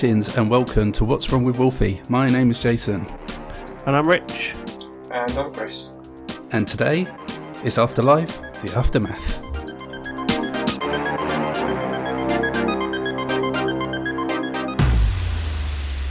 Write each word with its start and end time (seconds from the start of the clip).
Greetings 0.00 0.34
and 0.38 0.48
welcome 0.48 0.92
to 0.92 1.04
What's 1.04 1.30
Wrong 1.30 1.44
with 1.44 1.58
Wolfie. 1.58 2.00
My 2.08 2.26
name 2.26 2.48
is 2.48 2.58
Jason, 2.58 3.06
And 3.84 3.94
I'm 3.94 4.08
Rich. 4.08 4.54
And 5.10 5.30
I'm 5.32 5.52
Chris. 5.52 5.90
and 6.52 6.66
today 6.66 7.06
is 7.64 7.78
Afterlife, 7.78 8.40
the 8.62 8.72
Aftermath. 8.74 9.44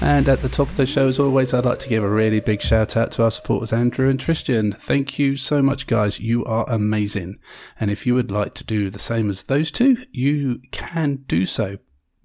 And 0.04 0.30
at 0.30 0.44
the 0.44 0.50
top 0.50 0.70
of 0.70 0.78
the 0.78 0.86
show, 0.86 1.08
as 1.08 1.20
always, 1.20 1.56
I'd 1.56 1.66
like 1.66 1.80
to 1.80 1.90
give 1.90 2.04
a 2.04 2.10
really 2.10 2.42
big 2.42 2.62
shout 2.62 2.96
out 2.96 3.10
to 3.14 3.24
our 3.24 3.32
supporters, 3.32 3.74
Andrew 3.74 4.08
and 4.08 4.20
Tristan. 4.20 4.72
Thank 4.72 5.18
you 5.18 5.36
so 5.36 5.64
much, 5.64 5.88
guys. 5.88 6.20
You 6.20 6.46
are 6.46 6.70
amazing. 6.70 7.40
And 7.80 7.90
if 7.90 8.06
you 8.06 8.14
would 8.14 8.30
like 8.30 8.54
to 8.54 8.64
do 8.64 8.92
the 8.92 9.00
same 9.00 9.32
as 9.32 9.46
those 9.46 9.72
two, 9.72 10.06
you 10.12 10.62
can 10.72 11.24
do 11.26 11.48
so 11.48 11.80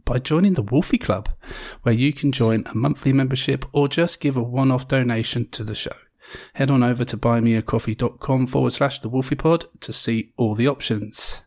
by 0.04 0.18
joining 0.18 0.54
the 0.54 0.62
Wolfie 0.62 0.98
Club, 0.98 1.28
where 1.82 1.94
you 1.94 2.12
can 2.12 2.32
join 2.32 2.64
a 2.66 2.74
monthly 2.74 3.12
membership 3.12 3.64
or 3.72 3.88
just 3.88 4.20
give 4.20 4.36
a 4.36 4.42
one 4.42 4.70
off 4.70 4.88
donation 4.88 5.48
to 5.50 5.64
the 5.64 5.74
show. 5.74 5.92
Head 6.54 6.70
on 6.70 6.82
over 6.82 7.04
to 7.04 7.16
buymeacoffee.com 7.16 8.46
forward 8.46 8.72
slash 8.72 8.98
the 8.98 9.08
Wolfie 9.08 9.36
Pod 9.36 9.66
to 9.80 9.92
see 9.92 10.32
all 10.36 10.54
the 10.54 10.68
options. 10.68 11.42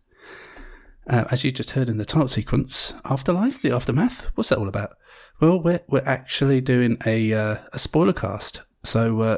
Uh, 1.09 1.25
as 1.31 1.45
you 1.45 1.51
just 1.51 1.71
heard 1.71 1.89
in 1.89 1.97
the 1.97 2.05
title 2.05 2.27
sequence, 2.27 2.93
Afterlife, 3.05 3.61
the 3.61 3.71
Aftermath, 3.71 4.31
what's 4.35 4.49
that 4.49 4.57
all 4.59 4.67
about? 4.67 4.95
Well, 5.39 5.61
we're, 5.61 5.81
we're 5.87 6.03
actually 6.05 6.61
doing 6.61 6.97
a, 7.05 7.33
uh, 7.33 7.55
a 7.71 7.79
spoiler 7.79 8.13
cast. 8.13 8.65
So, 8.83 9.21
uh, 9.21 9.37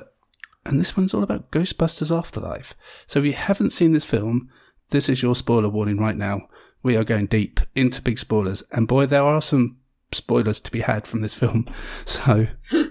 and 0.65 0.79
this 0.79 0.97
one's 0.97 1.13
all 1.13 1.23
about 1.23 1.51
Ghostbusters 1.51 2.15
Afterlife. 2.15 2.75
So 3.05 3.19
if 3.19 3.25
you 3.25 3.33
haven't 3.33 3.71
seen 3.71 3.91
this 3.91 4.05
film, 4.05 4.49
this 4.89 5.09
is 5.09 5.21
your 5.21 5.35
spoiler 5.35 5.69
warning 5.69 5.99
right 5.99 6.15
now. 6.15 6.47
We 6.81 6.95
are 6.95 7.03
going 7.03 7.27
deep 7.27 7.59
into 7.75 8.01
big 8.01 8.17
spoilers. 8.17 8.63
And 8.71 8.87
boy, 8.87 9.05
there 9.05 9.23
are 9.23 9.41
some 9.41 9.77
spoilers 10.11 10.59
to 10.61 10.71
be 10.71 10.81
had 10.81 11.07
from 11.07 11.21
this 11.21 11.33
film. 11.39 11.67
So 11.73 12.47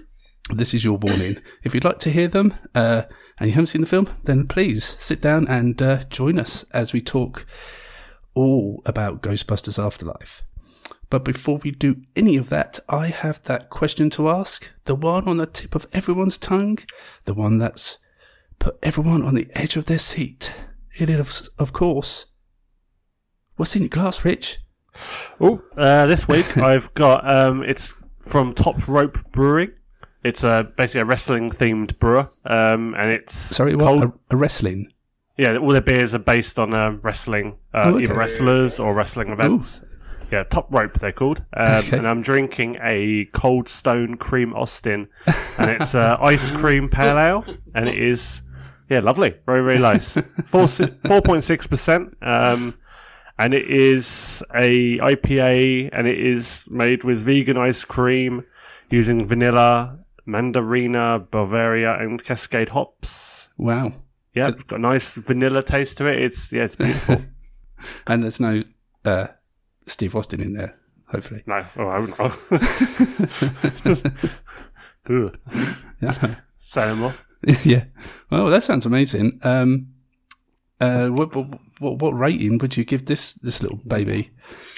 this 0.53 0.73
is 0.73 0.83
your 0.83 0.97
warning. 0.97 1.41
If 1.63 1.73
you'd 1.73 1.85
like 1.85 1.99
to 1.99 2.11
hear 2.11 2.27
them, 2.27 2.53
uh, 2.75 3.03
and 3.39 3.47
you 3.47 3.53
haven't 3.53 3.67
seen 3.67 3.81
the 3.81 3.87
film, 3.87 4.09
then 4.23 4.47
please 4.47 4.83
sit 4.83 5.21
down 5.21 5.47
and 5.47 5.81
uh, 5.81 5.99
join 6.09 6.39
us 6.39 6.63
as 6.73 6.93
we 6.93 7.01
talk 7.01 7.45
all 8.33 8.81
about 8.85 9.21
Ghostbusters 9.21 9.83
Afterlife. 9.83 10.43
But 11.09 11.25
before 11.25 11.57
we 11.57 11.71
do 11.71 12.01
any 12.15 12.37
of 12.37 12.49
that, 12.49 12.79
I 12.87 13.07
have 13.07 13.41
that 13.43 13.69
question 13.69 14.09
to 14.11 14.29
ask. 14.29 14.71
The 14.83 14.93
one 14.95 15.27
on 15.27 15.37
the 15.37 15.47
tip 15.47 15.73
of 15.73 15.87
everyone's 15.93 16.37
tongue. 16.37 16.77
The 17.25 17.33
one 17.33 17.57
that's 17.57 17.97
put 18.59 18.77
everyone 18.83 19.23
on 19.23 19.35
the 19.35 19.49
edge 19.55 19.75
of 19.75 19.85
their 19.85 19.97
seat. 19.97 20.55
It 20.99 21.09
is, 21.09 21.49
of 21.57 21.73
course, 21.73 22.27
what's 23.59 23.75
in 23.75 23.81
your 23.81 23.89
glass, 23.89 24.23
Rich? 24.23 24.59
Oh, 25.41 25.61
uh, 25.77 26.05
this 26.05 26.27
week 26.29 26.57
I've 26.57 26.93
got 26.93 27.27
um, 27.29 27.61
it's 27.63 27.93
from 28.21 28.53
Top 28.53 28.87
Rope 28.87 29.17
Brewing. 29.33 29.71
It's 30.23 30.43
uh, 30.45 30.63
basically 30.63 31.01
a 31.01 31.05
wrestling 31.05 31.49
themed 31.49 31.99
brewer, 31.99 32.29
um, 32.45 32.95
and 32.97 33.11
it's 33.11 33.35
Sorry, 33.35 33.75
what? 33.75 34.03
A, 34.03 34.13
a 34.31 34.37
wrestling? 34.37 34.91
yeah, 35.37 35.57
all 35.57 35.69
their 35.69 35.81
beers 35.81 36.13
are 36.15 36.19
based 36.19 36.57
on 36.59 36.73
uh, 36.73 36.91
wrestling, 37.03 37.57
uh, 37.73 37.81
Oh, 37.85 37.95
okay. 37.95 38.03
either 38.03 38.13
wrestlers 38.13 38.79
or 38.79 38.93
wrestling 38.93 39.29
events. 39.29 39.83
Yeah, 40.31 40.43
Top 40.43 40.73
Rope 40.73 40.93
they're 40.95 41.11
called, 41.11 41.43
um, 41.55 41.67
Okay. 41.79 41.97
and 41.97 42.07
I'm 42.07 42.21
drinking 42.21 42.77
a 42.83 43.25
Cold 43.33 43.67
Stone 43.67 44.17
Cream 44.17 44.53
Austin, 44.53 45.07
and 45.57 45.71
it's 45.71 45.95
uh, 45.95 46.17
ice 46.21 46.49
cream 46.51 46.87
pale 46.89 47.17
ale, 47.17 47.45
and 47.75 47.87
it 47.89 47.97
is 47.97 48.41
yeah 48.89 48.99
lovely, 48.99 49.35
very 49.45 49.63
very 49.63 49.79
nice, 49.79 50.17
four 50.45 50.67
four 50.67 51.21
point 51.21 51.43
six 51.43 51.65
percent. 51.67 52.15
And 53.39 53.53
it 53.53 53.65
is 53.69 54.43
a 54.53 54.97
IPA, 54.97 55.89
and 55.93 56.07
it 56.07 56.19
is 56.19 56.67
made 56.69 57.05
with 57.05 57.19
vegan 57.19 57.57
ice 57.57 57.85
cream 57.85 58.43
using 58.89 59.25
vanilla, 59.25 59.97
mandarina, 60.27 61.25
Bavaria, 61.31 61.97
and 61.99 62.21
Cascade 62.21 62.67
hops. 62.69 63.49
Wow. 63.57 63.93
Yeah, 64.35 64.51
got 64.67 64.73
a 64.73 64.77
nice 64.77 65.15
vanilla 65.15 65.63
taste 65.63 65.97
to 65.99 66.07
it. 66.07 66.21
It's 66.21 66.51
yeah, 66.51 66.65
it's 66.65 66.75
beautiful. 66.75 67.25
And 68.07 68.23
there's 68.23 68.41
no 68.41 68.61
uh, 69.05 69.27
Steve 69.85 70.13
Austin 70.13 70.41
in 70.41 70.51
there, 70.51 70.77
hopefully. 71.07 71.43
no, 71.47 71.65
oh, 71.77 71.87
I 71.87 71.97
don't 71.97 72.19
know. 72.19 72.31
Yeah. 76.01 76.35
Say 76.57 76.81
no 76.87 76.95
more. 76.97 77.13
yeah. 77.63 77.85
Well, 78.29 78.47
that 78.47 78.63
sounds 78.63 78.85
amazing. 78.85 79.39
Um, 79.43 79.93
uh, 80.81 81.07
what, 81.07 81.33
what 81.33 81.47
what 81.79 81.99
what 81.99 82.11
rating 82.17 82.57
would 82.59 82.77
you 82.77 82.83
give 82.85 83.05
this 83.05 83.33
this 83.33 83.61
little 83.63 83.79
baby? 83.87 84.31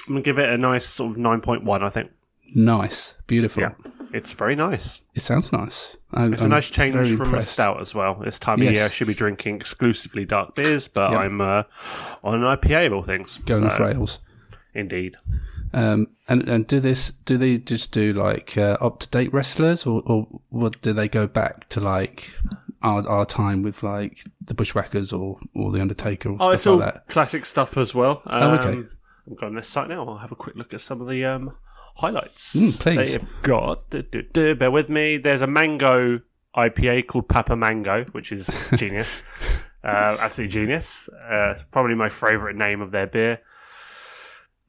I'm 0.06 0.14
gonna 0.14 0.22
give 0.22 0.38
it 0.38 0.48
a 0.50 0.58
nice 0.58 0.86
sort 0.86 1.12
of 1.12 1.18
nine 1.18 1.40
point 1.40 1.64
one. 1.64 1.82
I 1.82 1.90
think. 1.90 2.10
Nice, 2.54 3.16
beautiful. 3.26 3.62
Yeah, 3.62 3.72
it's 4.12 4.32
very 4.34 4.54
nice. 4.54 5.00
It 5.14 5.20
sounds 5.20 5.52
nice. 5.52 5.96
I, 6.12 6.26
It's 6.26 6.42
a 6.42 6.44
I'm 6.44 6.50
nice 6.50 6.68
change 6.68 6.92
from 6.94 7.04
impressed. 7.06 7.48
a 7.48 7.52
stout 7.52 7.80
as 7.80 7.94
well. 7.94 8.16
This 8.22 8.38
time 8.38 8.58
Yes. 8.62 8.68
of 8.68 8.74
year, 8.76 8.84
I 8.84 8.88
should 8.88 9.06
be 9.08 9.14
drinking 9.14 9.56
exclusively 9.56 10.26
dark 10.26 10.54
beers, 10.54 10.86
but 10.86 11.10
Yep. 11.12 11.20
I'm 11.20 11.40
uh, 11.40 11.62
on 12.22 12.34
an 12.34 12.56
IPA 12.56 12.88
of 12.88 12.92
all 12.92 13.02
things. 13.02 13.38
Going 13.38 13.70
So, 13.70 13.82
rails. 13.84 14.18
Indeed. 14.74 15.16
Um, 15.72 16.08
and 16.28 16.46
and 16.46 16.66
do 16.66 16.78
this? 16.80 17.10
Do 17.24 17.38
they 17.38 17.56
just 17.56 17.92
do 17.94 18.12
like 18.12 18.58
uh, 18.58 18.76
up 18.82 18.98
to 19.00 19.08
date 19.08 19.32
wrestlers, 19.32 19.86
or 19.86 20.02
or 20.04 20.28
what 20.50 20.82
do 20.82 20.92
they 20.92 21.08
go 21.08 21.26
back 21.26 21.70
to 21.70 21.80
like 21.80 22.36
our 22.82 23.06
our 23.08 23.24
time 23.26 23.62
with 23.62 23.82
like 23.82 24.18
the 24.40 24.54
Bushwhackers 24.54 25.12
or 25.12 25.38
or 25.54 25.70
the 25.72 25.80
Undertaker 25.80 26.30
or 26.30 26.36
Oh, 26.40 26.50
it's 26.50 26.62
stuff 26.62 26.72
all 26.72 26.78
like 26.78 26.94
that? 26.94 27.08
classic 27.08 27.44
stuff 27.46 27.76
as 27.76 27.94
well. 27.94 28.22
Um, 28.26 28.42
Oh, 28.42 28.54
okay. 28.56 28.88
I'm 29.26 29.34
going 29.36 29.54
this 29.54 29.68
site 29.68 29.88
now. 29.88 30.04
I'll 30.06 30.16
have 30.18 30.32
a 30.32 30.36
quick 30.36 30.56
look 30.56 30.74
at 30.74 30.80
some 30.80 31.00
of 31.00 31.08
the 31.08 31.24
um, 31.24 31.54
highlights. 31.96 32.56
Mm, 32.56 32.80
please. 32.80 33.16
They've 33.16 33.28
got. 33.42 33.88
duh, 33.90 34.02
duh, 34.10 34.22
duh, 34.32 34.54
bear 34.54 34.70
with 34.70 34.88
me. 34.88 35.16
There's 35.18 35.42
a 35.42 35.46
mango 35.46 36.20
IPA 36.56 37.06
called 37.06 37.28
Papa 37.28 37.54
Mango, 37.56 38.04
which 38.12 38.32
is 38.32 38.72
genius. 38.76 39.22
uh, 39.84 40.16
absolutely 40.18 40.52
genius. 40.52 41.08
Uh, 41.08 41.54
probably 41.70 41.94
my 41.94 42.08
favourite 42.08 42.56
name 42.56 42.80
of 42.80 42.90
their 42.90 43.06
beer. 43.06 43.40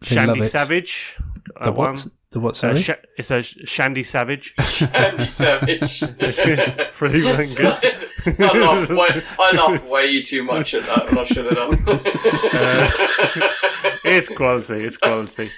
Shandy. 0.02 0.42
Savage. 0.42 1.18
uh, 1.56 1.64
The 1.66 1.72
one. 1.72 1.96
What? 2.40 2.56
The 2.56 2.68
what? 2.68 2.76
Uh, 2.76 2.76
sh- 2.76 2.90
it's 3.18 3.32
a 3.32 3.42
Shandy 3.42 4.04
Savage. 4.04 4.54
Andy 4.94 5.28
Savage. 5.28 5.80
It's 5.82 6.98
pretty 6.98 7.22
dang 7.24 7.38
good. 7.38 8.40
I 8.40 8.60
laughed 8.60 8.90
way, 8.92 9.22
I 9.40 9.52
laughed 9.56 9.92
way 9.92 10.22
too 10.22 10.44
much 10.44 10.74
at 10.74 10.84
that, 10.84 11.10
and 11.10 11.20
I 11.20 11.24
should 11.26 11.46
have 11.46 11.56
done. 11.56 12.82
It's 14.06 14.30
quality. 14.30 14.84
It's 14.84 14.98
quality. 14.98 15.50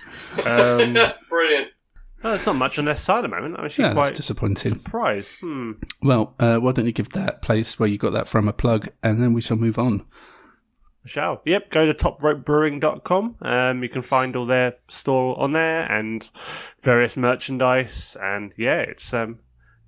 Um, 0.45 0.93
Brilliant. 1.29 1.67
oh, 2.23 2.29
there's 2.29 2.45
not 2.45 2.55
much 2.55 2.79
on 2.79 2.85
their 2.85 2.95
side 2.95 3.19
at 3.19 3.21
the 3.23 3.27
moment. 3.29 3.55
I'm 3.57 3.65
actually 3.65 3.83
Yeah, 3.85 3.93
that's 3.93 4.09
quite 4.09 4.15
disappointing. 4.15 4.69
surprised. 4.71 5.41
Hmm. 5.41 5.71
Well, 6.01 6.35
uh, 6.39 6.57
why 6.59 6.71
don't 6.71 6.85
you 6.85 6.91
give 6.91 7.09
that 7.09 7.41
place 7.41 7.79
where 7.79 7.89
you 7.89 7.97
got 7.97 8.11
that 8.13 8.27
from 8.27 8.47
a 8.47 8.53
plug, 8.53 8.87
and 9.03 9.23
then 9.23 9.33
we 9.33 9.41
shall 9.41 9.57
move 9.57 9.77
on. 9.79 10.05
Shall. 11.05 11.41
Yep, 11.45 11.69
go 11.69 11.85
to 11.85 11.93
topropebrewing.com. 11.93 13.35
Um, 13.41 13.83
you 13.83 13.89
can 13.89 14.01
find 14.01 14.35
all 14.35 14.45
their 14.45 14.75
store 14.87 15.39
on 15.39 15.53
there 15.53 15.83
and 15.91 16.27
various 16.81 17.15
merchandise. 17.15 18.17
And 18.21 18.51
yeah, 18.57 18.79
it's 18.79 19.13
um, 19.13 19.39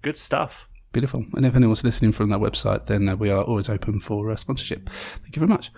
good 0.02 0.18
stuff. 0.18 0.70
Beautiful. 0.94 1.26
And 1.34 1.46
if 1.46 1.56
anyone's 1.56 1.84
listening 1.84 2.12
from 2.12 2.30
that 2.30 2.40
website, 2.40 2.86
then 2.86 3.10
uh, 3.10 3.16
we 3.16 3.30
are 3.30 3.44
always 3.44 3.70
open 3.70 4.00
for 4.00 4.32
uh, 4.32 4.36
sponsorship. 4.36 4.90
Thank 4.90 5.36
you 5.36 5.40
very 5.40 5.50
much. 5.50 5.72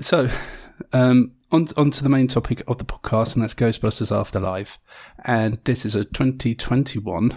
So, 0.00 0.28
um, 0.92 1.32
on, 1.50 1.66
on 1.76 1.90
to 1.90 2.02
the 2.02 2.08
main 2.08 2.26
topic 2.26 2.62
of 2.66 2.78
the 2.78 2.84
podcast, 2.84 3.34
and 3.34 3.42
that's 3.42 3.54
Ghostbusters 3.54 4.14
Afterlife. 4.14 4.78
And 5.24 5.58
this 5.64 5.84
is 5.84 5.96
a 5.96 6.04
2021, 6.04 7.34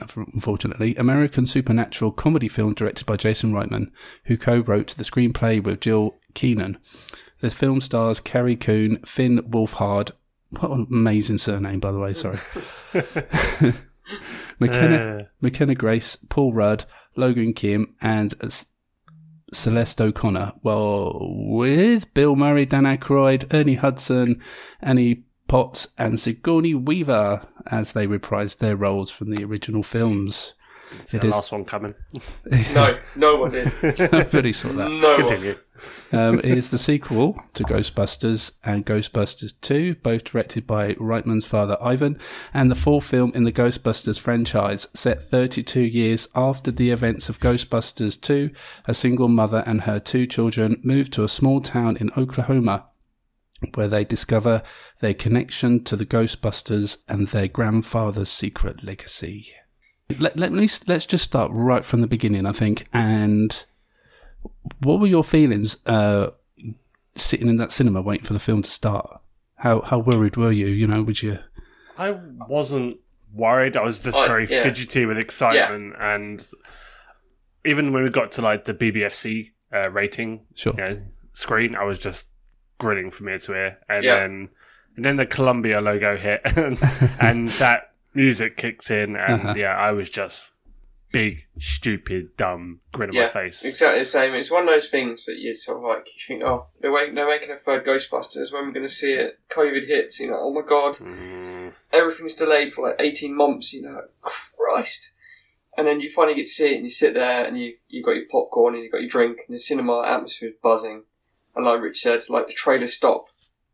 unfortunately, 0.00 0.94
American 0.96 1.46
supernatural 1.46 2.12
comedy 2.12 2.48
film 2.48 2.74
directed 2.74 3.06
by 3.06 3.16
Jason 3.16 3.52
Reitman, 3.52 3.90
who 4.24 4.36
co-wrote 4.36 4.88
the 4.88 5.04
screenplay 5.04 5.62
with 5.62 5.80
Gil 5.80 6.14
Kenan. 6.34 6.78
The 7.40 7.50
film 7.50 7.80
stars 7.80 8.20
Carrie 8.20 8.56
Coon, 8.56 8.98
Finn 9.04 9.38
Wolfhard, 9.48 10.12
what 10.50 10.70
an 10.70 10.86
amazing 10.90 11.38
surname, 11.38 11.80
by 11.80 11.90
the 11.92 11.98
way, 11.98 12.12
sorry. 12.14 12.38
McKenna, 14.60 14.96
Uh. 14.96 15.24
McKenna 15.40 15.74
Grace, 15.74 16.16
Paul 16.28 16.52
Rudd, 16.52 16.84
Logan 17.16 17.52
Kim, 17.54 17.94
and 18.00 18.34
S- 18.42 18.68
Celeste 19.52 20.00
O'Connor. 20.00 20.52
Well, 20.62 21.18
with 21.20 22.12
Bill 22.14 22.36
Murray, 22.36 22.66
Dan 22.66 22.84
Aykroyd, 22.84 23.52
Ernie 23.52 23.74
Hudson, 23.74 24.40
Annie 24.80 25.24
Potts, 25.48 25.92
and 25.98 26.18
Sigourney 26.20 26.74
Weaver 26.74 27.42
as 27.66 27.92
they 27.92 28.06
reprised 28.06 28.58
their 28.58 28.76
roles 28.76 29.10
from 29.10 29.30
the 29.30 29.44
original 29.44 29.82
films. 29.82 30.54
It's 31.00 31.14
It 31.14 31.22
the 31.22 31.28
is- 31.28 31.34
last 31.34 31.52
one 31.52 31.64
coming. 31.64 31.94
No, 32.74 32.98
no 33.16 33.36
one 33.40 33.54
is. 33.54 33.82
Nobody 34.12 34.52
saw 34.52 34.68
that. 34.68 34.90
No 34.90 35.16
one. 35.24 35.56
Um, 36.12 36.38
is 36.40 36.70
the 36.70 36.78
sequel 36.78 37.36
to 37.54 37.64
Ghostbusters 37.64 38.58
and 38.64 38.86
Ghostbusters 38.86 39.60
2, 39.60 39.96
both 39.96 40.22
directed 40.22 40.66
by 40.66 40.94
Reitman's 40.94 41.46
father 41.46 41.76
Ivan, 41.80 42.18
and 42.52 42.70
the 42.70 42.76
fourth 42.76 43.06
film 43.06 43.32
in 43.34 43.42
the 43.42 43.52
Ghostbusters 43.52 44.20
franchise, 44.20 44.86
set 44.94 45.22
32 45.24 45.82
years 45.82 46.28
after 46.36 46.70
the 46.70 46.90
events 46.90 47.28
of 47.28 47.38
Ghostbusters 47.38 48.20
2. 48.20 48.50
A 48.86 48.94
single 48.94 49.28
mother 49.28 49.64
and 49.66 49.82
her 49.82 49.98
two 49.98 50.26
children 50.26 50.80
move 50.84 51.10
to 51.10 51.24
a 51.24 51.28
small 51.28 51.60
town 51.60 51.96
in 51.96 52.10
Oklahoma 52.16 52.86
where 53.74 53.88
they 53.88 54.04
discover 54.04 54.62
their 55.00 55.14
connection 55.14 55.82
to 55.84 55.96
the 55.96 56.06
Ghostbusters 56.06 57.02
and 57.08 57.26
their 57.28 57.48
grandfather's 57.48 58.28
secret 58.28 58.84
legacy. 58.84 59.48
Let, 60.18 60.36
let 60.36 60.52
me 60.52 60.68
let's 60.86 61.06
just 61.06 61.24
start 61.24 61.50
right 61.54 61.84
from 61.84 62.02
the 62.02 62.06
beginning, 62.06 62.46
I 62.46 62.52
think. 62.52 62.86
And 62.92 63.64
what 64.82 65.00
were 65.00 65.06
your 65.06 65.24
feelings 65.24 65.80
uh, 65.86 66.30
sitting 67.14 67.48
in 67.48 67.56
that 67.56 67.72
cinema 67.72 68.02
waiting 68.02 68.24
for 68.24 68.32
the 68.32 68.38
film 68.38 68.62
to 68.62 68.70
start? 68.70 69.20
How 69.56 69.80
how 69.80 69.98
worried 69.98 70.36
were 70.36 70.52
you? 70.52 70.66
You 70.66 70.86
know, 70.86 71.02
would 71.02 71.22
you? 71.22 71.38
I 71.98 72.10
wasn't 72.48 72.98
worried. 73.32 73.76
I 73.76 73.82
was 73.82 74.02
just 74.02 74.18
I- 74.18 74.26
very 74.26 74.46
yeah. 74.46 74.62
fidgety 74.62 75.06
with 75.06 75.18
excitement, 75.18 75.94
and 75.98 76.44
even 77.64 77.92
when 77.92 78.02
we 78.02 78.10
got 78.10 78.32
to 78.32 78.42
like 78.42 78.64
the 78.64 78.74
BBFC 78.74 79.50
uh, 79.72 79.90
rating 79.90 80.40
Sure. 80.54 80.72
you 80.74 80.78
know, 80.80 81.02
screen, 81.32 81.74
I 81.76 81.84
was 81.84 81.98
just 81.98 82.28
grinning 82.78 83.10
from 83.10 83.28
ear 83.28 83.38
to 83.38 83.54
ear, 83.54 83.78
and 83.88 84.04
Yeah. 84.04 84.16
then 84.16 84.48
and 84.96 85.04
then 85.04 85.16
the 85.16 85.26
Columbia 85.26 85.80
logo 85.80 86.16
hit, 86.16 86.40
and, 86.56 86.78
and 87.20 87.48
that 87.48 87.92
music 88.14 88.56
kicked 88.56 88.90
in, 88.90 89.16
and 89.16 89.40
Uh-huh. 89.40 89.54
yeah, 89.56 89.74
I 89.76 89.92
was 89.92 90.10
just 90.10 90.53
big, 91.14 91.44
stupid, 91.58 92.36
dumb 92.36 92.80
grin 92.92 93.10
on 93.10 93.16
my 93.16 93.26
face. 93.28 93.64
Exactly 93.64 94.00
the 94.00 94.04
same. 94.04 94.34
It's 94.34 94.50
one 94.50 94.64
of 94.64 94.68
those 94.68 94.88
things 94.90 95.24
that 95.26 95.38
you 95.38 95.54
sort 95.54 95.78
of 95.78 95.84
like, 95.84 96.06
you 96.06 96.20
think, 96.26 96.42
oh, 96.42 96.66
they're, 96.80 96.92
wait- 96.92 97.14
they're 97.14 97.26
making 97.28 97.50
a 97.50 97.56
third 97.56 97.86
Ghostbusters. 97.86 98.52
When 98.52 98.66
we're 98.66 98.72
going 98.72 98.86
to 98.86 98.92
see 98.92 99.12
it? 99.14 99.38
COVID 99.50 99.86
hits, 99.86 100.20
you 100.20 100.28
know, 100.28 100.38
oh 100.40 100.52
my 100.52 100.62
god. 100.62 100.94
Mm, 100.94 101.72
Everything's 101.92 102.34
delayed 102.34 102.72
for 102.72 102.88
like 102.88 103.00
18 103.00 103.34
months, 103.34 103.72
you 103.72 103.82
know, 103.82 104.02
Christ. 104.20 105.14
And 105.76 105.86
then 105.86 106.00
you 106.00 106.10
finally 106.14 106.34
get 106.36 106.42
to 106.46 106.50
see 106.50 106.72
it 106.72 106.76
and 106.76 106.84
you 106.84 106.88
sit 106.90 107.14
there 107.14 107.44
and 107.46 107.58
you, 107.58 107.74
you 107.88 108.02
got 108.02 108.12
your 108.16 108.26
popcorn 108.30 108.74
and 108.74 108.82
you've 108.82 108.92
got 108.92 109.00
your 109.00 109.08
drink 109.10 109.38
and 109.46 109.54
the 109.54 109.58
cinema 109.58 110.02
atmosphere 110.06 110.50
is 110.50 110.54
buzzing. 110.62 111.04
And 111.56 111.64
like 111.64 111.80
Rich 111.80 111.98
said, 111.98 112.20
like 112.28 112.48
the 112.48 112.52
trailer 112.52 112.86
stop, 112.86 113.22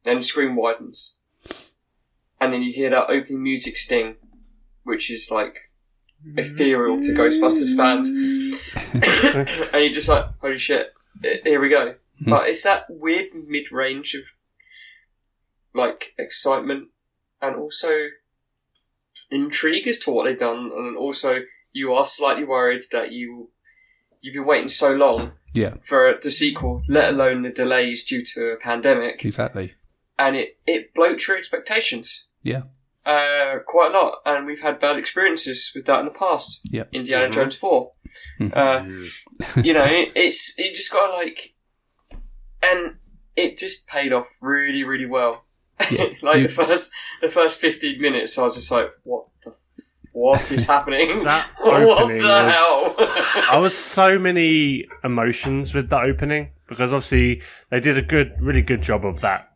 then 0.04 0.16
the 0.16 0.22
screen 0.22 0.56
widens. 0.56 1.16
And 2.40 2.52
then 2.52 2.62
you 2.62 2.72
hear 2.72 2.90
that 2.90 3.10
opening 3.10 3.42
music 3.42 3.76
sting, 3.76 4.16
which 4.82 5.10
is 5.10 5.30
like 5.30 5.69
ethereal 6.36 7.00
to 7.00 7.12
Ghostbusters 7.12 7.76
fans. 7.76 8.10
and 9.72 9.84
you're 9.84 9.92
just 9.92 10.08
like, 10.08 10.26
holy 10.40 10.58
shit, 10.58 10.92
here 11.22 11.60
we 11.60 11.68
go. 11.68 11.94
Hmm. 12.24 12.30
But 12.30 12.48
it's 12.48 12.62
that 12.64 12.86
weird 12.88 13.28
mid 13.46 13.72
range 13.72 14.14
of 14.14 14.22
like 15.74 16.14
excitement 16.18 16.88
and 17.40 17.56
also 17.56 17.90
intrigue 19.30 19.86
as 19.86 19.98
to 20.00 20.10
what 20.10 20.24
they've 20.24 20.38
done, 20.38 20.70
and 20.74 20.96
also 20.96 21.40
you 21.72 21.92
are 21.92 22.04
slightly 22.04 22.44
worried 22.44 22.82
that 22.92 23.12
you 23.12 23.50
you've 24.20 24.34
been 24.34 24.44
waiting 24.44 24.68
so 24.68 24.92
long 24.92 25.32
Yeah, 25.54 25.74
for 25.82 26.14
the 26.20 26.30
sequel, 26.30 26.82
let 26.88 27.14
alone 27.14 27.42
the 27.42 27.50
delays 27.50 28.04
due 28.04 28.24
to 28.34 28.50
a 28.52 28.56
pandemic, 28.58 29.24
exactly. 29.24 29.74
and 30.18 30.36
it 30.36 30.58
it 30.66 30.92
bloats 30.94 31.28
your 31.28 31.38
expectations 31.38 32.26
Yeah, 32.42 32.62
uh, 33.06 33.58
quite 33.66 33.90
a 33.94 33.98
lot, 33.98 34.18
and 34.26 34.46
we've 34.46 34.60
had 34.60 34.80
bad 34.80 34.96
experiences 34.98 35.72
with 35.74 35.86
that 35.86 36.00
in 36.00 36.04
the 36.06 36.10
past. 36.12 36.60
Yep. 36.70 36.88
Indiana 36.92 37.28
Mhm. 37.28 37.32
Jones 37.32 37.56
4 37.56 37.92
Uh, 38.52 38.84
you 39.62 39.72
know, 39.72 39.84
it, 39.84 40.12
it's 40.14 40.58
it 40.58 40.74
just 40.74 40.92
got 40.92 41.12
like, 41.14 41.54
and 42.62 42.96
it 43.36 43.56
just 43.58 43.86
paid 43.86 44.12
off 44.12 44.26
really, 44.40 44.84
really 44.84 45.06
well. 45.06 45.44
Yeah. 45.90 46.06
like 46.22 46.38
You- 46.38 46.48
the 46.48 46.52
first 46.52 46.92
the 47.22 47.28
first 47.28 47.60
fifteen 47.60 48.00
minutes, 48.00 48.38
I 48.38 48.42
was 48.42 48.54
just 48.56 48.70
like, 48.70 48.90
what 49.04 49.26
the, 49.44 49.52
what 50.12 50.50
is 50.52 50.66
happening? 50.66 51.22
That 51.24 51.48
what 51.60 52.02
opening 52.02 52.18
the 52.22 52.28
was- 52.28 52.98
hell? 52.98 53.08
I 53.50 53.58
was 53.58 53.76
so 53.76 54.18
many 54.18 54.86
emotions 55.04 55.74
with 55.74 55.88
that 55.90 56.04
opening 56.04 56.50
because 56.68 56.92
obviously 56.92 57.42
they 57.70 57.80
did 57.80 57.96
a 57.96 58.02
good, 58.02 58.34
really 58.40 58.62
good 58.62 58.82
job 58.82 59.04
of 59.06 59.20
that. 59.22 59.46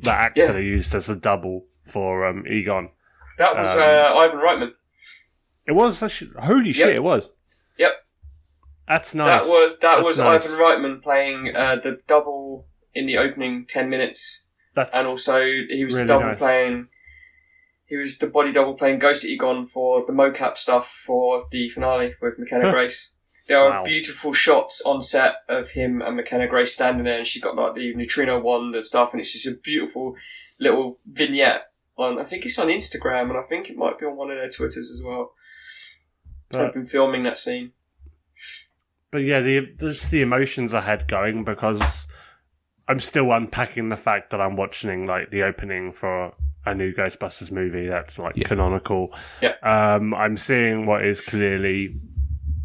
That 0.00 0.20
actor 0.20 0.40
Yeah. 0.42 0.52
they 0.52 0.62
used 0.62 0.94
as 0.94 1.08
a 1.10 1.16
double 1.16 1.64
for 1.84 2.26
um, 2.26 2.44
Egon. 2.46 2.90
that 3.38 3.56
was 3.56 3.74
Um, 3.76 3.82
uh, 3.82 4.14
Ivan 4.18 4.38
Reitman. 4.38 4.72
It 5.66 5.72
was 5.72 6.02
actually, 6.02 6.32
holy 6.38 6.72
shit! 6.72 6.96
It 6.96 7.02
was. 7.04 7.32
Yep. 7.78 7.92
That's 8.88 9.14
nice. 9.14 9.44
That 9.46 9.48
was 9.50 9.78
that 9.78 9.96
That's 9.96 10.08
was 10.08 10.18
nice. 10.18 10.60
Ivan 10.60 10.82
Reitman 10.82 11.02
playing 11.02 11.56
uh, 11.56 11.76
the 11.76 12.00
double 12.06 12.66
in 12.94 13.06
the 13.06 13.18
opening 13.18 13.64
ten 13.66 13.88
minutes. 13.88 14.46
That's 14.74 14.98
and 14.98 15.06
also 15.06 15.40
he 15.40 15.84
was 15.84 15.94
really 15.94 16.06
the 16.06 16.12
double 16.14 16.26
nice. 16.26 16.38
playing. 16.38 16.88
He 17.86 17.96
was 17.96 18.18
the 18.18 18.26
body 18.26 18.52
double 18.52 18.74
playing 18.74 18.98
Ghost 19.00 19.24
Egon 19.24 19.66
for 19.66 20.04
the 20.06 20.12
mocap 20.12 20.56
stuff 20.56 20.86
for 20.88 21.46
the 21.50 21.68
finale 21.68 22.14
with 22.22 22.38
McKenna 22.38 22.70
Grace. 22.72 23.14
There 23.48 23.58
are 23.58 23.70
Wow. 23.70 23.84
beautiful 23.84 24.32
shots 24.32 24.80
on 24.86 25.02
set 25.02 25.36
of 25.48 25.70
him 25.72 26.00
and 26.00 26.16
McKenna 26.16 26.48
Grace 26.48 26.72
standing 26.74 27.04
there, 27.04 27.18
and 27.18 27.26
she's 27.26 27.42
got 27.42 27.54
like 27.56 27.74
the 27.74 27.94
neutrino 27.94 28.40
wand 28.40 28.74
and 28.74 28.84
stuff, 28.84 29.12
and 29.12 29.20
it's 29.20 29.32
just 29.32 29.46
a 29.46 29.60
beautiful 29.60 30.14
little 30.58 30.98
vignette. 31.06 31.70
On 31.98 32.18
I 32.18 32.24
think 32.24 32.44
it's 32.44 32.58
on 32.58 32.68
Instagram, 32.68 33.28
and 33.30 33.36
I 33.38 33.42
think 33.42 33.68
it 33.70 33.76
might 33.76 33.98
be 33.98 34.06
on 34.06 34.16
one 34.16 34.30
of 34.30 34.36
their 34.38 34.48
Twitters 34.48 34.90
as 34.90 35.00
well. 35.04 35.32
I've 36.54 36.72
been 36.72 36.86
filming 36.86 37.22
that 37.24 37.38
scene. 37.38 37.72
but 39.10 39.18
yeah, 39.18 39.40
the 39.40 39.74
just 39.78 40.10
the 40.10 40.22
emotions 40.22 40.74
I 40.74 40.80
had 40.82 41.06
going 41.08 41.44
because 41.44 42.08
I'm 42.88 42.98
still 43.00 43.32
unpacking 43.32 43.88
the 43.88 43.96
fact 43.96 44.30
that 44.30 44.40
I'm 44.40 44.56
watching 44.56 45.06
like 45.06 45.30
the 45.30 45.42
opening 45.44 45.92
for 45.92 46.34
a 46.64 46.74
new 46.74 46.92
Ghostbusters 46.94 47.50
movie 47.52 47.88
that's 47.88 48.18
like 48.18 48.36
Yeah. 48.36 48.46
canonical. 48.48 49.12
Yeah. 49.40 49.54
Um, 49.62 50.14
I'm 50.14 50.36
seeing 50.36 50.86
what 50.86 51.04
is 51.04 51.26
clearly 51.28 51.96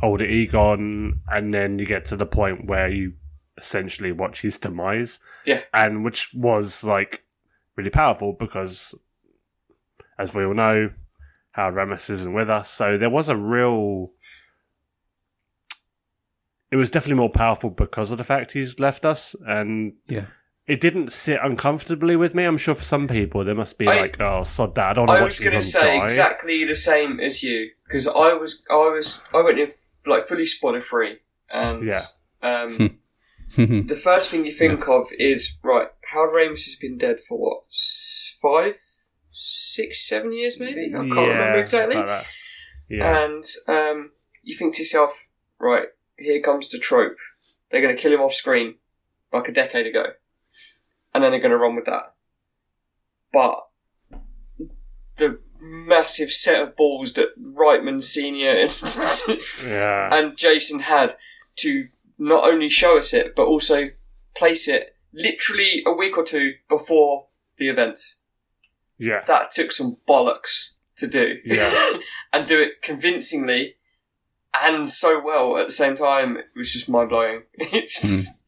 older 0.04 0.26
Egon, 0.26 1.20
and 1.28 1.54
then 1.54 1.80
you 1.80 1.86
get 1.86 2.06
to 2.06 2.16
the 2.16 2.26
point 2.26 2.66
where 2.68 2.88
you 2.90 3.14
essentially 3.58 4.12
watch 4.12 4.42
his 4.42 4.58
demise. 4.58 5.20
Yeah. 5.46 5.62
And 5.74 6.04
which 6.06 6.32
was 6.34 6.84
like 6.84 7.24
really 7.76 7.90
powerful 7.90 8.34
because, 8.34 8.94
as 10.18 10.34
we 10.34 10.44
all 10.46 10.54
know, 10.54 10.90
Harold 11.52 11.76
Ramis 11.76 12.10
isn't 12.10 12.34
with 12.34 12.50
us. 12.50 12.70
So 12.70 12.98
there 12.98 13.10
was 13.10 13.30
a 13.30 13.36
real. 13.36 14.12
It 16.70 16.76
was 16.76 16.90
definitely 16.90 17.20
more 17.22 17.30
powerful 17.30 17.70
because 17.70 18.12
of 18.12 18.18
the 18.18 18.24
fact 18.26 18.52
he's 18.52 18.80
left 18.80 19.06
us, 19.06 19.36
and 19.48 19.94
yeah, 20.08 20.26
it 20.68 20.82
didn't 20.82 21.14
sit 21.14 21.40
uncomfortably 21.42 22.18
with 22.18 22.36
me. 22.36 22.44
I'm 22.44 22.58
sure 22.58 22.76
for 22.76 22.84
some 22.84 23.08
people 23.08 23.46
there 23.46 23.56
must 23.56 23.78
be 23.78 23.88
I- 23.88 24.02
like, 24.02 24.22
"Oh, 24.22 24.44
sod 24.44 24.76
that! 24.76 24.90
I 24.90 24.94
don't 24.94 25.08
want 25.08 25.20
I 25.22 25.24
was 25.24 25.40
going 25.40 25.54
to 25.54 25.62
say 25.62 25.98
die." 26.00 26.04
exactly 26.04 26.66
the 26.66 26.76
same 26.76 27.22
as 27.22 27.42
you 27.42 27.72
because 27.86 28.06
I 28.06 28.34
was, 28.34 28.64
I 28.70 28.76
was, 28.76 29.26
I 29.34 29.42
went 29.42 29.60
in 29.60 29.72
like 30.06 30.28
fully 30.28 30.44
spoiler 30.44 30.82
free, 30.82 31.20
and 31.50 31.90
um, 32.42 33.00
the 33.56 34.00
first 34.04 34.30
thing 34.30 34.46
you 34.46 34.52
think 34.52 34.90
of 34.90 35.08
is 35.18 35.58
right. 35.64 35.88
Harold 36.12 36.36
Ramis 36.36 36.66
has 36.66 36.76
been 36.76 36.98
dead 36.98 37.20
for 37.26 37.38
what 37.38 37.64
s- 37.72 38.38
five, 38.42 38.76
six, 39.40 40.08
seven 40.08 40.34
years, 40.34 40.60
maybe. 40.60 40.92
I 40.94 40.98
can't 40.98 41.14
remember 41.14 41.60
exactly. 41.60 41.96
like. 41.96 42.26
Yeah. 42.90 43.26
And 43.26 43.44
um, 43.68 44.12
you 44.42 44.56
think 44.56 44.74
to 44.76 44.82
yourself, 44.82 45.28
right, 45.60 45.88
here 46.18 46.42
comes 46.42 46.68
the 46.70 46.80
trope. 46.80 47.18
They're 47.70 47.82
going 47.82 47.96
to 47.96 48.02
kill 48.02 48.14
him 48.14 48.22
off 48.22 48.34
screen 48.34 48.76
like 49.32 49.48
a 49.48 49.54
decade 49.54 49.86
ago, 49.86 50.06
and 51.14 51.24
then 51.24 51.32
they're 51.32 51.40
going 51.40 51.52
to 51.52 51.58
run 51.58 51.76
with 51.76 51.86
that. 51.86 52.14
But 53.32 53.68
the 55.18 55.40
massive 55.60 56.32
set 56.32 56.62
of 56.62 56.76
balls 56.76 57.14
that 57.14 57.40
Reitman 57.40 58.02
Senior 58.02 58.52
and, 58.52 58.72
yeah. 59.70 60.16
and 60.16 60.38
Jason 60.38 60.80
had 60.82 61.14
to 61.58 61.90
not 62.18 62.44
only 62.46 62.70
show 62.70 62.98
us 62.98 63.14
it, 63.14 63.36
but 63.36 63.46
also 63.46 63.90
place 64.36 64.68
it 64.68 64.96
literally 65.14 65.84
a 65.86 65.92
week 65.92 66.18
or 66.18 66.24
two 66.24 66.54
before 66.70 67.28
the 67.58 67.70
events. 67.70 68.17
Yeah. 68.98 69.24
That 69.28 69.50
took 69.52 69.72
some 69.72 69.98
bollocks 70.08 70.72
to 70.98 71.08
do. 71.08 71.38
Yeah. 71.46 71.98
and 72.34 72.48
do 72.48 72.62
it 72.62 72.82
convincingly 72.82 73.76
and 74.64 74.90
so 74.90 75.22
well 75.24 75.58
at 75.58 75.68
the 75.68 75.74
same 75.74 75.96
time. 75.96 76.38
It 76.38 76.48
was 76.56 76.74
just 76.74 76.90
mind 76.90 77.10
blowing. 77.10 77.44
It's 77.58 78.02
just, 78.02 78.40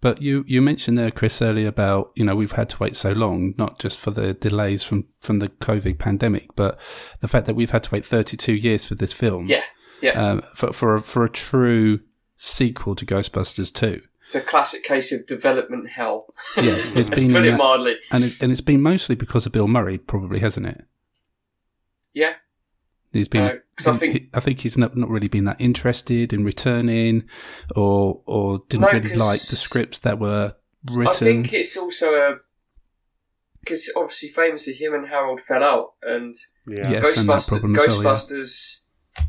But 0.00 0.22
you, 0.22 0.44
you 0.46 0.62
mentioned 0.62 0.96
there, 0.96 1.10
Chris, 1.10 1.42
earlier 1.42 1.68
about, 1.68 2.12
you 2.14 2.24
know, 2.24 2.34
we've 2.34 2.52
had 2.52 2.68
to 2.70 2.78
wait 2.78 2.96
so 2.96 3.12
long, 3.12 3.54
not 3.58 3.78
just 3.78 3.98
for 3.98 4.10
the 4.10 4.34
delays 4.34 4.82
from, 4.84 5.06
from 5.20 5.40
the 5.40 5.48
COVID 5.48 5.98
pandemic, 5.98 6.48
but 6.56 6.78
the 7.20 7.28
fact 7.28 7.46
that 7.46 7.54
we've 7.54 7.70
had 7.70 7.82
to 7.84 7.90
wait 7.94 8.04
32 8.04 8.54
years 8.54 8.86
for 8.86 8.94
this 8.94 9.12
film. 9.12 9.48
yeah, 9.48 9.64
yeah. 10.00 10.12
Um, 10.12 10.40
for, 10.54 10.72
for, 10.72 10.94
a, 10.94 11.00
for 11.00 11.24
a 11.24 11.28
true 11.28 12.00
sequel 12.36 12.94
to 12.94 13.04
Ghostbusters 13.04 13.72
2. 13.72 14.02
It's 14.36 14.44
a 14.44 14.48
classic 14.48 14.82
case 14.84 15.12
of 15.12 15.26
development 15.26 15.88
hell. 15.90 16.26
Yeah, 16.56 16.62
it's 16.94 17.10
Let's 17.10 17.22
been, 17.22 17.32
put 17.32 17.44
it 17.44 17.56
mildly. 17.56 17.96
and, 18.12 18.22
it, 18.24 18.40
and 18.42 18.52
it's 18.52 18.60
been 18.60 18.80
mostly 18.82 19.16
because 19.16 19.46
of 19.46 19.52
Bill 19.52 19.66
Murray, 19.68 19.98
probably, 19.98 20.38
hasn't 20.40 20.66
it? 20.66 20.84
Yeah. 22.14 22.34
He's 23.12 23.26
been, 23.28 23.42
Uh, 23.42 23.52
'cause 23.76 23.88
I 23.88 23.96
think- 23.96 24.12
he- 24.14 24.30
I 24.34 24.40
think 24.40 24.60
he's 24.60 24.78
not, 24.78 24.96
not 24.96 25.08
really 25.10 25.26
been 25.28 25.44
that 25.44 25.60
interested 25.60 26.32
in 26.32 26.44
returning 26.44 27.24
or, 27.74 28.22
or 28.24 28.62
didn't 28.68 28.82
No, 28.82 28.92
really 28.92 29.08
'cause 29.10 29.18
like 29.18 29.40
the 29.40 29.56
scripts 29.56 29.98
that 30.00 30.18
were 30.20 30.54
written. 30.92 31.06
I 31.08 31.30
think 31.32 31.52
it's 31.52 31.76
also 31.76 32.14
a. 32.14 32.36
Because 33.60 33.92
obviously, 33.96 34.28
famously, 34.30 34.74
him 34.74 34.94
and 34.94 35.08
Harold 35.08 35.40
fell 35.40 35.62
out, 35.62 35.94
and 36.02 36.34
Yeah. 36.66 36.88
Yes, 36.90 37.18
and 37.18 37.28
Ghostbusters, 37.28 37.62
well, 37.62 37.72
yeah. 37.72 37.78
Ghostbusters, 37.78 38.82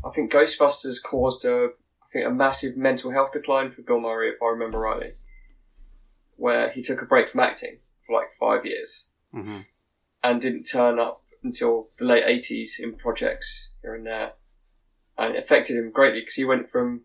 I 0.04 0.10
think 0.14 0.32
Ghostbusters 0.32 1.02
caused 1.02 1.44
a, 1.44 1.64
I 1.64 1.68
think 2.12 2.26
a 2.26 2.30
massive 2.30 2.76
mental 2.76 3.10
health 3.12 3.32
decline 3.32 3.70
for 3.70 3.82
Bill 3.82 4.00
Murray, 4.00 4.30
if 4.30 4.42
I 4.42 4.46
remember 4.48 4.78
rightly, 4.80 5.12
where 6.36 6.70
he 6.70 6.82
took 6.82 7.00
a 7.02 7.06
break 7.06 7.28
from 7.28 7.40
acting, 7.40 7.78
for 8.06 8.14
like 8.18 8.32
five 8.38 8.66
years 8.66 9.10
Mhm. 9.34 9.68
and 10.22 10.40
didn't 10.40 10.64
turn 10.64 10.98
up 10.98 11.22
until 11.42 11.90
the 11.98 12.04
late 12.04 12.24
80s 12.24 12.78
in 12.80 12.94
projects 12.96 13.72
here 13.82 13.94
and 13.94 14.06
there. 14.06 14.32
And 15.18 15.34
it 15.34 15.42
affected 15.42 15.76
him 15.76 15.90
greatly 15.90 16.20
because 16.20 16.34
he 16.34 16.44
went 16.44 16.70
from 16.70 17.04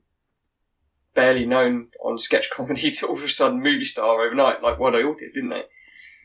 barely 1.13 1.45
known 1.45 1.91
on 2.01 2.17
sketch 2.17 2.49
comedy 2.55 2.91
to 2.91 3.07
all 3.07 3.15
of 3.17 3.23
a 3.23 3.27
sudden 3.27 3.61
movie 3.61 3.83
star 3.83 4.21
overnight, 4.21 4.61
like 4.61 4.77
what 4.79 4.91
they 4.91 5.03
all 5.03 5.15
did, 5.15 5.33
didn't 5.33 5.49
they? 5.49 5.63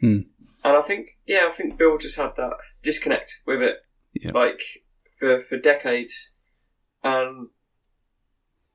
Hmm. 0.00 0.20
And 0.64 0.76
I 0.76 0.82
think, 0.82 1.08
yeah, 1.26 1.46
I 1.48 1.52
think 1.52 1.76
Bill 1.76 1.98
just 1.98 2.16
had 2.18 2.36
that 2.36 2.52
disconnect 2.82 3.42
with 3.46 3.62
it, 3.62 3.84
Yeah. 4.12 4.30
like 4.32 4.60
for 5.18 5.42
for 5.42 5.56
decades. 5.58 6.36
And 7.02 7.48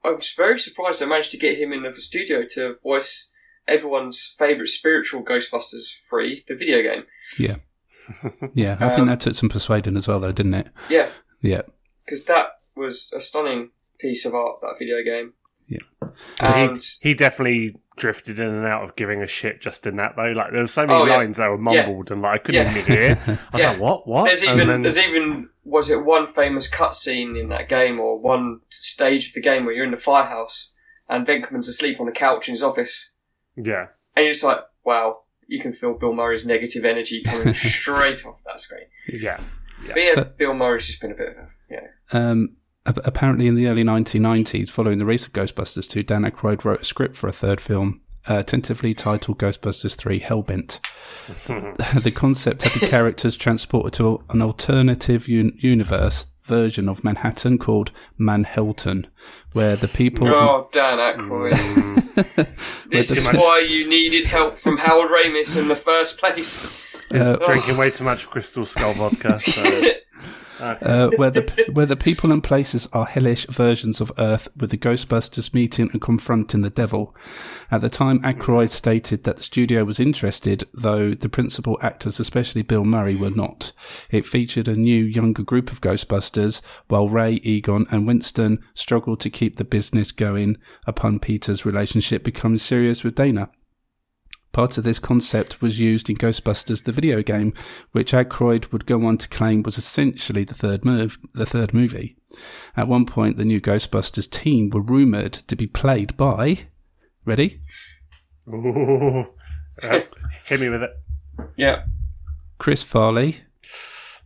I 0.07 0.11
was 0.11 0.31
very 0.33 0.57
surprised 0.57 1.03
I 1.03 1.05
managed 1.05 1.31
to 1.31 1.37
get 1.37 1.57
him 1.57 1.73
in 1.73 1.83
the 1.83 1.91
studio 1.93 2.43
to 2.51 2.75
voice 2.83 3.31
everyone's 3.67 4.33
favourite 4.39 4.67
spiritual 4.69 5.23
Ghostbusters 5.23 5.93
free, 6.09 6.45
the 6.47 6.55
video 6.55 6.81
game. 6.81 7.03
Yeah. 7.39 7.55
Yeah. 8.53 8.77
I 8.79 8.87
think 8.87 9.01
Um, 9.01 9.07
that 9.07 9.19
took 9.19 9.35
some 9.35 9.49
persuading 9.49 9.97
as 9.97 10.07
well, 10.07 10.21
though, 10.21 10.31
didn't 10.31 10.53
it? 10.53 10.67
Yeah, 10.89 11.09
Yeah. 11.41 11.63
because 12.05 12.23
that 12.25 12.47
was 12.73 13.11
a 13.13 13.19
stunning 13.19 13.71
piece 13.99 14.25
of 14.25 14.33
art, 14.33 14.61
that 14.61 14.75
video 14.79 15.03
game. 15.03 15.33
Yeah. 15.67 15.79
And 16.39 16.77
he, 17.01 17.09
he 17.09 17.13
definitely 17.13 17.75
drifted 17.97 18.39
in 18.39 18.47
and 18.47 18.65
out 18.65 18.83
of 18.85 18.95
giving 18.95 19.21
a 19.21 19.27
shit 19.27 19.59
just 19.59 19.85
in 19.85 19.97
that 19.97 20.13
though. 20.15 20.31
Like 20.31 20.53
there's 20.53 20.71
so 20.71 20.87
many 20.87 20.99
Oh, 20.99 21.05
yeah. 21.05 21.17
lines 21.17 21.35
that 21.35 21.49
were 21.49 21.57
mumbled 21.57 22.09
and 22.11 22.21
like 22.21 22.35
I 22.35 22.43
couldn't 22.43 22.65
Yeah. 22.65 22.77
even 22.77 22.95
hear. 22.95 23.21
I 23.27 23.37
was 23.51 23.61
Yeah. 23.61 23.71
like, 23.71 23.79
what? 23.81 24.07
What? 24.07 24.25
there's 24.25 24.43
And 24.43 24.51
even 24.55 24.67
then- 24.69 24.81
there's 24.83 24.99
even 24.99 25.49
was 25.67 25.89
it 25.89 26.05
one 26.05 26.25
famous 26.25 26.69
cutscene 26.73 27.39
in 27.39 27.49
that 27.49 27.67
game 27.67 27.99
or 27.99 28.17
one 28.17 28.61
stage 28.69 29.27
of 29.27 29.33
the 29.33 29.41
game 29.41 29.65
where 29.65 29.73
you're 29.73 29.83
in 29.83 29.91
the 29.91 29.97
firehouse 29.97 30.73
and 31.09 31.27
Venkman's 31.27 31.67
asleep 31.67 31.99
on 31.99 32.05
the 32.05 32.11
couch 32.13 32.47
in 32.47 32.53
his 32.53 32.63
office 32.63 33.15
yeah. 33.55 33.87
and 34.15 34.23
you're 34.23 34.31
just 34.31 34.45
like, 34.45 34.61
wow, 34.85 35.23
you 35.47 35.61
can 35.61 35.73
feel 35.73 35.93
Bill 35.93 36.13
Murray's 36.13 36.47
negative 36.47 36.85
energy 36.85 37.21
coming 37.21 37.53
straight 37.53 38.25
off 38.25 38.39
that 38.45 38.59
screen. 38.61 38.85
Yeah. 39.09 39.41
But 39.85 39.97
yeah, 39.97 40.13
So- 40.13 40.23
Bill 40.37 40.53
Murray's 40.53 40.87
just 40.87 41.01
been 41.01 41.11
a 41.11 41.15
bit 41.15 41.29
of 41.29 41.35
a 41.35 41.47
yeah. 41.69 41.87
Um, 42.13 42.55
apparently, 42.85 43.47
in 43.47 43.55
the 43.55 43.67
early 43.67 43.83
1990s, 43.83 44.69
following 44.69 44.97
the 44.97 45.05
release 45.05 45.27
of 45.27 45.33
Ghostbusters 45.33 45.89
2, 45.89 46.03
Dan 46.03 46.23
Aykroyd 46.23 46.63
wrote 46.63 46.81
a 46.81 46.85
script 46.85 47.17
for 47.17 47.27
a 47.27 47.33
third 47.33 47.59
film, 47.59 48.01
uh, 48.27 48.43
tentatively 48.43 48.93
titled 48.93 49.37
Ghostbusters 49.37 49.97
3 49.97 50.19
Hellbent. 50.19 50.79
the 52.03 52.13
concept 52.15 52.63
had 52.63 52.79
the 52.79 52.87
characters 52.87 53.37
transported 53.37 53.93
to 53.93 54.23
an 54.29 54.41
alternative 54.41 55.27
un- 55.27 55.53
universe 55.57 56.27
version 56.43 56.87
of 56.87 57.03
Manhattan 57.03 57.57
called 57.57 57.91
Manhellton, 58.19 59.05
where 59.53 59.75
the 59.75 59.93
people. 59.95 60.27
Oh, 60.27 60.69
Dan 60.71 60.97
Aykroyd. 60.97 61.95
This 62.89 63.11
is 63.11 63.27
why 63.27 63.65
you 63.67 63.87
needed 63.87 64.25
help 64.25 64.53
from 64.53 64.77
Harold 64.77 65.11
Ramis 65.11 65.61
in 65.61 65.67
the 65.67 65.75
first 65.75 66.19
place. 66.19 66.86
Uh, 67.13 67.37
Drinking 67.37 67.77
way 67.77 67.89
too 67.89 68.03
much 68.03 68.29
Crystal 68.29 68.65
Skull 68.65 68.93
vodka. 68.93 69.39
So. 69.39 69.63
uh, 70.59 71.09
where 71.15 71.29
the 71.29 71.69
where 71.71 71.85
the 71.85 71.95
people 71.95 72.31
and 72.31 72.43
places 72.43 72.87
are 72.93 73.05
hellish 73.05 73.45
versions 73.47 74.01
of 74.01 74.11
Earth, 74.17 74.49
with 74.55 74.71
the 74.71 74.77
Ghostbusters 74.77 75.53
meeting 75.53 75.89
and 75.91 76.01
confronting 76.01 76.61
the 76.61 76.69
devil. 76.69 77.15
At 77.71 77.81
the 77.81 77.89
time, 77.89 78.21
Aykroyd 78.21 78.69
stated 78.69 79.23
that 79.23 79.37
the 79.37 79.43
studio 79.43 79.83
was 79.83 79.99
interested, 79.99 80.63
though 80.73 81.13
the 81.13 81.29
principal 81.29 81.77
actors, 81.81 82.19
especially 82.19 82.61
Bill 82.61 82.85
Murray, 82.85 83.15
were 83.19 83.35
not. 83.35 83.71
It 84.09 84.25
featured 84.25 84.67
a 84.67 84.75
new, 84.75 85.03
younger 85.03 85.43
group 85.43 85.71
of 85.71 85.81
Ghostbusters, 85.81 86.61
while 86.87 87.09
Ray, 87.09 87.39
Egon, 87.43 87.85
and 87.91 88.07
Winston 88.07 88.63
struggled 88.73 89.19
to 89.21 89.29
keep 89.29 89.57
the 89.57 89.65
business 89.65 90.11
going 90.11 90.57
upon 90.85 91.19
Peter's 91.19 91.65
relationship 91.65 92.23
becoming 92.23 92.57
serious 92.57 93.03
with 93.03 93.15
Dana. 93.15 93.49
Part 94.57 94.79
of 94.79 94.83
this 94.83 94.97
concept 94.97 95.61
was 95.61 95.79
used 95.79 96.09
in 96.09 96.15
Ghostbusters, 96.15 96.83
the 96.83 96.91
video 96.91 97.21
game, 97.21 97.53
which 97.91 98.11
Aykroyd 98.11 98.71
would 98.71 98.87
go 98.87 99.05
on 99.05 99.19
to 99.19 99.29
claim 99.29 99.61
was 99.61 99.77
essentially 99.77 100.43
the 100.43 100.55
third 100.55 100.83
move, 100.83 101.19
the 101.35 101.45
third 101.45 101.75
movie. 101.75 102.17
At 102.75 102.87
one 102.87 103.05
point, 103.05 103.37
the 103.37 103.45
new 103.45 103.61
Ghostbusters 103.61 104.27
team 104.27 104.71
were 104.71 104.81
rumored 104.81 105.33
to 105.33 105.55
be 105.55 105.67
played 105.67 106.17
by. 106.17 106.69
Ready? 107.23 107.61
Ooh. 108.51 109.27
Uh, 109.83 109.99
hit 110.45 110.59
me 110.59 110.69
with 110.69 110.81
it. 110.81 110.89
yeah. 111.55 111.83
Chris 112.57 112.83
Farley, 112.83 113.41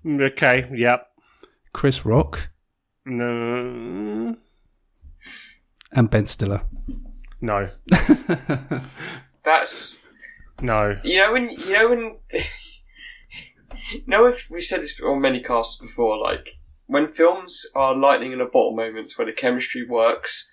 Okay. 0.07 0.69
Yep. 0.73 1.07
Chris 1.73 2.05
Rock, 2.05 2.47
No. 3.05 4.37
and 5.91 6.09
Ben 6.09 6.25
Stiller. 6.25 6.61
No. 7.41 7.67
That's 9.43 10.00
No. 10.61 10.99
You 11.03 11.17
know 11.17 11.33
when 11.33 11.49
you 11.49 11.73
know 11.73 11.89
when 11.89 11.99
you 13.93 14.03
know 14.07 14.25
if 14.27 14.49
we've 14.49 14.63
said 14.63 14.81
this 14.81 14.99
on 15.01 15.21
many 15.21 15.41
casts 15.41 15.81
before, 15.81 16.17
like 16.21 16.57
when 16.87 17.07
films 17.07 17.65
are 17.75 17.95
lightning 17.97 18.31
in 18.33 18.41
a 18.41 18.45
bottle 18.45 18.75
moments 18.75 19.17
where 19.17 19.25
the 19.25 19.33
chemistry 19.33 19.85
works 19.87 20.51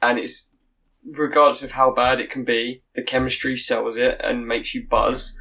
and 0.00 0.18
it's 0.18 0.52
regardless 1.04 1.62
of 1.62 1.72
how 1.72 1.92
bad 1.92 2.20
it 2.20 2.30
can 2.30 2.44
be, 2.44 2.82
the 2.94 3.02
chemistry 3.02 3.56
sells 3.56 3.96
it 3.96 4.20
and 4.24 4.46
makes 4.46 4.74
you 4.74 4.86
buzz. 4.86 5.38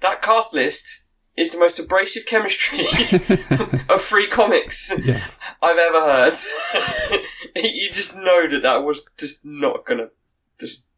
That 0.00 0.22
cast 0.22 0.54
list 0.54 1.06
is 1.36 1.50
the 1.50 1.58
most 1.58 1.78
abrasive 1.78 2.26
chemistry 2.26 2.80
of 3.88 4.00
free 4.00 4.26
comics 4.26 4.92
Yeah. 5.02 5.24
I've 5.62 5.78
ever 5.78 6.00
heard. 6.12 6.32
you 7.56 7.90
just 7.90 8.16
know 8.16 8.48
that 8.50 8.62
that 8.62 8.84
was 8.84 9.08
just 9.18 9.44
not 9.44 9.86
gonna 9.86 10.08
just 10.58 10.89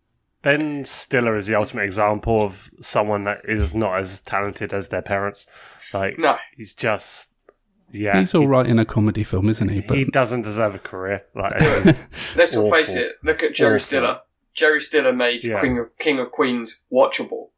Ben 0.42 0.84
Stiller 0.84 1.36
is 1.36 1.46
the 1.46 1.54
ultimate 1.54 1.84
example 1.84 2.42
of 2.42 2.68
someone 2.80 3.24
that 3.24 3.42
is 3.44 3.74
not 3.74 3.98
as 3.98 4.20
talented 4.20 4.72
as 4.74 4.88
their 4.88 5.02
parents. 5.02 5.46
Like 5.94 6.18
no. 6.18 6.36
he's 6.56 6.74
just 6.74 7.32
yeah. 7.92 8.18
He's 8.18 8.34
all 8.34 8.48
right 8.48 8.66
in 8.66 8.78
a 8.78 8.84
comedy 8.84 9.22
film, 9.22 9.48
isn't 9.48 9.68
he? 9.68 9.80
But 9.82 9.98
he 9.98 10.04
doesn't 10.06 10.42
deserve 10.42 10.74
a 10.74 10.78
career. 10.78 11.24
Like. 11.34 11.52
Let's 12.36 12.56
not 12.56 12.70
face 12.72 12.96
it. 12.96 13.12
Look 13.22 13.42
at 13.42 13.54
Jerry 13.54 13.74
Awful. 13.74 13.78
Stiller. 13.80 14.20
Jerry 14.54 14.80
Stiller 14.80 15.12
made 15.12 15.44
Yeah. 15.44 15.60
King 15.60 15.78
of 15.78 15.96
King 15.98 16.18
of 16.18 16.30
Queens 16.30 16.82
watchable, 16.92 17.50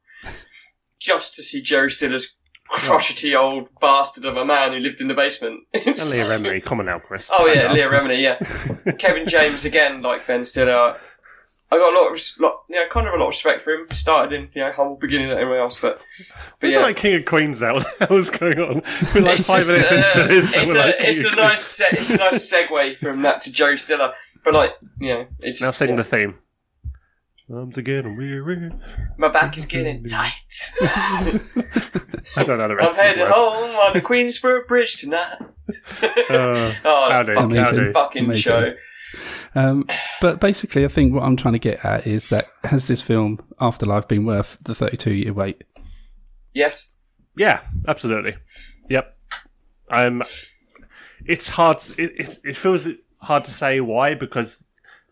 just 1.01 1.35
to 1.35 1.43
see 1.43 1.63
Jerry 1.63 1.91
Stiller's 1.91 2.37
crotchety 2.69 3.35
old 3.35 3.69
bastard 3.81 4.25
of 4.25 4.37
a 4.37 4.45
man 4.45 4.73
who 4.73 4.79
lived 4.79 5.01
in 5.01 5.09
the 5.09 5.15
basement. 5.15 5.61
and 5.75 5.85
Leah 5.87 6.27
Remini, 6.27 6.63
come 6.63 6.81
on 6.81 6.87
now, 6.87 6.99
Chris. 6.99 7.31
oh 7.33 7.53
yeah, 7.53 7.73
Leah 7.73 7.89
Remini. 7.89 8.21
Yeah, 8.21 8.93
Kevin 8.99 9.27
James 9.27 9.65
again, 9.65 10.03
like 10.03 10.27
Ben 10.27 10.45
Stiller. 10.45 10.97
I 11.75 11.79
got 11.79 11.93
a 11.93 11.97
lot 11.99 12.07
of, 12.07 12.13
res- 12.13 12.39
lot, 12.41 12.63
yeah, 12.69 12.85
kind 12.91 13.07
of 13.07 13.15
a 13.15 13.17
lot 13.17 13.25
of 13.25 13.29
respect 13.31 13.63
for 13.63 13.73
him. 13.73 13.87
Started 13.91 14.33
in, 14.33 14.49
you 14.55 14.63
know, 14.63 14.73
humble 14.73 14.97
beginning 14.97 15.29
like 15.29 15.39
everyone 15.39 15.61
else, 15.61 15.81
but, 15.81 16.01
but 16.61 16.71
yeah. 16.71 16.79
like 16.81 16.97
King 16.97 17.17
of 17.17 17.25
Queens 17.25 17.61
now. 17.63 17.75
What 17.75 17.87
the 17.99 18.07
hell's 18.07 18.31
going 18.31 18.59
on? 18.59 18.83
We're 19.15 19.23
like 19.23 19.39
It's 19.39 19.47
five 19.47 19.59
just, 19.65 19.71
minutes 19.71 19.93
uh, 19.93 19.95
into 20.21 20.29
this. 20.35 20.55
and 20.57 20.63
It's 20.63 20.75
we're 20.75 20.81
a, 20.81 20.87
like 20.87 20.99
King 20.99 21.09
it's 21.11 21.25
of 21.25 21.33
a 21.33 21.35
Queens. 21.35 21.49
nice, 21.49 21.63
se- 21.63 21.87
it's 21.93 22.11
a 22.11 22.17
nice 22.19 22.53
segue 22.55 22.99
from 22.99 23.23
that 23.23 23.41
to 23.43 23.53
Joe 23.53 23.75
Stiller. 23.75 24.13
But 24.45 24.55
like, 24.55 24.73
you 25.01 25.09
know, 25.15 25.27
it's 25.41 25.61
Now 25.61 25.69
just, 25.69 25.79
sing 25.79 25.91
yeah. 25.91 25.97
the 25.97 26.05
theme. 26.05 26.39
Arms 27.53 27.77
again, 27.77 28.17
weary. 28.17 28.71
my 29.19 29.29
back 29.29 29.57
is 29.59 29.67
getting 29.67 30.03
tight. 30.11 30.33
I 32.37 32.43
don't 32.43 32.57
know 32.59 32.69
the 32.69 32.77
rest. 32.77 32.99
I'm 33.01 33.11
of 33.11 33.17
the 33.17 33.21
heading 33.21 33.27
home 33.35 33.77
on 33.77 33.93
the 33.93 34.01
Queensboro 34.01 34.67
Bridge 34.67 34.97
tonight. 34.97 35.39
Uh, 36.29 36.75
Oh, 36.85 37.09
How 37.11 37.23
do, 37.23 37.35
fucking, 37.35 37.57
how 37.57 37.93
fucking 37.93 38.25
Amazing. 38.27 38.43
show. 38.43 38.75
um, 39.55 39.87
but 40.21 40.39
basically, 40.39 40.85
I 40.85 40.89
think 40.89 41.15
what 41.15 41.23
I'm 41.23 41.37
trying 41.37 41.55
to 41.55 41.59
get 41.59 41.83
at 41.85 42.07
is 42.07 42.29
that 42.29 42.45
has 42.65 42.87
this 42.87 43.01
film 43.01 43.41
Afterlife 43.61 44.07
been 44.07 44.27
worth 44.27 44.59
the 44.63 44.75
32 44.75 45.15
year 45.15 45.33
wait? 45.33 45.65
Yes. 46.53 46.93
yeah, 47.39 47.61
absolutely. 47.89 48.35
Yep. 48.91 49.17
Um, 49.91 50.23
it's 51.25 51.49
hard. 51.49 51.79
It, 51.99 52.13
it, 52.21 52.39
it 52.45 52.57
feels 52.59 52.87
hard 53.19 53.45
to 53.47 53.51
say 53.51 53.81
why 53.81 54.15
because 54.15 54.63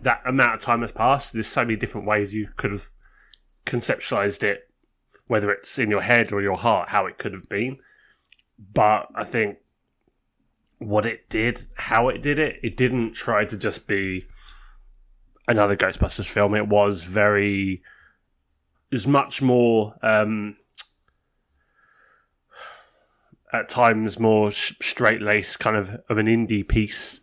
that 0.03 0.23
amount 0.27 0.55
of 0.55 0.61
time 0.61 0.81
has 0.81 0.93
passed. 0.93 1.33
There's 1.33 1.47
so 1.47 1.65
many 1.65 1.77
different 1.77 2.07
ways 2.07 2.35
you 2.35 2.49
could 2.57 2.73
have 2.73 2.85
conceptualized 3.67 4.43
it, 4.43 4.69
whether 5.27 5.51
it's 5.51 5.79
in 5.79 5.91
your 5.91 6.03
head 6.03 6.33
or 6.33 6.43
your 6.43 6.57
heart, 6.57 6.89
how 6.89 7.07
it 7.07 7.19
could 7.19 7.33
have 7.33 7.49
been. 7.49 7.79
But 8.75 9.09
I 9.15 9.25
think 9.25 9.59
what 10.79 11.07
it 11.07 11.29
did, 11.29 11.61
how 11.75 12.09
it 12.09 12.23
did 12.23 12.39
it, 12.39 12.59
it 12.63 12.77
didn't 12.77 13.13
try 13.13 13.45
to 13.45 13.57
just 13.57 13.87
be 13.87 14.27
another 15.47 15.77
Ghostbusters 15.77 16.29
film. 16.29 16.55
It 16.55 16.69
was 16.69 17.05
very, 17.05 17.83
it 18.91 18.95
was 18.95 19.07
much 19.07 19.43
more, 19.43 19.95
um, 20.03 20.57
at 23.53 23.69
times 23.69 24.19
more 24.19 24.51
sh- 24.51 24.75
straight 24.81 25.21
laced, 25.21 25.61
kind 25.61 25.77
of 25.77 25.91
of 26.09 26.19
an 26.19 26.27
indie 26.27 26.67
piece. 26.67 27.21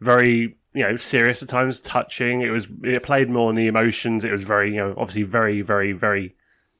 Very, 0.00 0.58
you 0.72 0.82
know, 0.82 0.96
serious 0.96 1.42
at 1.42 1.48
times, 1.48 1.80
touching. 1.80 2.42
It 2.42 2.50
was, 2.50 2.68
it 2.82 3.02
played 3.02 3.28
more 3.28 3.48
on 3.48 3.54
the 3.54 3.66
emotions. 3.66 4.24
It 4.24 4.30
was 4.30 4.44
very, 4.44 4.72
you 4.74 4.78
know, 4.78 4.94
obviously 4.96 5.24
very, 5.24 5.62
very, 5.62 5.92
very 5.92 6.36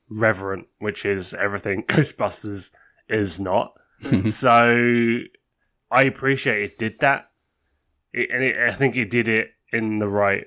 reverent, 0.08 0.66
which 0.78 1.04
is 1.04 1.34
everything 1.34 1.82
Ghostbusters 1.88 2.74
is 3.08 3.40
not. 3.40 3.74
so 4.28 5.18
I 5.90 6.02
appreciate 6.04 6.62
it 6.62 6.78
did 6.78 7.00
that, 7.00 7.30
it, 8.12 8.30
and 8.32 8.42
it, 8.42 8.56
I 8.58 8.72
think 8.72 8.96
it 8.96 9.10
did 9.10 9.28
it 9.28 9.50
in 9.72 9.98
the 9.98 10.08
right 10.08 10.46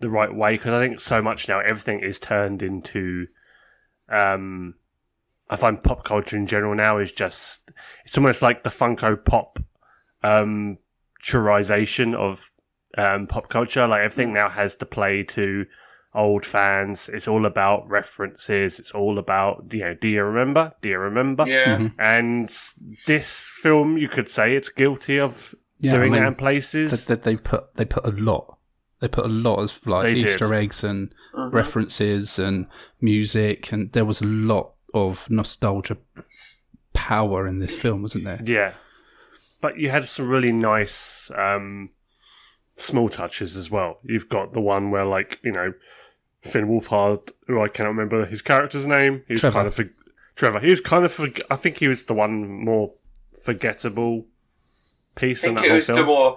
the 0.00 0.10
right 0.10 0.34
way 0.34 0.56
because 0.56 0.72
I 0.72 0.86
think 0.86 1.00
so 1.00 1.22
much 1.22 1.48
now 1.48 1.60
everything 1.60 2.00
is 2.00 2.18
turned 2.18 2.62
into 2.62 3.26
um, 4.08 4.74
I 5.48 5.56
find 5.56 5.82
pop 5.82 6.04
culture 6.04 6.36
in 6.36 6.46
general 6.46 6.74
now 6.74 6.98
is 6.98 7.12
just 7.12 7.70
it's 8.04 8.18
almost 8.18 8.42
like 8.42 8.62
the 8.62 8.70
Funko 8.70 9.24
Pop 9.24 9.58
um, 10.22 10.78
churization 11.22 12.14
of 12.14 12.50
um, 12.96 13.26
pop 13.26 13.48
culture. 13.48 13.86
Like 13.86 14.00
everything 14.04 14.32
now 14.32 14.48
has 14.48 14.76
to 14.76 14.86
play 14.86 15.22
to 15.24 15.66
old 16.14 16.46
fans. 16.46 17.08
It's 17.08 17.26
all 17.26 17.44
about 17.46 17.88
references. 17.88 18.78
It's 18.78 18.92
all 18.92 19.18
about 19.18 19.64
you 19.72 19.80
know, 19.80 19.94
do 19.94 20.08
you 20.08 20.22
remember? 20.22 20.72
Do 20.80 20.88
you 20.88 20.98
remember? 20.98 21.44
Yeah. 21.46 21.78
Mhm. 21.78 21.94
And 21.98 22.48
this 23.08 23.50
film, 23.62 23.98
you 23.98 24.08
could 24.08 24.28
say 24.28 24.54
it's 24.56 24.68
guilty 24.68 25.18
of 25.18 25.54
Yeah, 25.80 25.92
I 25.92 25.96
doing 25.96 26.12
mean, 26.12 26.22
that 26.22 26.28
in 26.28 26.34
places. 26.36 27.06
that, 27.06 27.08
that 27.12 27.22
they've 27.24 27.42
put 27.42 27.74
they 27.74 27.84
put 27.84 28.06
a 28.06 28.10
lot. 28.10 28.58
They 29.00 29.08
put 29.08 29.24
a 29.26 29.28
lot 29.28 29.56
of 29.56 29.86
like 29.86 30.04
They 30.04 30.12
did. 30.14 30.22
Easter 30.22 30.54
eggs 30.54 30.84
and 30.84 31.12
Mhm. 31.34 31.52
references 31.52 32.38
and 32.38 32.66
music, 33.00 33.72
and 33.72 33.92
there 33.92 34.04
was 34.04 34.22
a 34.22 34.26
lot 34.26 34.74
of 34.94 35.28
nostalgia 35.28 35.96
power 36.92 37.46
in 37.46 37.58
this 37.58 37.74
film, 37.74 38.02
wasn't 38.02 38.24
there? 38.24 38.38
Yeah, 38.44 38.72
but 39.60 39.78
you 39.78 39.90
had 39.90 40.04
some 40.06 40.28
really 40.28 40.52
nice 40.52 41.30
um, 41.36 41.90
small 42.76 43.08
touches 43.08 43.56
as 43.56 43.70
well. 43.70 43.98
You've 44.04 44.28
got 44.28 44.52
the 44.52 44.60
one 44.60 44.90
where, 44.90 45.04
like, 45.04 45.38
you 45.42 45.52
know, 45.52 45.72
Finn 46.42 46.66
Wolfhard, 46.68 47.30
who 47.46 47.60
I 47.62 47.68
cannot 47.68 47.90
remember 47.90 48.26
his 48.26 48.42
character's 48.42 48.86
name. 48.86 49.22
he's 49.28 49.40
Trevor. 49.40 49.54
kind 49.54 49.66
of 49.68 49.74
for- 49.74 49.90
Trevor. 50.36 50.60
He 50.60 50.68
was 50.70 50.80
kind 50.80 51.04
of. 51.04 51.12
For- 51.12 51.28
I 51.50 51.56
think 51.56 51.78
he 51.78 51.86
was 51.88 52.04
the 52.04 52.14
one 52.14 52.64
more 52.64 52.92
forgettable 53.42 54.26
piece 55.14 55.44
in 55.44 55.50
think 55.56 55.58
that 55.58 55.64
it 55.64 55.68
whole 55.68 55.74
was 55.76 55.86
the 55.86 55.94
film. 55.94 56.06
more. 56.06 56.36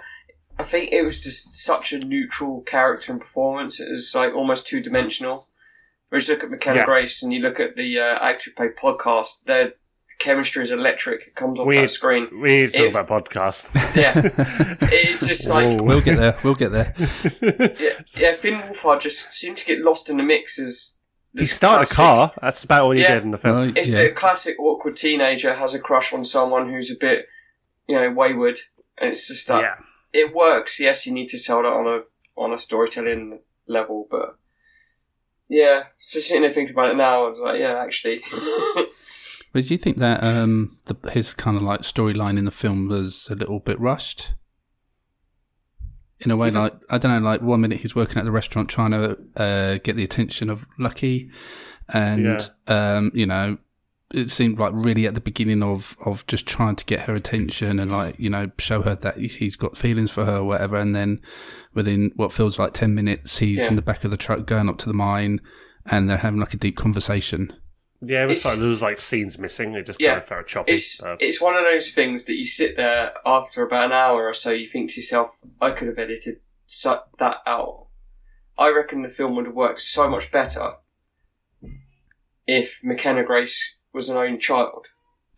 I 0.60 0.64
think 0.64 0.92
it 0.92 1.04
was 1.04 1.24
just 1.24 1.64
such 1.64 1.94
a 1.94 2.00
neutral 2.00 2.62
character 2.62 3.12
and 3.12 3.22
performance. 3.22 3.80
It 3.80 3.90
was 3.90 4.14
like 4.16 4.34
almost 4.34 4.68
two 4.68 4.82
dimensional. 4.82 5.48
Whereas 6.10 6.28
you 6.28 6.36
look 6.36 6.44
at 6.44 6.50
McKenna 6.52 6.78
Yeah. 6.78 6.86
Grace 6.86 7.22
and 7.22 7.34
you 7.34 7.40
look 7.42 7.60
at 7.60 7.76
the 7.76 8.00
uh, 8.00 8.18
actor 8.22 8.50
who 8.52 8.56
played 8.56 8.76
podcast, 8.76 9.44
their 9.46 9.74
chemistry 10.20 10.64
is 10.64 10.72
electric. 10.72 11.28
It 11.28 11.36
comes 11.36 11.60
off 11.60 11.68
We- 11.68 11.78
that 11.82 11.90
screen. 11.90 12.28
We 12.42 12.48
need 12.62 12.70
to 12.72 12.90
talk 12.92 13.06
about 13.08 13.08
podcast. 13.26 13.96
Yeah, 13.98 14.14
it's 14.92 15.28
just 15.28 15.50
like 15.54 15.66
Oh, 15.66 15.84
we'll 15.84 16.02
get 16.02 16.18
there. 16.18 16.36
We'll 16.44 16.56
get 16.56 16.72
there. 16.72 16.94
yeah, 17.80 17.92
yeah. 18.18 18.34
Finn 18.34 18.56
Wolfhard 18.56 19.02
just 19.02 19.32
seemed 19.32 19.58
to 19.58 19.66
get 19.66 19.80
lost 19.80 20.10
in 20.10 20.18
the 20.18 20.24
mix 20.24 20.60
as 20.60 20.98
he 21.34 21.40
this 21.42 21.52
started 21.52 21.88
classic- 21.88 21.94
a 21.94 22.02
car. 22.02 22.32
That's 22.42 22.64
about 22.64 22.82
all 22.84 22.92
he 22.92 23.02
Yeah. 23.02 23.16
did 23.16 23.24
in 23.24 23.32
the 23.32 23.38
film. 23.38 23.56
Well, 23.58 23.74
It's 23.78 23.96
yeah. 23.98 24.04
the 24.06 24.12
classic 24.12 24.60
awkward 24.60 24.96
teenager 24.96 25.56
has 25.56 25.74
a 25.76 25.80
crush 25.80 26.14
on 26.14 26.24
someone 26.24 26.70
who's 26.72 26.92
a 26.92 26.96
bit, 26.98 27.28
you 27.88 27.96
know, 27.96 28.12
wayward, 28.12 28.60
and 28.98 29.12
it's 29.12 29.28
just 29.28 29.50
like 29.50 29.64
yeah. 29.64 29.76
it 30.14 30.34
works. 30.34 30.80
Yes, 30.80 31.06
you 31.06 31.14
need 31.14 31.28
to 31.30 31.38
sell 31.38 31.62
that 31.64 31.68
on 31.70 31.86
a 31.88 32.02
on 32.40 32.54
a 32.54 32.58
storytelling 32.58 33.40
level, 33.68 34.08
but 34.12 34.38
yeah, 35.50 35.84
just 35.98 36.28
sitting 36.28 36.42
there 36.44 36.52
thinking 36.52 36.74
about 36.76 36.92
it 36.92 36.98
now, 36.98 37.26
I 37.26 37.30
was 37.30 37.40
like, 37.40 37.60
yeah, 37.60 37.82
actually, 37.82 38.22
But 39.54 39.64
do 39.66 39.74
you 39.74 39.78
think 39.78 39.98
that 39.98 40.22
um, 40.24 40.78
the, 40.86 40.96
his 41.12 41.34
kind 41.34 41.58
of 41.58 41.64
like 41.64 41.82
storyline 41.82 42.38
in 42.38 42.46
the 42.46 42.52
film 42.52 42.88
was 42.88 43.30
a 43.32 43.36
little 43.36 43.60
bit 43.60 43.80
rushed? 43.80 44.34
In 46.20 46.32
a 46.32 46.36
way, 46.36 46.50
just- 46.50 46.60
like 46.74 46.74
I 46.90 46.98
don't 46.98 47.12
know, 47.12 47.28
like 47.30 47.42
one 47.42 47.62
minute 47.62 47.80
he's 47.80 47.96
working 47.96 48.18
at 48.18 48.26
the 48.26 48.32
restaurant 48.32 48.70
trying 48.70 48.92
to 48.92 49.18
uh, 49.38 49.78
get 49.84 49.96
the 49.96 50.04
attention 50.04 50.50
of 50.50 50.66
Lucky, 50.80 51.30
and 51.94 52.50
um, 52.68 53.12
you 53.14 53.26
know, 53.28 53.58
it 54.14 54.30
seemed 54.32 54.58
like 54.58 54.74
really 54.76 55.06
at 55.06 55.14
the 55.14 55.22
beginning 55.22 55.62
of 55.62 55.96
of 56.06 56.26
just 56.26 56.48
trying 56.48 56.76
to 56.76 56.86
get 56.86 57.02
her 57.02 57.14
attention 57.16 57.80
and 57.80 57.92
like 57.92 58.20
you 58.20 58.32
know 58.32 58.50
show 58.58 58.82
her 58.82 58.96
that 58.96 59.18
he's, 59.18 59.36
he's 59.36 59.56
got 59.56 59.78
feelings 59.78 60.10
for 60.12 60.26
her 60.26 60.38
or 60.40 60.46
whatever, 60.46 60.76
and 60.78 60.96
then 60.96 61.22
within 61.76 62.12
what 62.16 62.32
feels 62.34 62.58
like 62.58 62.74
ten 62.74 62.96
minutes, 62.96 63.38
he's 63.38 63.64
Yeah. 63.66 63.70
in 63.70 63.76
the 63.76 63.82
back 63.84 64.04
of 64.04 64.10
the 64.10 64.18
truck 64.18 64.48
going 64.48 64.70
up 64.70 64.80
to 64.80 64.88
the 64.90 64.96
mine, 64.96 65.40
and 65.86 66.10
they're 66.10 66.18
having 66.18 66.40
like 66.40 66.54
a 66.54 66.58
deep 66.58 66.76
conversation. 66.78 67.54
Yeah, 68.02 68.24
it 68.24 68.28
was 68.28 68.40
It's- 68.40 68.46
like 68.54 68.60
there 68.60 68.68
was 68.68 68.82
like 68.82 69.00
scenes 69.00 69.40
missing. 69.40 69.74
It 69.74 69.86
just 69.86 70.00
Yeah, 70.00 70.10
kind 70.10 70.22
of 70.22 70.28
felt 70.28 70.48
choppy. 70.48 70.74
it's 70.74 71.02
Uh, 71.04 71.16
it's 71.20 71.42
one 71.42 71.56
of 71.56 71.64
those 71.64 71.92
things 71.92 72.26
that 72.26 72.36
you 72.36 72.46
sit 72.46 72.76
there 72.78 73.14
after 73.26 73.64
about 73.66 73.86
an 73.86 73.92
hour 73.92 74.28
or 74.28 74.34
so, 74.34 74.52
you 74.52 74.68
think 74.70 74.92
to 74.92 74.98
yourself, 74.98 75.40
I 75.60 75.72
could 75.72 75.88
have 75.88 75.98
edited 75.98 76.40
su- 76.68 76.96
that 77.20 77.38
out. 77.48 77.88
I 78.58 78.70
reckon 78.72 79.02
the 79.02 79.10
film 79.10 79.36
would 79.36 79.46
have 79.46 79.56
worked 79.56 79.80
so 79.80 80.10
much 80.10 80.32
better 80.32 80.74
if 82.46 82.80
McKenna 82.84 83.24
Grace 83.24 83.80
was 83.94 84.10
an 84.10 84.18
own 84.18 84.40
child. 84.40 84.88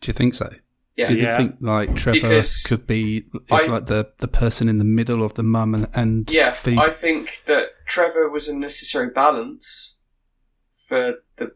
Do 0.00 0.08
you 0.08 0.12
think 0.12 0.34
so? 0.34 0.48
Yeah, 0.96 1.06
Do 1.06 1.14
you 1.14 1.22
Yeah. 1.22 1.36
think 1.38 1.56
like 1.60 1.94
Trevor 1.96 2.20
Because 2.20 2.62
could 2.68 2.86
be 2.86 3.24
is 3.50 3.66
I- 3.66 3.70
like 3.70 3.86
the, 3.86 4.12
the 4.18 4.28
person 4.28 4.68
in 4.68 4.76
the 4.78 4.84
middle 4.84 5.22
of 5.24 5.34
the 5.34 5.42
mum 5.42 5.74
and, 5.74 5.88
and 5.94 6.30
Yeah, 6.32 6.50
Phoebe? 6.50 6.78
I 6.78 6.90
think 6.90 7.42
that 7.46 7.68
Trevor 7.86 8.28
was 8.28 8.48
a 8.48 8.56
necessary 8.56 9.08
balance 9.08 9.96
for 10.88 11.16
the 11.36 11.52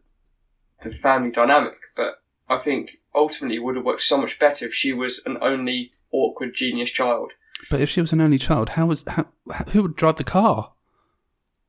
the 0.81 0.91
family 0.91 1.31
dynamic, 1.31 1.77
but 1.95 2.21
I 2.49 2.57
think 2.57 2.99
ultimately 3.13 3.57
it 3.57 3.63
would 3.63 3.75
have 3.75 3.85
worked 3.85 4.01
so 4.01 4.19
much 4.19 4.39
better 4.39 4.65
if 4.65 4.73
she 4.73 4.93
was 4.93 5.21
an 5.25 5.37
only 5.41 5.91
awkward 6.11 6.53
genius 6.53 6.91
child. 6.91 7.33
but 7.71 7.81
if 7.81 7.89
she 7.89 8.01
was 8.01 8.13
an 8.13 8.21
only 8.21 8.37
child, 8.37 8.69
how 8.69 8.85
was 8.85 9.03
how, 9.07 9.25
who 9.69 9.81
would 9.83 9.95
drive 9.95 10.15
the 10.15 10.23
car? 10.23 10.71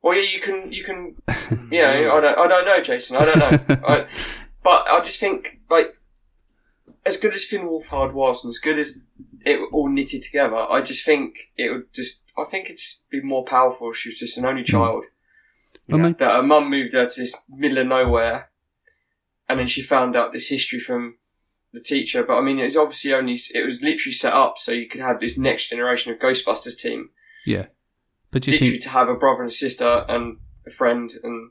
Well, 0.02 0.14
yeah, 0.14 0.30
you 0.30 0.40
can, 0.40 0.72
you 0.72 0.84
can, 0.84 1.16
yeah, 1.70 2.10
I 2.12 2.20
don't, 2.20 2.38
I 2.38 2.46
don't 2.46 2.64
know, 2.64 2.80
Jason, 2.80 3.16
I 3.16 3.24
don't 3.24 3.38
know, 3.38 3.76
I, 3.88 4.06
but 4.62 4.86
I 4.88 5.00
just 5.00 5.18
think 5.18 5.60
like 5.68 5.96
as 7.06 7.16
good 7.16 7.34
as 7.34 7.44
Finn 7.44 7.62
Wolfhard 7.62 8.12
was, 8.12 8.44
and 8.44 8.50
as 8.50 8.58
good 8.58 8.78
as 8.78 9.00
it 9.44 9.60
all 9.72 9.88
knitted 9.88 10.22
together, 10.22 10.56
I 10.56 10.82
just 10.82 11.06
think 11.06 11.38
it 11.56 11.70
would 11.70 11.92
just, 11.92 12.20
I 12.36 12.44
think 12.44 12.66
it'd 12.66 12.78
just 12.78 13.08
be 13.08 13.20
more 13.20 13.44
powerful. 13.44 13.90
if 13.90 13.96
She 13.96 14.08
was 14.08 14.18
just 14.18 14.36
an 14.36 14.44
only 14.44 14.62
hmm. 14.62 14.66
child. 14.66 15.04
Well, 15.88 16.00
Yeah. 16.00 16.12
that 16.18 16.32
her 16.34 16.42
mum 16.42 16.68
moved 16.68 16.94
her 16.94 17.06
to 17.06 17.20
this 17.20 17.40
middle 17.48 17.78
of 17.78 17.86
nowhere, 17.86 18.50
and 19.48 19.58
then 19.58 19.66
she 19.66 19.82
found 19.82 20.16
out 20.16 20.32
this 20.32 20.48
history 20.48 20.78
from 20.80 21.16
the 21.72 21.80
teacher. 21.80 22.22
But 22.22 22.38
I 22.38 22.40
mean, 22.42 22.58
it's 22.58 22.76
obviously 22.76 23.14
only 23.14 23.38
it 23.54 23.64
was 23.64 23.82
literally 23.82 24.12
set 24.12 24.32
up 24.32 24.58
so 24.58 24.72
you 24.72 24.88
could 24.88 25.00
have 25.00 25.20
this 25.20 25.38
next 25.38 25.70
generation 25.70 26.12
of 26.12 26.18
Ghostbusters 26.18 26.78
team, 26.78 27.10
yeah. 27.46 27.66
But 28.30 28.42
do 28.42 28.50
you 28.50 28.56
literally 28.56 28.70
think 28.72 28.82
to 28.82 28.90
have 28.90 29.08
a 29.08 29.14
brother 29.14 29.42
and 29.42 29.48
a 29.48 29.52
sister 29.52 30.04
and 30.08 30.38
a 30.66 30.70
friend 30.70 31.10
and 31.22 31.50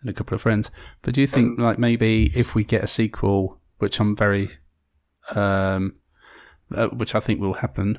and 0.00 0.10
a 0.10 0.12
couple 0.12 0.34
of 0.34 0.42
friends? 0.42 0.70
But 1.02 1.14
do 1.14 1.20
you 1.20 1.26
think 1.26 1.58
Um, 1.58 1.64
like 1.64 1.78
maybe 1.78 2.30
if 2.34 2.54
we 2.54 2.64
get 2.64 2.84
a 2.84 2.86
sequel, 2.86 3.60
which 3.78 3.98
I'm 4.00 4.14
very, 4.14 4.50
um, 5.34 5.96
uh, 6.74 6.88
which 6.88 7.14
I 7.14 7.20
think 7.20 7.40
will 7.40 7.54
happen. 7.54 7.98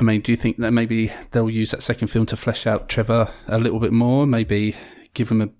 I 0.00 0.02
mean, 0.02 0.22
do 0.22 0.32
you 0.32 0.36
think 0.36 0.56
that 0.56 0.72
maybe 0.72 1.10
they'll 1.30 1.50
use 1.50 1.72
that 1.72 1.82
second 1.82 2.08
film 2.08 2.24
to 2.26 2.36
flesh 2.36 2.66
out 2.66 2.88
Trevor 2.88 3.30
a 3.46 3.58
little 3.58 3.78
bit 3.78 3.92
more? 3.92 4.26
Maybe 4.26 4.74
give 5.12 5.30
him 5.30 5.42
a 5.42 5.50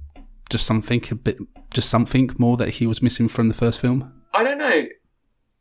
just 0.51 0.67
something 0.67 1.03
a 1.11 1.15
bit, 1.15 1.37
just 1.73 1.89
something 1.91 2.31
more 2.39 2.57
that 2.57 2.75
he 2.77 2.87
was 2.87 3.03
missing 3.03 3.29
from 3.29 3.49
the 3.49 3.55
first 3.55 3.81
film. 3.81 4.13
I 4.33 4.43
don't 4.43 4.59
know. 4.59 4.87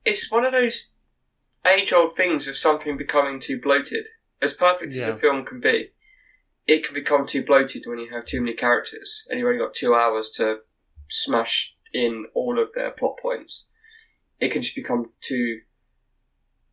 It's 0.06 0.32
one 0.32 0.46
of 0.46 0.52
those 0.54 0.94
age-old 1.66 2.16
things 2.16 2.48
of 2.48 2.56
something 2.56 2.98
becoming 2.98 3.40
too 3.40 3.60
bloated. 3.60 4.08
As 4.42 4.54
perfect 4.54 4.94
as 4.96 5.08
a 5.08 5.16
film 5.16 5.44
can 5.46 5.60
be, 5.60 5.90
it 6.68 6.86
can 6.86 6.94
become 6.94 7.26
too 7.26 7.44
bloated 7.44 7.84
when 7.86 7.98
you 8.00 8.10
have 8.14 8.26
too 8.26 8.40
many 8.42 8.54
characters 8.56 9.26
and 9.30 9.40
you've 9.40 9.48
only 9.48 9.60
got 9.60 9.74
two 9.74 9.96
hours 9.96 10.30
to 10.38 10.60
smash 11.10 11.76
in 11.94 12.26
all 12.36 12.62
of 12.62 12.70
their 12.74 12.92
plot 12.92 13.18
points. 13.22 13.66
It 14.40 14.50
can 14.50 14.62
just 14.62 14.76
become 14.76 15.12
too 15.22 15.62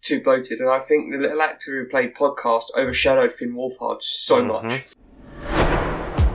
too 0.03 0.23
bloated, 0.23 0.61
and 0.61 0.69
I 0.69 0.81
think 0.81 1.11
the 1.11 1.19
little 1.19 1.41
actor 1.41 1.71
who 1.83 1.89
played 1.89 2.15
podcast 2.15 2.65
overshadowed 2.77 3.33
Finn 3.33 3.55
Wolfhard 3.55 4.03
so 4.03 4.43
Mhm. 4.43 4.47
much. 4.65 4.83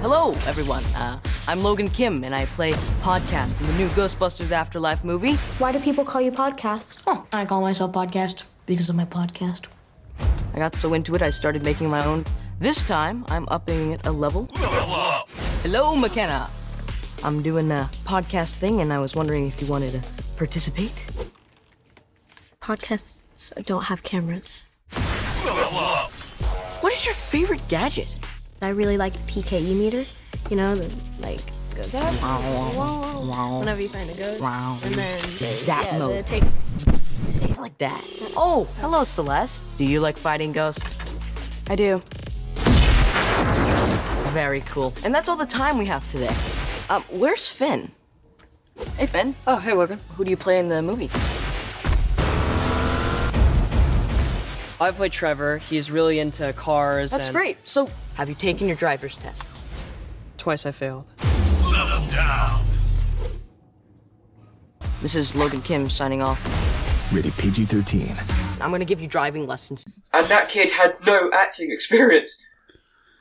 Hello, 0.02 0.32
everyone. 0.48 0.82
Uh, 0.98 1.20
I'm 1.50 1.64
Logan 1.64 1.88
Kim, 1.88 2.24
and 2.24 2.36
I 2.36 2.46
play 2.46 2.74
podcast 3.02 3.62
in 3.62 3.66
the 3.66 3.74
new 3.80 3.88
Ghostbusters 3.96 4.52
Afterlife 4.52 5.04
movie. 5.04 5.34
Why 5.58 5.72
do 5.72 5.80
people 5.80 6.06
call 6.06 6.22
you 6.22 6.32
podcast? 6.32 7.04
Oh, 7.08 7.26
I 7.34 7.44
call 7.46 7.62
myself 7.62 7.92
podcast 7.92 8.44
because 8.68 8.88
of 8.88 8.96
my 8.96 9.06
podcast. 9.06 9.66
I 10.54 10.60
got 10.60 10.76
so 10.76 10.94
into 10.94 11.16
it, 11.16 11.24
I 11.24 11.32
started 11.32 11.66
making 11.66 11.90
my 11.90 12.06
own. 12.06 12.24
This 12.60 12.88
time, 12.88 13.26
I'm 13.30 13.48
upping 13.50 13.94
it 13.94 14.06
a 14.06 14.12
level. 14.12 14.48
Hello, 15.64 15.96
McKenna. 15.96 16.48
I'm 17.24 17.42
doing 17.42 17.72
a 17.72 17.90
podcast 18.06 18.58
thing, 18.58 18.82
and 18.82 18.94
I 18.94 19.00
was 19.00 19.16
wondering 19.16 19.48
if 19.48 19.60
you 19.60 19.68
wanted 19.68 19.90
to 19.94 20.24
participate. 20.38 21.08
Podcasts 22.62 23.24
don't 23.66 23.86
have 23.86 24.04
cameras. 24.04 24.62
What 26.82 26.94
is 26.94 27.08
your 27.08 27.16
favorite 27.16 27.68
gadget? 27.70 28.19
I 28.62 28.70
really 28.70 28.98
like 28.98 29.14
the 29.14 29.20
PKE 29.20 29.78
meter. 29.78 30.04
You 30.50 30.58
know, 30.58 30.76
the, 30.76 31.22
like 31.22 31.40
goes 31.76 31.96
up, 31.96 33.60
whenever 33.60 33.82
you 33.82 33.88
find 33.88 34.10
a 34.10 34.14
ghost, 34.14 34.42
and 34.86 34.94
then 34.96 35.20
Zap 35.20 35.86
yeah, 35.86 35.98
mode. 36.00 36.16
it 36.16 36.28
takes. 36.28 36.86
Like 37.58 37.78
that. 37.78 38.02
Oh, 38.36 38.68
hello, 38.80 39.04
Celeste. 39.04 39.78
Do 39.78 39.86
you 39.86 40.00
like 40.00 40.18
fighting 40.18 40.52
ghosts? 40.52 41.70
I 41.70 41.76
do. 41.76 42.00
Very 44.32 44.62
cool. 44.62 44.94
And 45.04 45.14
that's 45.14 45.28
all 45.28 45.36
the 45.36 45.46
time 45.46 45.78
we 45.78 45.86
have 45.88 46.08
today. 46.08 46.34
Um, 46.90 47.04
where's 47.20 47.52
Finn? 47.52 47.92
Hey, 48.96 49.06
Finn. 49.06 49.36
Oh, 49.46 49.58
hey, 49.58 49.74
Logan. 49.74 50.00
Who 50.16 50.24
do 50.24 50.30
you 50.30 50.38
play 50.38 50.60
in 50.60 50.70
the 50.70 50.82
movie? 50.82 51.10
I 54.82 54.92
play 54.92 55.10
Trevor. 55.10 55.58
He's 55.58 55.92
really 55.92 56.20
into 56.20 56.54
cars. 56.54 57.12
That's 57.12 57.28
and 57.28 57.36
great. 57.36 57.68
So, 57.68 57.90
have 58.20 58.28
you 58.28 58.36
taken 58.36 58.68
your 58.68 58.76
driver's 58.76 59.16
test? 59.16 59.44
Twice 60.38 60.66
I 60.66 60.72
failed. 60.72 61.06
This 65.02 65.16
is 65.16 65.36
Logan 65.36 65.62
Kim 65.62 65.90
signing 65.90 66.22
off. 66.22 66.44
Rated 67.16 67.34
PG 67.38 67.66
13. 67.66 68.62
I'm 68.62 68.72
gonna 68.72 68.84
give 68.86 69.02
you 69.02 69.08
driving 69.08 69.48
lessons. 69.48 69.86
And 70.12 70.26
that 70.28 70.50
kid 70.50 70.72
had 70.72 70.96
no 71.06 71.30
acting 71.34 71.72
experience. 71.72 72.38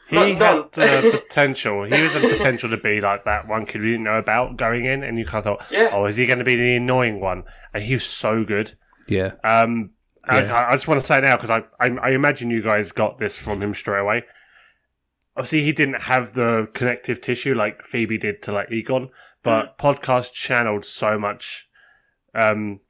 He 0.09 0.17
None- 0.17 0.31
had 0.31 0.39
none. 0.39 0.65
the 0.73 1.21
potential. 1.23 1.85
He 1.85 2.03
was 2.03 2.15
the 2.15 2.21
potential 2.29 2.71
to 2.71 2.77
be 2.79 3.01
like 3.01 3.25
that 3.27 3.47
one 3.47 3.67
kid 3.67 3.83
we 3.83 3.93
didn't 3.93 4.05
know 4.05 4.19
about 4.19 4.57
going 4.57 4.85
in, 4.87 5.03
and 5.05 5.19
you 5.19 5.25
kind 5.27 5.45
of 5.47 5.59
thought, 5.59 5.71
Yeah. 5.71 5.91
"Oh, 5.93 6.07
is 6.07 6.17
he 6.17 6.27
going 6.27 6.39
to 6.39 6.45
be 6.47 6.57
the 6.57 6.77
annoying 6.77 7.21
one?" 7.21 7.45
And 7.75 7.83
he 7.85 7.93
was 7.93 8.05
so 8.05 8.43
good. 8.43 8.73
Yeah. 9.07 9.33
Um, 9.45 9.91
I- 10.25 10.43
Yeah. 10.43 10.55
I, 10.55 10.69
I 10.71 10.73
just 10.73 10.89
want 10.89 10.99
to 11.01 11.07
say 11.07 11.21
now 11.21 11.37
because 11.37 11.51
I, 11.51 11.59
I 11.79 11.91
I 12.03 12.11
imagine 12.11 12.51
you 12.51 12.63
guys 12.63 12.91
got 12.91 13.19
this 13.19 13.39
from 13.39 13.63
him 13.63 13.73
straight 13.75 14.01
away. 14.01 14.25
Obviously, 15.38 15.62
he 15.62 15.72
didn't 15.72 16.01
have 16.03 16.33
the 16.33 16.68
connective 16.74 17.20
tissue 17.20 17.55
like 17.55 17.85
Phoebe 17.85 18.18
did 18.18 18.42
to 18.42 18.53
like 18.53 18.70
Egon, 18.72 19.11
but 19.44 19.79
podcast 19.79 20.33
channeled 20.33 20.85
so 20.85 21.18
much 21.18 21.68
um, 22.35 22.81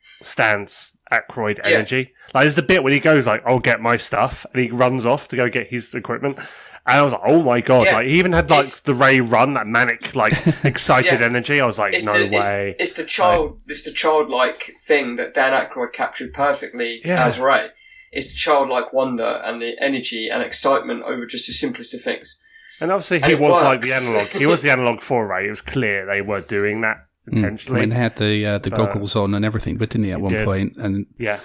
Stan's 0.00 0.96
Aykroyd 1.12 1.58
Yeah. 1.58 1.66
energy. 1.76 2.12
Like, 2.34 2.42
there's 2.44 2.54
the 2.56 2.62
bit 2.62 2.82
when 2.82 2.92
he 2.92 3.00
goes 3.00 3.26
like, 3.26 3.42
"I'll 3.46 3.58
get 3.58 3.80
my 3.80 3.96
stuff," 3.96 4.46
and 4.52 4.62
he 4.62 4.70
runs 4.70 5.04
off 5.06 5.28
to 5.28 5.36
go 5.36 5.48
get 5.48 5.68
his 5.68 5.94
equipment. 5.94 6.38
And 6.38 6.98
I 6.98 7.02
was 7.02 7.12
like, 7.12 7.22
"Oh 7.24 7.42
my 7.42 7.60
god!" 7.60 7.86
Yeah. 7.86 7.94
Like 7.96 8.06
he 8.06 8.18
even 8.18 8.32
had 8.32 8.50
like 8.50 8.60
It's- 8.60 8.82
the 8.82 8.94
Ray 8.94 9.20
run, 9.20 9.54
that 9.54 9.66
manic, 9.66 10.14
like 10.16 10.32
excited 10.64 11.20
Yeah. 11.20 11.26
energy. 11.26 11.60
I 11.60 11.66
was 11.66 11.78
like, 11.78 11.94
It's 11.94 12.06
"No 12.06 12.14
the, 12.18 12.28
way!" 12.36 12.74
it's 12.78 12.94
the 12.94 13.04
child, 13.04 13.60
it's 13.68 13.82
the 13.82 13.92
childlike 13.92 14.74
thing 14.86 15.16
that 15.16 15.34
Dan 15.34 15.52
Aykroyd 15.52 15.92
captured 15.92 16.32
perfectly 16.32 17.00
Yeah. 17.04 17.24
as 17.26 17.38
Ray. 17.38 17.68
It's 18.12 18.32
the 18.32 18.38
childlike 18.38 18.92
wonder 18.92 19.40
and 19.44 19.60
the 19.60 19.74
energy 19.80 20.28
and 20.28 20.42
excitement 20.42 21.02
over 21.02 21.26
just 21.26 21.46
the 21.46 21.52
simplest 21.52 21.94
of 21.94 22.02
things. 22.02 22.40
And 22.80 22.90
obviously, 22.90 23.20
he 23.20 23.32
it 23.32 23.40
was 23.40 23.62
like 23.62 23.80
the 23.80 23.92
analog. 23.92 24.28
He 24.28 24.46
was 24.46 24.62
the 24.62 24.70
analog 24.70 25.00
for 25.00 25.26
Ray. 25.26 25.46
It 25.46 25.50
was 25.50 25.60
clear 25.60 26.06
they 26.06 26.22
were 26.22 26.40
doing 26.40 26.82
that 26.82 27.06
Mm. 27.30 27.70
I 27.70 27.78
mean, 27.78 27.88
they 27.90 27.94
had 27.94 28.16
the 28.16 28.46
uh, 28.46 28.58
the 28.58 28.70
goggles 28.70 29.14
on 29.14 29.32
and 29.34 29.44
everything, 29.44 29.76
but 29.76 29.90
didn't 29.90 30.06
he 30.06 30.12
at 30.12 30.20
one 30.20 30.32
did. 30.32 30.44
point? 30.44 30.76
And 30.76 31.06
yeah, 31.18 31.38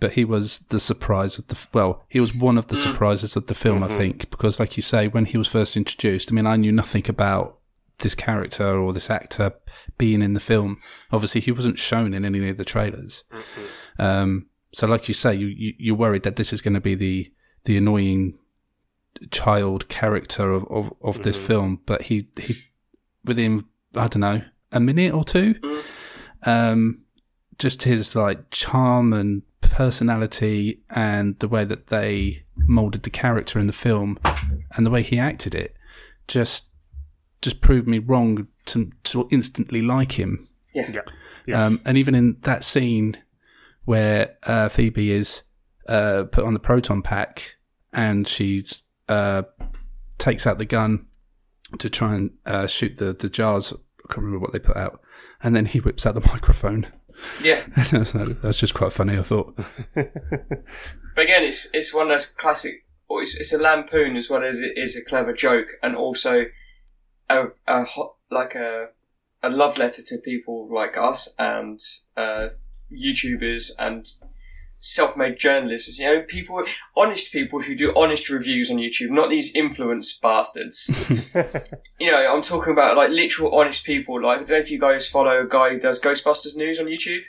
but 0.00 0.14
he 0.14 0.24
was 0.24 0.58
the 0.70 0.80
surprise 0.80 1.38
of 1.38 1.46
the 1.46 1.68
well, 1.72 2.04
he 2.08 2.18
was 2.18 2.34
one 2.34 2.58
of 2.58 2.66
the 2.66 2.74
surprises 2.74 3.36
of 3.36 3.46
the 3.46 3.54
film, 3.54 3.84
I 3.84 3.86
think, 3.86 4.28
because 4.30 4.58
like 4.58 4.76
you 4.76 4.82
say, 4.82 5.06
when 5.06 5.24
he 5.24 5.38
was 5.38 5.46
first 5.46 5.76
introduced, 5.76 6.32
I 6.32 6.34
mean, 6.34 6.46
I 6.46 6.56
knew 6.56 6.72
nothing 6.72 7.04
about 7.08 7.58
this 7.98 8.16
character 8.16 8.76
or 8.76 8.92
this 8.92 9.08
actor 9.08 9.52
being 9.98 10.20
in 10.20 10.34
the 10.34 10.40
film. 10.40 10.78
Obviously, 11.12 11.40
he 11.40 11.52
wasn't 11.52 11.78
shown 11.78 12.12
in 12.12 12.24
any 12.24 12.48
of 12.48 12.56
the 12.56 12.64
trailers. 12.64 13.22
Um, 14.00 14.47
so, 14.72 14.86
like 14.86 15.08
you 15.08 15.14
say, 15.14 15.34
you, 15.34 15.46
you 15.46 15.74
you're 15.78 15.96
worried 15.96 16.22
that 16.24 16.36
this 16.36 16.52
is 16.52 16.60
going 16.60 16.74
to 16.74 16.80
be 16.80 16.94
the 16.94 17.32
the 17.64 17.76
annoying 17.76 18.38
child 19.30 19.88
character 19.88 20.52
of 20.52 20.64
of, 20.70 20.92
of 21.02 21.22
this 21.22 21.44
film, 21.44 21.80
but 21.86 22.02
he 22.02 22.28
he 22.38 22.54
within 23.24 23.64
I 23.94 24.08
don't 24.08 24.20
know 24.20 24.42
a 24.72 24.80
minute 24.80 25.14
or 25.14 25.24
two, 25.24 25.54
um, 26.44 27.02
just 27.58 27.84
his 27.84 28.14
like 28.14 28.50
charm 28.50 29.12
and 29.12 29.42
personality 29.60 30.80
and 30.94 31.38
the 31.38 31.48
way 31.48 31.64
that 31.64 31.88
they 31.88 32.44
molded 32.56 33.02
the 33.02 33.10
character 33.10 33.58
in 33.58 33.66
the 33.66 33.72
film 33.72 34.18
and 34.76 34.84
the 34.84 34.90
way 34.90 35.02
he 35.02 35.18
acted 35.18 35.54
it 35.54 35.76
just 36.26 36.68
just 37.42 37.60
proved 37.60 37.86
me 37.86 37.98
wrong 37.98 38.48
to, 38.66 38.90
to 39.04 39.28
instantly 39.30 39.80
like 39.80 40.18
him. 40.18 40.48
Yeah. 40.74 40.86
yeah, 40.92 41.00
yeah. 41.46 41.64
Um, 41.64 41.80
and 41.86 41.96
even 41.96 42.14
in 42.14 42.36
that 42.42 42.64
scene 42.64 43.14
where 43.88 44.36
uh, 44.46 44.68
Phoebe 44.68 45.10
is 45.10 45.44
uh, 45.88 46.24
put 46.30 46.44
on 46.44 46.52
the 46.52 46.60
proton 46.60 47.00
pack 47.00 47.56
and 47.94 48.28
she 48.28 48.60
uh, 49.08 49.44
takes 50.18 50.46
out 50.46 50.58
the 50.58 50.66
gun 50.66 51.06
to 51.78 51.88
try 51.88 52.14
and 52.14 52.32
uh, 52.44 52.66
shoot 52.66 52.98
the, 52.98 53.14
the 53.14 53.30
jars. 53.30 53.72
I 53.72 54.12
can't 54.12 54.26
remember 54.26 54.40
what 54.40 54.52
they 54.52 54.58
put 54.58 54.76
out. 54.76 55.00
And 55.42 55.56
then 55.56 55.64
he 55.64 55.80
whips 55.80 56.06
out 56.06 56.14
the 56.14 56.20
microphone. 56.34 56.84
Yeah. 57.42 57.64
that's, 58.42 58.60
just 58.60 58.74
quite 58.74 58.92
funny, 58.92 59.16
I 59.16 59.22
thought. 59.22 59.58
But 61.14 61.24
again, 61.24 61.42
it's 61.42 61.68
it's 61.74 61.92
one 61.92 62.06
of 62.06 62.10
those 62.10 62.26
classic. 62.26 62.84
Or 63.08 63.22
it's, 63.22 63.36
it's 63.40 63.52
a 63.52 63.58
lampoon 63.58 64.16
as 64.16 64.30
well 64.30 64.44
as 64.44 64.60
it 64.60 64.74
is 64.76 64.96
a 64.96 65.04
clever 65.04 65.32
joke, 65.32 65.66
and 65.82 65.96
also 65.96 66.44
a, 67.28 67.46
a 67.66 67.82
hot, 67.82 68.14
like 68.30 68.54
a 68.54 68.90
a 69.42 69.50
love 69.50 69.78
letter 69.78 70.00
to 70.00 70.18
people 70.18 70.72
like 70.72 70.96
us 70.96 71.34
and 71.36 71.80
uh, 72.16 72.50
YouTubers 72.92 73.70
and 73.78 74.06
self-made 74.80 75.38
journalists. 75.38 75.98
You 75.98 76.06
know, 76.14 76.22
people, 76.22 76.62
honest 76.96 77.32
people 77.32 77.62
who 77.62 77.76
do 77.76 77.92
honest 77.96 78.30
reviews 78.30 78.70
on 78.70 78.76
YouTube, 78.78 79.10
not 79.10 79.30
these 79.30 79.54
influence 79.54 80.16
bastards. 80.16 81.34
you 82.00 82.10
know, 82.12 82.34
I'm 82.34 82.42
talking 82.42 82.72
about 82.72 82.96
like 82.96 83.10
literal 83.10 83.58
honest 83.58 83.84
people. 83.84 84.22
Like, 84.22 84.36
I 84.36 84.36
don't 84.44 84.50
know 84.50 84.56
if 84.56 84.70
you 84.70 84.78
guys 84.78 85.08
follow 85.08 85.40
a 85.40 85.48
guy 85.48 85.70
who 85.70 85.80
does 85.80 86.00
Ghostbusters 86.00 86.56
news 86.56 86.80
on 86.80 86.86
YouTube. 86.86 87.20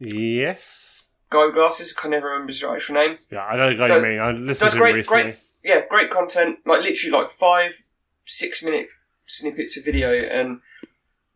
yes, 0.00 1.08
Guy 1.30 1.44
with 1.44 1.54
glasses. 1.54 1.94
I 1.96 2.00
can 2.00 2.10
never 2.12 2.28
remember 2.28 2.48
his 2.50 2.64
actual 2.64 2.94
name. 2.94 3.18
yeah. 3.30 3.44
I 3.44 3.56
don't 3.56 3.76
know 3.76 3.82
what 3.82 3.90
you 3.90 4.02
mean. 4.02 4.18
I 4.18 4.30
listened 4.30 4.48
That's 4.48 4.72
to 4.72 4.78
him 4.78 4.82
great, 4.82 4.94
recently. 4.94 5.22
great, 5.24 5.36
yeah, 5.62 5.80
great 5.88 6.10
content. 6.10 6.60
Like 6.64 6.80
literally, 6.80 7.18
like 7.18 7.30
five, 7.30 7.82
six 8.24 8.62
minute 8.62 8.88
snippets 9.26 9.76
of 9.76 9.84
video, 9.84 10.10
and 10.10 10.60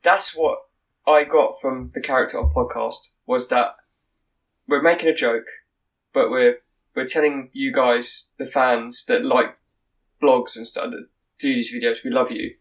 that's 0.03 0.35
what 0.35 0.61
I 1.07 1.25
got 1.25 1.61
from 1.61 1.91
the 1.93 2.01
character 2.01 2.39
of 2.41 2.53
podcast 2.55 3.12
was 3.27 3.49
that 3.49 3.77
we're 4.69 4.83
making 4.83 5.09
a 5.09 5.15
joke, 5.15 5.47
but 6.13 6.31
we're 6.31 6.59
we're 6.95 7.07
telling 7.07 7.51
you 7.53 7.73
guys, 7.73 8.31
the 8.39 8.45
fans 8.47 9.05
that 9.07 9.25
like 9.25 9.57
blogs 10.23 10.57
and 10.57 10.67
stuff 10.67 10.91
that 10.91 11.07
do 11.39 11.55
these 11.55 11.75
videos, 11.75 12.05
we 12.05 12.11
love 12.11 12.31
you. 12.31 12.55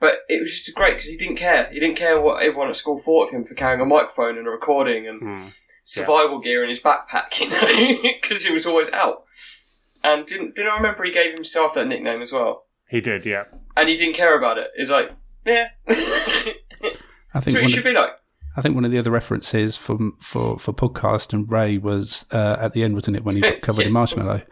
But 0.00 0.20
it 0.28 0.40
was 0.40 0.50
just 0.62 0.74
great 0.76 0.94
because 0.94 1.08
he 1.08 1.16
didn't 1.16 1.36
care. 1.36 1.70
He 1.72 1.80
didn't 1.80 1.96
care 1.96 2.20
what 2.20 2.42
everyone 2.42 2.68
at 2.68 2.76
school 2.76 2.98
thought 2.98 3.28
of 3.28 3.34
him 3.34 3.44
for 3.44 3.54
carrying 3.54 3.80
a 3.80 3.86
microphone 3.86 4.36
and 4.38 4.46
a 4.46 4.50
recording 4.50 5.06
and 5.06 5.20
Hmm. 5.20 5.46
survival 5.82 6.38
gear 6.40 6.62
in 6.62 6.68
his 6.70 6.80
backpack, 6.80 7.40
you 7.40 7.48
know, 7.48 8.02
because 8.20 8.44
he 8.44 8.52
was 8.52 8.66
always 8.66 8.92
out. 8.92 9.24
And 10.04 10.26
didn't 10.26 10.54
didn't 10.54 10.70
I 10.72 10.76
remember 10.76 11.04
he 11.04 11.10
gave 11.12 11.32
himself 11.34 11.74
that 11.74 11.86
nickname 11.88 12.20
as 12.22 12.32
well, 12.32 12.66
He 12.88 13.00
did, 13.00 13.24
yeah. 13.26 13.44
and 13.76 13.88
he 13.88 13.96
didn't 13.96 14.14
care 14.16 14.36
about 14.36 14.58
it. 14.58 14.68
It's 14.76 14.90
like, 14.90 15.10
yeah, 15.44 15.68
I 15.88 17.40
think 17.40 17.48
so 17.56 17.58
it 17.60 17.68
should 17.68 17.78
of, 17.80 17.84
be 17.84 17.92
like. 17.92 18.10
I 18.56 18.62
think 18.62 18.74
one 18.74 18.84
of 18.86 18.90
the 18.90 18.98
other 18.98 19.10
references 19.10 19.76
from 19.76 20.16
for 20.18 20.58
for 20.58 20.72
podcast 20.72 21.32
and 21.34 21.50
Ray 21.50 21.76
was 21.78 22.26
uh, 22.32 22.56
at 22.60 22.72
the 22.72 22.82
end, 22.82 22.94
wasn't 22.94 23.16
it, 23.18 23.24
when 23.24 23.36
he 23.36 23.42
got 23.42 23.60
covered 23.62 23.82
in 23.82 23.88
Yeah. 23.88 23.92
marshmallow? 23.92 24.42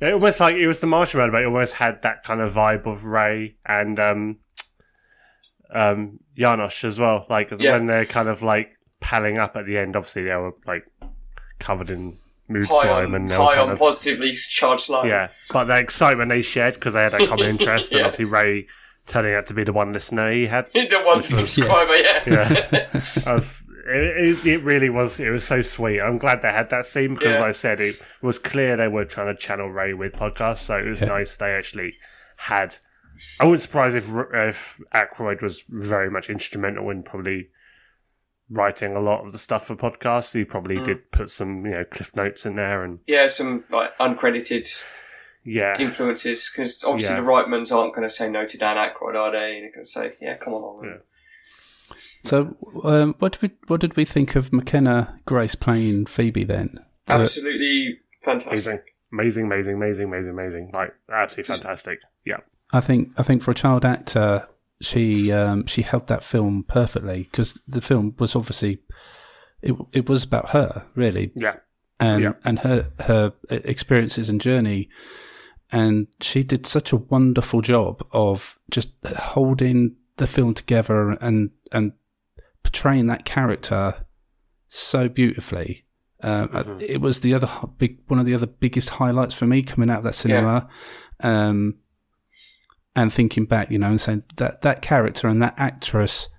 It 0.00 0.12
almost 0.12 0.40
like 0.40 0.56
it 0.56 0.66
was 0.68 0.80
the 0.80 0.86
marshmallow, 0.86 1.30
but 1.32 1.42
it 1.42 1.46
almost 1.46 1.74
had 1.74 2.02
that 2.02 2.22
kind 2.22 2.40
of 2.40 2.52
vibe 2.52 2.86
of 2.86 3.04
Ray 3.06 3.56
and 3.66 3.98
um, 3.98 4.36
um, 5.74 6.18
Janosch 6.38 6.84
as 6.84 7.00
well. 7.00 7.26
Like 7.28 7.50
Yeah. 7.58 7.72
when 7.72 7.86
they're 7.86 8.04
kind 8.04 8.28
of 8.28 8.42
like 8.42 8.70
palling 9.00 9.38
up 9.38 9.56
at 9.56 9.66
the 9.66 9.78
end. 9.78 9.96
Obviously, 9.96 10.24
they 10.24 10.34
were 10.34 10.52
like 10.66 10.84
covered 11.58 11.90
in 11.90 12.16
mood 12.48 12.66
High 12.68 12.82
slime 12.82 13.06
on, 13.08 13.14
and 13.22 13.30
they 13.30 13.36
were 13.38 13.44
high 13.44 13.54
kind 13.56 13.66
on 13.68 13.72
of 13.72 13.78
positively 13.78 14.32
charged 14.32 14.82
slime. 14.82 15.08
yeah. 15.08 15.28
But 15.52 15.64
the 15.64 15.78
excitement 15.78 16.28
they 16.28 16.42
shared 16.42 16.74
because 16.74 16.94
they 16.94 17.02
had 17.02 17.14
a 17.14 17.26
common 17.26 17.46
interest, 17.50 17.92
and 17.92 18.02
obviously 18.02 18.26
Ray 18.26 18.66
turning 19.06 19.34
out 19.34 19.46
to 19.46 19.54
be 19.54 19.64
the 19.64 19.72
one 19.72 19.92
listener 19.92 20.30
he 20.32 20.46
had. 20.46 20.66
the 20.74 21.00
one 21.04 21.22
subscriber, 21.22 21.96
yeah. 21.96 22.22
Yeah, 22.26 22.90
I 23.26 23.32
was, 23.32 23.68
it, 23.86 24.46
it, 24.46 24.46
it 24.46 24.62
really 24.64 24.90
was. 24.90 25.20
It 25.20 25.30
was 25.30 25.44
so 25.44 25.62
sweet. 25.62 26.00
I'm 26.00 26.18
glad 26.18 26.42
they 26.42 26.50
had 26.50 26.70
that 26.70 26.86
scene 26.86 27.14
because, 27.14 27.34
Yeah. 27.34 27.40
like 27.40 27.48
I 27.48 27.52
said, 27.52 27.80
it 27.80 27.94
was 28.22 28.38
clear 28.38 28.76
they 28.76 28.88
were 28.88 29.04
trying 29.04 29.34
to 29.34 29.40
channel 29.40 29.68
Ray 29.70 29.92
with 29.94 30.12
podcasts. 30.12 30.58
So 30.58 30.76
it 30.78 30.86
was 30.86 31.02
Yeah. 31.02 31.08
nice 31.08 31.36
they 31.36 31.52
actually 31.52 31.94
had. 32.36 32.74
I 33.40 33.44
wouldn't 33.44 33.60
surprise 33.62 33.94
if 33.94 34.08
if 34.34 34.78
Aykroyd 34.94 35.40
was 35.40 35.64
very 35.68 36.10
much 36.10 36.28
instrumental 36.28 36.90
in 36.90 37.02
probably 37.02 37.48
writing 38.50 38.94
a 38.94 39.00
lot 39.00 39.24
of 39.24 39.32
the 39.32 39.38
stuff 39.38 39.66
for 39.66 39.74
podcasts. 39.76 40.34
He 40.34 40.44
probably 40.44 40.76
Mm. 40.76 40.84
did 40.84 41.10
put 41.12 41.30
some 41.30 41.64
you 41.64 41.72
know 41.72 41.84
cliff 41.84 42.14
notes 42.14 42.44
in 42.46 42.56
there 42.56 42.84
and 42.84 42.98
Yeah, 43.06 43.26
some 43.26 43.64
like 43.70 43.96
uncredited 43.98 44.66
yeah, 45.46 45.78
influences 45.78 46.50
because 46.50 46.84
obviously 46.84 47.14
Yeah. 47.14 47.20
the 47.22 47.26
Reitmans 47.26 47.72
aren't 47.74 47.94
going 47.94 48.06
to 48.06 48.12
say 48.12 48.28
no 48.28 48.44
to 48.44 48.58
Dan 48.58 48.76
Aykroyd, 48.76 49.14
are 49.14 49.30
they? 49.30 49.54
And 49.56 49.64
they're 49.64 49.72
going 49.72 49.84
to 49.84 49.90
say, 49.90 50.12
yeah, 50.20 50.36
come 50.36 50.52
on, 50.54 50.62
on. 50.62 50.84
Yeah. 50.84 50.96
So, 52.22 52.56
um, 52.84 53.14
what 53.20 53.32
did 53.32 53.42
we 53.42 53.50
what 53.68 53.80
did 53.80 53.96
we 53.96 54.04
think 54.04 54.34
of 54.36 54.52
McKenna 54.52 55.20
Grace 55.24 55.54
playing 55.54 56.06
Phoebe 56.06 56.44
then? 56.44 56.78
Uh, 57.08 57.20
Absolutely 57.20 58.00
fantastic. 58.24 58.84
amazing, 59.12 59.44
amazing, 59.44 59.74
amazing, 59.74 59.74
amazing, 59.76 60.04
amazing, 60.08 60.30
amazing. 60.32 60.70
Like 60.74 60.94
absolutely 61.12 61.48
Just- 61.48 61.62
fantastic. 61.62 62.00
Yeah, 62.24 62.38
I 62.72 62.80
think 62.80 63.10
I 63.16 63.22
think 63.22 63.42
for 63.42 63.52
a 63.52 63.54
child 63.54 63.84
actor, 63.84 64.48
she 64.80 65.30
um, 65.30 65.66
she 65.66 65.82
held 65.82 66.08
that 66.08 66.24
film 66.24 66.64
perfectly 66.66 67.22
because 67.30 67.54
the 67.68 67.80
film 67.80 68.14
was 68.18 68.34
obviously 68.34 68.80
it 69.62 69.74
it 69.92 70.08
was 70.08 70.24
about 70.24 70.50
her 70.50 70.86
really 70.96 71.30
yeah, 71.36 71.56
and 72.00 72.24
Yeah. 72.24 72.32
and 72.44 72.58
her 72.60 72.90
her 73.00 73.32
experiences 73.50 74.28
and 74.28 74.40
journey, 74.40 74.88
and 75.72 76.06
she 76.20 76.42
did 76.42 76.66
such 76.66 76.92
a 76.92 76.96
wonderful 76.96 77.60
job 77.60 78.06
of 78.12 78.58
just 78.70 78.92
holding 79.04 79.96
the 80.16 80.26
film 80.26 80.54
together 80.54 81.10
and 81.10 81.50
and 81.72 81.92
portraying 82.62 83.06
that 83.06 83.24
character 83.24 84.06
so 84.68 85.08
beautifully. 85.08 85.84
Um, 86.22 86.48
Mm-hmm. 86.48 86.78
It 86.80 87.00
was 87.00 87.20
the 87.20 87.34
other 87.34 87.48
big 87.78 87.98
one 88.06 88.18
of 88.18 88.26
the 88.26 88.34
other 88.34 88.46
biggest 88.46 88.90
highlights 88.90 89.34
for 89.34 89.46
me 89.46 89.62
coming 89.62 89.90
out 89.90 89.98
of 89.98 90.04
that 90.04 90.14
cinema. 90.14 90.68
Um, 91.22 91.78
and 92.94 93.12
thinking 93.12 93.44
back, 93.44 93.70
you 93.70 93.78
know, 93.78 93.88
and 93.88 94.00
saying 94.00 94.24
that 94.36 94.62
that 94.62 94.80
character 94.80 95.28
and 95.28 95.42
that 95.42 95.54
actress 95.58 96.30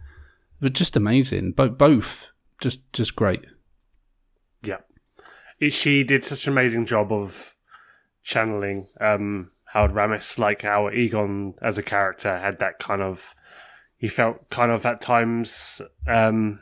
were 0.59 0.69
just 0.69 0.97
amazing. 0.97 1.51
Both, 1.51 1.77
both 1.77 2.31
just 2.59 2.91
just 2.93 3.15
great. 3.15 3.45
Yeah. 4.63 4.79
She 5.69 6.03
did 6.03 6.23
such 6.23 6.47
an 6.47 6.53
amazing 6.53 6.85
job 6.85 7.13
of 7.13 7.55
channeling 8.27 8.85
um, 8.99 9.49
Harold 9.71 9.91
Ramis, 9.91 10.37
like 10.37 10.61
how 10.63 10.89
Egon 10.91 11.53
as 11.61 11.77
a 11.77 11.83
character 11.83 12.37
had 12.37 12.59
that 12.59 12.77
kind 12.77 13.01
of. 13.01 13.33
He 13.97 14.09
felt 14.09 14.49
kind 14.49 14.69
of 14.69 14.85
at 14.85 14.99
times 15.01 15.81
um, 16.07 16.59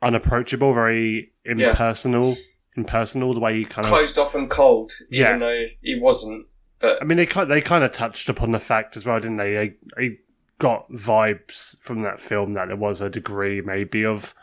unapproachable, 0.00 0.72
very 0.72 1.32
Yeah. 1.44 1.70
impersonal. 1.70 2.32
Impersonal, 2.76 3.34
the 3.34 3.40
way 3.40 3.54
he 3.54 3.64
kind 3.64 3.84
of 3.86 3.90
Closed 3.92 4.18
off 4.18 4.34
and 4.34 4.48
cold, 4.48 4.92
Yeah. 5.10 5.28
even 5.28 5.40
though 5.40 5.64
he 5.82 5.98
wasn't. 5.98 6.46
But 6.78 7.02
I 7.02 7.04
mean, 7.04 7.16
they 7.18 7.26
kind 7.26 7.50
they 7.50 7.60
kind 7.60 7.82
of 7.84 7.90
touched 7.90 8.28
upon 8.28 8.52
the 8.52 8.58
fact 8.58 8.96
as 8.96 9.06
well, 9.06 9.18
didn't 9.18 9.38
they? 9.38 9.54
They, 9.54 9.74
they 9.96 10.18
got 10.58 10.88
vibes 10.92 11.78
from 11.82 12.02
that 12.02 12.20
film 12.20 12.54
that 12.54 12.68
there 12.68 12.76
was 12.76 13.00
a 13.00 13.10
degree 13.10 13.60
maybe 13.60 14.04
of 14.04 14.34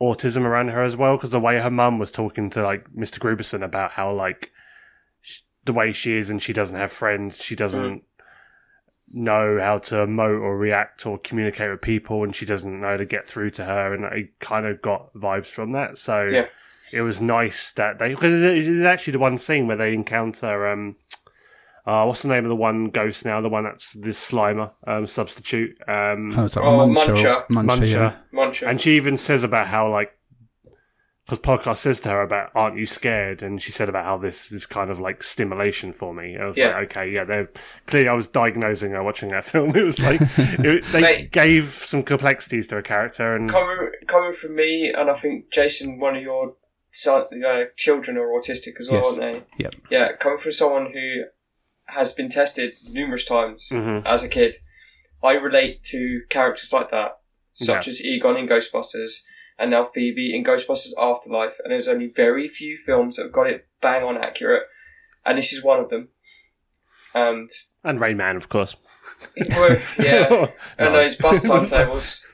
autism 0.00 0.42
around 0.44 0.68
her 0.68 0.82
as 0.82 0.96
well, 0.96 1.16
because 1.16 1.30
the 1.30 1.40
way 1.40 1.58
her 1.58 1.70
mum 1.70 1.98
was 1.98 2.10
talking 2.10 2.48
to 2.50 2.62
like 2.62 2.88
Mr. 2.92 3.18
Grooberson 3.20 3.62
about 3.62 3.92
how 3.92 4.12
like 4.14 4.50
the 5.64 5.72
way 5.72 5.92
she 5.92 6.16
is 6.16 6.30
and 6.30 6.40
she 6.42 6.52
doesn't 6.52 6.76
have 6.76 6.92
friends, 6.92 7.42
she 7.42 7.54
doesn't 7.56 8.02
know 9.12 9.58
how 9.60 9.78
to 9.78 9.94
emote 9.96 10.40
or 10.40 10.56
react 10.56 11.04
or 11.06 11.18
communicate 11.18 11.70
with 11.70 11.82
people, 11.82 12.24
and 12.24 12.34
she 12.34 12.46
doesn't 12.46 12.80
know 12.80 12.86
how 12.88 12.96
to 12.96 13.04
get 13.04 13.26
through 13.26 13.50
to 13.50 13.64
her, 13.64 13.92
and 13.94 14.04
I 14.06 14.30
kind 14.40 14.66
of 14.66 14.80
got 14.80 15.12
vibes 15.14 15.54
from 15.54 15.72
that. 15.72 15.98
So 15.98 16.22
Yeah. 16.22 16.46
it 16.92 17.02
was 17.02 17.20
nice 17.20 17.72
that 17.72 17.98
they 17.98 18.08
because 18.10 18.42
it's 18.42 18.86
actually 18.86 19.12
the 19.12 19.18
one 19.18 19.36
scene 19.38 19.66
where 19.66 19.76
they 19.76 19.92
encounter 19.94 20.66
um 20.68 20.96
uh, 21.84 22.04
what's 22.04 22.22
the 22.22 22.28
name 22.28 22.44
of 22.44 22.48
the 22.48 22.54
one 22.54 22.90
ghost 22.90 23.24
now? 23.24 23.40
The 23.40 23.48
one 23.48 23.64
that's 23.64 23.94
this 23.94 24.30
Slimer 24.30 24.70
um, 24.86 25.04
substitute. 25.04 25.76
Um, 25.88 26.32
Oh, 26.38 26.44
it's 26.44 26.54
like 26.54 26.64
Oh, 26.64 26.86
Muncher, 26.86 27.14
Muncher. 27.16 27.46
Muncher, 27.48 27.66
Muncher. 27.66 27.92
yeah. 27.92 28.16
Muncher. 28.32 28.68
and 28.70 28.80
she 28.80 28.92
even 28.92 29.16
says 29.16 29.42
about 29.42 29.66
how 29.66 29.90
like 29.90 30.16
because 31.40 31.60
podcast 31.62 31.76
says 31.78 32.00
to 32.00 32.08
her 32.10 32.22
about 32.22 32.50
aren't 32.54 32.76
you 32.76 32.86
scared 32.86 33.42
and 33.42 33.60
she 33.62 33.72
said 33.72 33.88
about 33.88 34.04
how 34.04 34.18
this 34.18 34.52
is 34.52 34.66
kind 34.66 34.90
of 34.90 35.00
like 35.00 35.22
stimulation 35.22 35.92
for 35.92 36.12
me 36.14 36.36
i 36.38 36.44
was 36.44 36.56
Yeah. 36.58 36.68
like 36.78 36.90
okay 36.96 37.10
yeah 37.10 37.24
they're 37.24 37.50
clearly 37.86 38.08
i 38.08 38.12
was 38.14 38.28
diagnosing 38.28 38.92
her 38.92 39.02
watching 39.02 39.30
that 39.30 39.44
film 39.52 39.74
it 39.74 39.82
was 39.82 40.00
like 40.02 40.20
it, 40.20 40.84
they 40.84 41.00
Mate. 41.00 41.32
gave 41.32 41.66
some 41.66 42.02
complexities 42.02 42.66
to 42.68 42.78
a 42.78 42.82
character 42.82 43.34
and 43.34 43.48
coming 43.48 43.90
coming 44.06 44.32
from 44.32 44.56
me, 44.56 44.92
and 44.96 45.08
I 45.10 45.14
think 45.14 45.50
Jason, 45.52 45.98
one 45.98 46.16
of 46.16 46.22
your 46.22 46.54
son, 46.90 47.24
uh, 47.46 47.64
children 47.76 48.16
are 48.18 48.28
autistic 48.38 48.78
as 48.80 48.88
well, 48.90 48.98
Yes. 49.04 49.18
aren't 49.18 49.20
they? 49.58 49.62
Yep. 49.64 49.74
Yeah, 49.90 50.12
coming 50.16 50.38
from 50.38 50.50
someone 50.52 50.92
who 50.92 51.22
has 51.86 52.12
been 52.12 52.28
tested 52.28 52.72
numerous 52.84 53.24
times 53.24 53.70
Mhm. 53.72 54.02
as 54.04 54.22
a 54.24 54.28
kid, 54.28 54.56
I 55.22 55.32
relate 55.34 55.82
to 55.84 56.22
characters 56.28 56.72
like 56.72 56.90
that, 56.90 57.18
such 57.52 57.86
Yeah. 57.86 57.90
as 57.90 58.04
Egon 58.04 58.36
in 58.36 58.48
Ghostbusters 58.48 59.22
and 59.58 59.70
now 59.70 59.84
Phoebe 59.84 60.34
in 60.34 60.44
Ghostbusters 60.44 60.92
Afterlife. 60.98 61.54
And 61.62 61.72
there's 61.72 61.88
only 61.88 62.08
very 62.08 62.48
few 62.48 62.76
films 62.76 63.16
that 63.16 63.24
have 63.24 63.32
got 63.32 63.46
it 63.48 63.66
bang 63.80 64.02
on 64.02 64.16
accurate, 64.16 64.64
and 65.24 65.36
this 65.38 65.52
is 65.52 65.64
one 65.64 65.80
of 65.80 65.90
them. 65.90 66.08
And 67.14 67.48
and 67.84 68.00
rain 68.00 68.16
man 68.16 68.36
of 68.36 68.48
course 68.48 68.76
well, 69.50 69.78
yeah, 69.98 70.46
and 70.78 70.92
No. 70.92 70.92
those 70.92 71.16
bus 71.16 71.42
timetables. 71.46 72.24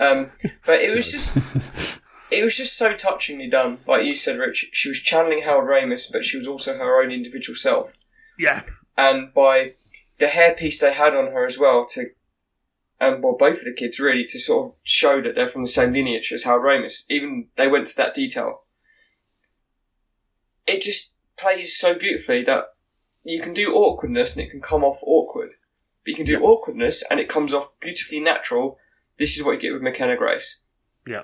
Um, 0.00 0.30
but 0.66 0.80
it 0.80 0.94
was 0.94 1.12
just, 1.12 2.00
it 2.32 2.42
was 2.42 2.56
just 2.56 2.76
so 2.76 2.94
touchingly 2.94 3.48
done. 3.48 3.78
Like 3.86 4.04
you 4.04 4.14
said, 4.14 4.38
Rich, 4.38 4.70
she 4.72 4.88
was 4.88 4.98
channeling 5.00 5.42
Harold 5.42 5.68
Ramis, 5.68 6.10
but 6.10 6.24
she 6.24 6.38
was 6.38 6.48
also 6.48 6.76
her 6.78 7.02
own 7.02 7.12
individual 7.12 7.54
self. 7.54 7.92
yeah 8.38 8.62
And 8.96 9.32
by 9.34 9.74
the 10.18 10.26
hairpiece 10.26 10.80
they 10.80 10.94
had 10.94 11.14
on 11.14 11.26
her 11.32 11.44
as 11.44 11.58
well, 11.58 11.86
to, 11.90 12.06
and 13.00 13.22
well, 13.22 13.36
both 13.38 13.58
of 13.58 13.64
the 13.64 13.72
kids 13.72 13.98
really, 13.98 14.24
to 14.24 14.38
sort 14.38 14.66
of 14.66 14.74
show 14.82 15.22
that 15.22 15.34
they're 15.34 15.48
from 15.48 15.62
the 15.62 15.68
same 15.68 15.92
lineage 15.92 16.32
as 16.32 16.44
Harold 16.44 16.64
Ramis. 16.64 17.06
Even 17.08 17.48
they 17.56 17.66
went 17.66 17.86
to 17.86 17.96
that 17.96 18.14
detail. 18.14 18.62
It 20.66 20.82
just 20.82 21.14
plays 21.36 21.76
so 21.76 21.94
beautifully 21.94 22.44
that 22.44 22.74
you 23.24 23.40
can 23.40 23.54
do 23.54 23.74
awkwardness 23.74 24.36
and 24.36 24.46
it 24.46 24.50
can 24.50 24.60
come 24.60 24.84
off 24.84 25.00
awkward. 25.02 25.50
But 26.04 26.10
you 26.10 26.14
can 26.14 26.26
do 26.26 26.42
awkwardness 26.42 27.02
and 27.10 27.18
it 27.18 27.28
comes 27.28 27.52
off 27.52 27.70
beautifully 27.80 28.20
natural. 28.20 28.78
This 29.18 29.36
is 29.36 29.44
what 29.44 29.52
you 29.52 29.60
get 29.60 29.72
with 29.72 29.82
McKenna 29.82 30.16
Grace. 30.16 30.62
yeah 31.06 31.22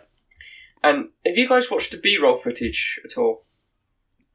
And 0.83 1.11
have 1.25 1.37
you 1.37 1.49
guys 1.49 1.71
watched 1.71 1.93
the 1.93 1.99
B-roll 1.99 2.39
footage 2.39 3.01
at 3.05 3.19
all? 3.19 3.46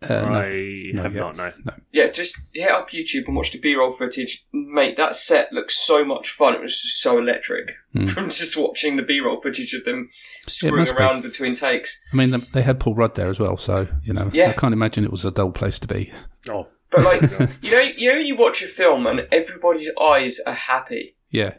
Uh, 0.02 0.26
no. 0.26 0.40
i 0.40 0.92
no, 0.94 1.04
have 1.04 1.16
yeah. 1.16 1.22
not 1.22 1.38
no 1.38 1.54
Yeah, 1.92 2.10
just 2.10 2.42
hit 2.54 2.72
up 2.72 2.90
YouTube 2.90 3.28
and 3.28 3.36
watch 3.36 3.52
the 3.52 3.60
B-roll 3.60 3.92
footage. 3.94 4.46
Mate, 4.52 4.98
that 4.98 5.16
set 5.16 5.54
looks 5.54 5.78
so 5.86 6.04
much 6.04 6.30
fun. 6.32 6.56
It 6.56 6.62
was 6.62 6.82
just 6.82 7.02
so 7.02 7.20
electric 7.20 7.74
from 8.08 8.26
just 8.30 8.58
watching 8.58 8.96
the 8.96 9.04
B-roll 9.04 9.42
footage 9.42 9.74
of 9.76 9.86
them 9.86 10.10
screwing 10.48 10.78
must 10.78 10.98
be. 10.98 11.04
around 11.04 11.22
between 11.22 11.54
takes. 11.54 12.02
I 12.12 12.16
mean, 12.16 12.32
they 12.54 12.64
had 12.64 12.80
Paul 12.80 12.96
Rudd 12.96 13.14
there 13.16 13.28
as 13.30 13.40
well, 13.40 13.58
so 13.58 13.88
you 14.04 14.14
know, 14.14 14.30
Yeah. 14.34 14.50
I 14.50 14.54
can't 14.54 14.74
imagine 14.74 15.04
it 15.04 15.12
was 15.12 15.26
a 15.26 15.32
dull 15.32 15.52
place 15.52 15.78
to 15.80 15.88
be. 15.88 16.12
oh 16.50 16.68
But 16.90 17.04
like, 17.04 17.22
you 17.62 17.72
know, 17.72 17.92
you 17.96 18.12
know, 18.12 18.20
you 18.20 18.36
watch 18.36 18.64
a 18.64 18.68
film 18.68 19.06
and 19.06 19.28
everybody's 19.32 19.90
eyes 20.02 20.40
are 20.48 20.54
happy. 20.54 21.16
Yeah, 21.30 21.58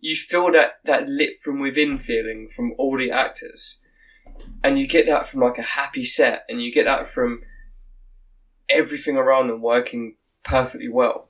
You 0.00 0.16
feel 0.16 0.50
that 0.52 0.78
that 0.86 1.06
lit 1.06 1.34
from 1.42 1.60
within 1.60 1.98
feeling 1.98 2.48
from 2.54 2.72
all 2.78 2.96
the 2.96 3.10
actors, 3.10 3.81
and 4.64 4.78
you 4.78 4.86
get 4.86 5.06
that 5.06 5.26
from 5.26 5.40
like 5.40 5.58
a 5.58 5.62
happy 5.62 6.02
set, 6.04 6.44
and 6.48 6.62
you 6.62 6.72
get 6.72 6.84
that 6.84 7.08
from 7.08 7.42
everything 8.70 9.16
around 9.16 9.48
them 9.48 9.60
working 9.62 10.16
perfectly 10.44 10.88
well. 10.88 11.28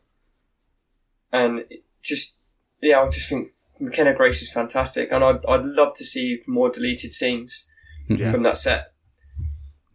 And 1.32 1.60
it 1.70 1.84
just, 2.02 2.38
yeah, 2.82 3.00
I 3.00 3.06
just 3.06 3.28
think 3.28 3.48
McKenna 3.80 4.14
Grace 4.14 4.42
is 4.42 4.52
fantastic, 4.52 5.10
and 5.10 5.24
I'd 5.24 5.44
I'd 5.46 5.64
love 5.64 5.94
to 5.94 6.04
see 6.04 6.42
more 6.46 6.70
deleted 6.70 7.12
scenes 7.12 7.66
Yeah. 8.08 8.30
from 8.30 8.42
that 8.44 8.56
set 8.58 8.92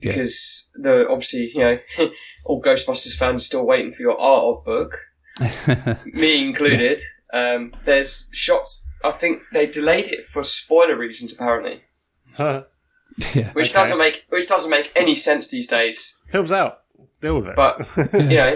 Yeah. 0.02 0.10
because 0.12 0.70
the 0.76 1.08
obviously 1.10 1.52
you 1.54 1.60
know 1.62 1.78
all 2.46 2.62
Ghostbusters 2.62 3.18
fans 3.18 3.46
still 3.46 3.66
waiting 3.66 3.92
for 3.92 4.02
your 4.02 4.20
art 4.20 4.58
of 4.58 4.66
book, 4.66 4.98
me 6.06 6.44
included. 6.44 7.00
Um, 7.34 7.74
there's 7.86 8.30
shots. 8.34 8.88
I 9.04 9.12
think 9.12 9.42
they 9.54 9.68
delayed 9.68 10.08
it 10.08 10.26
for 10.26 10.42
spoiler 10.44 10.98
reasons 10.98 11.34
apparently, 11.36 11.84
yeah. 13.36 13.52
which 13.54 13.72
Okay. 13.72 13.80
doesn't 13.80 13.98
make 13.98 14.26
which 14.30 14.48
doesn't 14.48 14.70
make 14.72 14.92
any 14.96 15.16
sense 15.16 15.48
these 15.50 15.68
days. 15.68 16.18
films 16.28 16.52
out 16.52 16.82
deal 17.22 17.38
with 17.40 17.48
it 17.48 17.56
But 17.56 17.88
you 18.14 18.38
know, 18.38 18.56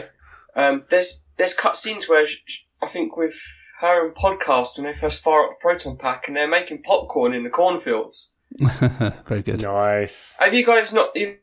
um, 0.56 0.84
there's 0.89 1.26
there's 1.38 1.54
cut 1.54 1.76
scenes 1.76 2.08
where 2.10 2.28
sh- 2.28 2.38
sh- 2.45 2.60
I 2.82 2.88
think 2.88 3.15
with 3.17 3.39
her 3.80 4.06
and 4.08 4.15
podcast 4.15 4.78
when 4.78 4.86
they 4.86 4.93
first 4.93 5.24
fire 5.24 5.43
up 5.45 5.52
the 5.52 5.62
proton 5.62 5.97
pack 5.97 6.28
and 6.28 6.36
they're 6.38 6.47
making 6.47 6.84
popcorn 6.84 7.34
in 7.34 7.43
the 7.43 7.50
cornfields. 7.50 8.34
Very 9.28 9.41
good. 9.41 9.62
nice 9.63 10.38
Have 10.39 10.54
you 10.54 10.65
guys 10.65 10.93
not? 10.93 11.15
Have 11.17 11.36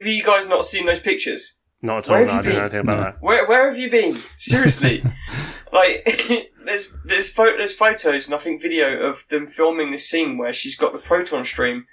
you 0.00 0.22
guys 0.22 0.48
not 0.48 0.64
seen 0.64 0.86
those 0.86 1.00
pictures? 1.00 1.58
not 1.82 1.98
at 1.98 2.10
all 2.10 2.16
Where 2.16 2.26
no, 2.26 2.32
have 2.32 2.34
i 2.34 2.36
you 2.36 2.42
didn't 2.42 2.44
know 2.44 2.52
been? 2.52 2.60
anything 2.60 2.80
about 2.80 2.96
No. 2.96 3.02
that 3.04 3.22
Where 3.22 3.46
where 3.46 3.68
have 3.70 3.78
you 3.78 3.90
been? 3.90 4.14
Seriously, 4.36 5.02
like 5.72 6.52
there's 6.64 6.96
there's 7.04 7.32
pho- 7.32 7.56
there's 7.56 7.74
photos 7.74 8.26
and 8.26 8.34
I 8.34 8.38
think 8.38 8.62
video 8.62 9.00
of 9.00 9.26
them 9.28 9.46
filming 9.46 9.90
this 9.90 10.08
scene 10.08 10.38
where 10.38 10.52
she's 10.52 10.76
got 10.76 10.92
the 10.92 10.98
proton 10.98 11.44
stream, 11.44 11.86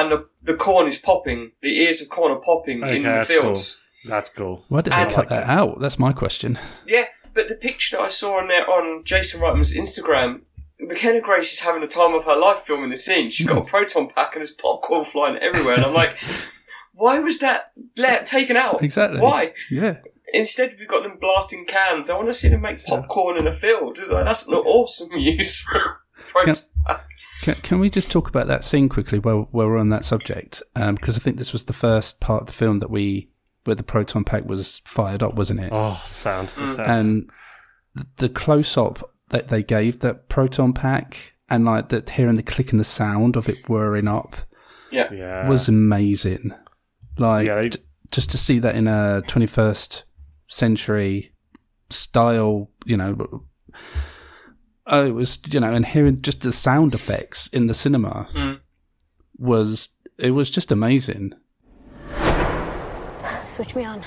and 0.00 0.12
the 0.12 0.26
the 0.42 0.54
corn 0.54 0.86
is 0.86 0.98
popping, 0.98 1.52
the 1.62 1.80
ears 1.80 2.00
of 2.02 2.08
corn 2.08 2.32
are 2.32 2.40
popping 2.40 2.82
Okay, 2.82 2.96
in 2.96 3.02
the 3.02 3.08
that's 3.08 3.28
fields. 3.28 3.82
that's 4.04 4.30
cool 4.30 4.64
Why 4.68 4.80
did 4.80 4.92
they 4.92 4.96
And- 4.96 5.10
cut 5.10 5.28
that 5.28 5.46
out? 5.48 5.80
That's 5.80 5.98
my 5.98 6.12
question. 6.12 6.58
Yeah, 6.86 7.06
but 7.34 7.48
the 7.48 7.54
picture 7.54 7.96
that 7.96 8.02
I 8.02 8.08
saw 8.08 8.38
on 8.38 8.48
there 8.48 8.68
on 8.68 9.04
Jason 9.04 9.40
Reitman's 9.40 9.76
Instagram. 9.76 10.42
McKenna 10.80 11.20
Grace 11.20 11.54
is 11.54 11.60
having 11.60 11.80
the 11.80 11.88
time 11.88 12.14
of 12.14 12.24
her 12.24 12.38
life 12.38 12.60
filming 12.60 12.90
the 12.90 12.96
scene. 12.96 13.30
She's 13.30 13.46
got 13.46 13.58
a 13.58 13.62
hmm. 13.62 13.66
proton 13.66 14.08
pack 14.14 14.34
and 14.34 14.40
there's 14.40 14.52
popcorn 14.52 15.04
flying 15.04 15.36
everywhere, 15.38 15.74
and 15.74 15.84
I'm 15.84 15.92
like, 15.92 16.16
why 16.94 17.18
was 17.18 17.38
that 17.40 17.72
let 17.96 18.26
taken 18.26 18.56
out? 18.56 18.82
Exactly. 18.82 19.20
Why? 19.20 19.54
Yeah. 19.70 19.98
Instead, 20.32 20.76
we've 20.78 20.88
got 20.88 21.02
them 21.02 21.18
blasting 21.20 21.64
cans. 21.64 22.10
I 22.10 22.16
want 22.16 22.28
to 22.28 22.32
see 22.32 22.48
them 22.48 22.60
make 22.60 22.84
popcorn 22.84 23.38
in 23.38 23.46
a 23.46 23.52
field. 23.52 23.98
It's 23.98 24.12
like, 24.12 24.24
that's 24.24 24.46
an 24.46 24.54
awesome 24.54 25.10
use 25.12 25.62
for 25.62 25.78
a 25.78 25.96
proton 26.26 26.54
pack. 26.54 26.67
Can, 27.42 27.54
can 27.56 27.78
we 27.78 27.88
just 27.90 28.10
talk 28.10 28.28
about 28.28 28.46
that 28.48 28.64
scene 28.64 28.88
quickly 28.88 29.18
while, 29.18 29.48
while 29.52 29.68
we're 29.68 29.78
on 29.78 29.90
that 29.90 30.04
subject? 30.04 30.62
Because 30.74 31.16
I 31.16 31.20
think 31.20 31.38
this 31.38 31.52
was 31.52 31.64
the 31.64 31.72
first 31.72 32.20
part 32.20 32.42
of 32.42 32.46
the 32.48 32.52
film 32.52 32.78
that 32.80 32.90
we 32.90 33.30
where 33.64 33.74
the 33.74 33.82
proton 33.82 34.24
pack 34.24 34.44
was 34.46 34.80
fired 34.86 35.22
up, 35.22 35.34
wasn't 35.34 35.60
it? 35.60 35.70
oh 35.72 36.00
sound, 36.04 36.48
Mm. 36.48 36.66
sound. 36.66 36.88
And 36.90 37.30
the 38.16 38.28
close 38.28 38.76
up 38.78 39.12
that 39.28 39.48
they 39.48 39.62
gave 39.62 40.00
that 40.00 40.28
proton 40.28 40.72
pack 40.72 41.34
and 41.50 41.64
like 41.64 41.88
that 41.90 42.10
hearing 42.10 42.36
the 42.36 42.42
click 42.42 42.70
and 42.70 42.80
the 42.80 42.84
sound 42.84 43.36
of 43.36 43.48
it 43.48 43.56
whirring 43.68 44.08
up 44.08 44.36
Yeah. 44.90 45.12
yeah 45.12 45.48
was 45.48 45.68
amazing. 45.68 46.52
Like 47.18 47.46
Yeah, 47.46 47.62
they- 47.62 47.68
t- 47.70 47.80
just 48.10 48.30
to 48.30 48.38
see 48.38 48.58
that 48.60 48.74
in 48.74 48.88
a 48.88 49.22
21st 49.26 50.04
century 50.46 51.32
style, 51.90 52.70
you 52.86 52.96
know. 52.96 53.44
Oh, 54.90 55.04
it 55.06 55.10
was 55.14 55.38
you 55.52 55.60
know, 55.60 55.72
and 55.72 55.84
hearing 55.84 56.20
just 56.22 56.42
the 56.42 56.52
sound 56.52 56.94
effects 56.94 57.48
in 57.48 57.66
the 57.66 57.74
cinema 57.74 58.26
Mm. 58.32 58.60
was 59.36 59.90
it 60.18 60.30
was 60.32 60.50
just 60.50 60.72
amazing. 60.72 61.34
Switch 63.46 63.74
me 63.76 63.84
on. 63.84 64.02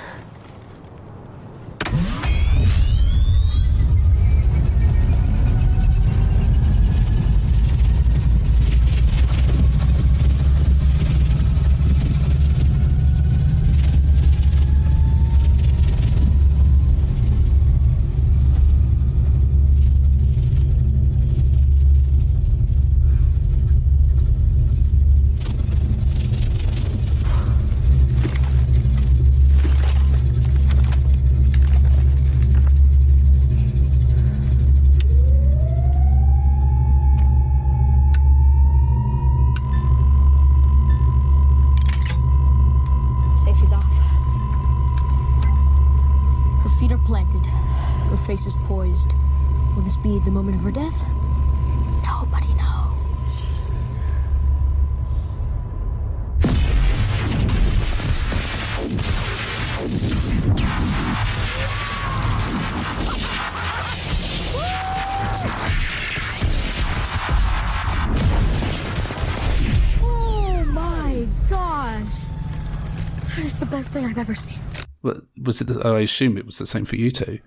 Was 75.44 75.62
it? 75.62 75.66
The, 75.66 75.88
I 75.88 76.00
assume 76.02 76.38
it 76.38 76.46
was 76.46 76.58
the 76.58 76.66
same 76.68 76.86
for 76.86 76.96
you 76.96 77.12
two. 77.12 77.40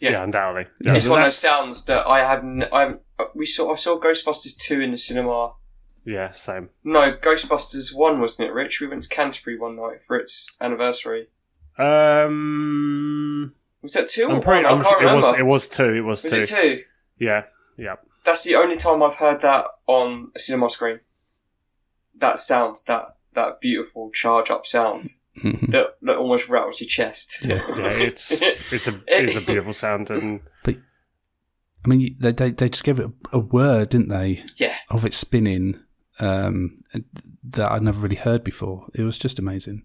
Yeah. 0.00 0.10
Yeah, 0.10 0.24
undoubtedly. 0.24 0.66
It's 0.80 1.04
Yeah, 1.06 1.10
one 1.10 1.20
of 1.20 1.22
that's- 1.24 1.32
those 1.32 1.38
sounds 1.38 1.84
that 1.86 2.06
I 2.06 2.20
haven't. 2.20 2.64
I 2.72 2.94
we 3.34 3.46
saw. 3.46 3.72
I 3.72 3.76
saw 3.76 3.98
Ghostbusters 4.00 4.56
two 4.56 4.80
in 4.80 4.90
the 4.90 4.96
cinema. 4.96 5.52
Yeah, 6.04 6.30
same. 6.32 6.70
No, 6.82 7.12
Ghostbusters 7.12 7.94
one 7.94 8.20
wasn't 8.20 8.48
it, 8.48 8.52
Rich? 8.52 8.80
We 8.80 8.86
went 8.88 9.02
to 9.02 9.08
Canterbury 9.08 9.58
one 9.58 9.76
night 9.76 10.02
for 10.02 10.16
its 10.16 10.56
anniversary. 10.60 11.28
Um, 11.78 13.54
Was 13.82 13.92
that 13.94 14.08
two 14.08 14.24
or 14.26 14.34
I'm 14.36 14.40
pretty. 14.40 14.64
one? 14.64 14.66
I 14.66 14.76
I'm 14.76 14.80
can't 14.82 14.88
sure 14.90 14.98
it 15.02 15.04
remember. 15.04 15.26
was. 15.26 15.38
It 15.38 15.46
was 15.46 15.68
two. 15.68 15.94
It 15.94 16.00
was, 16.00 16.22
Was 16.24 16.32
two. 16.32 16.40
it 16.40 16.46
two? 16.48 16.82
Yeah, 17.18 17.42
yeah. 17.76 17.96
That's 18.24 18.44
the 18.44 18.54
only 18.56 18.76
time 18.76 19.02
I've 19.02 19.16
heard 19.16 19.40
that 19.42 19.64
on 19.86 20.30
a 20.34 20.38
cinema 20.38 20.68
screen. 20.70 21.00
That 22.16 22.38
sound, 22.38 22.76
that 22.86 23.16
that 23.34 23.60
beautiful 23.60 24.10
charge 24.10 24.50
up 24.50 24.66
sound 24.66 25.08
that, 25.42 25.96
that 26.02 26.16
almost 26.16 26.48
rattles 26.48 26.80
your 26.80 26.88
chest. 26.88 27.44
Yeah. 27.44 27.60
Yeah, 27.68 27.92
it's 27.92 28.72
it's 28.72 28.88
a 28.88 29.00
it's 29.06 29.36
a 29.36 29.40
beautiful 29.40 29.72
sound, 29.72 30.10
and 30.10 30.40
but 30.64 30.76
I 31.84 31.88
mean, 31.88 32.16
they 32.18 32.32
they, 32.32 32.50
they 32.50 32.68
just 32.68 32.84
gave 32.84 33.00
it 33.00 33.06
a, 33.06 33.36
a 33.36 33.38
word, 33.38 33.90
didn't 33.90 34.08
they, 34.08 34.44
yeah. 34.56 34.76
of 34.90 35.04
it 35.04 35.14
spinning 35.14 35.80
um, 36.18 36.82
that 37.44 37.70
I'd 37.70 37.82
never 37.82 38.00
really 38.00 38.16
heard 38.16 38.44
before. 38.44 38.88
It 38.94 39.02
was 39.02 39.18
just 39.18 39.38
amazing. 39.38 39.84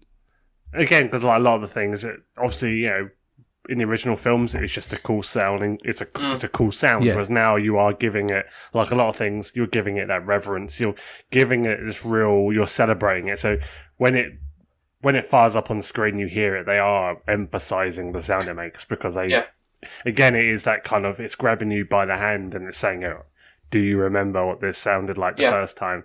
again, 0.72 1.04
because 1.04 1.24
like 1.24 1.38
a 1.38 1.42
lot 1.42 1.56
of 1.56 1.60
the 1.62 1.66
things, 1.66 2.04
it, 2.04 2.16
obviously, 2.36 2.76
you 2.76 2.88
know, 2.88 3.08
in 3.68 3.78
the 3.78 3.84
original 3.84 4.16
films, 4.16 4.54
it's 4.54 4.72
just 4.72 4.92
a 4.92 4.98
cool 4.98 5.22
sounding. 5.22 5.78
It's 5.84 6.00
a 6.00 6.06
it's 6.32 6.44
a 6.44 6.48
cool 6.48 6.70
sound. 6.70 7.04
Yeah. 7.04 7.12
Whereas 7.12 7.30
now 7.30 7.56
you 7.56 7.78
are 7.78 7.92
giving 7.92 8.30
it 8.30 8.46
like 8.74 8.90
a 8.90 8.94
lot 8.94 9.08
of 9.08 9.16
things. 9.16 9.52
You're 9.54 9.66
giving 9.66 9.96
it 9.96 10.08
that 10.08 10.26
reverence. 10.26 10.78
You're 10.78 10.94
giving 11.30 11.64
it 11.64 11.80
this 11.84 12.04
real. 12.04 12.52
You're 12.52 12.66
celebrating 12.66 13.28
it. 13.28 13.38
So 13.38 13.58
when 13.96 14.14
it 14.14 14.32
when 15.06 15.14
it 15.14 15.24
fires 15.24 15.54
up 15.54 15.70
on 15.70 15.80
screen, 15.80 16.18
you 16.18 16.26
hear 16.26 16.56
it. 16.56 16.66
They 16.66 16.80
are 16.80 17.16
emphasizing 17.28 18.10
the 18.10 18.20
sound 18.20 18.48
it 18.48 18.54
makes 18.54 18.84
because 18.84 19.14
they. 19.14 19.28
Yeah. 19.28 19.44
Again, 20.04 20.34
it 20.34 20.44
is 20.46 20.64
that 20.64 20.82
kind 20.82 21.06
of 21.06 21.20
it's 21.20 21.36
grabbing 21.36 21.70
you 21.70 21.84
by 21.84 22.06
the 22.06 22.16
hand 22.16 22.54
and 22.56 22.66
it's 22.66 22.76
saying, 22.78 23.04
oh, 23.04 23.22
"Do 23.70 23.78
you 23.78 23.98
remember 23.98 24.44
what 24.44 24.58
this 24.60 24.78
sounded 24.78 25.16
like 25.16 25.36
the 25.36 25.42
Yeah. 25.42 25.50
first 25.52 25.76
time?" 25.76 26.02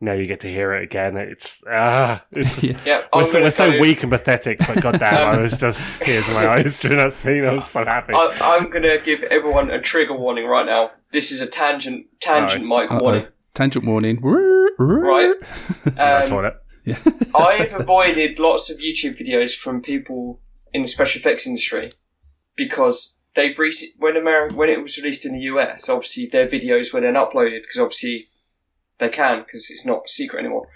Now 0.00 0.12
you 0.14 0.26
get 0.26 0.40
to 0.40 0.48
hear 0.48 0.72
it 0.72 0.82
again. 0.84 1.18
It's 1.18 1.62
ah, 1.70 2.24
it's 2.34 2.60
just, 2.68 2.86
Yeah, 2.86 3.02
we're 3.12 3.18
I'm 3.20 3.24
so, 3.26 3.42
we're 3.42 3.50
so 3.50 3.78
weak 3.80 4.02
and 4.02 4.10
pathetic, 4.10 4.60
but 4.60 4.80
goddamn, 4.82 5.34
I 5.34 5.40
was 5.42 5.58
just 5.60 6.00
tears 6.00 6.26
in 6.28 6.34
my 6.36 6.46
eyes 6.54 6.80
during 6.80 6.96
that 6.98 7.12
scene. 7.12 7.44
I 7.44 7.52
was 7.52 7.66
so 7.66 7.84
happy. 7.84 8.14
I, 8.14 8.30
I'm 8.40 8.70
going 8.70 8.84
to 8.84 8.98
give 9.04 9.24
everyone 9.24 9.70
a 9.70 9.80
trigger 9.80 10.16
warning 10.16 10.46
right 10.46 10.64
now. 10.64 10.92
This 11.12 11.32
is 11.32 11.42
a 11.42 11.46
tangent 11.46 12.06
tangent 12.20 12.64
mic 12.64 12.88
warning. 12.90 13.24
Uh-oh. 13.24 13.32
Tangent 13.52 13.84
warning. 13.84 14.20
Right. 14.78 15.34
That's 15.40 16.30
Um, 16.30 16.34
what 16.36 16.44
it. 16.46 16.54
I've 17.34 17.74
avoided 17.74 18.38
lots 18.38 18.70
of 18.70 18.78
YouTube 18.78 19.20
videos 19.20 19.56
from 19.56 19.82
people 19.82 20.40
in 20.72 20.82
the 20.82 20.88
special 20.88 21.18
effects 21.18 21.46
industry 21.46 21.90
because 22.56 23.18
they've 23.34 23.58
recent 23.58 23.92
when 23.98 24.14
when 24.54 24.68
it 24.68 24.82
was 24.82 24.98
released 24.98 25.24
in 25.24 25.32
the 25.32 25.44
US, 25.44 25.88
obviously 25.88 26.26
their 26.26 26.46
videos 26.46 26.92
were 26.92 27.00
then 27.00 27.14
uploaded 27.14 27.62
because 27.62 27.78
obviously 27.78 28.28
they 28.98 29.08
can 29.08 29.40
because 29.40 29.70
it's 29.70 29.86
not 29.86 30.08
secret 30.08 30.40
anymore. 30.40 30.68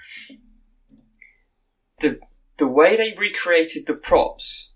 The 2.01 2.21
the 2.59 2.67
way 2.67 2.97
they 2.97 3.15
recreated 3.19 3.87
the 3.87 3.95
props, 3.95 4.73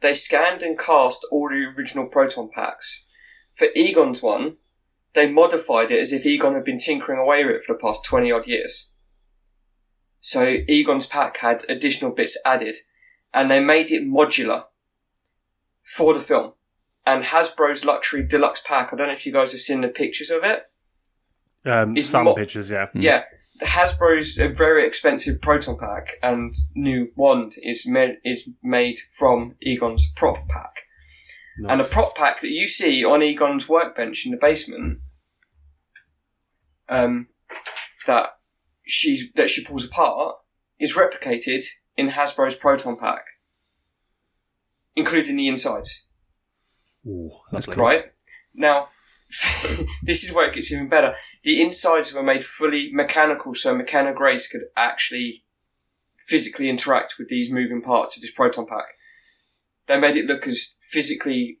they 0.00 0.14
scanned 0.14 0.62
and 0.62 0.78
cast 0.78 1.26
all 1.30 1.48
the 1.48 1.72
original 1.76 2.06
proton 2.06 2.50
packs. 2.52 3.06
For 3.52 3.68
Egon's 3.74 4.22
one, 4.22 4.56
they 5.14 5.30
modified 5.30 5.90
it 5.90 6.00
as 6.00 6.12
if 6.12 6.26
Egon 6.26 6.54
had 6.54 6.64
been 6.64 6.78
tinkering 6.78 7.18
away 7.18 7.44
with 7.44 7.56
it 7.56 7.64
for 7.64 7.74
the 7.74 7.80
past 7.80 8.04
twenty 8.04 8.32
odd 8.32 8.46
years. 8.46 8.90
So 10.20 10.56
Egon's 10.68 11.06
pack 11.06 11.38
had 11.38 11.64
additional 11.68 12.10
bits 12.10 12.40
added, 12.44 12.76
and 13.32 13.50
they 13.50 13.62
made 13.62 13.90
it 13.90 14.02
modular 14.02 14.64
for 15.84 16.14
the 16.14 16.20
film. 16.20 16.52
And 17.06 17.24
Hasbro's 17.24 17.84
luxury 17.84 18.26
deluxe 18.26 18.60
pack, 18.66 18.90
I 18.92 18.96
don't 18.96 19.06
know 19.06 19.12
if 19.12 19.24
you 19.24 19.32
guys 19.32 19.52
have 19.52 19.60
seen 19.60 19.80
the 19.80 19.88
pictures 19.88 20.30
of 20.30 20.42
it. 20.44 20.64
Um, 21.64 21.96
It's 21.96 22.06
some 22.06 22.24
mo- 22.24 22.34
pictures, 22.34 22.70
yeah. 22.70 22.86
Yeah, 22.94 23.24
the 23.60 23.66
Hasbro's 23.66 24.38
a 24.38 24.48
very 24.48 24.86
expensive 24.86 25.40
proton 25.40 25.78
pack, 25.78 26.14
and 26.22 26.52
new 26.74 27.10
wand 27.16 27.52
is 27.62 27.86
made 27.86 28.18
is 28.24 28.48
made 28.62 28.98
from 29.18 29.54
Egon's 29.62 30.10
prop 30.16 30.46
pack. 30.48 30.82
And 31.58 31.70
the 31.70 31.76
Nice. 31.78 31.92
prop 31.92 32.14
pack 32.14 32.40
that 32.40 32.50
you 32.50 32.68
see 32.68 33.04
on 33.04 33.20
Egon's 33.22 33.68
workbench 33.68 34.24
in 34.26 34.30
the 34.32 34.38
basement, 34.38 35.00
um, 36.88 37.28
that 38.06 38.37
she's 38.88 39.30
that 39.34 39.50
she 39.50 39.64
pulls 39.64 39.84
apart, 39.84 40.36
is 40.80 40.96
replicated 40.96 41.64
in 41.96 42.10
Hasbro's 42.10 42.56
proton 42.56 42.96
pack, 42.96 43.24
including 44.96 45.36
the 45.36 45.48
insides. 45.48 46.06
Ooh, 47.06 47.30
That's 47.52 47.66
cool. 47.66 47.84
Right 47.84 48.06
now, 48.54 48.88
this 50.02 50.24
is 50.24 50.32
where 50.34 50.48
it 50.48 50.54
gets 50.54 50.72
even 50.72 50.88
better. 50.88 51.14
The 51.44 51.62
insides 51.62 52.14
were 52.14 52.22
made 52.22 52.44
fully 52.44 52.90
mechanical, 52.92 53.54
so 53.54 53.76
McKenna 53.76 54.12
Grace 54.12 54.48
could 54.48 54.64
actually 54.76 55.44
physically 56.16 56.68
interact 56.68 57.16
with 57.18 57.28
these 57.28 57.50
moving 57.50 57.82
parts 57.82 58.16
of 58.16 58.22
this 58.22 58.30
proton 58.30 58.66
pack. 58.66 58.86
They 59.86 59.98
made 59.98 60.16
it 60.16 60.26
look 60.26 60.46
as 60.46 60.76
physically, 60.80 61.60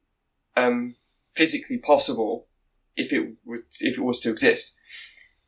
um, 0.56 0.96
physically 1.34 1.78
possible 1.78 2.46
if 2.96 3.12
it 3.12 3.34
would, 3.44 3.60
if 3.80 3.96
it 3.96 4.04
was 4.04 4.20
to 4.20 4.30
exist. 4.30 4.76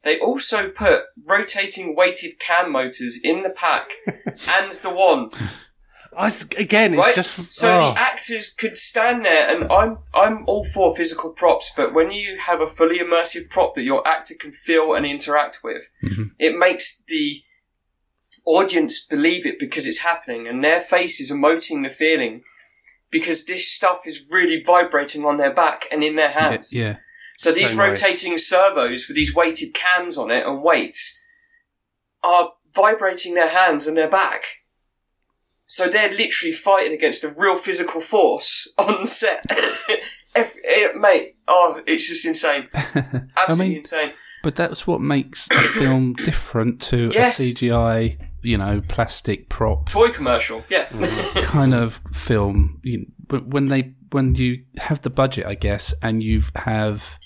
They 0.03 0.19
also 0.19 0.69
put 0.71 1.05
rotating 1.25 1.95
weighted 1.95 2.39
cam 2.39 2.73
motors 2.73 3.21
in 3.23 3.43
the 3.43 3.51
pack 3.51 3.91
and 4.07 4.73
the 4.73 4.91
wand. 4.91 5.33
I 6.17 6.33
again, 6.59 6.95
it's 6.95 7.07
Right? 7.07 7.15
just 7.15 7.53
so 7.53 7.69
oh. 7.69 7.77
the 7.79 7.85
ah. 7.85 7.95
actors 7.97 8.53
could 8.53 8.77
stand 8.77 9.25
there, 9.25 9.49
and 9.49 9.71
I'm 9.71 9.99
I'm 10.13 10.45
all 10.47 10.65
for 10.65 10.95
physical 10.97 11.31
props, 11.31 11.73
but 11.77 11.95
when 11.95 12.11
you 12.11 12.37
have 12.39 12.61
a 12.61 12.67
fully 12.67 12.99
immersive 12.99 13.49
prop 13.49 13.75
that 13.75 13.83
your 13.83 14.07
actor 14.07 14.35
can 14.39 14.53
feel 14.53 14.95
and 14.95 15.07
interact 15.07 15.61
with, 15.63 15.83
mm-hmm. 16.03 16.25
it 16.39 16.59
makes 16.59 17.03
the 17.07 17.43
audience 18.45 19.05
believe 19.05 19.47
it 19.47 19.59
because 19.61 19.87
it's 19.87 20.01
happening, 20.01 20.49
and 20.49 20.65
their 20.65 20.81
face 20.81 21.21
is 21.21 21.31
emoting 21.31 21.85
the 21.85 21.91
feeling 21.91 22.43
because 23.11 23.45
this 23.45 23.71
stuff 23.71 24.01
is 24.07 24.25
really 24.31 24.63
vibrating 24.65 25.25
on 25.25 25.37
their 25.37 25.53
back 25.55 25.85
and 25.93 26.03
in 26.03 26.17
their 26.17 26.31
Yeah, 26.31 26.51
hands. 26.51 26.75
yeah. 26.75 26.97
So 27.41 27.53
these 27.53 27.71
So 27.73 27.79
nice. 27.79 28.03
rotating 28.03 28.37
servos 28.37 29.09
with 29.09 29.15
these 29.17 29.35
weighted 29.35 29.73
cams 29.73 30.19
on 30.19 30.31
it 30.31 30.45
and 30.47 30.63
weights 30.63 31.19
are 32.23 32.51
vibrating 32.75 33.33
their 33.33 33.49
hands 33.49 33.87
and 33.87 33.97
their 33.97 34.11
back. 34.11 34.43
So 35.65 35.89
they're 35.89 36.11
literally 36.13 36.53
fighting 36.53 36.93
against 36.93 37.25
a 37.25 37.33
real 37.35 37.57
physical 37.57 38.03
force 38.03 38.71
on 38.79 39.07
set. 39.07 39.43
If, 40.37 40.55
eh, 40.65 40.97
mate, 40.97 41.39
oh, 41.49 41.81
it's 41.89 42.07
just 42.07 42.25
insane. 42.25 42.69
Absolutely 43.37 43.57
mean- 43.69 43.77
insane. 43.79 44.13
But 44.45 44.55
that's 44.55 44.87
what 44.87 45.01
makes 45.01 45.49
the 45.49 45.55
film 45.79 46.13
different 46.13 46.81
to 46.83 47.11
Yes. 47.13 47.41
a 47.41 47.43
CGI, 47.43 48.17
you 48.43 48.57
know, 48.59 48.81
plastic 48.87 49.49
prop 49.49 49.89
Toy 49.89 50.11
commercial, 50.11 50.63
yeah. 50.71 50.87
kind 51.43 51.75
of 51.75 52.01
film. 52.13 52.81
You, 52.85 53.07
when 53.29 53.67
they 53.69 53.95
when 54.13 54.35
you 54.37 54.65
have 54.79 55.03
the 55.03 55.11
budget, 55.11 55.47
I 55.47 55.57
guess, 55.57 55.95
and 56.01 56.23
you 56.23 56.43
have 56.55 57.19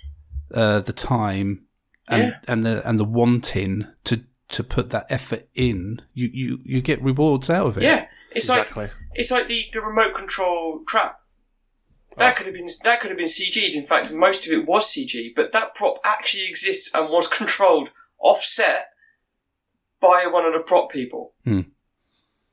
uh, 0.54 0.80
the 0.80 0.92
time 0.92 1.66
and 2.10 2.22
Yeah. 2.22 2.38
and 2.48 2.64
the 2.64 2.86
and 2.88 2.98
the 2.98 3.04
wanting 3.04 3.86
to 4.04 4.24
to 4.48 4.62
put 4.64 4.90
that 4.90 5.06
effort 5.10 5.48
in, 5.54 6.02
you 6.12 6.28
you 6.32 6.58
you 6.64 6.80
get 6.82 7.02
rewards 7.02 7.50
out 7.50 7.66
of 7.66 7.76
it. 7.78 7.82
yeah, 7.82 8.06
it's 8.30 8.48
exactly. 8.48 8.84
like 8.84 8.92
it's 9.14 9.30
like 9.30 9.48
the, 9.48 9.64
the 9.72 9.80
remote 9.80 10.14
control 10.14 10.82
trap. 10.86 11.20
That 12.16 12.36
could 12.36 12.46
have 12.46 12.54
been 12.54 12.68
that 12.84 13.00
could 13.00 13.10
have 13.10 13.18
been 13.18 13.26
CG'd. 13.26 13.74
In 13.74 13.84
fact, 13.84 14.12
most 14.12 14.46
of 14.46 14.52
it 14.52 14.66
was 14.68 14.86
CG, 14.86 15.34
but 15.34 15.50
that 15.52 15.74
prop 15.74 15.98
actually 16.04 16.46
exists 16.46 16.94
and 16.94 17.08
was 17.10 17.26
controlled 17.38 17.90
offset 18.20 18.86
by 20.00 20.26
one 20.30 20.44
of 20.44 20.52
the 20.52 20.60
prop 20.60 20.92
people. 20.92 21.32
Hmm. 21.44 21.60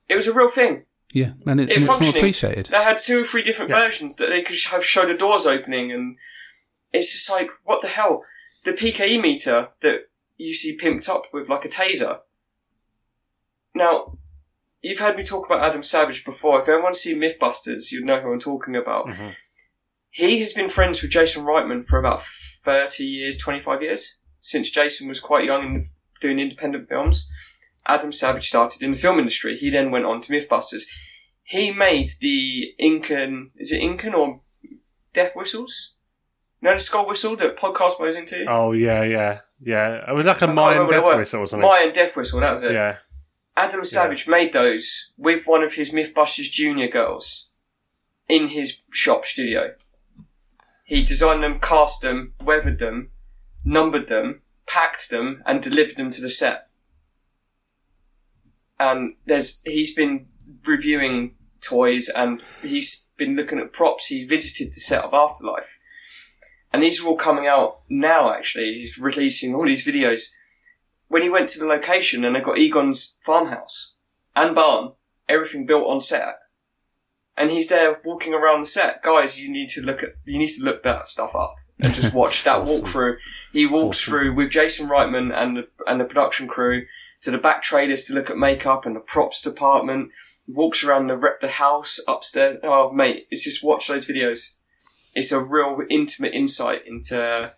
It 0.10 0.16
was 0.16 0.28
a 0.28 0.34
real 0.34 0.50
thing. 0.50 0.86
yeah, 1.14 1.34
and, 1.46 1.60
it, 1.62 1.70
It 1.70 1.76
and 1.78 1.86
it's 1.86 2.02
more 2.02 2.10
appreciated. 2.10 2.66
They 2.68 2.84
had 2.84 2.98
two 2.98 3.22
or 3.22 3.24
three 3.24 3.42
different 3.44 3.70
versions 3.72 4.16
that 4.16 4.30
they 4.30 4.42
could 4.42 4.58
have 4.72 4.84
show 4.84 5.06
the 5.06 5.14
doors 5.14 5.46
opening, 5.46 5.92
and 5.92 6.18
it's 6.94 7.12
just 7.14 7.32
like, 7.32 7.50
what 7.64 7.82
the 7.82 7.88
hell? 7.88 8.24
The 8.64 8.74
PKE 8.74 9.22
meter 9.22 9.70
that 9.82 10.10
you 10.38 10.54
see 10.54 10.78
pimped 10.78 11.10
up 11.10 11.24
with 11.34 11.50
like 11.50 11.66
a 11.66 11.70
taser. 11.70 12.20
Now, 13.74 14.18
you've 14.82 15.00
heard 15.00 15.18
me 15.18 15.24
talk 15.24 15.46
about 15.46 15.64
Adam 15.64 15.84
Savage 15.84 16.26
before. 16.26 16.62
If 16.62 16.68
anyone's 16.68 17.00
seen 17.00 17.22
Mythbusters, 17.22 17.92
you'd 17.92 18.06
know 18.06 18.20
who 18.20 18.34
I'm 18.34 18.40
talking 18.40 18.76
about. 18.76 19.08
Mm-hmm. 19.08 19.30
He 20.10 20.40
has 20.40 20.52
been 20.52 20.68
friends 20.68 21.02
with 21.02 21.12
Jason 21.12 21.46
Reitman 21.46 21.86
for 21.86 21.98
about 21.98 22.22
30 22.22 23.06
years, 23.06 23.38
25 23.38 23.82
years, 23.82 24.20
since 24.42 24.70
Jason 24.70 25.08
was 25.08 25.22
quite 25.22 25.46
young 25.46 25.64
and 25.64 25.86
doing 26.20 26.40
independent 26.40 26.90
films. 26.90 27.30
Adam 27.86 28.12
Savage 28.12 28.48
started 28.48 28.84
in 28.84 28.92
the 28.92 28.98
film 28.98 29.20
industry. 29.20 29.58
He 29.58 29.70
then 29.70 29.90
went 29.90 30.06
on 30.06 30.20
to 30.22 30.34
Mythbusters. 30.34 30.84
He 31.44 31.72
made 31.72 32.10
the 32.20 32.74
Incan, 32.78 33.52
is 33.56 33.72
it 33.72 33.82
Incan 33.82 34.14
or 34.14 34.42
Death 35.14 35.34
Whistles? 35.36 35.96
Know 36.62 36.74
the 36.74 36.80
skull 36.80 37.06
whistle 37.08 37.36
that 37.38 37.58
podcast 37.58 37.98
goes 37.98 38.16
into? 38.16 38.46
Oh 38.48 38.72
yeah, 38.72 39.04
yeah, 39.04 39.40
yeah. 39.60 40.10
It 40.10 40.14
was 40.14 40.26
like 40.26 40.42
a 40.42 40.48
I 40.48 40.54
Mayan 40.54 40.88
death 40.88 41.04
what 41.04 41.14
it 41.14 41.18
was. 41.18 41.18
whistle 41.18 41.42
or 41.42 41.46
something. 41.48 41.68
Mayan 41.68 41.92
Death 41.92 42.16
Whistle, 42.16 42.40
that 42.40 42.52
was 42.52 42.64
it. 42.64 42.74
Yeah, 42.74 42.98
Adam 43.58 43.84
Savage 43.84 44.28
made 44.28 44.54
those 44.54 45.12
with 45.18 45.46
one 45.46 45.64
of 45.64 45.74
his 45.74 45.92
Mythbusters 45.92 46.52
Junior 46.52 46.88
girls 46.88 47.50
in 48.30 48.50
his 48.50 48.82
shop 48.92 49.26
studio. 49.26 49.74
He 50.86 51.04
designed 51.04 51.44
them, 51.44 51.60
cast 51.60 52.02
them, 52.02 52.34
weathered 52.44 52.78
them, 52.80 53.10
numbered 53.66 54.08
them, 54.08 54.42
packed 54.68 55.10
them, 55.10 55.42
and 55.46 55.62
delivered 55.62 55.96
them 55.98 56.12
to 56.12 56.22
the 56.22 56.30
set. 56.30 56.68
And 58.80 59.16
there's 59.26 59.62
he's 59.66 59.96
been 59.96 60.28
reviewing 60.66 61.36
toys 61.62 62.10
and 62.10 62.42
he's 62.62 63.10
been 63.18 63.36
looking 63.36 63.60
at 63.60 63.74
props. 63.74 64.08
He 64.08 64.26
visited 64.26 64.70
the 64.74 64.80
set 64.80 65.04
of 65.04 65.14
Afterlife. 65.14 65.78
And 66.74 66.82
these 66.82 67.04
are 67.04 67.08
all 67.08 67.18
coming 67.18 67.48
out 67.48 67.80
now 67.90 68.34
actually. 68.34 68.74
He's 68.74 68.98
releasing 68.98 69.54
all 69.54 69.66
these 69.66 69.86
videos 69.86 70.32
when 71.12 71.22
he 71.22 71.30
went 71.30 71.50
to 71.50 71.60
the 71.60 71.66
location 71.66 72.24
and 72.24 72.34
they 72.34 72.40
got 72.40 72.58
Egon's 72.58 73.18
farmhouse 73.20 73.96
and 74.34 74.56
barn, 74.56 74.94
everything 75.28 75.66
built 75.66 75.86
on 75.86 76.00
set, 76.00 76.40
and 77.36 77.52
he's 77.52 77.68
there 77.68 78.00
walking 78.06 78.34
around 78.34 78.62
the 78.62 78.66
set. 78.66 79.04
Guys, 79.04 79.42
you 79.42 79.52
need 79.52 79.68
to 79.70 79.82
look 79.82 80.02
at 80.02 80.16
you 80.24 80.40
need 80.40 80.48
to 80.48 80.64
look 80.64 80.84
that 80.84 81.08
stuff 81.08 81.36
up 81.36 81.56
and 81.82 81.94
just 81.94 82.14
watch 82.14 82.44
that 82.46 82.62
walkthrough. 82.62 83.18
He 83.52 83.66
walks 83.66 84.06
through 84.06 84.34
with 84.34 84.52
Jason 84.52 84.88
Reitman 84.88 85.36
and 85.36 85.58
the, 85.58 85.68
and 85.86 86.00
the 86.00 86.06
production 86.06 86.48
crew 86.48 86.86
to 87.22 87.32
the 87.32 87.38
back 87.38 87.62
trailers 87.62 88.04
to 88.04 88.14
look 88.14 88.30
at 88.30 88.38
makeup 88.38 88.86
and 88.86 88.96
the 88.96 89.02
props 89.02 89.42
department. 89.42 90.12
He 90.46 90.54
walks 90.54 90.82
around 90.82 91.08
the 91.08 91.18
rep 91.18 91.42
the 91.42 91.50
house 91.50 92.00
upstairs. 92.08 92.56
Oh 92.64 92.90
mate, 92.94 93.28
it's 93.30 93.44
just 93.44 93.66
watch 93.66 93.90
those 93.90 94.08
videos. 94.08 94.56
It's 95.14 95.32
a 95.32 95.44
real 95.44 95.80
intimate 95.90 96.34
insight 96.34 96.82
into 96.86 97.52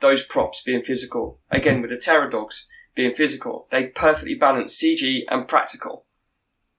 those 0.00 0.22
props 0.22 0.62
being 0.62 0.82
physical. 0.82 1.38
Again, 1.50 1.80
with 1.80 1.90
the 1.90 1.96
terror 1.96 2.28
dogs 2.28 2.68
being 2.94 3.14
physical, 3.14 3.66
they 3.70 3.86
perfectly 3.86 4.34
balance 4.34 4.80
CG 4.80 5.22
and 5.28 5.48
practical. 5.48 6.04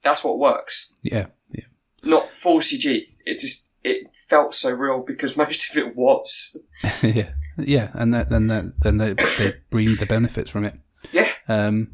That's 0.04 0.24
what 0.24 0.40
works. 0.40 0.92
Yeah, 1.02 1.28
yeah. 1.52 1.66
Not 2.04 2.30
full 2.30 2.60
CG. 2.60 3.08
It 3.26 3.40
just 3.40 3.70
it 3.84 4.12
felt 4.14 4.54
so 4.54 4.72
real 4.72 5.02
because 5.02 5.36
most 5.38 5.72
of 5.72 5.78
it 5.78 5.96
was. 5.96 6.58
yeah, 7.04 7.32
yeah, 7.58 7.92
and 7.94 8.14
that, 8.14 8.30
then 8.30 8.48
that, 8.48 8.74
then 8.82 8.98
they, 8.98 9.14
they 9.38 9.56
reap 9.72 10.00
the 10.00 10.06
benefits 10.06 10.52
from 10.52 10.66
it. 10.66 10.76
Yeah. 11.12 11.30
Um, 11.48 11.92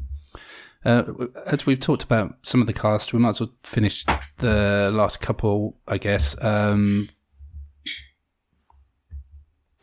uh, 0.84 1.26
as 1.46 1.66
we've 1.66 1.80
talked 1.80 2.04
about 2.04 2.36
some 2.42 2.60
of 2.60 2.68
the 2.68 2.72
cast, 2.72 3.12
we 3.12 3.18
might 3.18 3.30
as 3.30 3.40
well 3.40 3.52
finish 3.64 4.04
the 4.36 4.90
last 4.94 5.20
couple, 5.20 5.76
I 5.88 5.98
guess. 5.98 6.36
Um, 6.44 7.08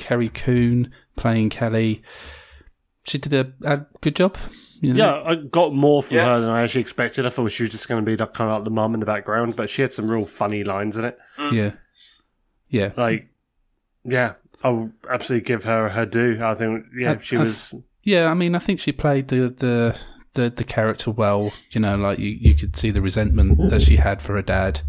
Carrie 0.03 0.29
Coon 0.29 0.91
playing 1.15 1.49
Kelly. 1.49 2.01
She 3.05 3.17
did 3.17 3.33
a, 3.33 3.53
a 3.63 3.85
good 4.01 4.15
job. 4.15 4.37
You 4.81 4.93
know? 4.93 4.99
yeah. 5.05 5.23
I 5.31 5.35
got 5.35 5.73
more 5.73 6.03
from 6.03 6.17
Yeah. 6.17 6.25
her 6.25 6.39
than 6.41 6.49
I 6.49 6.61
actually 6.63 6.81
expected. 6.81 7.25
I 7.25 7.29
thought 7.29 7.51
she 7.51 7.63
was 7.63 7.71
just 7.71 7.87
going 7.87 8.03
to 8.03 8.05
be 8.09 8.17
like, 8.17 8.33
kind 8.33 8.49
of 8.51 8.57
like 8.57 8.63
the 8.65 8.69
mum 8.69 8.93
in 8.93 8.99
the 8.99 9.05
background, 9.05 9.55
but 9.55 9.69
she 9.69 9.81
had 9.81 9.91
some 9.93 10.09
real 10.09 10.25
funny 10.25 10.63
lines 10.63 10.97
in 10.97 11.05
it. 11.05 11.17
Mm. 11.39 11.51
yeah, 11.53 11.71
yeah. 12.69 12.91
Like, 12.97 13.29
yeah, 14.03 14.33
I'll 14.63 14.91
absolutely 15.09 15.47
give 15.47 15.63
her 15.63 15.89
her 15.89 16.05
due. 16.05 16.39
I 16.43 16.53
think, 16.55 16.85
yeah, 16.97 17.11
I've- 17.11 17.23
she 17.23 17.35
I've- 17.37 17.43
was. 17.45 17.75
Yeah, 18.05 18.29
I 18.29 18.33
mean, 18.33 18.53
I 18.55 18.59
think 18.59 18.81
she 18.81 18.91
played 18.91 19.29
the 19.29 19.47
the 19.49 19.97
the, 20.33 20.49
the 20.49 20.63
character 20.65 21.09
well. 21.11 21.49
You 21.71 21.79
know, 21.79 21.95
like 21.95 22.19
you, 22.19 22.31
you 22.31 22.53
could 22.53 22.75
see 22.75 22.91
the 22.91 23.01
resentment 23.01 23.69
that 23.69 23.81
she 23.81 23.95
had 23.95 24.21
for 24.21 24.33
her 24.35 24.41
dad. 24.41 24.81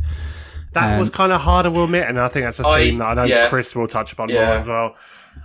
That 0.74 0.90
And- 0.90 0.98
was 0.98 1.10
kind 1.10 1.32
of 1.32 1.40
hard, 1.40 1.66
I 1.66 1.70
will 1.70 1.84
admit, 1.84 2.08
and 2.08 2.20
I 2.20 2.28
think 2.28 2.44
that's 2.44 2.60
a 2.60 2.64
theme 2.76 2.98
that 2.98 3.04
I 3.06 3.14
know 3.14 3.24
yeah. 3.24 3.48
Chris 3.48 3.74
will 3.74 3.86
touch 3.88 4.12
upon 4.12 4.28
Yeah. 4.28 4.46
more 4.46 4.54
as 4.56 4.66
well. 4.68 4.96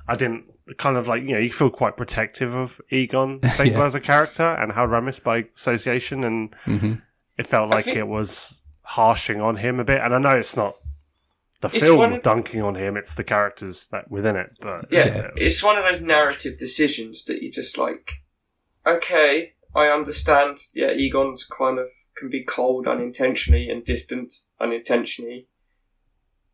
I 0.07 0.15
didn't 0.15 0.45
kind 0.77 0.97
of 0.97 1.07
like 1.07 1.23
you 1.23 1.33
know 1.33 1.39
you 1.39 1.51
feel 1.51 1.69
quite 1.71 1.97
protective 1.97 2.53
of 2.53 2.79
Egon 2.91 3.39
Spengler 3.41 3.77
Yeah. 3.79 3.85
as 3.85 3.95
a 3.95 3.99
character 3.99 4.43
and 4.43 4.71
how 4.71 4.85
Ramis 4.85 5.23
by 5.23 5.45
association, 5.55 6.23
and 6.23 6.55
hmm 6.65 6.93
it 7.37 7.47
felt 7.47 7.69
like 7.69 7.85
think- 7.85 7.97
it 7.97 8.07
was 8.07 8.61
harshing 8.81 9.39
on 9.39 9.55
him 9.55 9.79
a 9.79 9.83
bit. 9.83 10.01
And 10.01 10.13
I 10.13 10.17
know 10.19 10.35
it's 10.37 10.57
not 10.57 10.75
the 11.61 11.67
It's 11.73 11.83
film 11.85 11.97
one 11.99 12.13
of- 12.13 12.21
dunking 12.23 12.61
on 12.61 12.75
him; 12.75 12.97
it's 12.97 13.15
the 13.15 13.23
characters 13.23 13.87
that 13.91 14.09
within 14.11 14.35
it. 14.35 14.57
But 14.61 14.85
Yeah, 14.91 15.05
Yeah. 15.07 15.27
it's 15.37 15.63
one 15.63 15.77
of 15.77 15.83
those 15.85 16.01
narrative 16.01 16.57
decisions 16.57 17.23
that 17.25 17.41
you 17.41 17.49
just 17.51 17.77
like. 17.77 18.21
Okay, 18.85 19.53
I 19.75 19.87
understand. 19.87 20.57
Yeah, 20.73 20.91
Egon's 20.91 21.45
kind 21.45 21.79
of 21.79 21.89
can 22.19 22.29
be 22.29 22.43
cold 22.43 22.87
unintentionally 22.87 23.69
and 23.69 23.83
distant 23.83 24.33
unintentionally, 24.59 25.47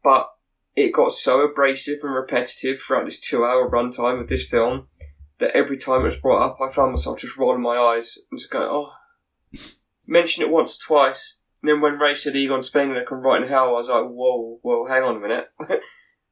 but 0.03 0.29
it 0.75 0.93
got 0.93 1.11
so 1.11 1.41
abrasive 1.41 1.99
and 2.03 2.13
repetitive 2.13 2.81
throughout 2.81 3.05
this 3.05 3.19
two-hour 3.19 3.69
runtime 3.69 4.19
of 4.21 4.27
this 4.27 4.47
film 4.47 4.87
that 5.39 5.55
every 5.55 5.77
time 5.77 6.01
it 6.01 6.05
was 6.05 6.15
brought 6.17 6.45
up, 6.45 6.57
I 6.61 6.69
found 6.71 6.91
myself 6.91 7.19
just 7.19 7.37
rolling 7.37 7.61
my 7.61 7.77
eyes 7.77 8.17
and 8.29 8.39
just 8.39 8.51
going, 8.51 8.67
"Oh." 8.69 8.91
Mention 10.07 10.43
it 10.43 10.51
once 10.51 10.77
or 10.77 10.85
twice, 10.85 11.39
and 11.61 11.69
then 11.69 11.81
when 11.81 11.97
Ray 11.97 12.13
said 12.13 12.35
Egon 12.35 12.61
Spengler 12.61 13.03
can 13.05 13.17
write 13.17 13.41
in 13.41 13.49
hell, 13.49 13.69
I 13.69 13.71
was 13.71 13.89
like, 13.89 14.05
"Whoa, 14.05 14.59
whoa, 14.61 14.85
hang 14.87 15.01
on 15.03 15.17
a 15.17 15.19
minute." 15.19 15.47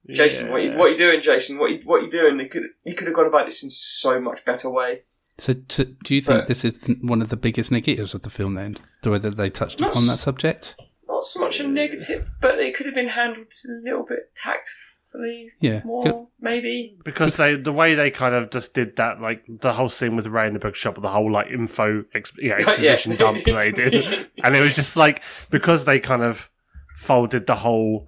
Jason, 0.09 0.51
what 0.51 0.61
you 0.61 0.69
Yeah. 0.71 0.77
what 0.77 0.91
you 0.91 0.97
doing, 0.97 1.21
Jason? 1.21 1.57
What 1.57 1.71
you 1.71 1.79
what 1.85 2.03
you 2.03 2.11
doing? 2.11 2.37
They 2.37 2.47
could 2.47 2.63
he 2.83 2.93
could 2.93 3.07
have 3.07 3.15
gone 3.15 3.25
about 3.27 3.45
this 3.47 3.63
in 3.63 3.69
so 3.69 4.19
much 4.19 4.43
better 4.45 4.69
way. 4.69 5.03
So, 5.37 5.53
to, 5.53 5.85
do 5.85 6.13
you 6.15 6.21
think 6.21 6.39
But- 6.41 6.47
this 6.47 6.63
is 6.63 6.79
th- 6.79 6.99
one 7.01 7.21
of 7.21 7.29
the 7.29 7.37
biggest 7.37 7.71
negatives 7.71 8.13
of 8.13 8.21
the 8.21 8.29
film? 8.29 8.53
Then 8.53 8.75
the 9.01 9.11
way 9.11 9.17
that 9.19 9.35
they 9.37 9.49
touched 9.49 9.79
Not 9.81 9.91
upon 9.91 10.05
that 10.07 10.17
subject. 10.19 10.75
Not 11.07 11.23
so 11.25 11.39
much 11.39 11.59
a 11.59 11.67
negative, 11.67 12.29
but 12.41 12.59
it 12.59 12.75
could 12.75 12.85
have 12.85 12.95
been 12.95 13.09
handled 13.09 13.47
a 13.67 13.71
little 13.83 14.03
bit 14.07 14.35
tactfully 14.35 15.51
Yeah. 15.59 15.81
more, 15.85 16.03
Good. 16.03 16.25
maybe. 16.39 16.97
because 17.03 17.37
they 17.37 17.55
the 17.55 17.73
way 17.73 17.93
they 17.95 18.11
kind 18.11 18.35
of 18.35 18.49
just 18.51 18.73
did 18.75 18.95
that, 18.97 19.21
like 19.21 19.43
the 19.47 19.73
whole 19.73 19.89
scene 19.89 20.15
with 20.15 20.27
Ray 20.27 20.47
in 20.47 20.53
the 20.53 20.59
bookshop, 20.59 21.01
the 21.01 21.09
whole 21.09 21.31
like 21.31 21.47
info 21.47 22.03
ex- 22.13 22.33
yeah, 22.41 22.53
exposition 22.55 23.11
Yeah. 23.13 23.17
dump 23.17 23.39
they 23.43 23.71
did, 23.71 24.29
and 24.43 24.55
it 24.55 24.59
was 24.59 24.75
just 24.75 24.95
like 24.97 25.21
because 25.49 25.85
they 25.85 25.99
kind 25.99 26.21
of 26.23 26.49
folded 26.95 27.47
the 27.47 27.55
whole 27.55 28.07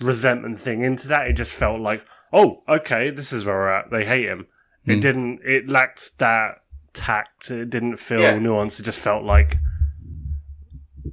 resentment 0.00 0.58
thing 0.58 0.82
into 0.84 1.08
that, 1.08 1.28
it 1.28 1.34
just 1.34 1.54
felt 1.54 1.80
like, 1.80 2.04
oh, 2.32 2.62
okay, 2.68 3.10
this 3.10 3.32
is 3.32 3.44
where 3.44 3.54
we're 3.54 3.70
at. 3.70 3.90
They 3.90 4.04
hate 4.04 4.24
him. 4.26 4.46
It 4.86 4.98
Mm. 4.98 5.00
didn't. 5.00 5.40
It 5.44 5.68
lacked 5.68 6.18
that 6.18 6.62
tact. 6.92 7.50
It 7.50 7.70
didn't 7.70 7.96
feel 7.98 8.20
Yeah. 8.20 8.34
nuanced. 8.38 8.80
It 8.80 8.84
just 8.84 9.02
felt 9.02 9.24
like. 9.24 9.56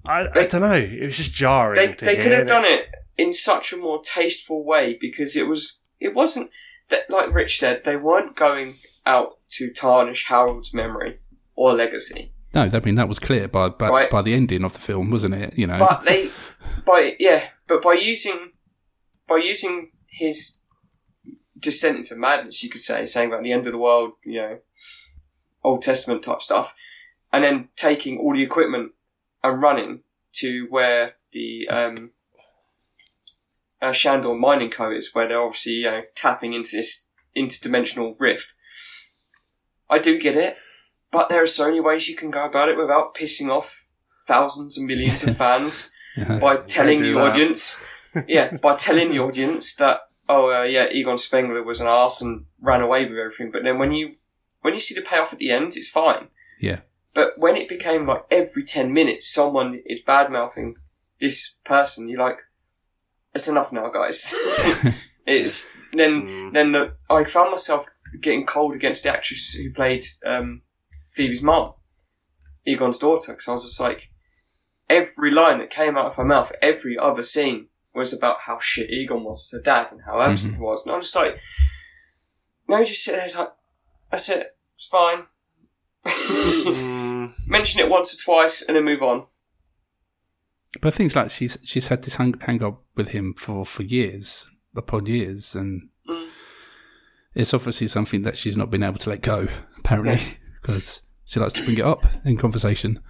I, 0.06 0.26
I 0.34 0.46
don't 0.48 0.62
know. 0.62 0.74
It 0.74 1.02
was 1.02 1.18
just 1.18 1.34
jarring. 1.34 1.76
They 1.76 1.94
to 1.94 2.06
they 2.06 2.14
hear 2.16 2.22
could 2.24 2.32
have 2.32 2.42
it. 2.42 2.48
done 2.48 2.66
it 2.66 2.86
in 3.18 3.34
such 3.34 3.74
a 3.74 3.78
more 3.78 4.02
tasteful 4.04 4.64
way 4.64 4.98
because 5.00 5.36
it 5.36 5.48
was 5.48 5.80
it 6.00 6.14
wasn't 6.14 6.50
that 6.90 7.10
like 7.10 7.34
Rich 7.34 7.58
said 7.60 7.84
they 7.84 7.96
weren't 7.96 8.36
going 8.36 8.78
out 9.06 9.40
to 9.50 9.72
tarnish 9.72 10.26
Harold's 10.26 10.74
memory 10.74 11.20
or 11.56 11.74
legacy. 11.74 12.32
No, 12.54 12.62
I 12.72 12.80
mean 12.80 12.96
that 12.96 13.08
was 13.08 13.20
clear 13.20 13.48
by 13.48 13.70
by, 13.70 13.90
Right. 13.90 14.10
by 14.10 14.22
the 14.22 14.34
ending 14.34 14.64
of 14.64 14.74
the 14.74 14.80
film, 14.80 15.12
wasn't 15.12 15.36
it? 15.36 15.58
You 15.58 15.68
know. 15.68 15.78
But 15.80 16.04
they, 16.06 16.30
by 16.86 17.14
yeah, 17.20 17.50
but 17.68 17.82
by 17.82 17.94
using, 17.94 18.52
by 19.28 19.38
using 19.38 19.92
his 20.12 20.59
descent 21.60 21.98
into 21.98 22.16
madness, 22.16 22.64
you 22.64 22.70
could 22.70 22.82
say, 22.82 23.06
saying 23.06 23.30
about 23.30 23.44
the 23.44 23.52
end 23.52 23.68
of 23.68 23.74
the 23.74 23.78
world, 23.78 24.14
you 24.24 24.42
know, 24.42 24.60
Old 25.64 25.82
Testament 25.82 26.24
type 26.24 26.42
stuff, 26.42 26.74
and 27.32 27.44
then 27.44 27.70
taking 27.76 28.18
all 28.18 28.34
the 28.34 28.44
equipment 28.44 28.94
and 29.44 29.62
running 29.62 30.02
to 30.34 30.68
where 30.70 31.16
the 31.32 31.68
um, 31.70 32.12
uh, 33.82 33.92
Shandor 33.92 34.38
Mining 34.38 34.70
Co 34.70 34.92
is, 34.92 35.14
where 35.14 35.28
they're 35.28 35.42
obviously 35.42 35.74
you 35.74 35.92
know 35.92 36.02
tapping 36.16 36.54
into 36.54 36.78
this 36.78 37.08
interdimensional 37.36 38.16
rift. 38.20 38.54
I 39.90 40.00
do 40.00 40.20
get 40.20 40.38
it, 40.38 40.58
but 41.12 41.30
there 41.30 41.42
are 41.42 41.48
so 41.48 41.68
many 41.68 41.80
ways 41.80 42.08
you 42.08 42.16
can 42.16 42.32
go 42.32 42.46
about 42.46 42.70
it 42.70 42.78
without 42.78 43.16
pissing 43.16 43.50
off 43.50 43.86
thousands 44.28 44.78
and 44.78 44.88
millions 44.88 45.24
of 45.24 45.36
fans 45.44 45.94
by 46.40 46.58
telling 46.58 47.02
the 47.02 47.14
that. 47.14 47.22
audience, 47.22 47.84
yeah, 48.28 48.56
by 48.58 48.76
telling 48.76 49.12
the 49.12 49.20
audience 49.28 49.76
that 49.76 50.02
oh 50.30 50.50
uh, 50.52 50.64
yeah, 50.64 50.88
Egon 50.92 51.18
Spengler 51.18 51.62
was 51.64 51.82
an 51.82 51.88
arse 51.88 52.22
and 52.22 52.46
ran 52.62 52.82
away 52.82 53.04
with 53.04 53.18
everything. 53.18 53.52
But 53.52 53.64
then 53.64 53.78
when 53.80 53.92
you 53.92 54.14
when 54.62 54.74
you 54.74 54.80
see 54.80 54.96
the 54.96 55.02
payoff 55.02 55.34
at 55.34 55.40
the 55.40 55.52
end, 55.52 55.76
it's 55.76 55.90
fine. 55.90 56.30
yeah. 56.62 56.82
But 57.16 57.38
when 57.38 57.56
it 57.58 57.68
became 57.68 58.06
like 58.08 58.24
every 58.32 58.64
ten 58.64 58.94
minutes, 58.94 59.34
someone 59.34 59.82
is 59.86 60.00
bad 60.06 60.32
mouthing 60.32 60.76
this 61.20 61.58
person, 61.66 62.08
you're 62.08 62.20
like, 62.20 62.38
it's 63.34 63.48
enough 63.50 63.74
now, 63.74 63.90
guys. 63.90 64.34
it's 65.28 65.74
then 65.92 66.22
Mm. 66.22 66.54
then 66.54 66.72
the, 66.72 66.94
I 67.10 67.24
found 67.26 67.50
myself 67.52 67.86
getting 68.22 68.46
cold 68.46 68.74
against 68.76 69.04
the 69.04 69.12
actress 69.12 69.54
who 69.54 69.74
played 69.74 70.04
um, 70.26 70.62
Phoebe's 71.14 71.42
mum, 71.42 71.74
Egon's 72.66 73.00
daughter, 73.00 73.34
because 73.34 73.48
I 73.48 73.52
was 73.52 73.64
just 73.66 73.82
like, 73.82 74.10
every 74.90 75.32
line 75.32 75.60
that 75.60 75.70
came 75.70 75.98
out 75.98 76.06
of 76.06 76.16
her 76.16 76.24
mouth, 76.26 76.52
every 76.62 76.98
other 76.98 77.22
scene 77.24 77.68
was 77.94 78.14
about 78.14 78.38
how 78.46 78.60
shit 78.60 78.90
Egon 78.90 79.24
was 79.24 79.52
as 79.54 79.60
a 79.60 79.64
dad 79.64 79.88
and 79.92 80.02
how 80.06 80.22
absent 80.22 80.56
he 80.56 80.62
was. 80.62 80.86
And 80.86 80.94
I'm 80.96 81.02
just 81.02 81.16
like, 81.16 81.38
no, 82.68 82.84
just 82.84 83.04
sit 83.04 83.14
there. 83.16 83.26
It's 83.26 83.38
like, 83.38 83.50
that's 84.12 84.30
it. 84.30 84.56
It's 84.76 84.88
fine. 84.88 85.24
Mm, 86.06 87.34
Mention 87.48 87.82
it 87.82 87.90
once 87.90 88.14
or 88.14 88.18
twice 88.24 88.62
and 88.62 88.76
then 88.78 88.86
move 88.86 89.02
on. 89.02 89.26
But 90.82 90.94
things 90.94 91.16
like 91.16 91.32
she's 91.32 91.58
she's 91.64 91.88
had 91.88 92.04
this 92.04 92.18
hang, 92.18 92.36
hang 92.42 92.64
up 92.64 92.84
with 92.96 93.10
him 93.10 93.34
for, 93.34 93.66
for 93.66 93.84
years 93.84 94.46
upon 94.76 95.06
years, 95.08 95.56
and 95.56 95.90
Mm. 96.08 96.28
it's 97.36 97.54
obviously 97.54 97.88
something 97.88 98.22
that 98.24 98.38
she's 98.38 98.56
not 98.58 98.70
been 98.70 98.84
able 98.84 98.98
to 99.00 99.10
let 99.10 99.22
go. 99.22 99.48
Apparently, 99.80 100.18
because 100.62 101.02
she 101.26 101.40
likes 101.40 101.54
to 101.54 101.64
bring 101.66 101.78
it 101.80 101.84
up 101.86 102.06
in 102.24 102.38
conversation. 102.38 103.02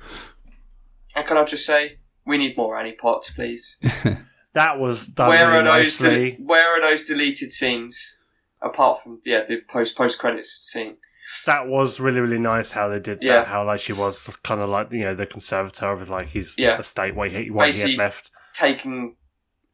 And 1.15 1.25
can 1.27 1.37
I 1.37 1.43
just 1.43 1.65
say, 1.65 1.99
we 2.25 2.37
need 2.37 2.55
more 2.57 2.77
Annie 2.77 2.93
Potts, 2.93 3.31
please. 3.33 3.77
that 4.53 4.79
was 4.79 5.07
done 5.07 5.29
where 5.29 5.47
really 5.47 5.59
are 5.59 5.63
those? 5.63 6.01
nicely. 6.01 6.31
De- 6.31 6.37
where 6.43 6.77
are 6.77 6.81
those 6.81 7.03
deleted 7.03 7.51
scenes? 7.51 8.23
Apart 8.61 9.01
from 9.01 9.21
yeah, 9.25 9.43
the 9.47 9.61
post 9.69 9.95
post 9.97 10.19
credits 10.19 10.49
scene. 10.71 10.97
that 11.45 11.67
was 11.67 11.99
really 11.99 12.19
really 12.19 12.39
nice 12.39 12.71
how 12.73 12.89
they 12.89 12.99
did 12.99 13.19
Yeah. 13.21 13.37
that. 13.37 13.47
How 13.47 13.65
like 13.65 13.79
she 13.79 13.93
was 13.93 14.29
kind 14.43 14.59
of 14.61 14.69
like 14.69 14.91
you 14.91 15.01
know 15.05 15.13
the 15.15 15.25
conservator 15.25 15.91
of 15.91 16.09
like 16.09 16.29
his 16.29 16.55
Yeah. 16.57 16.77
estate, 16.77 17.15
what 17.15 17.29
he, 17.31 17.49
what 17.49 17.73
he 17.73 17.81
had 17.91 17.97
left. 17.97 18.31
taking 18.53 19.15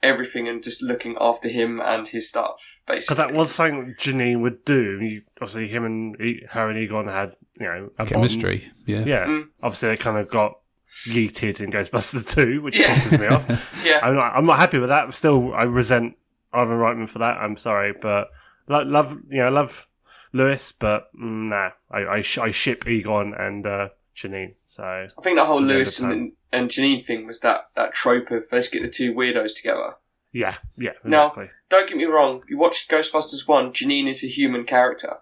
everything 0.04 0.48
and 0.48 0.62
just 0.62 0.84
looking 0.84 1.16
after 1.20 1.50
him 1.50 1.82
and 1.84 2.08
his 2.08 2.30
stuff, 2.30 2.60
basically. 2.86 3.16
Because 3.16 3.18
that 3.18 3.34
was 3.36 3.50
something 3.52 3.96
Janine 3.98 4.42
would 4.42 4.64
do. 4.64 5.00
You, 5.02 5.24
obviously, 5.42 5.68
him 5.68 5.84
and 5.86 6.22
E- 6.22 6.46
her 6.52 6.70
and 6.70 6.78
Egon 6.78 7.08
had 7.08 7.36
you 7.60 7.66
know 7.66 7.90
a 7.98 8.04
bond. 8.04 8.10
Chemistry, 8.12 8.72
yeah. 8.86 9.04
Yeah, 9.06 9.26
Mm. 9.26 9.48
obviously 9.64 9.90
they 9.90 9.98
kind 9.98 10.18
of 10.20 10.30
got 10.30 10.60
yeeted 11.08 11.62
in 11.62 11.72
Ghostbusters 11.72 12.34
2, 12.36 12.62
which 12.62 12.78
Yeah. 12.80 12.88
pisses 12.88 13.20
me 13.20 13.28
off. 13.28 13.86
Yeah. 13.86 14.00
I'm 14.02 14.16
not, 14.16 14.34
I'm 14.36 14.46
not 14.46 14.58
happy 14.60 14.80
with 14.80 14.90
that. 14.90 15.14
Still, 15.14 15.54
I 15.54 15.64
resent 15.64 16.18
Ivan 16.54 16.78
Reitman 16.78 17.10
for 17.10 17.20
that. 17.20 17.38
I'm 17.38 17.56
sorry, 17.56 17.94
but 18.02 18.30
lo- 18.68 18.84
love, 18.84 19.18
you 19.30 19.38
know, 19.40 19.46
I 19.46 19.50
love 19.50 19.88
Lewis, 20.34 20.72
but 20.72 21.08
mm, 21.16 21.50
nah, 21.50 21.70
I 21.92 22.06
I, 22.18 22.22
sh- 22.22 22.40
I 22.40 22.52
ship 22.52 22.88
Egon 22.88 23.34
and 23.38 23.66
uh, 23.68 23.90
Janine. 24.16 24.56
So 24.66 24.84
I 24.84 25.22
think 25.22 25.38
the 25.38 25.46
whole 25.46 25.62
Lewis 25.62 26.00
and, 26.00 26.32
and 26.52 26.70
Janine 26.70 27.06
thing 27.06 27.28
was 27.28 27.40
that, 27.42 27.70
that 27.76 27.94
trope 27.94 28.32
of 28.32 28.44
let's 28.52 28.70
get 28.70 28.82
the 28.82 28.90
two 28.90 29.14
weirdos 29.14 29.56
together. 29.56 29.96
yeah, 30.32 30.56
yeah, 30.78 30.92
Now, 31.04 31.34
don't 31.70 31.88
get 31.88 31.98
me 31.98 32.06
wrong, 32.06 32.42
you 32.50 32.58
watched 32.58 32.90
Ghostbusters 32.90 33.48
1, 33.48 33.72
Janine 33.74 34.08
is 34.08 34.24
a 34.24 34.28
human 34.28 34.64
character. 34.66 35.18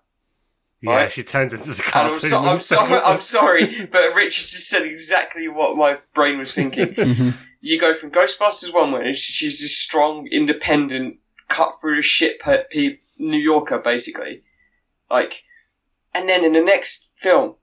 Yeah, 0.83 0.95
right. 0.95 1.11
she 1.11 1.23
turns 1.23 1.53
into 1.53 1.65
the 1.71 1.83
And 1.83 1.91
cartoon. 1.93 2.13
I'm, 2.13 2.19
so, 2.19 2.37
I'm, 2.39 2.45
monster. 2.45 2.75
sorry, 2.75 3.01
I'm 3.01 3.19
sorry, 3.19 3.85
but 3.91 4.13
Richard 4.15 4.41
just 4.47 4.69
said 4.69 4.83
exactly 4.83 5.47
what 5.47 5.75
my 5.77 5.97
brain 6.13 6.37
was 6.37 6.53
thinking. 6.53 6.87
Mm-hmm. 6.95 7.29
you 7.61 7.79
go 7.79 7.93
from 7.93 8.11
Ghostbusters 8.11 8.73
1, 8.73 8.91
where 8.91 9.13
she's 9.13 9.61
this 9.61 9.77
strong, 9.77 10.27
independent, 10.27 11.17
cut 11.47 11.71
through 11.79 11.95
the 11.97 12.01
shit 12.01 12.39
pe- 12.41 12.63
pe- 12.71 12.97
New 13.17 13.37
Yorker, 13.37 13.77
basically. 13.79 14.43
Like, 15.09 15.43
and 16.13 16.27
then 16.27 16.43
in 16.43 16.51
the 16.53 16.61
next 16.61 17.11
film, 17.15 17.55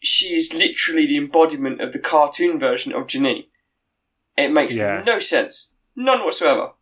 she 0.00 0.36
is 0.36 0.52
literally 0.52 1.06
the 1.06 1.16
embodiment 1.16 1.80
of 1.80 1.92
the 1.92 1.98
cartoon 1.98 2.58
version 2.58 2.92
of 2.94 3.06
Janine. 3.06 3.46
It 4.36 4.52
makes 4.52 4.76
Yeah. 4.76 5.02
no 5.06 5.18
sense. 5.18 5.72
None 5.96 6.22
whatsoever. 6.24 6.72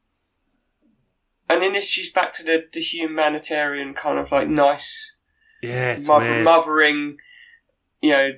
And 1.48 1.62
in 1.62 1.72
this, 1.74 1.88
she's 1.90 2.10
back 2.12 2.32
to 2.34 2.44
the, 2.44 2.64
the 2.72 2.80
humanitarian 2.80 3.94
kind 3.94 4.18
of 4.18 4.32
like 4.32 4.48
nice, 4.48 5.15
yeah, 5.62 5.92
it's 5.92 6.06
mother, 6.08 6.30
weird. 6.30 6.44
mothering, 6.44 7.16
you 8.00 8.10
know, 8.10 8.30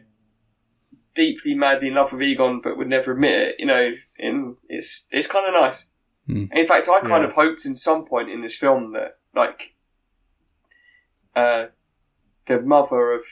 deeply 1.14 1.54
madly 1.54 1.88
in 1.88 1.94
love 1.94 2.12
with 2.12 2.22
Egon, 2.22 2.60
but 2.62 2.76
would 2.76 2.88
never 2.88 3.12
admit 3.12 3.48
it. 3.48 3.54
You 3.58 3.66
know, 3.66 3.92
and 4.18 4.56
it's 4.68 5.08
it's 5.10 5.26
kind 5.26 5.46
of 5.46 5.60
nice. 5.60 5.86
Hmm. 6.26 6.44
In 6.52 6.66
fact, 6.66 6.88
I 6.88 7.00
kind 7.00 7.22
Yeah. 7.22 7.28
of 7.30 7.32
hoped 7.34 7.64
in 7.66 7.74
some 7.76 8.04
point 8.06 8.30
in 8.30 8.42
this 8.42 8.56
film 8.58 8.92
that 8.92 9.18
like 9.34 9.74
uh, 11.34 11.66
the 12.46 12.60
mother 12.60 13.12
of 13.12 13.22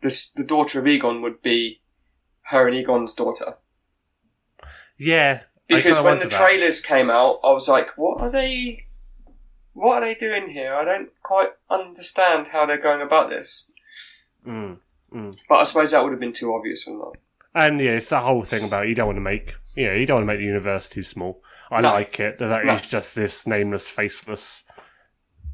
this 0.00 0.30
the 0.30 0.44
daughter 0.44 0.78
of 0.80 0.86
Egon 0.86 1.22
would 1.22 1.42
be 1.42 1.80
her 2.50 2.66
and 2.68 2.76
Egon's 2.76 3.12
daughter. 3.14 3.56
yeah, 4.98 5.40
Because 5.68 5.84
when 5.84 5.94
the 5.96 6.02
wanted 6.04 6.30
that. 6.30 6.32
trailers 6.32 6.80
came 6.80 7.10
out, 7.10 7.40
I 7.44 7.50
was 7.50 7.68
like, 7.68 7.96
"What 7.98 8.20
are 8.20 8.30
they? 8.30 8.85
What 9.76 10.02
are 10.02 10.06
they 10.06 10.14
doing 10.14 10.48
here? 10.50 10.74
I 10.74 10.84
don't 10.84 11.10
quite 11.22 11.50
understand 11.70 12.48
how 12.48 12.64
they're 12.66 12.80
going 12.80 13.02
about 13.02 13.28
this." 13.30 13.70
Mm. 14.46 14.78
But 15.48 15.54
I 15.56 15.62
suppose 15.64 15.92
that 15.92 16.02
would 16.02 16.12
have 16.12 16.20
been 16.20 16.32
too 16.32 16.54
obvious, 16.54 16.86
wouldn't 16.86 17.14
it? 17.14 17.20
And 17.54 17.80
yeah, 17.80 17.92
it's 17.92 18.08
the 18.10 18.20
whole 18.20 18.42
thing 18.42 18.64
about 18.66 18.88
you 18.88 18.94
don't 18.94 19.06
want 19.06 19.16
to 19.16 19.20
make, 19.22 19.54
you 19.74 19.86
know, 19.86 19.92
you 19.94 20.06
don't 20.06 20.16
want 20.16 20.24
to 20.24 20.32
make 20.32 20.40
the 20.40 20.44
universe 20.46 20.88
too 20.88 21.02
small. 21.02 21.42
I 21.70 21.80
No. 21.80 21.92
like 21.92 22.18
it 22.20 22.38
that 22.38 22.48
that 22.48 22.60
is 22.62 22.66
No. 22.66 22.76
just 22.98 23.16
this 23.16 23.46
nameless, 23.46 23.88
faceless 23.90 24.64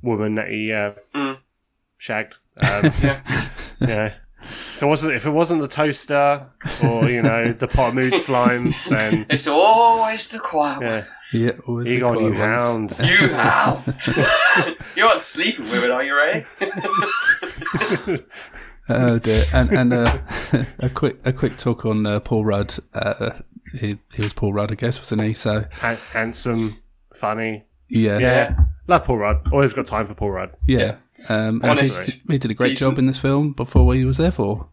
woman 0.02 0.34
that 0.36 0.48
he 0.48 0.72
uh, 0.72 0.92
Mm. 1.14 1.38
shagged. 1.96 2.36
Um, 2.62 2.90
yeah. 3.88 4.14
If 4.82 4.86
it 4.86 4.88
wasn't, 4.88 5.14
if 5.14 5.26
it 5.26 5.30
wasn't 5.30 5.60
the 5.62 5.68
toaster 5.68 6.44
or 6.84 7.08
you 7.08 7.22
know 7.22 7.52
the 7.52 7.68
pot 7.68 7.90
of 7.90 7.94
mood 7.94 8.16
slime, 8.16 8.74
then 8.90 9.26
It's 9.30 9.46
always 9.46 10.26
the 10.28 10.40
quiet 10.40 10.78
one. 10.82 10.86
yeah, 10.86 11.04
Yeah, 11.32 11.50
always 11.68 11.88
the 11.88 11.96
Egon, 11.98 12.18
you 12.24 12.32
quiet 12.32 12.58
ones. 12.60 12.96
hound. 12.98 13.10
You 13.22 13.28
hound. 13.34 14.74
you 14.96 15.06
aren't 15.06 15.22
sleeping 15.22 15.62
with 15.62 15.84
it, 15.84 15.90
are 15.92 16.02
you, 16.02 16.16
Ray? 16.16 16.44
Oh 18.88 19.18
dear. 19.20 19.42
And 19.54 19.70
and 19.72 19.92
uh, 19.92 20.18
a 20.80 20.88
quick 20.90 21.18
a 21.24 21.32
quick 21.32 21.56
talk 21.56 21.86
on 21.86 22.04
uh, 22.04 22.18
Paul 22.20 22.44
Rudd. 22.44 22.74
Uh, 22.92 23.30
he 23.80 23.98
he 24.12 24.22
was 24.22 24.32
Paul 24.32 24.52
Rudd, 24.52 24.72
I 24.72 24.74
guess, 24.74 24.98
wasn't 24.98 25.22
he? 25.22 25.32
So 25.32 25.64
Ha- 25.74 26.00
handsome, 26.12 26.70
funny. 27.14 27.64
yeah, 27.88 28.18
Yeah, 28.18 28.56
love 28.88 29.04
Paul 29.04 29.18
Rudd. 29.18 29.48
Always 29.52 29.72
got 29.72 29.86
time 29.86 30.06
for 30.06 30.14
Paul 30.14 30.32
Rudd. 30.32 30.50
yeah. 30.66 30.96
Um, 31.30 31.60
and 31.62 31.62
he, 31.62 31.68
Honest, 31.68 32.20
he 32.28 32.36
did 32.38 32.50
a 32.50 32.54
great 32.54 32.70
decent. 32.70 32.90
job 32.92 32.98
in 32.98 33.06
this 33.06 33.20
film 33.20 33.52
before 33.52 33.86
what 33.86 33.96
he 33.96 34.04
was 34.04 34.16
there 34.16 34.32
for. 34.32 34.68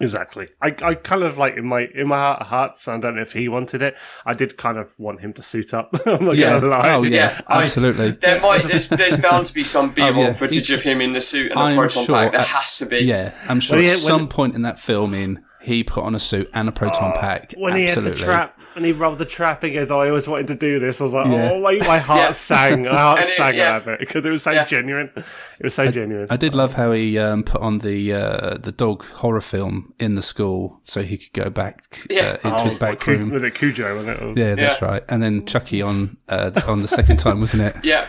Exactly. 0.00 0.48
I, 0.60 0.74
I 0.82 0.94
kind 0.96 1.22
of 1.22 1.38
like 1.38 1.56
in 1.56 1.66
my 1.66 1.86
in 1.94 2.08
my 2.08 2.18
heart 2.18 2.40
of 2.40 2.46
hearts. 2.48 2.88
I 2.88 2.98
don't 2.98 3.14
know 3.14 3.22
if 3.22 3.32
he 3.32 3.48
wanted 3.48 3.80
it. 3.80 3.94
I 4.26 4.34
did 4.34 4.56
kind 4.56 4.76
of 4.76 4.92
want 4.98 5.20
him 5.20 5.32
to 5.34 5.42
suit 5.42 5.72
up. 5.72 5.90
I'm 6.06 6.24
not 6.24 6.36
Yeah. 6.36 6.58
gonna 6.58 6.66
lie. 6.66 6.90
Oh 6.94 7.02
yeah, 7.04 7.10
Yeah, 7.16 7.40
I- 7.46 7.62
absolutely. 7.62 8.10
There 8.12 8.40
might 8.40 8.62
there's, 8.64 8.88
there's 8.88 9.20
bound 9.22 9.46
to 9.46 9.54
be 9.54 9.62
some 9.62 9.92
B-roll 9.92 10.10
Oh, 10.16 10.20
yeah. 10.22 10.32
footage 10.32 10.66
He's- 10.66 10.70
of 10.70 10.82
him 10.82 11.00
in 11.00 11.12
the 11.12 11.20
suit 11.20 11.52
and 11.52 11.60
a 11.60 11.62
I'm 11.62 11.76
proton 11.76 12.04
sure 12.04 12.16
pack. 12.16 12.32
There 12.32 12.42
has 12.42 12.78
to 12.78 12.86
be. 12.86 12.98
Yeah, 13.04 13.34
I'm 13.48 13.60
sure 13.60 13.76
Well, 13.78 13.84
at 13.84 13.88
yeah, 13.88 13.94
when- 13.94 13.98
some 13.98 14.28
point 14.28 14.56
in 14.56 14.62
that 14.62 14.80
filming, 14.80 15.44
he 15.62 15.84
put 15.84 16.02
on 16.04 16.14
a 16.14 16.18
suit 16.18 16.50
and 16.52 16.68
a 16.68 16.72
proton 16.72 17.12
oh, 17.16 17.20
pack. 17.20 17.54
Oh, 17.56 17.60
When 17.62 17.76
he 17.76 17.84
absolutely. 17.84 18.10
had 18.10 18.18
the 18.18 18.24
trap, 18.24 18.58
when 18.74 18.84
he 18.84 18.92
rubbed 18.92 19.18
the 19.18 19.24
trap, 19.24 19.62
he 19.62 19.70
goes, 19.72 19.90
"Oh, 19.90 20.00
I 20.00 20.08
always 20.08 20.26
wanted 20.28 20.48
to 20.48 20.56
do 20.56 20.78
this." 20.78 21.00
I 21.00 21.04
was 21.04 21.14
like, 21.14 21.26
Yeah. 21.26 21.50
"Oh, 21.52 21.60
my, 21.60 21.76
my 21.86 21.98
heart 21.98 22.20
Yeah. 22.20 22.30
sang, 22.32 22.82
my 22.82 22.90
heart 22.96 23.20
it- 23.20 23.24
sang 23.26 23.54
yeah. 23.54 23.76
about 23.78 23.94
it 23.94 24.00
because 24.00 24.24
it 24.26 24.30
was 24.30 24.42
so 24.42 24.50
Yeah. 24.52 24.64
genuine. 24.64 25.10
It 25.16 25.24
was 25.64 25.74
so 25.74 25.90
genuine." 25.90 26.26
I 26.30 26.36
did 26.36 26.54
love 26.54 26.74
how 26.74 26.92
he 26.92 27.18
um, 27.18 27.42
put 27.44 27.60
on 27.60 27.78
the 27.78 28.12
uh, 28.12 28.58
the 28.58 28.72
dog 28.72 29.04
horror 29.04 29.40
film 29.40 29.92
in 29.98 30.14
the 30.14 30.22
school 30.22 30.80
so 30.82 31.02
he 31.02 31.16
could 31.16 31.32
go 31.32 31.50
back 31.50 31.84
Yeah. 32.10 32.36
uh, 32.44 32.48
into 32.50 32.64
his 32.64 32.74
Oh, 32.74 32.78
back 32.78 33.00
Cu- 33.00 33.12
room. 33.12 33.30
was 33.30 33.42
it 33.44 33.54
Cujo? 33.54 33.96
Was 33.96 34.06
it? 34.08 34.36
Yeah, 34.36 34.54
that's 34.54 34.80
Yeah. 34.80 34.88
right. 34.88 35.02
And 35.08 35.22
then 35.22 35.46
Chucky 35.46 35.80
on 35.82 36.16
uh, 36.28 36.50
on 36.68 36.82
the 36.82 36.88
second 36.88 37.18
time, 37.18 37.40
wasn't 37.40 37.62
it? 37.62 37.76
Yeah. 37.84 38.06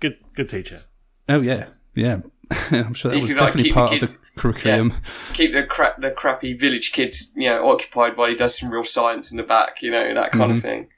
Good, 0.00 0.16
good 0.34 0.48
teacher. 0.48 0.82
Oh 1.28 1.40
yeah, 1.40 1.66
yeah. 1.94 2.18
I'm 2.72 2.94
sure 2.94 3.10
that 3.10 3.16
You 3.16 3.22
was 3.22 3.32
could, 3.34 3.40
like, 3.40 3.48
definitely 3.48 3.70
the 3.70 3.74
part 3.74 3.92
of 3.92 4.00
the 4.00 4.18
curriculum. 4.36 4.92
Keep 5.34 5.52
the 5.52 5.62
crap 5.64 6.00
the 6.00 6.10
crappy 6.10 6.52
village 6.54 6.92
kids, 6.92 7.32
you 7.36 7.48
know, 7.48 7.68
occupied 7.70 8.16
while 8.16 8.28
he 8.28 8.34
does 8.34 8.58
some 8.58 8.70
real 8.70 8.82
science 8.84 9.30
in 9.30 9.36
the 9.36 9.42
back, 9.44 9.82
you 9.82 9.90
know, 9.90 10.14
that 10.14 10.32
kind 10.32 10.44
Mm-hmm. 10.44 10.56
of 10.56 10.62
thing. 10.62 10.88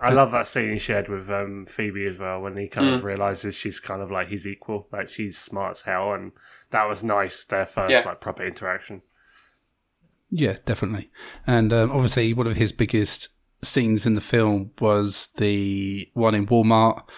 I 0.00 0.12
love 0.12 0.30
that 0.32 0.46
scene 0.46 0.70
he 0.70 0.78
shared 0.78 1.08
with 1.08 1.28
um, 1.30 1.66
Phoebe 1.68 2.06
as 2.06 2.18
well 2.18 2.40
when 2.40 2.56
he 2.56 2.68
kind 2.68 2.88
Mm. 2.88 2.94
of 2.94 3.04
realizes 3.04 3.54
she's 3.56 3.80
kind 3.80 4.00
of 4.02 4.10
like 4.10 4.28
his 4.28 4.46
equal, 4.46 4.88
like 4.92 5.08
she's 5.08 5.38
smart 5.38 5.72
as 5.72 5.82
hell, 5.82 6.12
and 6.12 6.32
that 6.70 6.84
was 6.88 7.02
nice. 7.04 7.44
Their 7.44 7.66
first 7.66 7.92
Yeah. 7.92 8.02
like 8.04 8.20
proper 8.20 8.44
interaction. 8.46 9.02
Yeah, 10.30 10.56
definitely. 10.64 11.10
And 11.46 11.72
um, 11.72 11.90
obviously, 11.92 12.32
one 12.32 12.46
of 12.46 12.56
his 12.56 12.72
biggest 12.72 13.28
scenes 13.62 14.06
in 14.06 14.14
the 14.14 14.20
film 14.20 14.70
was 14.80 15.28
the 15.38 16.08
one 16.14 16.34
in 16.34 16.46
Walmart 16.46 17.08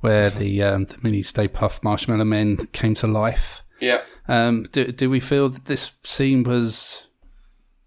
where 0.00 0.30
the 0.30 0.62
um, 0.62 0.84
the 0.86 0.98
mini 1.02 1.22
Stay 1.22 1.48
Puft 1.48 1.82
Marshmallow 1.82 2.24
Men 2.24 2.56
came 2.72 2.94
to 2.94 3.06
life. 3.06 3.62
Yeah. 3.80 4.02
Um, 4.26 4.64
do 4.72 4.86
do 4.92 5.08
we 5.10 5.20
feel 5.20 5.48
that 5.48 5.64
this 5.66 5.92
scene 6.04 6.42
was 6.42 7.08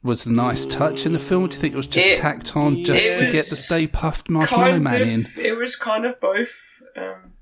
was 0.04 0.26
a 0.26 0.34
nice 0.34 0.66
touch 0.66 1.06
in 1.06 1.14
the 1.14 1.20
film? 1.20 1.48
Do 1.48 1.56
you 1.56 1.62
think 1.62 1.74
it 1.74 1.78
was 1.78 1.88
just 1.88 2.08
It- 2.08 2.16
tacked 2.18 2.56
on 2.56 2.84
just 2.84 3.18
to 3.20 3.26
get 3.26 3.34
the 3.34 3.56
Stay 3.56 3.88
Puft 3.88 4.30
Marshmallow 4.30 4.80
Man 4.80 5.02
of, 5.02 5.08
in? 5.08 5.28
It 5.38 5.58
was 5.58 5.76
kind 5.76 6.06
of 6.06 6.20
both. 6.20 6.50
Um, 6.98 7.34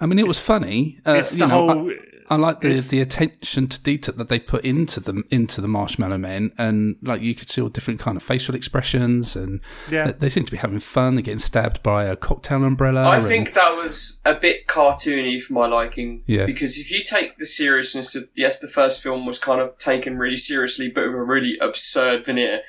I 0.00 0.06
mean, 0.06 0.18
it 0.18 0.26
was 0.26 0.44
funny. 0.44 0.98
Uh, 1.06 1.12
it's 1.14 1.32
you 1.34 1.40
the 1.40 1.46
know, 1.46 1.54
whole. 1.68 1.90
I 1.90 1.96
like 2.30 2.60
the, 2.60 2.74
the 2.90 3.00
attention 3.00 3.68
to 3.68 3.82
detail 3.82 4.14
that 4.16 4.28
they 4.28 4.38
put 4.38 4.64
into 4.64 5.00
them 5.00 5.24
into 5.30 5.60
the 5.60 5.68
Marshmallow 5.68 6.18
Men, 6.18 6.52
and 6.58 6.96
like 7.02 7.20
you 7.20 7.34
could 7.34 7.48
see 7.48 7.60
all 7.60 7.68
different 7.68 8.00
kind 8.00 8.16
of 8.16 8.22
facial 8.22 8.54
expressions, 8.54 9.36
and 9.36 9.60
Yeah. 9.90 10.06
they, 10.06 10.12
they 10.12 10.28
seem 10.28 10.44
to 10.44 10.50
be 10.52 10.56
having 10.58 10.78
fun. 10.78 11.14
They're 11.14 11.22
getting 11.22 11.38
stabbed 11.38 11.82
by 11.82 12.04
a 12.04 12.16
cocktail 12.16 12.64
umbrella. 12.64 13.02
I 13.04 13.16
and- 13.16 13.24
think 13.24 13.52
that 13.54 13.70
was 13.76 14.20
a 14.24 14.34
bit 14.34 14.66
cartoony 14.66 15.40
for 15.42 15.52
my 15.52 15.66
liking. 15.66 16.22
Yeah. 16.26 16.46
Because 16.46 16.78
if 16.78 16.90
you 16.90 17.02
take 17.02 17.38
the 17.38 17.46
seriousness 17.46 18.14
of 18.16 18.28
yes, 18.34 18.58
the 18.58 18.68
first 18.68 19.02
film 19.02 19.26
was 19.26 19.38
kind 19.38 19.60
of 19.60 19.76
taken 19.78 20.16
really 20.18 20.36
seriously, 20.36 20.88
but 20.88 21.04
with 21.06 21.14
a 21.14 21.22
really 21.22 21.58
absurd 21.60 22.24
veneer. 22.24 22.62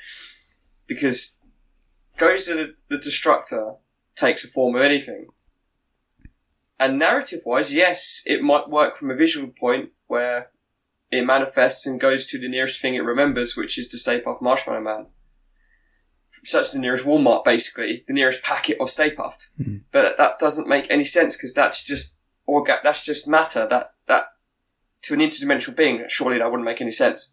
Because 0.88 1.40
goes 2.18 2.48
to 2.48 2.54
the, 2.56 2.76
the 2.90 2.98
Destructor 2.98 3.76
takes 4.16 4.44
a 4.44 4.48
form 4.48 4.76
of 4.76 4.82
anything. 4.82 5.28
And 6.80 7.00
narrative 7.00 7.40
wise, 7.46 7.74
yes, 7.74 8.24
it 8.26 8.42
might 8.42 8.70
work 8.70 8.98
from 8.98 9.10
a 9.10 9.16
visual 9.16 9.48
point 9.48 9.92
where 10.08 10.50
it 11.10 11.26
manifests 11.26 11.88
and 11.88 12.00
goes 12.00 12.26
to 12.28 12.40
the 12.40 12.50
nearest 12.50 12.82
thing 12.82 12.96
it 12.96 13.00
remembers, 13.04 13.56
which 13.56 13.78
is 13.78 13.90
the 13.90 13.98
Stay 13.98 14.20
Puft 14.20 14.42
Marshmallow 14.42 14.82
Man. 14.82 15.06
That's 16.52 16.74
the 16.74 16.80
nearest 16.80 17.06
Walmart, 17.06 17.46
basically, 17.46 18.04
the 18.08 18.14
nearest 18.14 18.44
packet 18.44 18.78
of 18.82 18.90
Stay 18.90 19.10
Puft. 19.16 19.48
But 19.92 20.18
that 20.18 20.38
doesn't 20.38 20.68
make 20.68 20.92
any 20.92 21.06
sense 21.06 21.38
because 21.38 21.54
that's 21.54 21.82
just 21.84 22.18
orga- 22.48 22.84
that's 22.84 23.06
just 23.06 23.28
matter. 23.28 23.66
That 23.70 23.94
that 24.08 24.24
to 25.04 25.14
an 25.14 25.22
interdimensional 25.22 25.76
being, 25.78 26.04
surely 26.10 26.40
that 26.40 26.46
wouldn't 26.52 26.66
make 26.66 26.82
any 26.82 26.92
sense. 26.92 27.32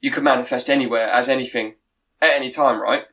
You 0.00 0.10
could 0.10 0.24
manifest 0.24 0.70
anywhere 0.70 1.08
as 1.10 1.28
anything 1.28 1.74
at 2.22 2.30
any 2.34 2.50
time, 2.50 2.80
right? 2.80 3.04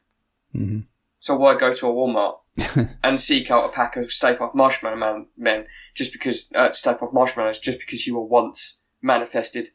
Mhm. 0.56 0.86
So 1.20 1.36
why 1.36 1.56
go 1.58 1.74
to 1.74 1.88
a 1.90 1.94
Walmart 1.94 2.40
and 3.04 3.20
seek 3.20 3.50
out 3.50 3.70
a 3.70 3.72
pack 3.72 3.96
of 3.98 4.12
Stay 4.12 4.36
Puft 4.36 4.54
Marshmallow 4.54 4.98
Man 4.98 5.28
men 5.38 5.66
just 5.96 6.12
because 6.12 6.52
uh, 6.56 6.72
Stay 6.72 6.94
Puft 6.94 7.14
Marshmallows 7.14 7.60
just 7.60 7.80
because 7.80 8.06
you 8.06 8.16
were 8.16 8.26
once 8.26 8.82
manifested 9.02 9.70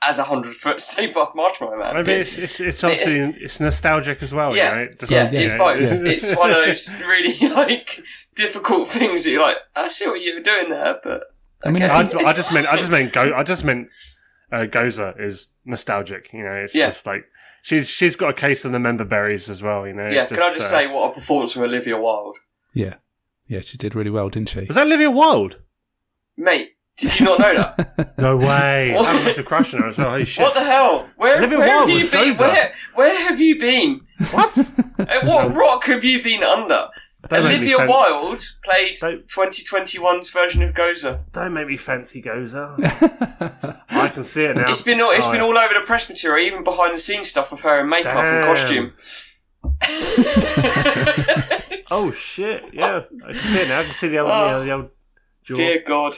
as 0.00 0.18
a 0.18 0.24
hundred 0.24 0.54
foot 0.54 0.80
Stay 0.90 1.12
Puft 1.12 1.34
Marshmallow 1.34 1.78
Man? 1.78 1.94
Maybe 1.94 2.12
it's 2.12 2.38
it's, 2.38 2.60
it's 2.60 2.84
obviously 2.84 3.18
it's 3.40 3.58
nostalgic 3.60 4.22
as 4.22 4.32
well. 4.32 4.56
Yeah, 4.56 4.70
you 4.70 4.84
know? 4.84 4.90
Just 4.98 5.12
yeah, 5.12 5.22
like, 5.24 5.32
you 5.32 5.38
it's 5.40 5.58
both. 5.58 5.80
yeah. 5.82 6.12
It's 6.12 6.36
one 6.36 6.50
of 6.50 6.56
those 6.56 6.92
really 7.00 7.48
like 7.54 8.00
difficult 8.36 8.86
things. 8.88 9.24
That 9.24 9.30
you're 9.30 9.42
like, 9.42 9.56
I 9.74 9.88
see 9.88 10.06
what 10.06 10.20
you 10.20 10.34
were 10.34 10.40
doing 10.42 10.70
there, 10.70 11.00
but 11.02 11.22
I 11.64 11.70
mean, 11.70 11.82
okay. 11.82 11.92
I 11.92 11.98
I, 11.98 12.02
just, 12.02 12.16
I 12.16 12.32
just 12.32 12.52
meant 12.52 12.66
I 12.68 12.76
just 12.76 12.90
meant 12.90 13.12
go 13.12 13.34
I 13.34 13.42
just 13.42 13.64
meant 13.64 13.88
uh, 14.52 14.66
Gozer 14.66 15.20
is 15.20 15.48
nostalgic. 15.64 16.30
You 16.32 16.44
know, 16.44 16.52
it's 16.52 16.74
Yeah. 16.76 16.86
just 16.86 17.06
like 17.06 17.24
she's 17.64 17.88
she's 17.90 18.14
got 18.14 18.30
a 18.30 18.34
case 18.34 18.64
of 18.64 18.70
the 18.72 18.78
member 18.78 19.04
berries 19.04 19.48
as 19.50 19.62
well. 19.62 19.86
You 19.86 19.94
know, 19.94 20.06
yeah. 20.06 20.22
It's 20.22 20.30
Can 20.32 20.40
I 20.40 20.54
just 20.54 20.72
uh, 20.72 20.78
say 20.78 20.86
what 20.86 21.10
a 21.10 21.14
performance 21.14 21.52
from 21.52 21.62
Olivia 21.62 21.98
Wilde, 21.98 22.36
yeah, 22.74 22.96
yeah, 23.46 23.60
she 23.60 23.76
did 23.78 23.94
really 23.96 24.10
well, 24.10 24.28
didn't 24.28 24.50
she? 24.50 24.60
was 24.66 24.76
that 24.76 24.86
Olivia 24.86 25.10
Wilde? 25.10 25.60
mate? 26.36 26.70
Did 26.96 27.18
you 27.18 27.26
not 27.26 27.38
know 27.40 27.54
that? 27.56 28.14
No 28.18 28.36
way! 28.36 28.92
I 28.92 28.96
What? 28.96 29.06
have 29.06 29.20
a 29.20 29.24
massive 29.24 29.46
crush 29.46 29.74
on 29.74 29.80
her 29.82 29.88
as 29.88 29.98
well. 29.98 30.10
Holy 30.10 30.24
shit! 30.24 30.44
what 30.44 30.54
the 30.54 30.60
hell? 30.60 31.04
Where, 31.16 31.38
Olivia 31.38 31.58
where 31.58 31.68
have 31.68 31.88
you 31.88 31.94
was 31.96 32.10
been? 32.12 32.34
Where, 32.48 32.74
where 32.94 33.18
have 33.28 33.40
you 33.40 33.58
been? 33.58 34.00
What? 34.32 34.56
Uh, 34.96 35.20
what 35.26 35.54
rock 35.56 35.84
have 35.86 36.02
you 36.04 36.22
been 36.22 36.42
under? 36.44 36.86
Don't 37.28 37.44
make 37.44 37.60
me 37.60 37.74
Olivia 37.74 37.88
Wilde 37.88 38.38
played 38.64 38.94
Don't- 39.00 39.26
2021's 39.26 40.30
version 40.30 40.62
of 40.62 40.74
Gozer. 40.74 41.20
Don't 41.32 41.52
make 41.54 41.68
me 41.68 41.76
fancy 41.76 42.22
Gozer. 42.22 42.74
I 43.90 44.08
can 44.08 44.24
see 44.24 44.44
it 44.44 44.56
now. 44.56 44.68
It's 44.70 44.82
been 44.82 45.00
all, 45.00 45.10
it's 45.10 45.26
Oh, 45.26 45.32
been 45.32 45.40
yeah. 45.40 45.46
all 45.46 45.58
over 45.58 45.74
the 45.74 45.80
press 45.86 46.08
material, 46.08 46.46
even 46.46 46.64
behind 46.64 46.94
the 46.94 46.98
scenes 46.98 47.28
stuff 47.28 47.50
with 47.52 47.60
her 47.62 47.80
in 47.80 47.88
makeup 47.88 48.14
Damn. 48.14 48.48
and 48.48 48.56
costume. 48.58 48.92
Oh 51.90 52.10
shit! 52.10 52.62
Yeah, 52.72 53.02
I 53.26 53.32
can 53.32 53.38
see 53.40 53.60
it 53.62 53.68
now. 53.68 53.80
I 53.80 53.82
can 53.84 53.92
see 53.92 54.08
the 54.08 54.18
old, 54.18 54.30
Oh. 54.30 54.64
the 54.64 54.72
old 54.72 54.90
jaw. 55.42 55.54
Dear 55.54 55.82
God. 55.86 56.14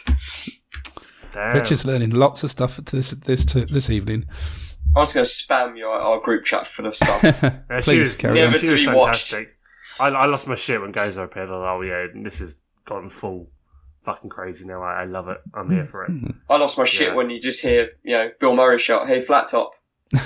Damn. 1.33 1.57
Richard's 1.57 1.85
learning 1.85 2.11
lots 2.11 2.45
of 2.45 2.51
stuff 2.51 2.77
to 2.77 2.97
this 2.97 3.11
this 3.11 3.45
this 3.45 3.91
evening. 3.91 4.27
I 4.95 5.01
was 5.01 5.13
going 5.13 5.25
to 5.25 5.31
spam 5.31 5.77
your 5.77 5.91
our 5.91 6.21
group 6.21 6.45
chat 6.45 6.67
full 6.67 6.87
of 6.87 6.95
stuff. 6.95 7.23
Yeah, 7.69 7.81
she 7.81 7.91
Please 7.91 7.99
was, 7.99 8.19
carry 8.19 8.43
on. 8.45 8.53
she 8.53 8.55
was 8.55 8.63
Never 8.63 8.79
to 8.79 8.91
be 8.91 8.97
watched. 8.97 9.35
Fantastic. 9.87 10.17
I, 10.21 10.23
I 10.25 10.27
lost 10.27 10.49
my 10.49 10.55
shit 10.55 10.81
when 10.81 10.93
Gozer 10.93 11.25
appeared. 11.25 11.49
I 11.49 11.53
was 11.53 11.61
like, 11.61 11.71
oh 11.71 11.83
yeah, 11.83 12.23
this 12.23 12.41
has 12.41 12.61
gone 12.85 13.09
full 13.09 13.49
fucking 14.03 14.31
crazy 14.31 14.67
now. 14.67 14.83
I, 14.83 15.03
I 15.03 15.05
love 15.05 15.29
it. 15.29 15.39
I'm 15.55 15.71
here 15.71 15.85
for 15.85 16.05
it. 16.05 16.11
Hmm. 16.11 16.27
I 16.49 16.57
lost 16.59 16.79
my 16.79 16.85
shit 16.85 17.09
Yeah. 17.09 17.15
when 17.15 17.31
you 17.31 17.41
just 17.41 17.63
hear, 17.63 17.91
you 18.03 18.13
know, 18.17 18.31
Bill 18.41 18.55
Murray 18.55 18.79
shout, 18.79 19.07
"Hey, 19.09 19.21
flat 19.21 19.49
top." 19.49 19.73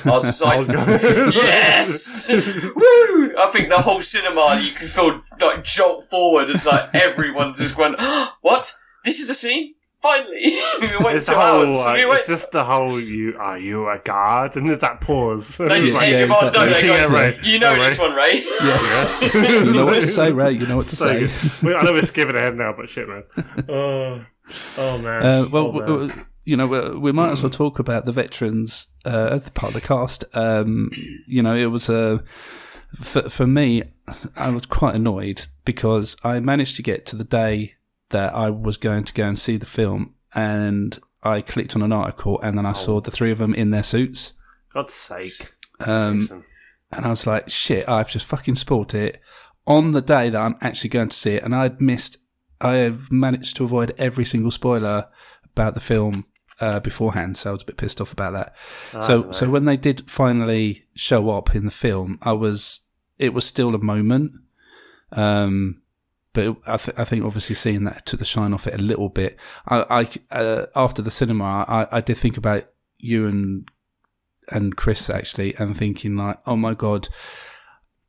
I 0.04 0.10
was 0.10 0.24
just 0.24 0.42
like, 0.44 0.60
Oh, 0.60 0.64
God. 0.64 0.88
yes, 1.34 2.26
woo! 2.76 3.34
I 3.38 3.48
think 3.52 3.70
the 3.70 3.78
whole 3.80 4.00
cinema 4.02 4.58
you 4.62 4.72
can 4.72 4.86
feel 4.86 5.22
like 5.40 5.64
jolt 5.64 6.04
forward 6.04 6.50
It's 6.50 6.66
like 6.66 6.94
everyone 6.94 7.54
just 7.54 7.78
went, 7.78 7.96
"What? 8.42 8.72
This 9.04 9.20
is 9.20 9.30
a 9.30 9.34
scene." 9.34 9.74
Finally, 10.02 10.40
we 10.80 11.04
went 11.04 11.16
It's 11.16 11.26
two 11.26 11.34
the 11.34 11.40
whole, 11.40 11.66
hours. 11.66 11.76
uh, 11.86 11.92
we 11.94 12.06
went 12.06 12.20
it's 12.20 12.28
just 12.28 12.52
the 12.52 12.64
whole 12.64 12.98
you 12.98 13.36
are 13.38 13.58
you 13.58 13.86
a 13.88 13.98
guard, 13.98 14.56
and 14.56 14.68
there's 14.68 14.80
that 14.80 15.00
pause. 15.02 15.58
They 15.58 15.68
just 15.80 15.96
like, 15.96 16.10
yeah, 16.10 16.24
him 16.24 16.32
on, 16.32 16.46
they? 16.52 16.82
Go, 16.82 16.92
Yeah, 16.94 17.04
right. 17.04 17.38
You 17.44 17.58
know 17.58 17.74
Yeah, 17.74 17.82
this 17.82 17.98
right. 17.98 18.08
one, 18.08 18.16
Ray. 18.16 18.42
Yeah. 18.42 19.62
You 19.64 19.72
know 19.74 19.86
what 19.86 20.00
to 20.00 20.08
say, 20.08 20.32
Ray. 20.32 20.52
You 20.52 20.66
know 20.66 20.76
what 20.76 20.86
to 20.86 20.96
So 20.96 21.06
say. 21.26 21.60
good. 21.60 21.68
We- 21.68 21.74
I 21.76 21.82
know 21.82 21.92
we're 21.92 22.02
skipping 22.02 22.34
ahead 22.36 22.56
now, 22.56 22.72
but 22.76 22.88
shit, 22.88 23.08
man. 23.08 23.24
Oh, 23.68 24.24
oh 24.78 25.02
man. 25.02 25.22
Uh, 25.22 25.48
well, 25.52 25.66
Oh, 25.66 25.72
man. 25.72 25.80
w- 25.86 26.08
w- 26.08 26.24
you 26.44 26.56
know, 26.56 26.66
we- 26.66 26.96
we 26.98 27.12
might 27.12 27.30
as 27.32 27.42
well 27.42 27.50
talk 27.50 27.78
about 27.78 28.06
the 28.06 28.12
veterans 28.12 28.86
uh, 29.04 29.28
as 29.32 29.50
part 29.50 29.74
of 29.74 29.80
the 29.82 29.86
cast. 29.86 30.24
Um, 30.34 30.90
you 31.26 31.42
know, 31.42 31.54
it 31.54 31.66
was 31.66 31.90
a 31.90 32.22
for, 32.98 33.28
for 33.28 33.46
me. 33.46 33.82
I 34.36 34.48
was 34.48 34.64
quite 34.66 34.94
annoyed 34.94 35.42
because 35.66 36.16
I 36.24 36.40
managed 36.40 36.76
to 36.76 36.82
get 36.82 37.04
to 37.06 37.16
the 37.16 37.24
day 37.24 37.74
that 38.10 38.34
I 38.34 38.50
was 38.50 38.76
going 38.76 39.04
to 39.04 39.14
go 39.14 39.26
and 39.26 39.38
see 39.38 39.56
the 39.56 39.66
film, 39.66 40.14
and 40.34 40.98
I 41.22 41.40
clicked 41.42 41.74
on 41.76 41.82
an 41.82 41.92
article, 41.92 42.40
and 42.40 42.56
then 42.56 42.66
I 42.66 42.72
saw 42.72 43.00
the 43.00 43.10
three 43.10 43.30
of 43.30 43.38
them 43.38 43.54
in 43.54 43.70
their 43.70 43.82
suits, 43.82 44.34
God's 44.72 44.94
sake. 44.94 45.52
um, 45.86 46.20
and 46.92 47.04
I 47.04 47.08
was 47.10 47.26
like, 47.26 47.48
"Shit! 47.48 47.88
I've 47.88 48.10
just 48.10 48.26
fucking 48.26 48.56
spoiled 48.56 48.94
it." 48.94 49.20
On 49.66 49.92
the 49.92 50.00
day 50.02 50.30
that 50.30 50.40
I'm 50.40 50.56
actually 50.62 50.90
going 50.90 51.08
to 51.08 51.16
see 51.16 51.34
it, 51.34 51.42
and 51.44 51.54
I'd 51.54 51.80
missed, 51.80 52.18
I 52.60 52.76
have 52.76 53.12
managed 53.12 53.56
to 53.56 53.64
avoid 53.64 53.92
every 53.98 54.24
single 54.24 54.50
spoiler 54.50 55.08
about 55.44 55.74
the 55.74 55.80
film 55.80 56.24
uh, 56.60 56.80
beforehand, 56.80 57.36
so 57.36 57.50
I 57.50 57.52
was 57.52 57.62
a 57.62 57.66
bit 57.66 57.76
pissed 57.76 58.00
off 58.00 58.12
about 58.12 58.32
that. 58.32 58.54
so, 59.02 59.30
so 59.32 59.48
when 59.48 59.64
they 59.66 59.76
did 59.76 60.10
finally 60.10 60.86
show 60.94 61.30
up 61.30 61.54
in 61.54 61.64
the 61.64 61.70
film, 61.70 62.18
I 62.22 62.32
was, 62.32 62.86
it 63.18 63.32
was 63.32 63.44
still 63.46 63.74
a 63.74 63.78
moment. 63.78 64.32
Um, 65.12 65.82
but 66.32 66.56
I, 66.66 66.76
th- 66.76 66.98
I 66.98 67.04
think 67.04 67.24
obviously 67.24 67.56
seeing 67.56 67.84
that 67.84 68.06
took 68.06 68.18
the 68.18 68.24
shine 68.24 68.52
off 68.52 68.66
it 68.66 68.74
a 68.74 68.78
little 68.82 69.08
bit. 69.08 69.36
I, 69.66 69.84
I 70.30 70.34
uh, 70.34 70.66
after 70.76 71.02
the 71.02 71.10
cinema, 71.10 71.64
I, 71.68 71.86
I 71.90 72.00
did 72.00 72.16
think 72.16 72.36
about 72.36 72.64
you 72.98 73.26
and 73.26 73.68
and 74.50 74.76
Chris 74.76 75.08
actually, 75.10 75.54
and 75.58 75.76
thinking 75.76 76.16
like, 76.16 76.38
oh 76.46 76.56
my 76.56 76.74
god, 76.74 77.08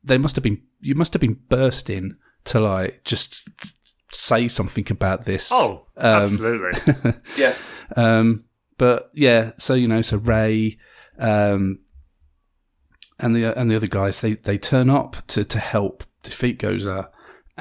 they 0.04 0.18
must 0.18 0.36
have 0.36 0.44
been, 0.44 0.62
you 0.80 0.96
must 0.96 1.14
have 1.14 1.22
been 1.22 1.40
bursting 1.50 2.18
to 2.46 2.60
like 2.60 3.04
just 3.04 4.14
say 4.14 4.48
something 4.48 4.86
about 4.90 5.26
this. 5.26 5.52
Oh, 5.54 5.86
Um, 5.98 6.24
absolutely. 6.24 7.12
Yeah. 7.38 7.54
Um, 7.96 8.46
but 8.78 9.10
yeah, 9.14 9.52
so 9.58 9.74
you 9.76 9.88
know, 9.88 10.02
so 10.02 10.18
Ray, 10.18 10.78
um, 11.20 11.80
and 13.20 13.36
the 13.36 13.58
and 13.58 13.70
the 13.70 13.76
other 13.76 13.88
guys, 13.88 14.22
they 14.22 14.32
they 14.32 14.58
turn 14.58 14.90
up 14.90 15.16
to 15.28 15.44
to 15.46 15.60
help 15.60 16.04
defeat 16.24 16.58
Gozer, 16.60 17.08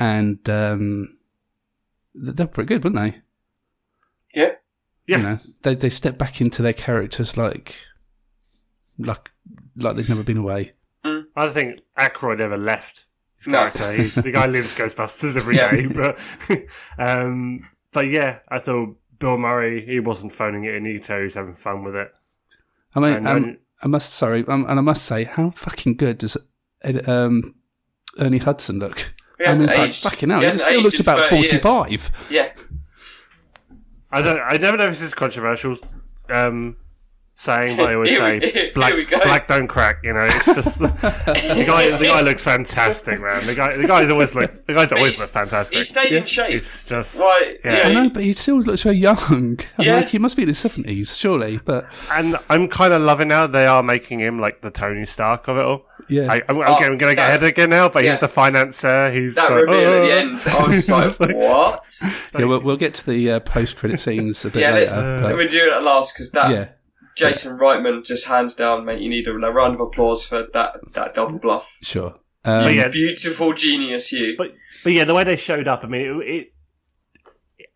and 0.00 0.48
um, 0.48 1.18
they're 2.14 2.46
pretty 2.46 2.66
good, 2.68 2.82
weren't 2.84 2.96
they? 2.96 3.20
Yeah. 4.34 4.52
Yeah. 5.06 5.16
You 5.18 5.22
know, 5.22 5.38
they 5.62 5.74
they 5.74 5.88
step 5.90 6.18
back 6.18 6.40
into 6.40 6.62
their 6.62 6.72
characters 6.72 7.36
like, 7.36 7.84
like, 8.98 9.30
like 9.76 9.96
they've 9.96 10.08
never 10.08 10.24
been 10.24 10.36
away. 10.36 10.72
I 11.04 11.22
don't 11.36 11.52
think 11.52 11.80
Aykroyd 11.98 12.40
ever 12.40 12.58
left 12.58 13.06
his 13.36 13.46
No. 13.48 13.58
character. 13.58 13.92
He's, 13.92 14.14
the 14.22 14.30
guy 14.32 14.46
lives 14.46 14.76
Ghostbusters 14.76 15.36
every 15.36 15.56
Yeah. 15.56 15.70
day, 15.70 15.86
but 15.96 16.66
um, 16.98 17.66
but 17.92 18.06
yeah, 18.08 18.38
I 18.48 18.58
thought 18.58 18.96
Bill 19.18 19.36
Murray 19.38 19.84
he 19.86 19.98
wasn't 20.00 20.32
phoning 20.32 20.64
it 20.64 20.74
in. 20.74 20.84
You 20.84 21.00
could 21.00 21.16
he 21.16 21.22
was 21.24 21.34
having 21.34 21.54
fun 21.54 21.82
with 21.84 21.96
it. 21.96 22.10
I 22.94 23.00
mean, 23.00 23.14
And 23.14 23.26
um, 23.26 23.42
when- 23.42 23.58
I 23.82 23.86
must 23.88 24.12
sorry, 24.12 24.44
um, 24.46 24.66
and 24.68 24.78
I 24.78 24.82
must 24.82 25.06
say, 25.06 25.24
how 25.24 25.48
fucking 25.50 25.96
good 25.96 26.18
does 26.18 26.36
Ed- 26.84 27.08
um, 27.08 27.54
Ernie 28.18 28.36
Hudson 28.38 28.78
look? 28.78 29.14
He 29.40 29.46
I 29.46 29.52
mean, 29.52 29.60
hasn't 29.68 29.70
it's 29.88 30.04
like 30.04 30.12
fucking 30.12 30.28
hell. 30.30 30.40
He 30.40 30.46
He, 30.46 30.52
still 30.52 30.74
aged 30.74 30.84
looks 30.84 31.00
in 31.00 31.04
about 31.04 31.30
30 31.30 31.36
years. 31.36 31.62
forty-five. 31.62 32.28
Yeah. 32.30 32.52
I 34.12 34.22
don't. 34.22 34.40
I 34.40 34.56
never 34.58 34.76
know 34.76 34.84
if 34.84 34.90
this 34.90 35.02
is 35.02 35.14
controversial. 35.14 35.76
Um, 36.28 36.76
saying, 37.34 37.74
but 37.78 37.88
I 37.88 37.94
always 37.94 38.10
Here 38.18 38.38
we- 38.38 38.40
say, 38.52 38.70
black, 38.74 38.92
black 39.08 39.48
don't 39.48 39.66
crack. 39.66 40.00
You 40.02 40.12
know, 40.12 40.24
it's 40.24 40.44
just 40.44 40.78
the, 40.78 40.86
the 41.56 41.64
guy. 41.66 41.96
The 41.96 42.04
guy 42.04 42.20
looks 42.20 42.44
fantastic, 42.44 43.20
man. 43.20 43.46
The 43.46 43.54
guy. 43.54 43.76
The 43.76 43.86
guy's 43.86 44.10
always 44.10 44.34
look. 44.34 44.66
The 44.66 44.74
guy's 44.74 44.92
always 44.92 45.16
he's- 45.16 45.20
look 45.20 45.30
fantastic. 45.30 45.76
He 45.76 45.82
stayed 45.84 46.12
in 46.12 46.26
shape. 46.26 46.50
It's 46.54 46.86
just 46.86 47.18
Right, 47.20 47.58
yeah. 47.64 47.76
yeah. 47.76 47.88
I 47.88 47.92
know, 47.92 48.10
but 48.10 48.22
he 48.24 48.32
still 48.32 48.58
looks 48.58 48.82
so 48.82 48.90
young. 48.90 49.16
I'm 49.30 49.56
Yeah. 49.78 49.96
like, 49.96 50.08
he 50.10 50.18
must 50.18 50.36
be 50.36 50.42
in 50.42 50.48
his 50.48 50.58
seventies, 50.58 51.16
surely. 51.16 51.58
But 51.58 51.86
And 52.12 52.36
I'm 52.50 52.68
kind 52.68 52.92
of 52.92 53.00
loving 53.02 53.30
how 53.30 53.46
they 53.46 53.66
are 53.66 53.82
making 53.82 54.20
him 54.20 54.38
like 54.40 54.60
the 54.60 54.70
Tony 54.70 55.04
Stark 55.04 55.48
of 55.48 55.56
it 55.56 55.64
all. 55.64 55.86
Yeah, 56.08 56.32
I, 56.32 56.40
I'm, 56.48 56.60
I'm, 56.60 56.74
Oh, 56.74 56.78
going 56.78 56.92
to 56.92 56.96
get 56.98 57.16
that- 57.16 57.28
ahead 57.38 57.42
again 57.42 57.70
now, 57.70 57.88
but 57.88 58.02
yeah. 58.04 58.10
he's 58.10 58.18
the 58.20 58.28
financier. 58.28 59.10
He's 59.12 59.36
that 59.36 59.50
like, 59.50 59.60
reveal 59.66 59.76
at 59.88 60.02
the 60.02 60.12
"Oh." 60.12 60.16
end, 60.18 60.30
I 60.48 60.66
was 60.66 60.86
just 60.86 61.20
like, 61.20 61.30
what? 61.36 62.30
yeah. 62.38 62.44
We'll, 62.46 62.60
we'll 62.62 62.76
get 62.76 62.94
to 62.94 63.06
the 63.06 63.32
uh, 63.32 63.40
post-credit 63.40 63.98
scenes 63.98 64.44
a 64.44 64.50
bit 64.50 64.60
Yeah, 64.62 64.70
let's, 64.70 64.96
later. 64.96 65.20
let 65.22 65.30
but 65.30 65.38
me 65.38 65.48
do 65.48 65.58
it 65.58 65.72
at 65.72 65.82
last 65.82 66.14
because 66.14 66.30
that 66.32 66.50
yeah, 66.50 66.68
Jason 67.16 67.58
Reitman 67.58 68.04
just 68.06 68.26
hands 68.28 68.54
down, 68.54 68.84
mate. 68.84 69.00
You 69.00 69.10
need 69.10 69.26
a, 69.28 69.32
a 69.32 69.50
round 69.52 69.74
of 69.74 69.80
applause 69.80 70.26
for 70.26 70.46
that 70.52 70.76
that 70.92 71.14
double 71.14 71.38
bluff. 71.38 71.76
sure. 71.82 72.14
Um, 72.44 72.64
But 72.64 72.74
yeah, 72.74 72.88
Beautiful 72.88 73.52
genius, 73.52 74.10
you. 74.12 74.34
but 74.38 74.54
but 74.84 74.92
yeah, 74.94 75.04
the 75.04 75.14
way 75.14 75.24
they 75.24 75.36
showed 75.36 75.68
up, 75.68 75.84
I 75.84 75.88
mean, 75.88 76.22
it, 76.22 76.26
it 76.26 76.52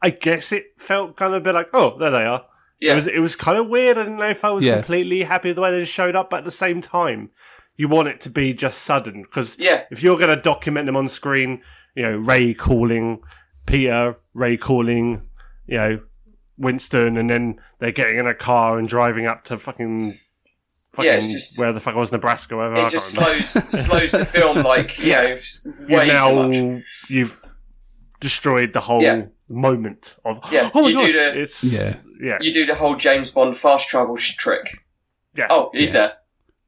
I 0.01 0.11
guess 0.11 0.53
it 0.53 0.65
felt 0.79 1.17
kind 1.17 1.35
of 1.35 1.43
a 1.43 1.45
bit 1.45 1.55
like, 1.55 1.69
oh, 1.75 1.99
there 1.99 2.11
they 2.11 2.25
are. 2.25 2.47
yeah, 2.81 2.93
It 2.93 2.95
was 2.95 3.07
it 3.07 3.19
was 3.19 3.37
kind 3.37 3.59
of 3.59 3.69
weird. 3.69 3.99
I 3.99 4.05
didn't 4.05 4.19
know 4.19 4.29
if 4.31 4.45
I 4.45 4.51
was 4.51 4.65
Yeah. 4.65 4.75
completely 4.77 5.23
happy 5.23 5.49
with 5.51 5.57
the 5.57 5.63
way 5.63 5.71
they 5.71 5.81
just 5.81 5.93
showed 5.93 6.17
up, 6.17 6.31
but 6.31 6.39
at 6.39 6.45
the 6.45 6.51
same 6.51 6.81
time, 6.81 7.31
you 7.77 7.89
want 7.89 8.09
it 8.09 8.21
to 8.23 8.31
be 8.31 8.55
just 8.55 8.83
sudden 8.83 9.23
because 9.23 9.59
Yeah. 9.59 9.83
if 9.91 10.03
you're 10.03 10.17
going 10.17 10.35
to 10.35 10.41
document 10.41 10.87
them 10.87 10.97
on 10.97 11.09
screen, 11.09 11.63
you 11.95 12.03
know 12.03 12.17
Ray 12.17 12.55
calling 12.55 13.21
Peter, 13.67 14.17
Ray 14.35 14.57
calling 14.57 15.29
you 15.67 15.77
know 15.77 16.01
Winston, 16.59 17.17
and 17.17 17.29
then 17.31 17.61
they're 17.81 17.91
getting 17.93 18.19
in 18.19 18.27
a 18.27 18.35
car 18.35 18.79
and 18.79 18.87
driving 18.89 19.27
up 19.27 19.45
to 19.45 19.57
fucking. 19.57 20.15
Fucking 20.93 21.11
Yeah, 21.11 21.19
just- 21.19 21.59
where 21.59 21.73
the 21.73 21.81
fuck 21.81 21.97
it 21.97 21.99
was 21.99 22.13
Nebraska, 22.13 22.57
wherever. 22.57 22.77
I 22.77 22.85
It 22.85 22.91
just 22.91 23.17
can't 23.17 23.27
remember. 23.27 23.45
slows 23.45 23.87
slows 23.87 24.11
the 24.13 24.25
film 24.25 24.63
like 24.63 24.97
you 25.05 25.11
know 25.13 25.19
s- 25.33 25.63
You've 25.65 25.89
way 25.91 26.07
now 26.07 26.51
too 26.53 26.71
much. 26.75 26.85
you've 27.11 27.41
destroyed 28.21 28.73
the 28.73 28.81
whole 28.81 29.03
Yeah. 29.03 29.23
moment 29.49 30.19
of. 30.25 30.39
Yeah, 30.53 30.71
oh 30.73 30.83
my 30.83 30.89
you 30.91 30.97
do 30.97 31.13
the- 31.13 31.41
it's 31.41 31.65
Yeah. 31.65 32.29
yeah, 32.29 32.39
You 32.41 32.53
do 32.53 32.65
the 32.67 32.77
whole 32.77 32.95
James 32.95 33.31
Bond 33.33 33.57
fast 33.57 33.89
travel 33.89 34.15
sh- 34.17 34.37
trick. 34.37 34.79
yeah. 35.35 35.47
Oh, 35.51 35.71
he's 35.75 35.93
Yeah. 35.95 36.11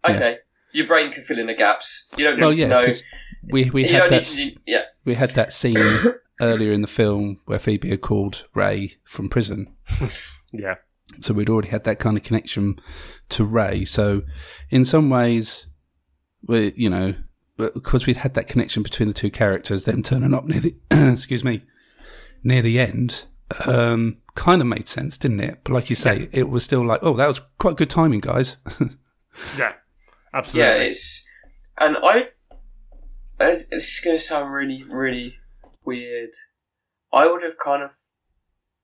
there. 0.04 0.16
Okay, 0.16 0.38
your 0.76 0.86
brain 0.86 1.10
can 1.10 1.22
fill 1.22 1.38
in 1.38 1.46
the 1.46 1.54
gaps. 1.54 2.08
You 2.18 2.24
don't 2.24 2.38
Well, 2.38 2.50
need 2.50 2.58
yeah, 2.58 2.78
to 2.80 2.86
know. 2.88 2.94
we 3.50 3.70
we 3.70 3.82
You 3.88 3.94
had 3.94 4.10
that 4.10 4.22
to. 4.22 4.54
Yeah, 4.66 4.82
we 5.04 5.14
had 5.14 5.30
that 5.30 5.50
scene 5.52 5.76
earlier 6.40 6.70
in 6.72 6.82
the 6.82 6.86
film 6.86 7.40
where 7.46 7.58
Phoebe 7.58 7.88
had 7.88 8.02
called 8.02 8.46
Ray 8.54 8.96
from 9.04 9.28
prison. 9.28 9.74
yeah. 10.52 10.74
So 11.20 11.32
we'd 11.34 11.48
already 11.48 11.68
had 11.68 11.84
that 11.84 11.98
kind 11.98 12.16
of 12.16 12.22
connection 12.24 12.78
to 13.30 13.44
Ray. 13.44 13.84
So 13.84 14.22
in 14.70 14.84
some 14.84 15.08
ways, 15.08 15.66
we 16.46 16.72
you 16.76 16.90
know, 16.90 17.14
because 17.56 18.06
we'd 18.06 18.18
had 18.18 18.34
that 18.34 18.46
connection 18.48 18.82
between 18.82 19.08
the 19.08 19.14
two 19.14 19.30
characters, 19.30 19.84
them 19.84 20.02
turning 20.02 20.34
up 20.34 20.44
near 20.44 20.60
the 20.60 20.74
excuse 21.12 21.42
me 21.44 21.62
near 22.44 22.60
the 22.62 22.78
end, 22.78 23.26
um, 23.66 24.18
kind 24.34 24.60
of 24.60 24.66
made 24.68 24.88
sense, 24.88 25.16
didn't 25.18 25.40
it? 25.40 25.60
But 25.64 25.72
like 25.72 25.90
you 25.90 25.96
say, 25.96 26.28
it 26.32 26.48
was 26.50 26.62
still 26.64 26.86
like, 26.86 27.00
oh, 27.02 27.14
that 27.14 27.26
was 27.26 27.40
quite 27.58 27.76
good 27.76 27.90
timing, 27.90 28.20
guys. 28.20 28.58
Yeah, 29.58 29.72
absolutely. 30.38 30.74
yeah. 30.74 30.80
It's 30.82 31.28
and 31.78 31.96
I. 32.02 32.28
It's, 33.38 33.66
it's 33.70 34.00
going 34.00 34.16
to 34.16 34.22
sound 34.22 34.52
really, 34.52 34.82
really 34.82 35.36
weird. 35.84 36.30
I 37.12 37.26
would 37.26 37.42
have 37.42 37.58
kind 37.62 37.82
of 37.82 37.90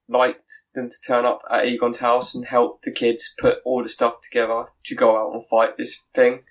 liked 0.08 0.50
them 0.74 0.88
to 0.90 0.96
turn 1.06 1.24
up 1.24 1.40
at 1.50 1.64
Egon's 1.64 2.00
house 2.00 2.34
and 2.34 2.44
help 2.46 2.82
the 2.82 2.90
kids 2.90 3.34
put 3.38 3.58
all 3.64 3.82
the 3.82 3.88
stuff 3.88 4.20
together 4.20 4.66
to 4.84 4.94
go 4.94 5.16
out 5.16 5.32
and 5.32 5.42
fight 5.44 5.78
this 5.78 6.04
thing. 6.14 6.42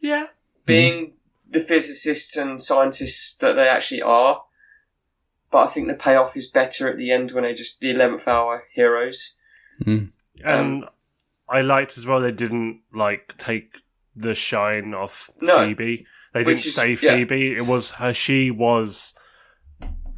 yeah. 0.00 0.26
being 0.64 1.12
the 1.48 1.58
physicists 1.58 2.36
and 2.36 2.60
scientists 2.60 3.36
that 3.38 3.54
they 3.54 3.68
actually 3.68 4.02
are. 4.02 4.42
But 5.50 5.64
I 5.64 5.66
think 5.68 5.88
the 5.88 5.94
payoff 5.94 6.36
is 6.36 6.46
better 6.48 6.88
at 6.88 6.96
the 6.96 7.10
end 7.10 7.32
when 7.32 7.44
they 7.44 7.54
just 7.54 7.80
the 7.80 7.90
eleventh 7.90 8.28
hour 8.28 8.64
heroes. 8.72 9.34
And 10.44 10.84
Um, 10.84 10.88
I 11.48 11.60
liked 11.62 11.96
as 11.96 12.06
well 12.06 12.20
they 12.20 12.32
didn't 12.32 12.80
like 12.92 13.34
take 13.38 13.78
the 14.14 14.34
shine 14.34 14.94
off 14.94 15.30
No. 15.40 15.58
Phoebe. 15.58 16.06
They 16.32 16.40
didn't 16.40 16.54
is- 16.54 16.74
say 16.74 16.90
yeah. 16.90 17.16
Phoebe. 17.16 17.52
It 17.52 17.68
was 17.68 17.92
her. 17.92 18.12
She 18.12 18.50
was. 18.50 19.14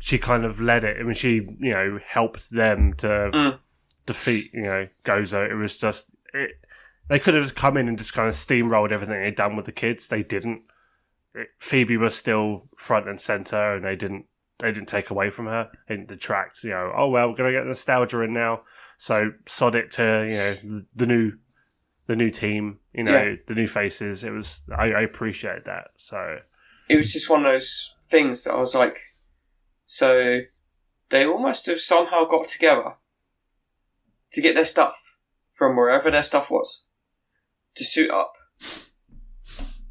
She 0.00 0.18
kind 0.18 0.44
of 0.44 0.60
led 0.60 0.84
it. 0.84 0.96
I 0.98 1.02
mean, 1.02 1.14
she 1.14 1.34
you 1.58 1.72
know 1.72 1.98
helped 2.06 2.50
them 2.50 2.94
to 2.98 3.08
Mm. 3.08 3.58
defeat 4.06 4.52
you 4.54 4.62
know 4.62 4.88
Gozer. 5.04 5.50
It 5.50 5.54
was 5.56 5.78
just 5.78 6.10
it. 6.32 6.52
They 7.08 7.18
could 7.18 7.34
have 7.34 7.42
just 7.42 7.56
come 7.56 7.76
in 7.76 7.88
and 7.88 7.96
just 7.98 8.12
kind 8.14 8.28
of 8.28 8.34
steamrolled 8.34 8.92
everything 8.92 9.20
they'd 9.20 9.34
done 9.34 9.56
with 9.56 9.66
the 9.66 9.72
kids. 9.72 10.08
They 10.08 10.22
didn't. 10.22 10.62
It, 11.34 11.48
Phoebe 11.58 11.96
was 11.96 12.14
still 12.16 12.68
front 12.76 13.08
and 13.08 13.20
center, 13.20 13.74
and 13.74 13.84
they 13.84 13.96
didn't. 13.96 14.26
They 14.58 14.72
didn't 14.72 14.88
take 14.88 15.10
away 15.10 15.30
from 15.30 15.46
her. 15.46 15.70
They 15.88 15.96
didn't 15.96 16.08
detract. 16.08 16.62
You 16.64 16.70
know, 16.70 16.92
oh 16.96 17.08
well, 17.08 17.28
we're 17.30 17.36
gonna 17.36 17.52
get 17.52 17.66
nostalgia 17.66 18.22
in 18.22 18.32
now. 18.32 18.62
So 18.98 19.30
sod 19.46 19.74
it 19.76 19.90
to 19.92 20.02
you 20.28 20.36
know 20.74 20.82
the 20.94 21.06
new, 21.06 21.32
the 22.06 22.16
new 22.16 22.30
team. 22.30 22.80
You 22.92 23.04
know 23.04 23.16
Yeah. 23.16 23.36
the 23.46 23.54
new 23.54 23.66
faces. 23.66 24.24
It 24.24 24.32
was 24.32 24.62
I, 24.76 24.90
I 24.90 25.00
appreciate 25.02 25.64
that. 25.64 25.92
So 25.96 26.38
It 26.88 26.96
was 26.96 27.12
just 27.12 27.30
one 27.30 27.46
of 27.46 27.52
those 27.52 27.94
things 28.10 28.44
that 28.44 28.52
I 28.52 28.58
was 28.58 28.74
like, 28.74 28.98
so 29.86 30.40
they 31.10 31.24
almost 31.24 31.66
have 31.66 31.78
somehow 31.80 32.24
got 32.28 32.46
together 32.46 32.96
to 34.32 34.42
get 34.42 34.54
their 34.54 34.64
stuff 34.64 34.96
from 35.54 35.76
wherever 35.76 36.10
their 36.10 36.22
stuff 36.22 36.50
was 36.50 36.84
to 37.76 37.84
suit 37.84 38.10
up 38.10 38.32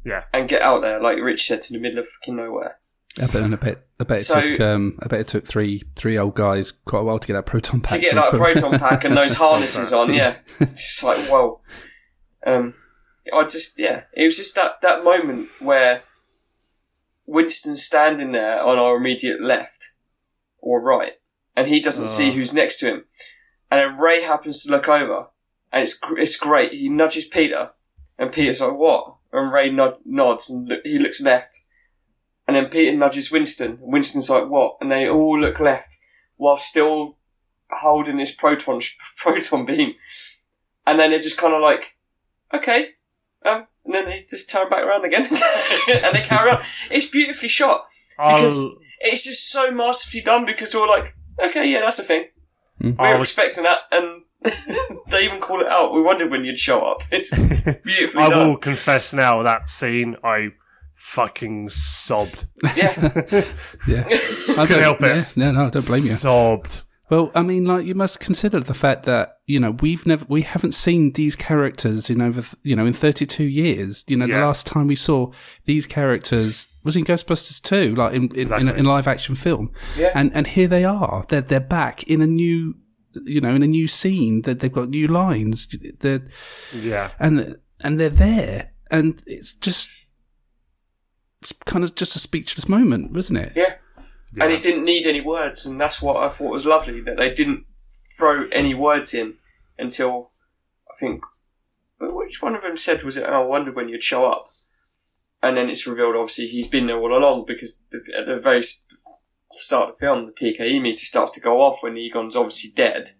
yeah, 0.04 0.24
and 0.32 0.48
get 0.48 0.62
out 0.62 0.80
there, 0.82 1.00
like 1.00 1.18
Rich 1.18 1.42
said, 1.46 1.62
to 1.62 1.72
the 1.72 1.78
middle 1.78 1.98
of 1.98 2.06
fucking 2.08 2.36
nowhere. 2.36 2.78
I 3.18 3.22
bet, 3.26 3.36
and 3.36 3.54
I 3.54 3.56
bet, 3.56 3.86
I 4.00 4.04
bet 4.04 4.20
it 4.20 4.24
So- 4.24 4.48
took, 4.48 4.60
um, 4.60 4.98
I 5.02 5.08
bet 5.08 5.20
it 5.20 5.28
took 5.28 5.44
three, 5.46 5.82
three 5.96 6.16
old 6.16 6.34
guys 6.36 6.70
quite 6.70 7.00
a 7.00 7.04
while 7.04 7.18
to 7.18 7.26
get 7.26 7.34
that 7.34 7.46
proton 7.46 7.80
pack. 7.80 7.98
to 7.98 8.04
get 8.04 8.14
that 8.14 8.30
proton 8.32 8.78
pack 8.78 9.04
and 9.04 9.16
those 9.16 9.34
harnesses 9.38 9.92
on. 9.92 10.12
Yeah, 10.14 10.36
it's 10.60 11.02
like 11.02 11.18
whoa. 11.28 11.60
Um, 12.46 12.74
I 13.32 13.42
just 13.42 13.78
yeah, 13.78 14.02
it 14.14 14.24
was 14.24 14.36
just 14.36 14.54
that 14.54 14.80
that 14.82 15.02
moment 15.04 15.48
where 15.58 16.02
Winston's 17.26 17.82
standing 17.84 18.30
there 18.32 18.62
on 18.62 18.78
our 18.78 18.96
immediate 18.96 19.40
left 19.42 19.92
or 20.60 20.80
right, 20.80 21.14
and 21.56 21.68
he 21.68 21.80
doesn't 21.80 22.06
see 22.06 22.32
who's 22.32 22.54
next 22.54 22.76
to 22.80 22.86
him, 22.86 23.04
and 23.70 23.80
then 23.80 23.98
Ray 23.98 24.22
happens 24.22 24.62
to 24.64 24.70
look 24.70 24.88
over, 24.88 25.26
and 25.72 25.82
it's 25.82 25.98
it's 26.16 26.36
great. 26.36 26.72
He 26.72 26.88
nudges 26.88 27.26
Peter, 27.26 27.72
and 28.18 28.32
Peter's 28.32 28.60
like 28.60 28.74
what, 28.74 29.16
and 29.32 29.52
Ray 29.52 29.70
nod- 29.70 29.98
nods 30.06 30.48
and 30.50 30.68
look, 30.68 30.80
he 30.84 30.98
looks 30.98 31.20
left. 31.20 31.64
And 32.48 32.56
then 32.56 32.66
Peter 32.70 32.96
nudges 32.96 33.30
Winston. 33.30 33.72
and 33.82 33.92
Winston's 33.92 34.30
like, 34.30 34.48
"What?" 34.48 34.78
And 34.80 34.90
they 34.90 35.06
all 35.08 35.38
look 35.38 35.60
left, 35.60 35.98
while 36.38 36.56
still 36.56 37.16
holding 37.70 38.16
this 38.16 38.34
proton 38.34 38.80
sh- 38.80 38.96
proton 39.16 39.66
beam, 39.66 39.94
and 40.86 40.98
then 40.98 41.10
they're 41.10 41.20
just 41.20 41.38
kind 41.38 41.52
of 41.52 41.60
like, 41.60 41.94
okay, 42.54 42.86
um, 43.44 43.66
and 43.84 43.92
then 43.94 44.06
they 44.06 44.24
just 44.26 44.50
turn 44.50 44.70
back 44.70 44.82
around 44.82 45.04
again, 45.04 45.24
and 45.30 46.14
they 46.14 46.22
carry 46.22 46.50
on. 46.50 46.62
It's 46.90 47.06
beautifully 47.06 47.50
shot 47.50 47.86
because 48.16 48.62
I'll, 48.62 48.78
it's 49.00 49.24
just 49.24 49.50
so 49.52 49.70
masterfully 49.70 50.22
done. 50.22 50.46
Because 50.46 50.74
we're 50.74 50.88
like, 50.88 51.14
okay, 51.44 51.70
yeah, 51.70 51.80
that's 51.80 51.98
a 51.98 52.02
thing. 52.02 52.24
We 52.80 52.92
were 52.92 53.00
I'll, 53.02 53.20
expecting 53.20 53.64
that, 53.64 53.80
and 53.92 54.22
they 55.08 55.24
even 55.24 55.40
call 55.40 55.60
it 55.60 55.66
out. 55.68 55.92
We 55.92 56.00
wondered 56.00 56.30
when 56.30 56.46
you'd 56.46 56.58
show 56.58 56.80
up. 56.80 57.02
It's 57.10 57.30
beautifully 57.82 58.22
I 58.22 58.30
done. 58.30 58.48
will 58.48 58.56
confess 58.56 59.12
now 59.12 59.42
that 59.42 59.68
scene 59.68 60.16
I 60.24 60.52
fucking 60.98 61.68
sobbed. 61.70 62.46
Yeah, 62.76 62.92
Yeah, 63.88 64.04
I 64.08 64.66
Couldn't 64.66 64.82
help 64.82 65.00
yeah, 65.00 65.20
it. 65.20 65.32
no, 65.36 65.52
no, 65.52 65.66
I 65.66 65.70
don't 65.70 65.86
blame 65.86 66.02
you. 66.02 66.08
Sobbed. 66.08 66.82
Well, 67.10 67.30
I 67.34 67.42
mean, 67.42 67.64
like 67.64 67.86
you 67.86 67.94
must 67.94 68.20
consider 68.20 68.60
the 68.60 68.74
fact 68.74 69.04
that 69.06 69.36
you 69.46 69.58
know 69.58 69.70
we've 69.70 70.04
never, 70.04 70.26
we 70.28 70.42
haven't 70.42 70.72
seen 70.74 71.12
these 71.12 71.36
characters 71.36 72.10
in 72.10 72.20
over, 72.20 72.42
you 72.62 72.76
know, 72.76 72.84
in 72.84 72.92
thirty-two 72.92 73.44
years. 73.46 74.04
You 74.08 74.18
know, 74.18 74.26
the 74.26 74.36
last 74.38 74.66
time 74.66 74.88
we 74.88 74.94
saw 74.94 75.32
these 75.64 75.86
characters 75.86 76.78
was 76.84 76.96
in 76.98 77.04
Ghostbusters 77.06 77.62
two, 77.62 77.94
like 77.94 78.12
in 78.12 78.24
in, 78.24 78.30
in, 78.32 78.40
Exactly. 78.42 78.68
a, 78.68 78.74
in 78.74 78.84
a 78.84 78.88
live-action 78.90 79.36
film. 79.36 79.70
Yeah. 79.96 80.10
And 80.14 80.30
and 80.34 80.46
here 80.46 80.68
they 80.68 80.84
are. 80.84 81.22
They're 81.30 81.40
they're 81.40 81.60
back 81.60 82.02
in 82.10 82.20
a 82.20 82.26
new, 82.26 82.74
you 83.24 83.40
know, 83.40 83.54
in 83.54 83.62
a 83.62 83.66
new 83.66 83.88
scene. 83.88 84.42
That 84.42 84.60
they've 84.60 84.70
got 84.70 84.90
new 84.90 85.06
lines. 85.06 85.66
They're 86.00 86.26
Yeah. 86.74 87.12
and 87.18 87.56
and 87.82 87.98
they're 87.98 88.10
there, 88.10 88.72
and 88.90 89.22
it's 89.26 89.54
just. 89.54 89.90
It's 91.40 91.52
kind 91.52 91.84
of 91.84 91.94
just 91.94 92.16
a 92.16 92.18
speechless 92.18 92.68
moment, 92.68 93.12
wasn't 93.12 93.40
it? 93.40 93.52
yeah. 93.54 93.74
And 94.40 94.52
it 94.52 94.62
didn't 94.62 94.84
need 94.84 95.06
any 95.06 95.20
words, 95.22 95.64
and 95.64 95.80
that's 95.80 96.02
what 96.02 96.16
I 96.16 96.28
thought 96.28 96.52
was 96.52 96.66
lovely 96.66 97.00
that 97.00 97.16
they 97.16 97.32
didn't 97.32 97.64
throw 98.18 98.46
any 98.52 98.74
words 98.74 99.14
in 99.14 99.34
until 99.78 100.32
I 100.90 100.98
think 100.98 101.22
which 102.00 102.42
one 102.42 102.54
of 102.54 102.62
them 102.62 102.76
said 102.76 103.02
was 103.02 103.16
it? 103.16 103.24
Oh, 103.26 103.44
I 103.44 103.46
wonder 103.46 103.72
when 103.72 103.88
you'd 103.88 104.04
show 104.04 104.30
up, 104.30 104.48
and 105.42 105.56
then 105.56 105.70
it's 105.70 105.86
revealed 105.86 106.14
obviously 106.16 106.46
he's 106.48 106.68
been 106.68 106.86
there 106.86 106.98
all 106.98 107.16
along 107.16 107.44
because 107.46 107.78
the, 107.90 107.98
at 108.16 108.26
the 108.26 108.38
very 108.40 108.62
start 109.50 109.90
of 109.90 109.94
the 109.96 110.00
film 110.00 110.26
the 110.26 110.32
PKE 110.32 110.80
meter 110.80 111.06
starts 111.06 111.32
to 111.32 111.40
go 111.40 111.62
off 111.62 111.78
when 111.82 111.96
Egon's 111.96 112.36
obviously 112.36 112.70
dead, 112.74 113.10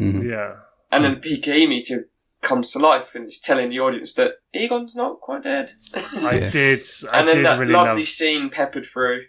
mm-hmm. 0.00 0.28
Yeah. 0.28 0.56
and 0.90 1.04
then 1.04 1.14
the 1.14 1.20
PKE 1.20 1.68
meter 1.68 2.08
comes 2.46 2.70
to 2.72 2.78
life 2.78 3.14
and 3.14 3.24
it's 3.26 3.40
telling 3.40 3.68
the 3.70 3.80
audience 3.80 4.14
that 4.14 4.30
Egon's 4.54 4.94
not 4.96 5.20
quite 5.20 5.42
dead, 5.42 5.66
I 5.94 6.38
Yeah. 6.40 6.50
did. 6.50 6.80
I 7.12 7.18
and 7.18 7.28
then 7.28 7.36
did 7.38 7.46
that 7.46 7.58
really 7.60 7.72
lovely 7.72 8.02
love. 8.02 8.08
scene 8.08 8.48
peppered 8.50 8.86
through. 8.86 9.22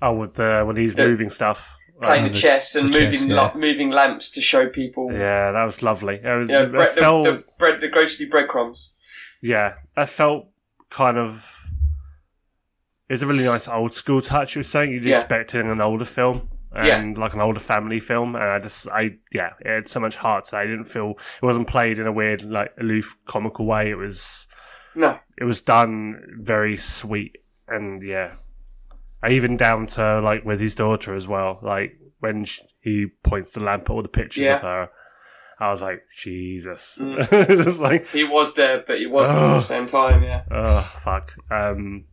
Oh, 0.00 0.14
with 0.20 0.34
the 0.34 0.62
when 0.66 0.76
he's 0.76 0.94
The- 0.94 1.08
moving 1.08 1.30
stuff. 1.30 1.60
playing 2.02 2.24
Like, 2.24 2.32
the 2.32 2.38
chess 2.38 2.74
and 2.76 2.92
the 2.92 3.00
moving 3.00 3.18
chess, 3.20 3.26
la- 3.28 3.54
moving 3.56 3.90
lamps 3.90 4.30
to 4.32 4.40
show 4.42 4.68
people. 4.68 5.08
Yeah, 5.12 5.18
yeah, 5.18 5.52
that 5.52 5.64
was 5.64 5.82
lovely. 5.82 6.16
It 6.22 6.36
was. 6.38 6.48
yeah 6.48 6.62
it 6.64 6.70
bre- 6.70 6.78
the, 6.80 6.86
felt. 6.86 7.24
the 7.24 7.44
bread, 7.58 7.80
the 7.80 7.88
ghostly 7.88 8.26
breadcrumbs. 8.26 8.94
yeah, 9.42 9.74
that 9.96 10.08
felt 10.10 10.42
kind 10.90 11.16
of. 11.18 11.28
It 13.08 13.12
was 13.14 13.22
a 13.22 13.26
really 13.26 13.44
nice 13.44 13.66
old 13.68 13.94
school 13.94 14.20
touch. 14.20 14.54
You 14.56 14.60
were 14.60 14.64
saying 14.74 14.92
you'd 14.92 15.04
Yeah. 15.06 15.14
expect 15.14 15.54
in 15.54 15.68
an 15.70 15.80
older 15.80 16.04
film 16.04 16.48
and 16.84 17.16
like 17.18 17.34
an 17.34 17.40
older 17.40 17.60
family 17.60 18.00
film, 18.00 18.34
and 18.36 18.44
I 18.44 18.58
just, 18.58 18.88
I 18.90 19.16
yeah, 19.32 19.50
it 19.60 19.68
had 19.74 19.88
so 19.88 20.00
much 20.00 20.16
heart. 20.16 20.46
So 20.46 20.58
I 20.58 20.64
didn't 20.66 20.84
feel 20.84 21.10
it 21.10 21.42
wasn't 21.44 21.66
played 21.68 21.98
in 21.98 22.06
a 22.06 22.12
weird, 22.12 22.42
like 22.42 22.72
aloof, 22.80 23.16
comical 23.26 23.66
way. 23.66 23.90
It 23.90 23.96
was, 23.96 24.48
No, 24.94 25.18
it 25.38 25.44
was 25.44 25.62
done 25.62 26.20
very 26.40 26.76
sweet, 26.76 27.38
and 27.68 28.02
yeah, 28.02 28.34
even 29.28 29.56
down 29.56 29.86
to 29.88 30.20
like 30.20 30.44
with 30.44 30.60
his 30.60 30.74
daughter 30.74 31.14
as 31.14 31.26
well. 31.26 31.58
Like 31.62 31.98
when 32.20 32.44
sh 32.44 32.60
he 32.80 33.06
points 33.24 33.52
the 33.52 33.60
lamp 33.64 33.84
at 33.84 33.90
all 33.90 34.02
the 34.02 34.08
pictures 34.08 34.44
Yeah. 34.44 34.54
of 34.56 34.62
her, 34.62 34.88
I 35.58 35.70
was 35.70 35.80
like, 35.82 36.02
Jesus, 36.14 36.98
Mm. 37.00 37.28
just 37.48 37.80
like. 37.80 38.06
he 38.08 38.24
was 38.24 38.52
dead, 38.54 38.84
but 38.86 38.98
he 38.98 39.06
wasn't 39.06 39.42
at 39.44 39.52
the 39.54 39.58
same 39.60 39.86
time. 39.86 40.22
Yeah, 40.22 40.42
Oh 40.50 40.80
fuck. 40.80 41.34
Um, 41.50 42.04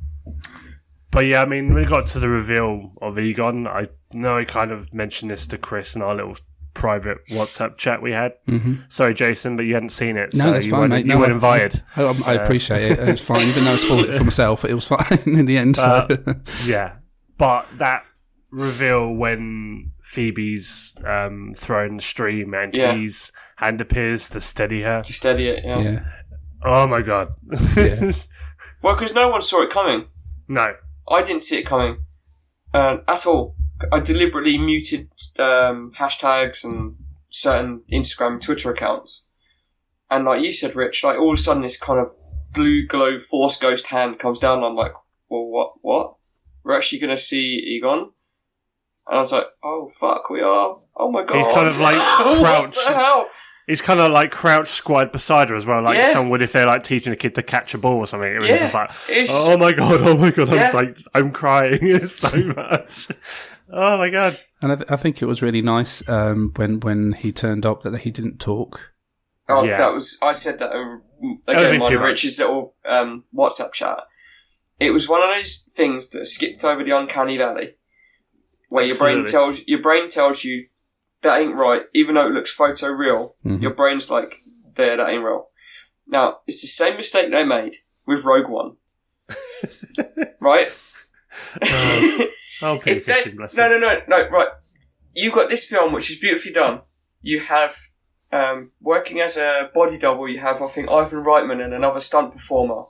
But 1.14 1.26
yeah, 1.28 1.41
I 1.41 1.45
mean, 1.45 1.68
when 1.74 1.76
we 1.84 1.86
got 1.86 2.07
to 2.07 2.20
the 2.20 2.28
reveal 2.28 2.91
of 3.01 3.18
Egon, 3.20 3.68
I 3.68 3.86
know 4.14 4.38
I 4.38 4.45
kind 4.45 4.72
of 4.72 4.91
mentioned 4.93 5.32
this 5.32 5.45
to 5.47 5.57
Chris 5.57 5.95
in 5.95 6.01
our 6.01 6.16
little 6.16 6.36
private 6.74 7.20
WhatsApp 7.30 7.78
chat 7.78 8.01
we 8.01 8.11
had. 8.11 8.34
Mm-hmm. 8.47 8.76
Sorry, 8.89 9.14
Jason, 9.14 9.55
but 9.55 9.64
you 9.64 9.76
hadn't 9.76 9.89
seen 9.89 10.18
it. 10.18 10.34
No, 10.34 10.45
so 10.45 10.51
that's 10.51 10.66
you 10.66 10.72
fine, 10.72 10.80
weren't, 10.82 10.91
mate. 10.93 11.05
You 11.05 11.11
No, 11.11 11.20
weren't 11.20 11.32
invited. 11.34 11.82
I, 11.95 12.03
I- 12.03 12.14
I 12.26 12.34
appreciate 12.34 12.82
it. 12.93 12.99
It's 12.99 13.22
fine. 13.22 13.41
Even 13.41 13.66
though 13.66 13.74
I 13.74 13.76
spoiled 13.76 14.09
it 14.09 14.16
for 14.16 14.24
myself, 14.24 14.66
it 14.66 14.74
was 14.74 14.88
fine 14.88 14.99
in 15.38 15.45
the 15.45 15.57
end. 15.57 15.76
So. 15.78 15.84
Uh, 16.09 16.34
yeah, 16.66 16.93
but 17.38 17.68
that 17.78 18.03
reveal 18.49 19.14
when 19.14 19.91
Phoebe's 20.01 20.95
um, 21.05 21.51
thrown 21.55 21.97
the 21.97 22.01
stream 22.03 22.53
and 22.55 22.76
Yeah. 22.76 22.95
his 22.95 23.32
hand 23.57 23.82
appears 23.82 24.30
to 24.32 24.41
steady 24.41 24.82
her. 24.82 25.01
To 25.03 25.14
steady 25.14 25.47
it, 25.49 25.64
yeah. 25.64 25.80
yeah. 25.80 25.99
Oh 26.64 26.88
my 26.88 27.01
god. 27.03 27.34
Yeah. 27.78 28.11
Well, 28.82 28.95
because 28.95 29.14
no 29.14 29.30
one 29.30 29.39
saw 29.41 29.61
it 29.61 29.70
coming. 29.70 30.07
no. 30.49 30.74
I 31.09 31.21
didn't 31.21 31.43
see 31.43 31.57
it 31.57 31.65
coming 31.65 31.97
uh, 32.73 32.97
at 33.07 33.25
all. 33.25 33.55
I 33.91 33.99
deliberately 33.99 34.57
muted 34.57 35.09
um, 35.39 35.91
hashtags 35.99 36.63
and 36.63 36.95
certain 37.29 37.83
Instagram 37.91 38.39
Twitter 38.39 38.71
accounts. 38.71 39.25
And 40.09 40.25
like 40.25 40.41
you 40.41 40.51
said, 40.51 40.75
Rich, 40.75 41.03
like 41.03 41.17
all 41.17 41.33
of 41.33 41.39
a 41.39 41.41
sudden 41.41 41.63
this 41.63 41.77
kind 41.77 41.99
of 41.99 42.09
blue 42.53 42.85
glow 42.85 43.19
force 43.19 43.57
ghost 43.57 43.87
hand 43.87 44.19
comes 44.19 44.39
down 44.39 44.57
and 44.57 44.65
I'm 44.65 44.75
like, 44.75 44.93
well, 45.29 45.45
what, 45.45 45.73
what? 45.81 46.15
We're 46.63 46.75
actually 46.77 46.99
going 46.99 47.09
to 47.09 47.17
see 47.17 47.55
Egon? 47.57 48.11
And 49.07 49.17
I 49.17 49.17
was 49.17 49.31
like, 49.33 49.47
oh, 49.63 49.91
fuck, 49.99 50.29
we 50.29 50.41
are. 50.41 50.77
Oh 50.95 51.11
my 51.11 51.25
god. 51.25 51.37
He's 51.37 51.53
kind 51.53 51.67
of, 51.67 51.79
like, 51.79 51.95
what 52.25 52.39
crouched. 52.39 52.87
the 52.87 52.93
hell? 52.93 53.25
He's 53.68 53.82
kind 53.82 53.99
of 54.01 54.11
like 54.11 54.32
crouched 54.32 54.68
squad 54.72 55.11
beside 55.14 55.49
her 55.49 55.55
as 55.55 55.66
well, 55.66 55.82
like 55.82 55.97
Yeah. 55.97 56.07
someone 56.07 56.32
would 56.32 56.41
if 56.41 56.51
they're 56.51 56.66
like 56.66 56.84
teaching 56.84 57.14
a 57.14 57.16
kid 57.16 57.34
to 57.36 57.43
catch 57.43 57.74
a 57.74 57.78
ball 57.78 57.97
or 57.99 58.05
something. 58.07 58.30
It 58.36 58.39
was 58.39 58.49
Yeah. 58.49 58.57
just 58.57 58.74
like, 58.74 58.89
It's- 59.09 59.30
oh 59.32 59.57
my 59.57 59.72
god, 59.72 59.99
oh 60.03 60.18
my 60.18 60.32
god, 60.32 60.53
Yeah. 60.53 60.68
I'm 60.70 60.74
like, 60.76 60.97
I'm 61.16 61.32
crying 61.32 61.80
so 62.07 62.43
much. 62.55 63.07
Oh 63.72 63.97
my 63.97 64.09
god. 64.09 64.34
And 64.61 64.72
I, 64.74 64.76
th- 64.76 64.91
I 64.91 64.95
think 64.97 65.22
it 65.22 65.26
was 65.26 65.41
really 65.41 65.61
nice 65.61 66.07
um, 66.09 66.51
when 66.57 66.80
when 66.82 67.14
he 67.14 67.32
turned 67.32 67.66
up 67.66 67.82
that 67.84 67.97
he 67.99 68.11
didn't 68.11 68.39
talk. 68.39 68.91
Oh, 69.49 69.64
Yeah. 69.64 69.78
that 69.78 69.93
was. 69.93 70.18
I 70.22 70.34
said 70.34 70.59
that 70.59 70.70
uh, 70.72 70.97
That 71.47 71.55
would've 71.55 71.61
again. 71.61 71.72
been 71.72 71.80
Mine 71.80 71.89
too 71.89 71.95
and 71.97 72.01
much. 72.01 72.09
Rich's 72.24 72.39
little 72.39 72.76
um, 72.86 73.24
WhatsApp 73.34 73.72
chat. 73.74 73.99
It 74.80 74.91
was 74.91 75.07
one 75.07 75.22
of 75.24 75.30
those 75.30 75.70
things 75.74 76.09
that 76.09 76.26
skipped 76.26 76.64
over 76.66 76.84
the 76.84 76.91
uncanny 76.97 77.38
valley, 77.38 77.76
where 78.70 78.84
your 78.84 78.97
brain 78.97 79.24
tells 79.26 79.61
your 79.68 79.82
brain 79.82 80.09
tells 80.09 80.43
you 80.43 80.68
that 81.24 81.39
ain't 81.41 81.55
right, 81.55 81.84
even 81.93 82.15
though 82.15 82.28
it 82.28 82.34
looks 82.34 82.53
photo 82.53 82.88
real. 82.89 83.36
Your 83.43 83.71
brain's 83.74 84.09
like, 84.11 84.38
there, 84.76 84.95
that 84.97 85.09
ain't 85.09 85.24
real. 85.24 85.47
Now 86.07 86.39
it's 86.47 86.61
the 86.61 86.67
same 86.67 86.95
mistake 86.97 87.32
they 87.32 87.43
made 87.43 87.76
with 88.05 88.24
Rogue 88.24 88.49
One, 88.49 88.78
right? 90.39 90.67
Peter 92.82 92.99
If 92.99 93.05
they- 93.05 93.32
no, 93.57 93.67
no, 93.69 93.78
no, 93.80 94.01
no, 94.07 94.30
right. 94.30 94.47
You 95.13 95.32
got 95.32 95.49
this 95.49 95.69
film, 95.69 95.93
which 95.93 96.09
is 96.09 96.17
beautifully 96.19 96.51
done. 96.53 96.82
You 97.21 97.39
have 97.39 97.76
um, 98.32 98.71
working 98.82 99.19
as 99.19 99.38
a 99.38 99.69
body 99.74 99.97
double. 99.97 100.28
You 100.28 100.39
have, 100.39 100.61
I 100.61 100.67
think, 100.67 100.89
Ivan 100.89 101.24
Reitman 101.24 101.63
and 101.63 101.74
another 101.74 101.99
stunt 101.99 102.34
performer 102.34 102.84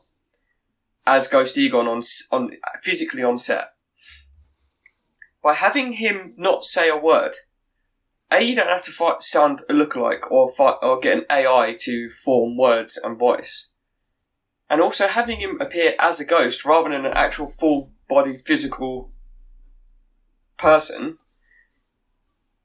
as 1.05 1.27
Ghost 1.27 1.57
Egon 1.57 1.87
on 1.87 2.01
on 2.31 2.51
physically 2.81 3.23
on 3.23 3.37
set. 3.37 3.73
By 5.43 5.53
having 5.53 5.93
him 5.93 6.31
not 6.37 6.63
say 6.63 6.87
a 6.89 6.95
word, 6.97 7.33
a 8.33 8.41
you 8.41 8.55
don't 8.55 8.67
have 8.67 8.81
to 8.83 8.91
fight, 8.91 9.21
sound 9.21 9.61
a 9.69 9.73
lookalike 9.73 10.29
or 10.31 10.51
fight, 10.51 10.75
or 10.81 10.99
get 10.99 11.17
an 11.19 11.25
AI 11.29 11.75
to 11.79 12.09
form 12.09 12.57
words 12.57 12.99
and 13.03 13.17
voice, 13.17 13.69
and 14.69 14.81
also 14.81 15.07
having 15.07 15.39
him 15.39 15.61
appear 15.61 15.93
as 15.99 16.19
a 16.19 16.25
ghost 16.25 16.65
rather 16.65 16.89
than 16.89 17.05
an 17.05 17.13
actual 17.13 17.47
full 17.47 17.91
body 18.09 18.35
physical 18.35 19.11
person, 20.57 21.17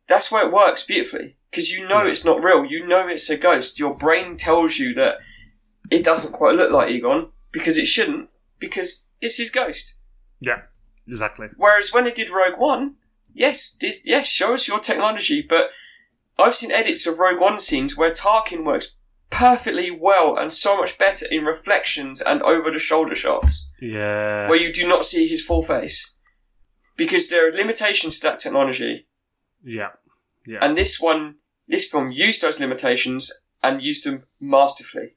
that's 0.07 0.33
where 0.33 0.47
it 0.47 0.53
works 0.53 0.85
beautifully. 0.85 1.37
Because 1.51 1.71
you 1.71 1.89
know 1.89 2.03
hmm. 2.03 2.09
it's 2.09 2.25
not 2.25 2.43
real. 2.43 2.65
You 2.65 2.87
know 2.87 3.09
it's 3.09 3.31
a 3.31 3.37
ghost. 3.37 3.79
Your 3.79 3.95
brain 3.95 4.37
tells 4.37 4.79
you 4.79 4.95
that 4.95 5.19
it 5.91 6.05
doesn't 6.05 6.33
quite 6.33 6.55
look 6.55 6.71
like 6.73 6.91
Egon 6.91 7.31
because 7.53 7.79
it 7.79 7.87
shouldn't 7.87 8.29
because 8.59 9.09
it's 9.21 9.39
his 9.39 9.51
ghost. 9.51 9.97
Yeah, 10.41 10.63
exactly. 11.07 11.49
Whereas 11.57 11.93
when 11.93 12.07
it 12.07 12.15
did 12.15 12.31
Rogue 12.31 12.59
One, 12.59 12.97
yes, 13.39 13.77
this, 13.81 14.03
yes, 14.05 14.29
show 14.29 14.55
us 14.55 14.69
your 14.69 14.81
technology, 14.81 15.41
but 15.43 15.71
I've 16.39 16.55
seen 16.55 16.73
edits 16.73 17.07
of 17.07 17.19
Rogue 17.19 17.41
One 17.41 17.59
scenes 17.59 17.97
where 17.97 18.11
Tarkin 18.11 18.65
works 18.65 18.95
perfectly 19.31 19.91
well 19.91 20.37
and 20.39 20.53
so 20.53 20.77
much 20.79 20.97
better 20.99 21.27
in 21.31 21.45
reflections 21.45 22.23
and 22.23 22.41
over 22.43 22.71
the 22.71 22.79
shoulder 22.79 23.15
shots 23.15 23.71
Yeah. 23.81 24.49
where 24.49 24.59
you 24.59 24.73
do 24.73 24.89
not 24.89 25.05
see 25.05 25.29
his 25.29 25.45
full 25.45 25.63
face 25.63 26.15
because 26.97 27.29
there 27.29 27.47
are 27.49 27.53
limitations 27.53 28.19
to 28.21 28.29
that 28.29 28.39
technology 28.39 29.07
yeah. 29.63 29.89
Yeah. 30.47 30.59
and 30.63 30.79
this 30.79 30.99
one 30.99 31.35
this 31.67 31.91
film 31.91 32.11
used 32.11 32.41
those 32.41 32.59
limitations 32.59 33.31
and 33.63 33.83
used 33.83 34.05
them 34.07 34.25
masterfully 34.41 35.11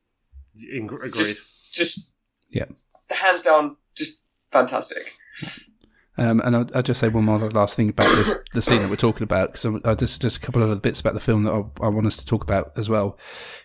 In- 0.73 0.83
agreed. 0.85 1.13
just 1.13 1.39
just 1.71 2.09
Yeah. 2.49 2.65
hands 3.09 3.43
down 3.43 3.77
just 3.95 4.23
fantastic 4.51 5.15
Um, 6.21 6.39
and 6.41 6.55
I'll, 6.55 6.67
I'll 6.75 6.83
just 6.83 6.99
say 6.99 7.07
one 7.07 7.25
more 7.25 7.39
last 7.39 7.75
thing 7.75 7.89
about 7.89 8.15
this, 8.15 8.35
the 8.53 8.61
scene 8.61 8.79
that 8.83 8.91
we're 8.91 8.95
talking 8.95 9.23
about, 9.23 9.53
because 9.53 9.65
uh, 9.65 9.95
just, 9.95 10.21
just 10.21 10.43
a 10.43 10.45
couple 10.45 10.61
of 10.61 10.69
other 10.69 10.79
bits 10.79 11.01
about 11.01 11.15
the 11.15 11.19
film 11.19 11.45
that 11.45 11.51
I, 11.51 11.85
I 11.85 11.89
want 11.89 12.05
us 12.05 12.17
to 12.17 12.25
talk 12.25 12.43
about 12.43 12.77
as 12.77 12.91
well. 12.91 13.17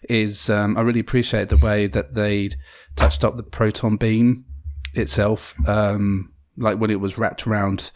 Is 0.08 0.48
um, 0.48 0.78
I 0.78 0.80
really 0.80 1.00
appreciate 1.00 1.50
the 1.50 1.58
way 1.58 1.86
that 1.86 2.14
they'd 2.14 2.56
touched 2.94 3.24
up 3.24 3.36
the 3.36 3.42
proton 3.42 3.98
beam 3.98 4.46
itself, 4.94 5.54
um, 5.68 6.32
like 6.56 6.78
when 6.78 6.90
it 6.90 6.98
was 6.98 7.18
wrapped 7.18 7.46
around 7.46 7.92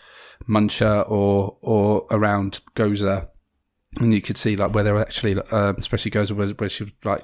Muncher 0.46 1.10
or 1.10 1.56
or 1.62 2.06
around 2.10 2.60
Gozer, 2.74 3.30
and 3.98 4.12
you 4.12 4.20
could 4.20 4.36
see 4.36 4.56
like 4.56 4.74
where 4.74 4.84
they 4.84 4.92
were 4.92 5.00
actually, 5.00 5.40
um, 5.52 5.76
especially 5.78 6.10
Gozer, 6.10 6.32
where, 6.32 6.48
where 6.48 6.68
she 6.68 6.84
was 6.84 6.92
like, 7.02 7.22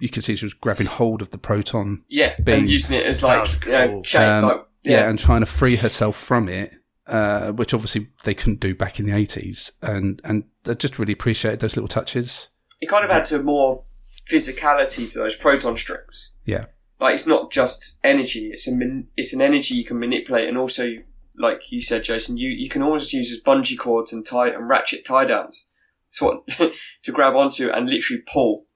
you 0.00 0.08
could 0.08 0.24
see 0.24 0.34
she 0.34 0.46
was 0.46 0.54
grabbing 0.54 0.86
hold 0.86 1.20
of 1.22 1.30
the 1.30 1.38
proton 1.38 2.04
yeah 2.08 2.34
Beam. 2.40 2.60
and 2.60 2.70
using 2.70 2.96
it 2.96 3.04
as 3.04 3.22
like 3.22 3.40
was 3.40 3.64
you 3.64 3.72
know, 3.72 4.02
chain, 4.02 4.28
um, 4.28 4.44
like, 4.44 4.67
yeah. 4.88 5.02
yeah, 5.02 5.10
and 5.10 5.18
trying 5.18 5.40
to 5.40 5.46
free 5.46 5.76
herself 5.76 6.16
from 6.16 6.48
it, 6.48 6.70
uh, 7.06 7.52
which 7.52 7.72
obviously 7.74 8.08
they 8.24 8.34
couldn't 8.34 8.60
do 8.60 8.74
back 8.74 8.98
in 8.98 9.06
the 9.06 9.14
eighties, 9.14 9.72
and 9.82 10.20
and 10.24 10.44
I 10.68 10.74
just 10.74 10.98
really 10.98 11.12
appreciated 11.12 11.60
those 11.60 11.76
little 11.76 11.88
touches. 11.88 12.48
it 12.80 12.88
kind 12.88 13.04
of 13.04 13.10
adds 13.10 13.32
a 13.32 13.42
more 13.42 13.82
physicality 14.30 15.10
to 15.12 15.18
those 15.18 15.36
proton 15.36 15.76
strips 15.76 16.32
Yeah, 16.44 16.64
like 17.00 17.14
it's 17.14 17.26
not 17.26 17.50
just 17.50 17.98
energy 18.04 18.50
it's 18.52 18.68
a 18.68 18.76
man- 18.76 19.08
it's 19.16 19.32
an 19.34 19.40
energy 19.40 19.74
you 19.74 19.84
can 19.84 19.98
manipulate 19.98 20.48
and 20.48 20.58
also 20.58 20.96
like 21.38 21.60
you 21.70 21.80
said 21.80 22.04
jason 22.04 22.36
you, 22.36 22.50
you 22.50 22.68
can 22.68 22.82
always 22.82 23.12
use 23.12 23.32
as 23.32 23.40
bungee 23.40 23.78
cords 23.78 24.12
and 24.12 24.26
tie 24.26 24.48
and 24.50 24.68
ratchet 24.68 25.04
tie 25.04 25.24
downs 25.24 25.68
it's 26.08 26.20
what 26.20 26.46
to 27.02 27.12
grab 27.12 27.34
onto 27.34 27.70
and 27.70 27.88
literally 27.88 28.22
pull 28.32 28.66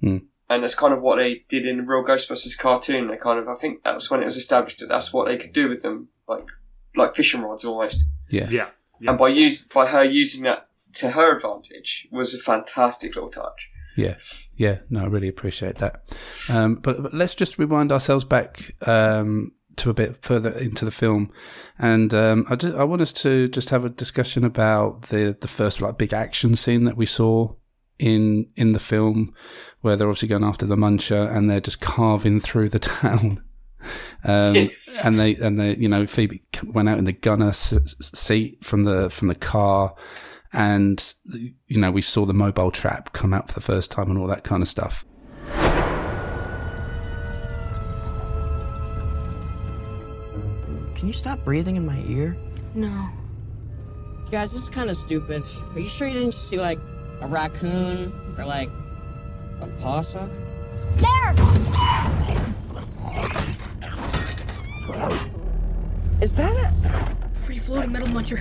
Hmm. 0.00 0.18
And 0.52 0.62
that's 0.62 0.74
kind 0.74 0.92
of 0.92 1.00
what 1.00 1.16
they 1.16 1.44
did 1.48 1.66
in 1.66 1.78
the 1.78 1.82
real 1.82 2.04
ghostbusters 2.04 2.58
cartoon. 2.58 3.08
They 3.08 3.16
kind 3.16 3.38
of 3.38 3.48
i 3.48 3.54
think 3.54 3.82
that 3.84 3.94
was 3.94 4.10
when 4.10 4.22
it 4.22 4.26
was 4.26 4.36
established 4.36 4.78
that 4.80 4.88
that's 4.88 5.12
what 5.12 5.26
they 5.26 5.36
could 5.36 5.52
do 5.52 5.68
with 5.68 5.82
them 5.82 6.08
like 6.28 6.46
like 6.96 7.14
fishing 7.14 7.42
rods 7.42 7.64
almost. 7.64 8.04
Yeah, 8.30 8.48
yeah. 8.50 8.70
and 9.06 9.18
by 9.18 9.28
use 9.28 9.62
by 9.62 9.86
her 9.86 10.04
using 10.04 10.44
that 10.44 10.68
to 10.94 11.10
her 11.10 11.36
advantage 11.36 12.06
was 12.10 12.34
a 12.34 12.38
fantastic 12.38 13.14
little 13.14 13.30
touch. 13.30 13.70
Yeah, 13.96 14.16
yeah. 14.54 14.78
No, 14.88 15.02
I 15.02 15.06
really 15.06 15.28
appreciate 15.28 15.76
that. 15.76 16.00
Um, 16.54 16.76
but, 16.76 17.02
but 17.02 17.14
let's 17.14 17.34
just 17.34 17.58
rewind 17.58 17.92
ourselves 17.92 18.24
back 18.24 18.74
um, 18.86 19.52
to 19.76 19.90
a 19.90 19.94
bit 19.94 20.22
further 20.22 20.50
into 20.58 20.84
the 20.84 20.90
film, 20.90 21.30
and 21.78 22.12
um, 22.14 22.46
I 22.48 22.56
just 22.56 22.74
I 22.74 22.84
want 22.84 23.02
us 23.02 23.12
to 23.14 23.48
just 23.48 23.70
have 23.70 23.84
a 23.84 23.90
discussion 23.90 24.44
about 24.44 25.02
the 25.02 25.36
the 25.38 25.48
first 25.48 25.80
like 25.80 25.98
big 25.98 26.12
action 26.12 26.54
scene 26.54 26.84
that 26.84 26.96
we 26.96 27.06
saw 27.06 27.54
in 27.98 28.46
in 28.56 28.72
the 28.72 28.78
film, 28.80 29.34
where 29.80 29.96
they're 29.96 30.08
obviously 30.08 30.28
going 30.28 30.44
after 30.44 30.66
the 30.66 30.76
Muncher 30.76 31.30
and 31.34 31.48
they're 31.48 31.60
just 31.60 31.80
carving 31.80 32.40
through 32.40 32.68
the 32.68 32.78
town. 32.80 33.42
Um, 34.24 34.70
and 35.02 35.18
they 35.18 35.34
and 35.36 35.58
they 35.58 35.74
you 35.76 35.88
know 35.88 36.06
Phoebe 36.06 36.42
went 36.64 36.88
out 36.88 36.98
in 36.98 37.04
the 37.04 37.12
gunner 37.12 37.48
s- 37.48 37.72
s- 37.72 38.10
seat 38.18 38.64
from 38.64 38.84
the 38.84 39.10
from 39.10 39.26
the 39.28 39.34
car, 39.34 39.94
and 40.52 41.14
you 41.24 41.80
know 41.80 41.90
we 41.90 42.00
saw 42.02 42.24
the 42.24 42.32
mobile 42.34 42.70
trap 42.70 43.12
come 43.12 43.34
out 43.34 43.48
for 43.48 43.54
the 43.54 43.60
first 43.60 43.90
time 43.90 44.08
and 44.10 44.18
all 44.18 44.28
that 44.28 44.44
kind 44.44 44.62
of 44.62 44.68
stuff. 44.68 45.04
Can 50.94 51.08
you 51.08 51.12
stop 51.12 51.44
breathing 51.44 51.76
in 51.76 51.84
my 51.84 51.98
ear? 52.06 52.36
No. 52.74 53.08
Guys, 54.30 54.52
this 54.52 54.62
is 54.62 54.70
kind 54.70 54.88
of 54.88 54.96
stupid. 54.96 55.42
Are 55.74 55.80
you 55.80 55.88
sure 55.88 56.06
you 56.06 56.14
didn't 56.14 56.30
just 56.30 56.48
see 56.48 56.60
like 56.60 56.78
a 57.22 57.26
raccoon, 57.26 58.12
or 58.36 58.44
like 58.44 58.68
a 59.60 59.66
possum. 59.80 60.28
There! 60.96 61.32
Is 66.20 66.34
that 66.36 66.52
a 66.52 67.34
free 67.34 67.58
floating 67.58 67.92
metal 67.92 68.08
muncher? 68.08 68.40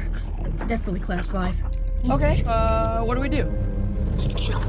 Definitely 0.68 1.02
class 1.02 1.32
five. 1.32 1.62
Okay, 2.10 2.44
uh, 2.48 3.04
what 3.04 3.16
do 3.16 3.22
we 3.22 3.30
do? 3.30 3.46
Let's 4.12 4.34
get 4.34 4.50
him. 4.50 4.60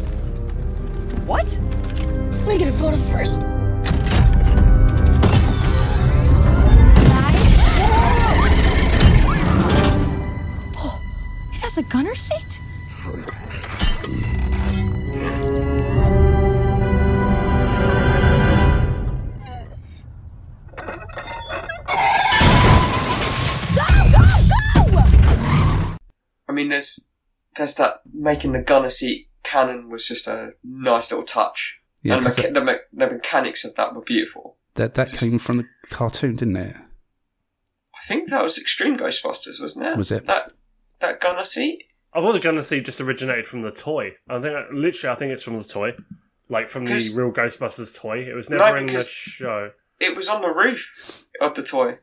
What? 1.26 1.58
We 2.46 2.58
get 2.58 2.68
a 2.68 2.72
photo 2.72 2.96
first. 2.96 3.42
Oh, 10.76 11.02
it 11.54 11.60
has 11.60 11.78
a 11.78 11.82
gunner 11.84 12.14
seat? 12.14 12.60
I 26.72 26.74
mean, 26.74 26.78
there's 26.80 27.08
there's 27.56 27.74
that 27.76 28.00
making 28.14 28.52
the 28.52 28.60
gunner 28.60 28.88
seat 28.88 29.28
cannon 29.42 29.90
was 29.90 30.08
just 30.08 30.26
a 30.26 30.52
nice 30.64 31.10
little 31.10 31.24
touch. 31.26 31.78
Yeah, 32.02 32.14
and 32.14 32.22
the, 32.22 32.26
'cause 32.26 32.38
mecha- 32.38 32.54
the, 32.54 32.64
me- 32.64 32.74
the 32.92 33.06
mechanics 33.08 33.64
of 33.64 33.74
that 33.74 33.94
were 33.94 34.00
beautiful. 34.02 34.56
That 34.74 34.94
that 34.94 35.12
came 35.12 35.38
from 35.38 35.58
the 35.58 35.66
cartoon, 35.90 36.36
didn't 36.36 36.56
it? 36.56 36.76
I 36.76 38.06
think 38.06 38.30
that 38.30 38.42
was 38.42 38.58
Extreme 38.58 38.96
Ghostbusters, 38.98 39.60
wasn't 39.60 39.86
it? 39.86 39.96
Was 39.96 40.10
it? 40.12 40.26
that 40.26 40.52
that 41.00 41.20
gunner 41.20 41.42
seat? 41.42 41.84
I 42.14 42.20
thought 42.20 42.32
the 42.32 42.40
Gunner 42.40 42.60
Seat 42.62 42.84
just 42.84 43.00
originated 43.00 43.46
from 43.46 43.62
the 43.62 43.70
toy. 43.70 44.16
I 44.28 44.38
think, 44.38 44.54
literally, 44.70 45.14
I 45.14 45.18
think 45.18 45.32
it's 45.32 45.44
from 45.44 45.56
the 45.56 45.64
toy, 45.64 45.92
like 46.50 46.68
from 46.68 46.84
the 46.84 46.92
real 47.16 47.32
Ghostbusters 47.32 47.98
toy. 47.98 48.18
It 48.28 48.34
was 48.34 48.50
No, 48.50 48.58
never 48.58 48.76
in 48.76 48.84
the 48.86 48.98
show. 48.98 49.70
It 49.98 50.14
was 50.14 50.28
on 50.28 50.42
the 50.42 50.48
roof 50.48 51.24
of 51.40 51.54
the 51.54 51.62
toy. 51.62 51.98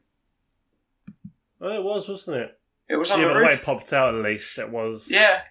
Oh, 1.61 1.69
it 1.75 1.83
was, 1.83 2.09
wasn't 2.09 2.37
it? 2.37 2.58
It 2.89 2.97
was 2.97 3.11
on 3.11 3.19
yeah, 3.19 3.27
the 3.27 3.33
but 3.33 3.39
the 3.39 3.45
way 3.45 3.53
it 3.53 3.63
popped 3.63 3.93
out, 3.93 4.15
at 4.15 4.21
least 4.23 4.57
it 4.57 4.69
was. 4.71 5.09
Yeah, 5.11 5.41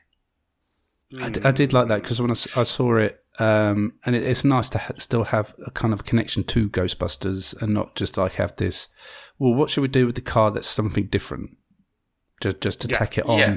I, 1.22 1.30
d- 1.30 1.41
I 1.45 1.53
did 1.53 1.72
like 1.72 1.89
that 1.89 2.03
because 2.03 2.20
when 2.20 2.30
I, 2.30 2.32
s- 2.32 2.57
I 2.59 2.64
saw 2.64 2.97
it, 2.97 3.22
um, 3.39 3.95
and 4.05 4.16
it, 4.16 4.24
it's 4.24 4.45
nice 4.45 4.68
to 4.70 4.78
ha- 4.78 4.95
still 4.99 5.24
have 5.24 5.55
a 5.66 5.70
kind 5.70 5.95
of 5.95 6.05
connection 6.05 6.43
to 6.45 6.68
Ghostbusters 6.68 7.61
and 7.62 7.72
not 7.72 7.95
just 7.95 8.18
like 8.18 8.34
have 8.34 8.57
this. 8.57 8.89
Well, 9.39 9.55
what 9.55 9.70
should 9.70 9.82
we 9.82 9.89
do 9.89 10.07
with 10.07 10.16
the 10.16 10.20
car 10.20 10.51
that's 10.51 10.66
something 10.66 11.07
different? 11.07 11.57
Just 12.43 12.61
just 12.61 12.82
to 12.82 12.89
Yeah. 12.89 12.97
tack 12.99 13.18
it 13.18 13.26
on. 13.26 13.39
Yeah. 13.39 13.57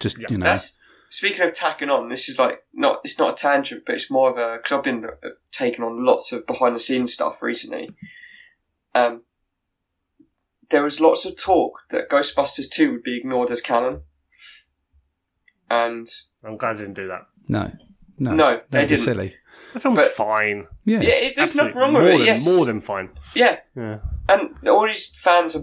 Just 0.00 0.18
you 0.28 0.36
know. 0.36 0.44
that's 0.46 0.76
speaking 1.08 1.42
of 1.42 1.54
tacking 1.54 1.90
on. 1.90 2.08
This 2.08 2.28
is 2.28 2.38
like 2.40 2.64
not. 2.74 3.00
It's 3.04 3.18
not 3.18 3.38
a 3.38 3.40
tangent, 3.40 3.84
but 3.86 3.94
it's 3.94 4.10
more 4.10 4.30
of 4.30 4.36
a 4.36 4.56
because 4.56 4.72
I've 4.72 4.84
been 4.84 5.04
uh, 5.04 5.28
taking 5.52 5.84
on 5.84 6.04
lots 6.04 6.32
of 6.32 6.44
behind 6.46 6.74
the 6.74 6.80
scenes 6.80 7.12
stuff 7.12 7.40
recently. 7.40 7.90
Um, 8.94 9.22
there 10.72 10.82
was 10.82 11.00
lots 11.00 11.24
of 11.24 11.36
talk 11.40 11.78
that 11.90 12.08
Ghostbusters 12.10 12.68
two 12.68 12.90
would 12.92 13.02
be 13.04 13.16
ignored 13.16 13.52
as 13.52 13.60
canon, 13.60 14.02
and 15.70 16.06
I'm 16.44 16.56
glad 16.56 16.76
I 16.76 16.78
didn't 16.80 16.94
do 16.94 17.08
that. 17.08 17.26
no, 17.48 17.70
no, 18.18 18.34
No, 18.34 18.56
they 18.56 18.62
that'd 18.70 18.88
didn't. 18.88 19.00
silly. 19.00 19.36
The 19.72 19.80
film's 19.80 20.00
But- 20.02 20.10
fine. 20.12 20.66
Yeah, 20.84 21.00
yeah, 21.00 21.08
it, 21.14 21.36
there's 21.36 21.50
Absolutely. 21.50 21.68
nothing 21.68 21.80
wrong 21.80 21.94
with 21.94 22.06
it. 22.14 22.18
Than, 22.18 22.26
yes, 22.26 22.56
More 22.56 22.66
than 22.66 22.80
fine. 22.80 23.10
yeah, 23.34 23.60
Yeah. 23.76 23.98
and 24.28 24.68
all 24.68 24.86
these 24.86 25.06
fans 25.18 25.56
are 25.56 25.60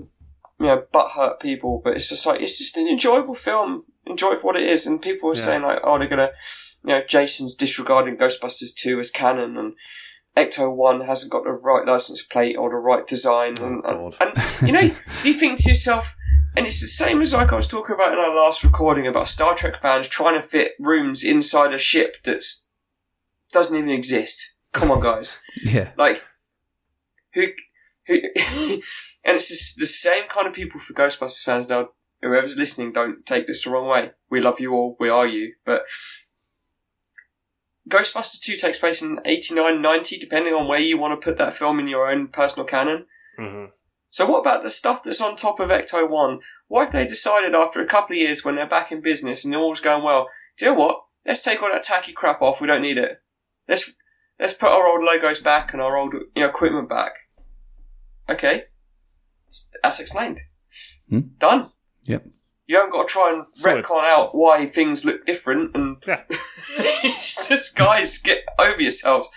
you 0.60 0.66
know 0.66 0.84
butthurt 0.94 1.40
people, 1.40 1.82
but 1.84 1.94
it's 1.96 2.10
just 2.10 2.26
like 2.26 2.42
it's 2.42 2.58
just 2.58 2.78
an 2.78 2.88
enjoyable 2.88 3.36
film. 3.36 3.84
Enjoy 4.06 4.36
for 4.36 4.42
what 4.48 4.56
it 4.56 4.68
is, 4.68 4.88
and 4.88 5.02
people 5.02 5.30
are 5.30 5.36
Yeah. 5.36 5.42
saying 5.42 5.62
like, 5.62 5.80
oh, 5.84 6.00
they're 6.00 6.08
gonna, 6.08 6.32
you 6.84 6.90
know, 6.94 7.02
Jason's 7.08 7.54
disregarding 7.54 8.18
Ghostbusters 8.18 8.74
two 8.76 9.00
as 9.00 9.12
canon, 9.12 9.56
and 9.58 9.74
Ecto 10.38 10.74
one 10.74 11.02
hasn't 11.02 11.32
got 11.32 11.44
the 11.44 11.52
right 11.52 11.86
license 11.86 12.24
plate 12.24 12.56
or 12.58 12.70
the 12.70 12.76
right 12.76 13.06
design, 13.06 13.56
and, 13.62 13.82
Oh, 13.86 14.12
and, 14.20 14.32
and 14.36 14.62
you 14.62 14.72
know, 14.72 14.80
you 15.24 15.34
think 15.34 15.60
to 15.60 15.70
yourself, 15.70 16.16
and 16.56 16.66
it's 16.66 16.82
the 16.82 16.88
same 16.88 17.20
as 17.22 17.34
like 17.34 17.52
I 17.52 17.56
was 17.56 17.68
talking 17.68 17.96
about 17.96 18.14
in 18.14 18.20
our 18.20 18.36
last 18.36 18.64
recording 18.64 19.08
about 19.08 19.28
Star 19.28 19.56
Trek 19.56 19.82
fans 19.82 20.08
trying 20.08 20.40
to 20.40 20.46
fit 20.46 20.74
rooms 20.80 21.24
inside 21.24 21.74
a 21.74 21.78
ship 21.78 22.24
that 22.24 22.44
doesn't 23.52 23.78
even 23.78 23.90
exist. 23.90 24.56
Come 24.72 24.92
on, 24.92 25.02
guys. 25.02 25.42
yeah, 25.64 25.92
Like, 25.98 26.22
who, 27.34 27.48
who, 28.08 28.14
and 29.26 29.36
it's 29.36 29.50
just 29.50 29.80
the 29.80 29.88
same 29.88 30.24
kind 30.34 30.48
of 30.48 30.54
people 30.54 30.80
for 30.80 30.94
Ghostbusters 30.94 31.44
fans 31.44 31.70
now. 31.70 31.90
Whoever's 32.22 32.58
listening, 32.58 32.92
don't 32.92 33.26
take 33.26 33.48
this 33.48 33.64
the 33.64 33.72
wrong 33.72 33.88
way. 33.88 34.12
We 34.30 34.42
love 34.42 34.60
you 34.60 34.74
all. 34.74 34.98
We 35.00 35.10
are 35.10 35.26
you. 35.26 35.54
But 35.66 35.84
Ghostbusters 37.90 38.42
2 38.42 38.56
takes 38.56 38.80
place 38.80 39.02
in 39.02 39.20
89, 39.26 39.82
90, 39.82 40.18
depending 40.18 40.54
on 40.54 40.68
where 40.68 40.80
you 40.80 40.98
want 40.98 41.20
to 41.20 41.24
put 41.24 41.38
that 41.38 41.54
film 41.54 41.80
in 41.80 41.88
your 41.88 42.10
own 42.10 42.28
personal 42.28 42.66
canon. 42.66 43.06
hmm 43.38 43.66
So 44.10 44.26
what 44.26 44.40
about 44.40 44.62
the 44.62 44.70
stuff 44.70 45.04
that's 45.04 45.22
on 45.22 45.36
top 45.36 45.60
of 45.60 45.70
Ecto 45.70 46.08
1? 46.10 46.40
What 46.68 46.88
if 46.88 46.92
they 46.92 47.06
decided 47.06 47.56
after 47.56 47.82
a 47.82 47.88
couple 47.88 48.16
of 48.16 48.20
years 48.20 48.46
when 48.46 48.56
they're 48.56 48.70
back 48.70 48.92
in 48.92 49.02
business 49.02 49.44
and 49.44 49.56
all's 49.56 49.80
going 49.80 50.04
well, 50.04 50.28
do 50.58 50.66
you 50.66 50.72
know 50.72 50.80
what? 50.80 51.02
Let's 51.26 51.44
take 51.44 51.62
all 51.62 51.72
that 51.74 51.84
tacky 51.84 52.14
crap 52.14 52.42
off. 52.42 52.62
We 52.62 52.68
don't 52.68 52.82
need 52.82 52.98
it. 52.98 53.22
Let's 53.68 53.94
let's 54.40 54.54
put 54.54 54.70
our 54.70 54.88
old 54.88 55.04
logos 55.04 55.40
back 55.40 55.74
and 55.74 55.82
our 55.82 55.98
old 55.98 56.14
you 56.14 56.44
know, 56.44 56.50
equipment 56.50 56.90
back. 56.90 57.14
Okay, 58.30 58.64
S- 59.48 59.72
that's 59.82 60.00
explained. 60.00 60.40
Hmm. 61.10 61.20
Done. 61.40 61.72
Yep. 62.04 62.26
You 62.70 62.76
haven't 62.76 62.92
got 62.92 63.08
to 63.08 63.12
try 63.12 63.34
and 63.34 63.46
Solid. 63.54 63.84
retcon 63.84 64.04
out 64.04 64.36
why 64.36 64.64
things 64.68 65.04
look 65.04 65.26
different 65.26 65.76
and 65.76 65.98
Yeah. 66.06 66.22
just 67.02 67.76
guys 67.76 68.20
get 68.20 68.44
over 68.60 68.80
yourselves. 68.80 69.28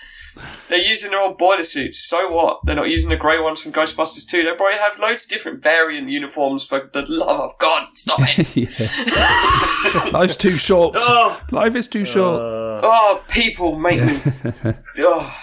They're 0.68 0.78
using 0.82 1.10
their 1.12 1.20
old 1.20 1.38
boiler 1.38 1.62
suits. 1.62 1.98
So 2.06 2.28
what? 2.30 2.60
They're 2.64 2.76
not 2.76 2.88
using 2.90 3.08
the 3.08 3.16
grey 3.16 3.40
ones 3.40 3.62
from 3.62 3.72
Ghostbusters 3.72 4.28
2. 4.30 4.42
They 4.42 4.52
probably 4.54 4.78
have 4.78 4.98
loads 4.98 5.24
of 5.24 5.30
different 5.30 5.62
variant 5.62 6.10
uniforms 6.10 6.66
for 6.66 6.90
the 6.92 7.04
love 7.08 7.40
of 7.40 7.56
God. 7.58 7.94
Stop 7.94 8.18
it. 8.22 10.12
Life's 10.12 10.36
too 10.36 10.50
short. 10.50 10.96
oh, 11.00 11.42
Life 11.52 11.74
is 11.74 11.88
too 11.88 12.04
short. 12.04 12.40
Uh, 12.40 12.80
oh, 12.84 13.24
people 13.28 13.78
make 13.78 14.00
me. 14.00 14.12
Oh, 14.98 15.34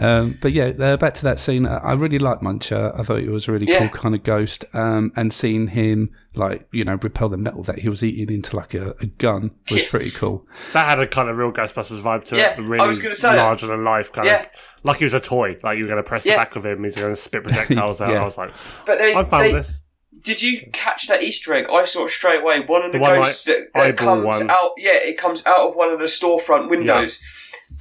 Um, 0.00 0.32
but 0.40 0.52
yeah, 0.52 0.72
uh, 0.78 0.96
back 0.96 1.12
to 1.14 1.24
that 1.24 1.38
scene. 1.38 1.66
I 1.66 1.76
I 1.76 1.92
really 1.94 2.18
liked 2.18 2.42
Muncher. 2.42 2.98
I 2.98 3.02
thought 3.02 3.18
it 3.20 3.28
was 3.30 3.46
a 3.48 3.52
really 3.52 3.66
Yeah. 3.68 3.78
cool 3.80 3.88
kind 3.90 4.14
of 4.14 4.22
ghost. 4.22 4.64
Um, 4.72 5.12
and 5.16 5.32
seeing 5.32 5.66
him 5.68 6.10
like 6.34 6.66
you 6.72 6.82
know 6.84 6.98
repel 7.02 7.28
the 7.28 7.36
metal 7.36 7.62
that 7.64 7.80
he 7.80 7.88
was 7.90 8.02
eating 8.02 8.34
into 8.34 8.56
like 8.56 8.72
a, 8.72 8.94
a 9.02 9.06
gun 9.06 9.50
was 9.70 9.82
Yeah. 9.82 9.90
pretty 9.90 10.10
cool. 10.10 10.46
that 10.72 10.88
had 10.88 10.98
a 10.98 11.06
kind 11.06 11.28
of 11.28 11.36
real 11.36 11.52
Ghostbusters 11.52 12.02
vibe 12.02 12.24
to 12.24 12.36
Yeah, 12.36 12.52
it. 12.52 12.58
I 12.58 12.62
Really 12.62 12.86
was 12.88 13.02
gonna 13.02 13.14
say 13.14 13.34
that. 13.34 13.42
larger 13.42 13.66
than 13.66 13.84
life 13.84 14.12
kind 14.12 14.26
Yeah. 14.26 14.40
of. 14.40 14.50
Like 14.84 14.96
he 14.96 15.04
was 15.04 15.14
a 15.14 15.20
toy. 15.20 15.58
Like 15.62 15.76
you 15.78 15.84
were 15.84 15.90
going 15.90 16.02
to 16.02 16.08
press 16.08 16.26
Yeah. 16.26 16.32
the 16.32 16.38
back 16.38 16.56
of 16.56 16.66
him, 16.66 16.82
he's 16.82 16.96
going 16.96 17.12
to 17.12 17.14
spit 17.14 17.44
projectiles 17.44 18.00
out. 18.00 18.10
Yeah. 18.12 18.22
I 18.22 18.24
was 18.24 18.36
like, 18.36 18.50
but 18.84 18.98
they, 18.98 19.14
I 19.14 19.22
found 19.22 19.44
they- 19.44 19.52
this. 19.52 19.84
Did 20.24 20.42
you 20.42 20.60
catch 20.72 21.06
that 21.08 21.22
Easter 21.22 21.54
egg? 21.54 21.66
I 21.72 21.82
saw 21.82 22.04
it 22.04 22.10
straight 22.10 22.42
away. 22.42 22.60
One 22.66 22.82
of 22.84 22.92
the, 22.92 22.98
The 22.98 23.02
one 23.02 23.14
ghosts 23.14 23.48
like 23.48 23.58
that, 23.74 23.86
that 23.86 23.96
comes 23.96 24.24
one. 24.24 24.50
out, 24.50 24.72
yeah, 24.76 24.92
it 24.94 25.16
comes 25.18 25.44
out 25.46 25.68
of 25.68 25.74
one 25.74 25.90
of 25.90 25.98
the 26.00 26.04
storefront 26.04 26.68
windows, 26.68 27.20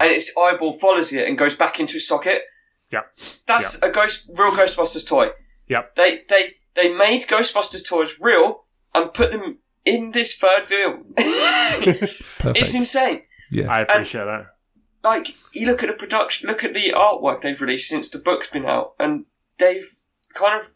and 0.02 0.12
its 0.12 0.36
eyeball 0.38 0.74
follows 0.74 1.14
it 1.14 1.28
and 1.28 1.38
goes 1.38 1.56
back 1.56 1.80
into 1.80 1.95
its 1.95 2.08
socket. 2.08 2.41
Yep. 2.91 3.06
That's 3.47 3.82
a 3.82 3.89
ghost, 3.89 4.30
real 4.34 4.52
Ghostbusters 4.52 5.08
toy. 5.08 5.30
Yep. 5.68 5.95
They 5.95 6.20
they 6.28 6.56
they 6.76 6.93
made 6.93 7.24
Ghostbusters 7.24 7.88
toys 7.88 8.18
real 8.20 8.66
and 8.93 9.14
put 9.14 9.32
them 9.32 9.60
in 9.86 10.12
this 10.12 10.38
third 10.38 10.66
film. 10.66 11.14
It's 11.18 12.76
insane. 12.76 13.22
yeah. 13.49 13.72
I 13.72 13.80
appreciate 13.82 14.26
that. 14.26 14.47
Like 15.04 15.36
you 15.54 15.66
look 15.66 15.82
at 15.84 15.88
the 15.88 15.93
production, 15.95 16.47
look 16.49 16.64
at 16.64 16.74
the 16.74 16.91
artwork 16.95 17.41
they've 17.41 17.60
released 17.60 17.89
since 17.89 18.10
the 18.10 18.20
book's 18.20 18.47
been 18.47 18.68
out, 18.70 18.93
and 18.99 19.26
they've 19.58 19.95
kind 20.36 20.62
of 20.62 20.72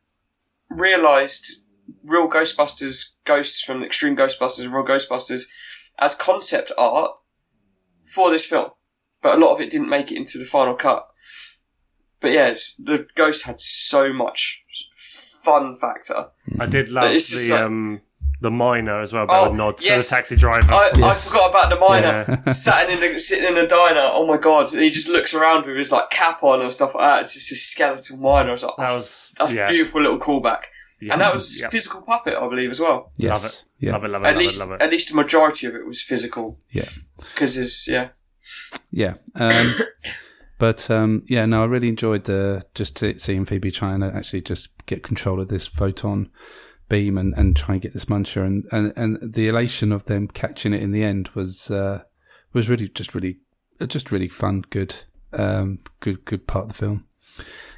realised 0.70 1.64
real 2.04 2.28
Ghostbusters, 2.28 3.16
ghosts 3.26 3.62
from 3.64 3.84
Extreme 3.84 4.16
Ghostbusters 4.18 4.66
and 4.66 4.74
Real 4.74 4.86
Ghostbusters 4.86 5.44
as 6.00 6.16
concept 6.16 6.72
art 6.78 7.12
for 8.04 8.32
this 8.32 8.48
film. 8.48 8.72
But 9.26 9.40
a 9.40 9.44
lot 9.44 9.56
of 9.56 9.62
it 9.62 9.72
didn't 9.72 9.90
make 9.90 10.12
it 10.12 10.18
into 10.18 10.38
the 10.38 10.46
final 10.46 10.76
cut. 10.76 11.08
But 12.22 12.32
yeah, 12.32 12.50
it's, 12.50 12.76
the 12.76 13.08
ghost 13.16 13.48
had 13.48 13.60
so 13.60 14.14
much 14.14 14.62
fun 15.44 15.76
factor. 15.78 16.28
I 16.60 16.68
did 16.68 16.90
love 16.90 17.10
it's 17.12 17.50
the 17.50 17.56
like- 17.56 17.64
um, 17.64 18.02
the 18.42 18.52
miner 18.52 19.02
as 19.02 19.14
well, 19.14 19.26
by 19.26 19.40
Oh, 19.40 19.50
the 19.50 19.56
nod 19.58 19.82
yes. 19.82 20.10
to 20.10 20.12
the 20.12 20.16
taxi 20.16 20.36
driver. 20.36 20.72
I, 20.72 20.92
Yes. 20.96 21.28
I 21.28 21.32
forgot 21.40 21.50
about 21.50 21.70
the 21.72 21.80
miner 21.80 22.52
sat 22.52 22.88
in 22.92 23.00
the, 23.00 23.20
sitting 23.20 23.46
in 23.46 23.58
a 23.58 23.66
diner. 23.66 24.08
Oh 24.14 24.28
my 24.28 24.38
god! 24.38 24.72
And 24.74 24.84
he 24.84 24.92
just 24.92 25.10
looks 25.10 25.34
around 25.34 25.66
with 25.66 25.76
his 25.76 25.92
like 25.92 26.12
cap 26.12 26.44
on 26.44 26.62
and 26.62 26.72
stuff 26.72 26.94
like 26.94 27.02
that. 27.04 27.22
It's 27.24 27.34
just 27.34 27.52
a 27.52 27.56
skeletal 27.56 28.18
miner. 28.20 28.50
I 28.50 28.52
was 28.52 28.64
like, 28.64 28.74
that 28.78 28.92
oh, 28.92 28.96
was 28.98 29.34
that's 29.40 29.54
yeah, 29.54 29.66
a 29.66 29.70
beautiful 29.72 30.04
little 30.04 30.20
callback. 30.20 30.60
yeah, 31.02 31.14
and 31.14 31.22
that 31.22 31.34
was 31.34 31.62
yeah. 31.62 31.70
physical 31.70 32.04
puppet, 32.04 32.36
I 32.36 32.48
believe, 32.48 32.70
as 32.70 32.80
well. 32.80 33.12
Yes. 33.18 33.42
Love 33.42 33.46
it. 33.52 33.66
Yeah. 33.88 33.92
Love 33.94 34.04
it, 34.04 34.10
love 34.12 34.24
it, 34.24 34.28
at 34.28 34.34
love 34.34 34.40
least, 34.40 34.58
it, 34.62 34.64
love 34.66 34.72
it. 34.74 34.82
at 34.84 34.90
least 34.92 35.12
a 35.12 35.16
majority 35.16 35.66
of 35.68 35.74
it 35.74 35.88
was 35.88 36.04
physical. 36.04 36.60
Yeah. 36.70 36.84
because 37.18 37.58
it's 37.58 37.88
yeah, 37.90 38.10
Yeah. 38.92 39.16
Um, 39.36 39.76
but 40.58 40.90
um, 40.92 41.24
yeah, 41.28 41.46
no, 41.46 41.64
I 41.64 41.66
really 41.66 41.90
enjoyed 41.90 42.26
the 42.26 42.64
just 42.74 42.98
see- 42.98 43.18
seeing 43.18 43.46
Phoebe 43.46 43.72
trying 43.72 44.02
to 44.02 44.14
actually 44.14 44.42
just 44.42 44.86
get 44.86 45.04
control 45.04 45.40
of 45.40 45.48
this 45.48 45.68
photon 45.68 46.30
beam 46.88 47.18
and, 47.18 47.34
and 47.34 47.56
try 47.56 47.76
and 47.76 47.82
get 47.82 47.94
this 47.94 48.06
muncher 48.06 48.46
and, 48.46 48.66
and, 48.72 48.94
and 48.96 49.34
the 49.34 49.48
elation 49.48 49.92
of 49.92 50.06
them 50.06 50.28
catching 50.28 50.74
it 50.74 50.84
in 50.84 50.92
the 50.92 51.04
end 51.04 51.30
was 51.30 51.72
uh, 51.72 52.04
was 52.54 52.70
really 52.70 52.88
just 52.88 53.16
really 53.16 53.40
just 53.88 54.12
really 54.12 54.30
fun, 54.30 54.64
good, 54.70 55.04
um, 55.34 55.80
good 56.00 56.24
good 56.26 56.48
part 56.48 56.66
of 56.66 56.70
the 56.70 56.74
film. 56.76 57.06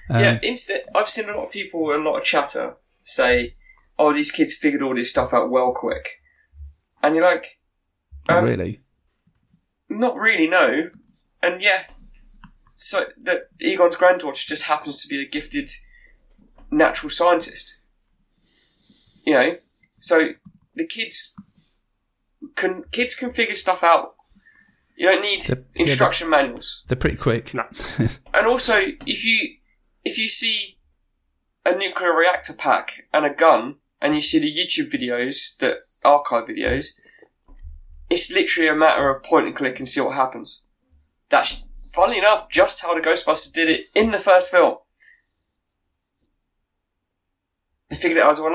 Um, 0.09 0.21
yeah. 0.21 0.39
Instead, 0.43 0.83
I've 0.95 1.07
seen 1.07 1.29
a 1.29 1.35
lot 1.35 1.47
of 1.47 1.51
people, 1.51 1.93
a 1.93 1.97
lot 1.97 2.17
of 2.17 2.23
chatter 2.23 2.75
say, 3.01 3.55
"Oh, 3.97 4.13
these 4.13 4.31
kids 4.31 4.55
figured 4.55 4.83
all 4.83 4.95
this 4.95 5.09
stuff 5.09 5.33
out 5.33 5.49
well 5.49 5.73
quick," 5.73 6.21
and 7.01 7.15
you're 7.15 7.25
like, 7.25 7.59
um, 8.29 8.43
really, 8.43 8.81
Not 9.89 10.15
really, 10.15 10.49
no. 10.49 10.89
And 11.41 11.61
yeah, 11.61 11.83
so 12.75 13.05
that 13.23 13.49
Egon's 13.59 13.95
granddaughter 13.95 14.43
just 14.45 14.63
happens 14.63 15.01
to 15.01 15.07
be 15.07 15.21
a 15.21 15.27
gifted 15.27 15.69
natural 16.71 17.09
scientist. 17.09 17.81
You 19.25 19.33
know, 19.33 19.57
so 19.99 20.29
the 20.75 20.85
kids 20.85 21.33
can 22.55 22.83
kids 22.91 23.15
can 23.15 23.31
figure 23.31 23.55
stuff 23.55 23.83
out. 23.83 24.15
You 24.95 25.09
don't 25.11 25.21
need 25.21 25.41
The- 25.43 25.63
yeah, 25.75 25.83
instruction 25.83 26.29
manuals. 26.29 26.83
They're 26.87 26.97
pretty 26.97 27.17
quick. 27.17 27.53
No. 27.53 27.63
And 28.33 28.45
also, 28.47 28.75
if 29.05 29.25
you 29.25 29.55
if 30.05 30.17
you 30.17 30.27
see 30.27 30.77
a 31.65 31.75
nuclear 31.75 32.13
reactor 32.15 32.53
pack 32.53 33.03
and 33.13 33.25
a 33.25 33.33
gun, 33.33 33.75
and 34.01 34.13
you 34.13 34.21
see 34.21 34.39
the 34.39 34.53
YouTube 34.53 34.91
videos 34.91 35.57
that 35.57 35.77
archive 36.05 36.45
videos, 36.47 36.89
it's 38.09 38.31
literally 38.31 38.69
a 38.69 38.75
matter 38.75 39.09
of 39.09 39.23
point 39.23 39.47
and 39.47 39.55
click 39.55 39.79
and 39.79 39.87
see 39.87 40.01
what 40.01 40.15
happens. 40.15 40.63
That's 41.29 41.67
funnily 41.91 42.19
enough 42.19 42.49
just 42.49 42.81
how 42.81 42.93
the 42.93 43.01
Ghostbusters 43.01 43.53
did 43.53 43.69
it 43.69 43.85
in 43.93 44.11
the 44.11 44.19
first 44.19 44.51
film. 44.51 44.77
They 47.89 47.95
figured 47.95 48.17
it 48.17 48.23
out 48.23 48.31
as 48.31 48.41
one 48.41 48.53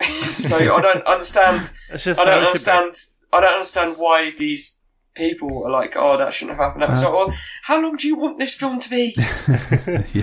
so 0.00 0.56
I 0.56 0.80
don't 0.80 1.06
understand. 1.06 1.72
I 1.88 1.92
don't 1.92 1.94
it 1.94 2.00
should 2.00 2.16
be. 2.16 2.20
understand. 2.20 2.92
I 3.32 3.40
don't 3.40 3.52
understand 3.52 3.96
why 3.98 4.32
these 4.36 4.79
people 5.20 5.64
are 5.64 5.70
like, 5.70 5.92
"Oh, 5.96 6.16
that 6.16 6.32
shouldn't 6.32 6.56
have 6.56 6.64
happened." 6.64 6.82
That 6.82 6.90
was 6.90 7.04
like, 7.04 7.12
well, 7.12 7.32
how 7.62 7.80
long 7.80 7.96
do 7.96 8.08
you 8.08 8.16
want 8.16 8.38
this 8.38 8.56
film 8.56 8.80
to 8.80 8.90
be? 8.90 9.12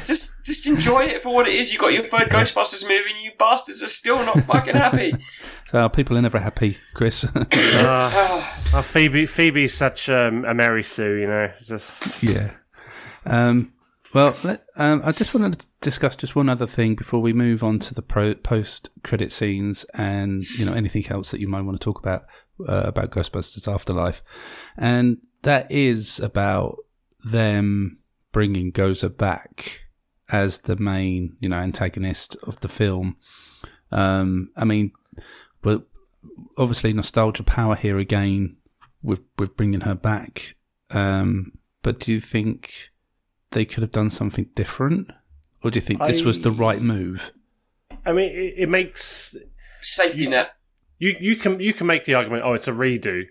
Just, 0.07 0.43
just 0.43 0.67
enjoy 0.67 1.05
it 1.05 1.21
for 1.21 1.33
what 1.33 1.47
it 1.47 1.53
is. 1.53 1.71
You 1.71 1.79
got 1.79 1.93
your 1.93 2.03
third 2.03 2.29
Ghostbusters 2.29 2.83
movie, 2.83 3.11
and 3.13 3.23
you 3.23 3.31
bastards 3.37 3.83
are 3.83 3.87
still 3.87 4.17
not 4.25 4.39
fucking 4.39 4.75
happy. 4.75 5.13
So 5.67 5.89
people 5.89 6.17
are 6.17 6.21
never 6.21 6.39
happy, 6.39 6.77
Chris. 6.93 7.29
Ah, 7.35 8.61
oh, 8.73 8.81
Phoebe, 8.81 9.25
Phoebe's 9.25 9.73
such 9.73 10.07
um, 10.07 10.45
a 10.45 10.53
Mary 10.53 10.81
Sue, 10.81 11.15
you 11.15 11.27
know. 11.27 11.51
Just 11.61 12.23
yeah. 12.23 12.55
Um, 13.25 13.73
well, 14.13 14.33
let, 14.45 14.63
um, 14.77 15.01
I 15.03 15.11
just 15.11 15.35
wanted 15.35 15.59
to 15.59 15.67
discuss 15.81 16.15
just 16.15 16.37
one 16.37 16.47
other 16.47 16.67
thing 16.67 16.95
before 16.95 17.19
we 17.19 17.33
move 17.33 17.65
on 17.65 17.79
to 17.79 17.93
the 17.93 18.01
pro- 18.01 18.35
post-credit 18.35 19.29
scenes 19.29 19.85
and 19.93 20.45
you 20.57 20.65
know 20.65 20.71
anything 20.71 21.03
else 21.09 21.31
that 21.31 21.41
you 21.41 21.49
might 21.49 21.61
want 21.61 21.79
to 21.79 21.83
talk 21.83 21.99
about 21.99 22.21
uh, 22.67 22.83
about 22.85 23.11
Ghostbusters 23.11 23.71
Afterlife, 23.71 24.71
and 24.77 25.17
that 25.43 25.71
is 25.71 26.19
about 26.19 26.77
them 27.23 27.99
bringing 28.31 28.71
Gozer 28.71 29.15
back 29.15 29.87
as 30.29 30.59
the 30.59 30.75
main 30.75 31.37
you 31.39 31.49
know 31.49 31.57
antagonist 31.57 32.35
of 32.43 32.59
the 32.59 32.67
film. 32.67 33.17
Um, 33.91 34.51
I 34.57 34.65
mean, 34.65 34.91
but 35.61 35.83
obviously 36.57 36.93
nostalgia 36.93 37.43
power 37.43 37.75
here 37.75 37.97
again 37.97 38.57
with 39.01 39.21
with 39.37 39.55
bringing 39.55 39.81
her 39.81 39.95
back. 39.95 40.55
Um, 40.91 41.53
but 41.81 41.99
do 41.99 42.13
you 42.13 42.19
think 42.19 42.89
they 43.51 43.65
could 43.65 43.83
have 43.83 43.91
done 43.91 44.09
something 44.09 44.49
different, 44.55 45.11
or 45.63 45.71
do 45.71 45.77
you 45.77 45.81
think 45.81 46.03
this 46.03 46.23
was 46.23 46.41
the 46.41 46.51
right 46.51 46.81
move? 46.81 47.31
I 48.05 48.13
mean, 48.13 48.31
it, 48.31 48.53
it 48.57 48.69
makes 48.69 49.35
Safety 49.81 50.27
net. 50.27 50.51
You 50.99 51.15
you 51.19 51.35
can 51.35 51.59
you 51.59 51.73
can 51.73 51.87
make 51.87 52.05
the 52.05 52.13
argument, 52.15 52.43
oh, 52.45 52.53
it's 52.53 52.67
a 52.67 52.71
redo, 52.71 53.23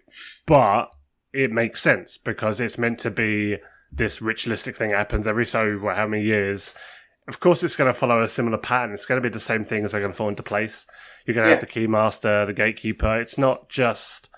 but 0.46 0.90
it 1.32 1.50
makes 1.50 1.80
sense 1.82 2.18
because 2.18 2.60
it's 2.60 2.78
meant 2.78 2.98
to 3.00 3.10
be 3.10 3.56
this 3.92 4.20
ritualistic 4.22 4.76
thing 4.76 4.90
that 4.90 4.96
happens 4.98 5.26
every 5.26 5.46
so 5.46 5.74
what, 5.78 5.96
how 5.96 6.06
many 6.06 6.22
years. 6.24 6.74
Of 7.28 7.40
course, 7.40 7.64
it's 7.64 7.74
going 7.76 7.92
to 7.92 7.98
follow 7.98 8.22
a 8.22 8.28
similar 8.28 8.56
pattern. 8.58 8.92
It's 8.92 9.04
going 9.04 9.20
to 9.20 9.28
be 9.28 9.32
the 9.32 9.40
same 9.40 9.64
things 9.64 9.94
are 9.94 9.98
going 10.00 10.12
to 10.12 10.16
fall 10.16 10.28
into 10.28 10.44
place. 10.44 10.86
You're 11.26 11.34
going 11.34 11.44
to 11.44 11.50
have 11.50 11.60
Yeah. 11.60 11.66
the 11.66 11.88
keymaster, 11.88 12.46
the 12.46 12.52
gatekeeper. 12.52 13.20
It's 13.20 13.36
not 13.36 13.68
just 13.68 14.28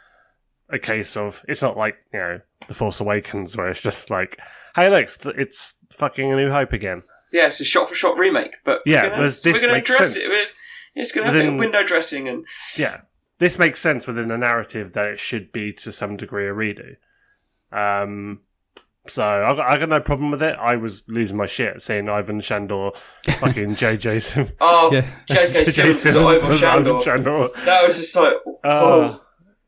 a 0.71 0.79
case 0.79 1.15
of. 1.17 1.45
It's 1.49 1.63
not 1.63 1.77
like 1.77 1.97
you 2.15 2.19
know 2.19 2.41
the 2.67 2.75
Force 2.75 3.01
Awakens 3.01 3.57
where 3.57 3.69
it's 3.69 3.83
just 3.83 4.09
like, 4.11 4.39
hey, 4.75 4.89
look, 4.89 5.07
it's, 5.37 5.79
fucking 5.93 6.33
a 6.33 6.37
New 6.37 6.51
Hope 6.51 6.73
again. 6.73 7.03
Yeah, 7.33 7.47
it's 7.49 7.61
a 7.61 7.65
shot-for-shot 7.65 8.17
remake, 8.17 8.53
but 8.65 8.81
Yeah, 8.87 8.97
we're 8.97 9.03
gonna, 9.03 9.17
whereas 9.17 9.43
this 9.43 9.67
we're 9.67 9.73
makes 9.75 9.91
dress 9.91 10.15
sense. 10.15 10.27
it. 10.27 10.31
With, 10.31 10.49
it's 10.95 11.13
going 11.13 11.27
to 11.27 11.33
have 11.33 11.41
a 11.43 11.45
bit 11.45 11.53
of 11.53 11.59
window 11.59 11.85
dressing 11.85 12.27
and 12.29 12.47
yeah, 12.79 13.03
this 13.39 13.59
makes 13.59 13.81
sense 13.81 14.07
within 14.07 14.29
the 14.29 14.37
narrative 14.37 14.93
that 14.95 15.09
it 15.09 15.19
should 15.19 15.53
be 15.53 15.73
to 15.73 15.93
some 15.93 16.17
degree 16.17 16.49
a 16.49 16.53
redo. 16.53 16.97
Um, 17.71 18.41
so 19.07 19.25
I 19.25 19.55
got, 19.55 19.71
I 19.71 19.79
got 19.79 19.89
no 19.89 20.01
problem 20.01 20.31
with 20.31 20.43
it. 20.43 20.57
I 20.59 20.77
was 20.77 21.05
losing 21.09 21.37
my 21.37 21.47
shit 21.47 21.81
seeing 21.81 22.09
Ivan 22.09 22.41
Shandor, 22.41 22.93
fucking 23.39 23.71
JJ 23.71 24.23
Sim- 24.23 24.53
oh, 24.61 24.91
Yeah. 24.93 25.03
J.K. 25.27 25.65
JJ 25.65 25.95
Simmons 25.95 26.25
was 26.25 26.43
Simmons 26.43 26.65
over 26.65 26.91
Ivan 26.91 27.03
Shandor. 27.03 27.49
Shandor. 27.49 27.65
That 27.65 27.87
was 27.87 27.97
just 27.97 28.17
like, 28.17 28.35
Uh, 28.65 28.69
oh. 28.69 29.21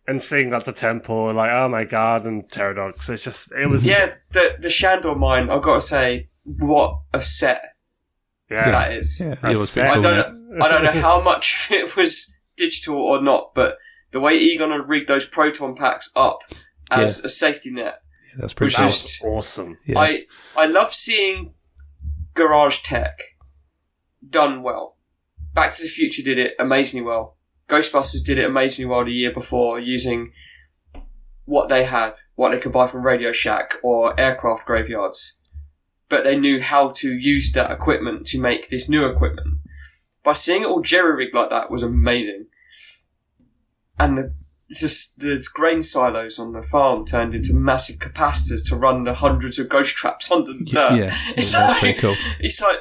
and 0.07 0.21
seeing 0.21 0.51
like 0.51 0.65
the 0.65 0.73
temple, 0.73 1.33
like 1.33 1.51
oh 1.53 1.69
my 1.69 1.85
god, 1.85 2.27
and 2.27 2.51
terror 2.51 2.75
dogs. 2.75 3.09
It's 3.09 3.25
just 3.25 3.53
it 3.53 3.67
was 3.69 3.89
yeah, 3.89 4.15
the 4.33 4.57
the 4.59 4.69
Shandor 4.69 5.15
mine. 5.15 5.49
I've 5.49 5.63
got 5.63 5.75
to 5.75 5.81
say, 5.81 6.29
what 6.45 6.99
a 7.15 7.21
set 7.21 7.77
yeah. 8.51 8.71
that 8.71 8.93
is. 8.93 9.21
Yeah, 9.21 9.33
it 9.33 9.41
That's 9.41 9.59
was 9.59 9.71
sick. 9.71 9.85
I 9.89 10.01
don't, 10.01 10.61
I 10.61 10.69
don't 10.69 10.85
know 10.85 11.01
how 11.01 11.21
much 11.23 11.71
of 11.71 11.77
it 11.77 11.97
was 11.97 12.35
digital 12.65 12.97
or 12.97 13.23
not, 13.23 13.53
but 13.55 13.77
the 14.13 14.21
way 14.21 14.35
Egon 14.37 14.71
had 14.71 14.89
rigged 14.89 15.09
those 15.09 15.25
proton 15.27 15.75
packs 15.77 16.11
up 16.15 16.39
as 16.91 17.25
a 17.25 17.29
safety 17.29 17.71
net, 17.71 18.03
Yeah, 18.29 18.41
that's 18.41 18.55
pretty 18.55 18.73
That 18.75 18.79
cool. 18.79 18.87
is- 18.89 19.03
was 19.03 19.23
awesome. 19.25 19.79
Yeah. 19.87 19.99
I 19.99 20.27
I 20.57 20.67
love 20.67 20.93
seeing 20.93 21.55
garage 22.35 22.79
tech 22.83 23.17
done 24.29 24.63
well. 24.63 24.97
Back 25.55 25.73
to 25.73 25.83
the 25.83 25.89
Future 25.89 26.23
did 26.23 26.39
it 26.39 26.55
amazingly 26.59 27.05
well. 27.07 27.37
Ghostbusters 27.69 28.25
did 28.25 28.39
it 28.39 28.45
amazingly 28.47 28.91
well 28.91 29.05
the 29.05 29.13
year 29.13 29.33
before 29.33 29.79
using 29.81 30.33
what 31.45 31.69
they 31.69 31.85
had, 31.85 32.13
what 32.35 32.51
they 32.51 32.61
could 32.61 32.73
buy 32.73 32.87
from 32.87 33.03
Radio 33.03 33.33
Shack 33.33 33.71
or 33.83 34.19
aircraft 34.19 34.67
graveyards. 34.67 35.41
But 36.09 36.25
they 36.25 36.37
knew 36.37 36.61
how 36.61 36.91
to 36.97 37.13
use 37.13 37.53
that 37.53 37.71
equipment 37.71 38.27
to 38.29 38.41
make 38.41 38.69
this 38.69 38.89
new 38.89 39.05
equipment. 39.07 39.59
By 40.25 40.33
seeing 40.35 40.63
it 40.63 40.67
all 40.67 40.83
jerry 40.83 41.15
rigged 41.17 41.35
like 41.35 41.51
that 41.51 41.71
was 41.71 41.83
amazing. 41.83 42.47
And 44.05 44.19
the 44.19 44.35
just 44.71 45.19
there's 45.19 45.49
grain 45.49 45.83
silos 45.83 46.39
on 46.39 46.53
the 46.53 46.63
farm 46.63 47.05
turned 47.05 47.35
into 47.35 47.53
massive 47.55 47.97
capacitors 47.99 48.69
to 48.69 48.77
run 48.77 49.03
the 49.03 49.15
hundreds 49.15 49.59
of 49.59 49.69
ghost 49.69 49.97
traps 49.97 50.31
under 50.33 50.53
the 50.53 50.65
dirt. 50.65 50.97
yeah, 50.97 51.17
it's 51.37 51.53
that's 51.53 51.73
like, 51.73 51.81
pretty 51.81 51.99
cool. 51.99 52.17
It's 52.39 52.63
like, 52.63 52.79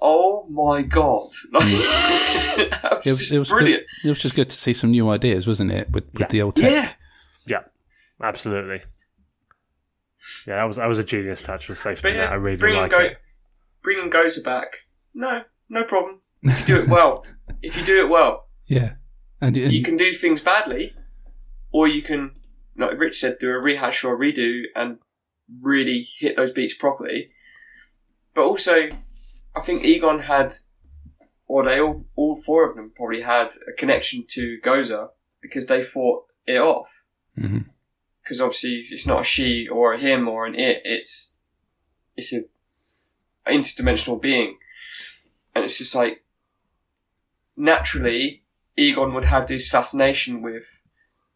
oh 0.00 0.46
my 0.48 0.82
god, 0.82 1.30
like, 1.52 1.62
that 1.64 2.80
mm. 2.82 2.96
was, 2.96 3.06
It 3.06 3.10
was, 3.10 3.18
just 3.18 3.32
it 3.32 3.38
was 3.40 3.48
brilliant. 3.48 3.82
Good. 4.02 4.06
It 4.06 4.10
was 4.10 4.22
just 4.22 4.36
good 4.36 4.48
to 4.48 4.56
see 4.56 4.72
some 4.72 4.90
new 4.92 5.08
ideas, 5.08 5.46
wasn't 5.48 5.72
it? 5.72 5.90
With, 5.90 6.04
with 6.12 6.20
Yeah. 6.20 6.26
the 6.28 6.42
old 6.42 6.54
tech. 6.56 6.70
Yeah, 6.72 6.90
Yeah, 7.46 8.26
absolutely. 8.26 8.82
Yeah, 10.46 10.56
that 10.56 10.64
was 10.64 10.76
that 10.76 10.86
was 10.88 10.98
a 10.98 11.04
genius 11.04 11.42
touch 11.42 11.68
with 11.68 11.78
safety 11.78 12.08
but 12.08 12.16
net. 12.16 12.30
I 12.30 12.34
really 12.34 12.56
bringing 12.56 12.80
like 12.82 12.90
Go- 12.90 12.98
it. 13.00 13.18
bringing 13.82 14.10
Gozer 14.10 14.44
back, 14.44 14.68
no, 15.14 15.42
no 15.68 15.84
problem. 15.84 16.20
If 16.42 16.68
you 16.68 16.76
do 16.76 16.82
it 16.82 16.88
well, 16.90 17.24
if 17.62 17.76
you 17.76 17.84
do 17.84 18.04
it 18.04 18.08
well, 18.08 18.46
Yeah. 18.66 18.94
And, 19.40 19.56
and 19.56 19.72
you 19.72 19.82
can 19.82 19.96
do 19.96 20.12
things 20.12 20.40
badly, 20.40 20.94
or 21.70 21.86
you 21.86 22.02
can, 22.02 22.32
like 22.76 22.98
Rich 22.98 23.18
said, 23.18 23.38
do 23.38 23.50
a 23.50 23.58
rehash 23.58 24.04
or 24.04 24.14
a 24.14 24.18
redo 24.18 24.62
and 24.74 24.98
really 25.60 26.06
hit 26.18 26.36
those 26.36 26.50
beats 26.50 26.74
properly. 26.74 27.30
But 28.34 28.44
also, 28.44 28.88
I 29.54 29.60
think 29.60 29.84
Egon 29.84 30.20
had, 30.20 30.52
or 31.46 31.64
they 31.64 31.80
all, 31.80 32.04
all 32.16 32.42
four 32.42 32.68
of 32.68 32.76
them 32.76 32.92
probably 32.94 33.22
had 33.22 33.48
a 33.68 33.72
connection 33.72 34.24
to 34.30 34.58
Gozer 34.64 35.08
because 35.40 35.66
they 35.66 35.82
fought 35.82 36.24
it 36.46 36.58
off. 36.58 37.02
Mm-hmm. 37.38 37.68
Because 38.22 38.40
obviously, 38.40 38.86
it's 38.90 39.06
not 39.06 39.20
a 39.22 39.24
she 39.24 39.66
or 39.68 39.94
a 39.94 39.98
him 39.98 40.28
or 40.28 40.44
an 40.44 40.54
it. 40.54 40.82
It's 40.84 41.38
it's 42.16 42.34
a 42.34 42.42
interdimensional 43.46 44.20
being, 44.20 44.58
and 45.54 45.64
it's 45.64 45.78
just 45.78 45.94
like 45.94 46.24
naturally 47.56 48.42
Egon 48.78 49.12
would 49.12 49.24
have 49.24 49.48
this 49.48 49.68
fascination 49.68 50.40
with 50.40 50.80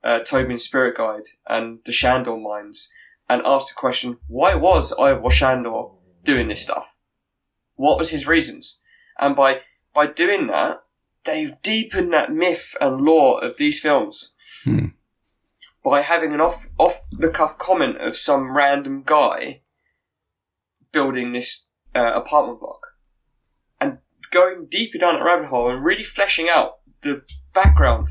uh, 0.04 0.20
Tobin's 0.20 0.62
spirit 0.62 0.96
guide 0.96 1.24
and 1.48 1.80
the 1.84 1.92
Shandor 1.92 2.36
mines 2.36 2.94
and 3.28 3.42
ask 3.44 3.74
the 3.74 3.78
question, 3.78 4.18
why 4.28 4.54
was 4.54 4.92
Ivor 4.92 5.30
Shandor 5.30 5.90
doing 6.22 6.48
this 6.48 6.62
stuff? 6.62 6.96
What 7.74 7.98
was 7.98 8.10
his 8.10 8.28
reasons? 8.28 8.80
And 9.18 9.34
by, 9.34 9.60
by 9.94 10.06
doing 10.06 10.46
that, 10.46 10.82
they've 11.24 11.60
deepened 11.62 12.12
that 12.12 12.30
myth 12.30 12.76
and 12.80 13.00
lore 13.00 13.44
of 13.44 13.56
these 13.56 13.80
films. 13.80 14.34
Hmm. 14.64 14.86
By 15.84 16.02
having 16.02 16.32
an 16.32 16.40
off, 16.40 16.68
off 16.78 17.00
the 17.10 17.28
cuff 17.28 17.58
comment 17.58 18.00
of 18.00 18.16
some 18.16 18.56
random 18.56 19.02
guy 19.04 19.62
building 20.92 21.32
this 21.32 21.70
uh, 21.94 22.12
apartment 22.14 22.60
block 22.60 22.80
and 23.80 23.98
going 24.30 24.66
deeper 24.70 24.98
down 24.98 25.14
that 25.14 25.24
rabbit 25.24 25.48
hole 25.48 25.70
and 25.70 25.84
really 25.84 26.04
fleshing 26.04 26.48
out 26.48 26.78
the 27.02 27.22
background 27.52 28.08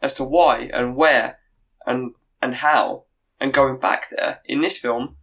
as 0.00 0.14
to 0.14 0.24
why 0.24 0.70
and 0.72 0.96
where 0.96 1.38
and 1.86 2.12
and 2.40 2.56
how 2.56 3.04
and 3.40 3.52
going 3.52 3.78
back 3.78 4.10
there 4.10 4.40
in 4.44 4.60
this 4.60 4.78
film 4.78 5.16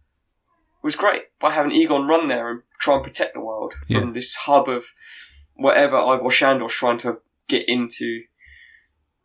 was 0.82 0.96
great 0.96 1.22
by 1.40 1.50
having 1.52 1.72
Egon 1.72 2.06
run 2.06 2.28
there 2.28 2.50
and 2.50 2.62
try 2.78 2.94
and 2.96 3.04
protect 3.04 3.34
the 3.34 3.40
world 3.40 3.74
Yeah. 3.88 4.00
from 4.00 4.12
this 4.14 4.34
hub 4.36 4.68
of 4.68 4.84
whatever 5.54 5.96
Ivor 5.98 6.30
Shandor's 6.30 6.74
trying 6.74 6.96
to 6.98 7.18
get 7.48 7.68
into 7.68 8.22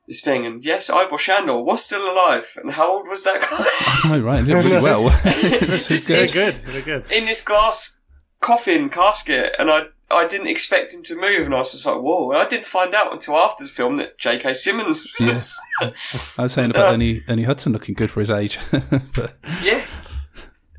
this 0.08 0.22
thing. 0.22 0.46
And 0.46 0.64
yes, 0.66 0.90
Ivor 0.90 1.18
Shandor 1.18 1.62
was 1.64 1.84
still 1.86 2.12
alive. 2.12 2.58
And 2.62 2.74
how 2.74 2.98
old 2.98 3.08
was 3.08 3.24
that 3.24 3.40
guy? 3.42 3.66
I 4.10 4.18
know, 4.20 4.26
right? 4.26 4.44
It 4.44 4.48
did 4.48 4.54
really 4.66 4.84
well. 4.84 5.04
That's 5.24 5.88
good. 6.08 6.30
They're 6.30 6.52
good. 6.52 6.56
They're 6.66 7.00
good. 7.00 7.12
in 7.12 7.26
this 7.26 7.44
glass 7.44 8.00
coffin 8.42 8.90
casket, 8.90 9.56
and 9.58 9.72
I 9.72 9.84
I 10.12 10.28
didn't 10.28 10.48
expect 10.48 10.94
him 10.94 11.02
to 11.04 11.16
move, 11.16 11.46
and 11.46 11.54
I 11.54 11.58
was 11.58 11.72
just 11.72 11.86
like, 11.86 11.98
whoa. 11.98 12.32
And 12.32 12.40
I 12.40 12.48
didn't 12.48 12.66
find 12.68 12.94
out 12.94 13.12
until 13.12 13.36
after 13.38 13.64
the 13.64 13.70
film 13.70 13.96
that 13.96 14.18
J.K. 14.20 14.54
Simmons 14.54 15.08
was. 15.20 15.60
I 15.82 16.44
was 16.44 16.54
saying 16.54 16.70
about 16.70 16.90
Uh, 16.90 16.94
Ernie, 16.94 17.24
Ernie 17.28 17.44
Hudson 17.44 17.74
looking 17.74 17.96
good 17.96 18.12
for 18.12 18.20
his 18.20 18.30
age. 18.30 18.60
but 19.16 19.36
yeah. 19.64 19.84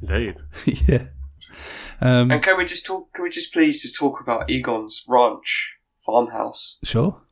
Indeed. 0.00 0.36
yeah. 0.88 1.08
Um, 2.00 2.30
And 2.30 2.42
can 2.42 2.56
we 2.56 2.64
just 2.64 2.86
talk? 2.86 3.12
Can 3.14 3.24
we 3.24 3.30
just 3.30 3.52
please 3.52 3.82
just 3.82 3.98
talk 3.98 4.20
about 4.20 4.48
Egon's 4.50 5.04
ranch 5.08 5.74
farmhouse, 5.98 6.78
sure. 6.84 7.22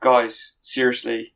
guys? 0.00 0.58
Seriously, 0.60 1.34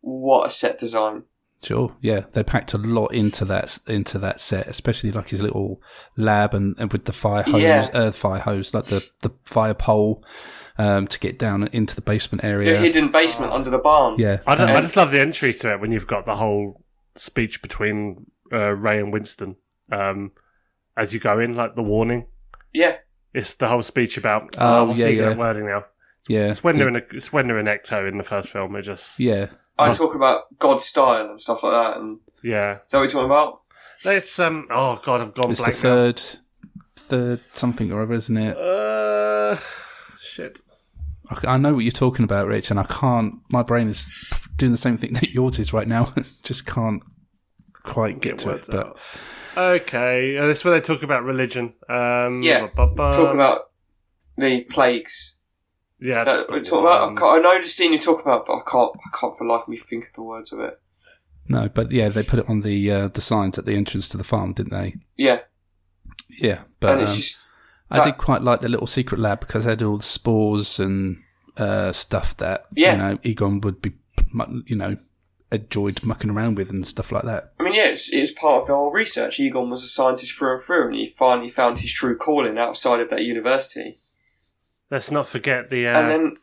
what 0.00 0.46
a 0.46 0.50
set 0.50 0.78
design! 0.78 1.24
Sure, 1.62 1.94
yeah, 2.00 2.20
they 2.32 2.42
packed 2.42 2.72
a 2.72 2.78
lot 2.78 3.08
into 3.12 3.44
that 3.44 3.78
into 3.86 4.18
that 4.18 4.40
set, 4.40 4.66
especially 4.66 5.12
like 5.12 5.28
his 5.28 5.42
little 5.42 5.82
lab 6.16 6.54
and, 6.54 6.74
and 6.78 6.90
with 6.90 7.04
the 7.04 7.12
fire 7.12 7.42
hose, 7.42 7.60
Yeah. 7.60 7.86
uh, 7.92 8.10
fire 8.12 8.40
hose, 8.40 8.72
like 8.72 8.86
the, 8.86 9.06
the 9.22 9.34
fire 9.44 9.74
pole, 9.74 10.24
um, 10.78 11.06
to 11.08 11.20
get 11.20 11.38
down 11.38 11.68
into 11.72 11.94
the 11.94 12.00
basement 12.00 12.40
The 12.40 12.48
area. 12.48 12.78
hidden 12.78 13.12
basement 13.12 13.52
under 13.52 13.68
the 13.68 13.76
barn. 13.78 14.14
Yeah, 14.18 14.38
I, 14.46 14.56
just, 14.56 14.68
I 14.70 14.80
just 14.80 14.96
love 14.96 15.12
the 15.12 15.20
entry 15.20 15.52
to 15.52 15.72
it 15.74 15.80
when 15.82 15.92
you've 15.92 16.06
got 16.06 16.24
the 16.24 16.36
whole 16.36 16.82
speech 17.14 17.60
between 17.60 18.24
uh, 18.50 18.72
Ray 18.76 18.98
and 18.98 19.12
Winston 19.12 19.56
um, 19.92 20.32
as 20.96 21.12
you 21.12 21.20
go 21.20 21.38
in, 21.40 21.54
like 21.56 21.74
the 21.74 21.82
warning. 21.82 22.26
yeah. 22.72 22.96
It's 23.32 23.54
the 23.54 23.68
whole 23.68 23.82
speech 23.82 24.16
about 24.18 24.56
Oh, 24.58 24.80
oh, 24.80 24.84
what's 24.86 24.98
yeah, 24.98 25.06
the 25.06 25.12
yeah. 25.12 25.18
exact 25.22 25.38
wording 25.38 25.66
now? 25.66 25.84
yeah, 26.28 26.50
It's 26.50 26.64
when 26.64 26.74
they're 26.74 26.90
the- 26.90 26.96
in 26.98 27.04
a, 27.12 27.16
it's 27.16 27.32
when 27.32 27.46
they're 27.46 27.60
in 27.60 27.66
Ecto 27.66 28.08
in 28.10 28.16
the 28.18 28.24
first 28.24 28.50
film. 28.50 28.74
It 28.74 28.82
just 28.82 29.20
yeah, 29.20 29.50
I 29.80 29.92
talk 29.92 30.14
about 30.14 30.42
God's 30.58 30.84
style 30.84 31.28
and 31.28 31.40
stuff 31.40 31.62
like 31.62 31.72
that. 31.72 32.00
And 32.00 32.18
yeah. 32.42 32.76
is 32.76 32.90
that 32.90 32.98
what 32.98 33.02
you're 33.02 33.08
talking 33.08 33.26
about? 33.26 33.60
It's 34.04 34.38
um 34.38 34.66
oh 34.70 35.00
god, 35.04 35.20
I've 35.20 35.34
gone 35.34 35.50
it's 35.50 35.60
the 35.60 35.70
blank. 35.70 35.84
now. 35.84 35.90
third, 35.90 36.22
third 36.96 37.40
something 37.52 37.92
or 37.92 38.02
other, 38.02 38.14
isn't 38.14 38.36
it? 38.36 38.56
Uh, 38.56 39.56
shit. 40.18 40.58
I, 41.30 41.54
I 41.54 41.56
know 41.58 41.74
what 41.74 41.80
you're 41.80 41.90
talking 41.90 42.24
about, 42.24 42.46
Rich, 42.46 42.70
and 42.70 42.80
I 42.80 42.84
can't. 42.84 43.36
My 43.50 43.62
brain 43.62 43.88
is 43.88 44.32
doing 44.56 44.72
the 44.72 44.78
same 44.78 44.96
thing 44.96 45.12
that 45.14 45.30
yours 45.30 45.58
is 45.58 45.72
right 45.72 45.88
now. 45.88 46.12
Just 46.42 46.66
can't 46.66 47.02
quite 47.82 48.20
get, 48.20 48.22
Get 48.22 48.38
to 48.38 48.50
it. 48.50 48.52
words 48.52 48.68
But. 48.68 48.96
Okay, 49.56 50.36
uh, 50.38 50.46
this 50.46 50.60
is 50.60 50.64
where 50.64 50.74
they 50.74 50.80
talk 50.80 51.02
about 51.02 51.24
religion. 51.24 51.74
Um, 51.88 52.42
Yeah. 52.42 52.68
Talk 52.68 53.34
about 53.34 53.62
the 54.36 54.62
plagues. 54.70 55.39
Yeah. 56.00 56.20
Is 56.20 56.24
that's 56.26 56.46
that 56.46 56.52
what 56.54 56.64
the 56.64 56.76
about? 56.78 57.00
I, 57.02 57.06
one. 57.06 57.16
can't, 57.16 57.38
I 57.38 57.42
know 57.42 57.60
the 57.62 57.68
scene 57.68 57.92
you 57.92 57.98
talk 57.98 58.18
talking 58.18 58.32
about, 58.32 58.46
but 58.46 58.54
I 58.54 58.62
can't. 58.70 58.92
I 58.96 59.18
can't 59.18 59.36
for 59.36 59.46
life 59.46 59.62
of 59.62 59.68
me 59.68 59.76
think 59.76 60.06
of 60.08 60.12
the 60.14 60.22
words 60.22 60.52
of 60.52 60.60
it. 60.60 60.80
no, 61.48 61.68
but 61.68 61.92
yeah, 61.92 62.08
they 62.08 62.22
put 62.22 62.38
it 62.38 62.48
on 62.48 62.60
the 62.60 62.90
uh, 62.90 63.08
the 63.08 63.20
signs 63.20 63.58
at 63.58 63.66
the 63.66 63.74
entrance 63.76 64.08
to 64.10 64.16
the 64.16 64.24
farm, 64.24 64.52
didn't 64.52 64.72
they? 64.72 64.96
Yeah, 65.16 65.40
Yeah, 66.40 66.62
but 66.80 66.94
and 66.94 67.02
it's 67.02 67.12
um, 67.12 67.16
just 67.16 67.50
I 67.90 68.00
did 68.00 68.18
quite 68.18 68.42
like 68.42 68.60
the 68.60 68.68
little 68.68 68.86
secret 68.86 69.18
lab 69.20 69.40
because 69.40 69.64
they 69.64 69.72
had 69.72 69.82
all 69.82 69.96
the 69.96 70.02
spores 70.02 70.78
and 70.78 71.18
uh, 71.56 71.92
stuff 71.92 72.36
that 72.38 72.66
Yeah. 72.74 72.92
you 72.92 72.98
know 72.98 73.18
Egon 73.24 73.60
would 73.62 73.82
be, 73.82 73.92
you 74.66 74.76
know, 74.76 74.96
enjoyed 75.52 76.04
mucking 76.04 76.30
around 76.30 76.56
with 76.56 76.70
and 76.70 76.86
stuff 76.86 77.10
like 77.10 77.24
that. 77.24 77.50
I 77.58 77.64
mean, 77.64 77.74
yeah, 77.74 77.88
it's, 77.88 78.12
it's 78.12 78.30
part 78.30 78.62
of 78.62 78.66
the 78.68 78.74
whole 78.74 78.92
research. 78.92 79.40
Egon 79.40 79.68
was 79.70 79.82
a 79.82 79.88
scientist 79.88 80.38
through 80.38 80.54
and 80.54 80.62
through, 80.64 80.86
and 80.86 80.94
he 80.94 81.10
finally 81.10 81.50
found 81.50 81.80
his 81.80 81.92
true 81.92 82.16
calling 82.16 82.56
outside 82.58 83.00
of 83.00 83.10
that 83.10 83.22
university. 83.24 83.98
Let's 84.90 85.10
not 85.10 85.26
forget 85.26 85.70
the 85.70 85.86
and 85.86 85.96
uh, 85.96 86.08
then, 86.08 86.34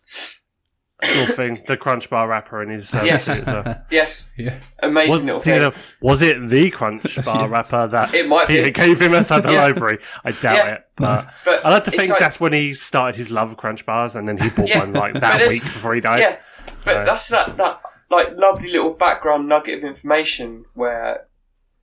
little 1.03 1.35
thing, 1.35 1.63
the 1.67 1.77
Crunch 1.77 2.09
Bar 2.09 2.27
wrapper 2.27 2.63
in 2.63 2.69
his. 2.69 2.93
Uh, 2.93 3.01
Yes. 3.03 3.27
as 3.41 3.45
well. 3.45 3.83
yes, 3.91 4.31
Yeah, 4.37 4.57
amazing 4.79 5.11
Was, 5.11 5.23
little 5.25 5.39
thing. 5.39 5.63
of, 5.63 5.95
was 6.01 6.21
it 6.21 6.47
the 6.49 6.71
Crunch 6.71 7.23
Bar 7.25 7.49
wrapper 7.49 7.87
that 7.87 8.13
It 8.13 8.27
might 8.27 8.47
be. 8.47 8.55
Peter 8.57 8.71
gave 8.71 8.99
him 9.01 9.13
outside 9.13 9.41
the 9.43 9.51
Yeah. 9.53 9.61
library? 9.65 9.99
I 10.23 10.31
doubt 10.31 10.55
Yeah. 10.55 10.73
it, 10.75 10.81
but, 10.95 11.27
But 11.45 11.65
I 11.65 11.69
like 11.71 11.83
to 11.85 11.91
think 11.91 12.09
like- 12.09 12.19
that's 12.19 12.39
when 12.39 12.53
he 12.53 12.73
started 12.73 13.15
his 13.17 13.31
love 13.31 13.51
of 13.51 13.57
Crunch 13.57 13.85
Bars, 13.85 14.15
and 14.15 14.27
then 14.27 14.37
he 14.37 14.49
bought 14.55 14.69
Yeah. 14.69 14.79
one 14.79 14.93
like 14.93 15.13
that 15.15 15.35
it's- 15.41 15.51
week 15.51 15.61
before 15.63 15.93
he 15.95 16.01
died. 16.01 16.19
Yeah, 16.19 16.37
but 16.67 16.79
So- 16.79 17.03
that's 17.05 17.29
that 17.29 17.57
that 17.57 17.81
like 18.09 18.27
lovely 18.37 18.69
little 18.71 18.93
background 18.93 19.49
nugget 19.49 19.79
of 19.79 19.83
information 19.83 20.63
where 20.73 21.27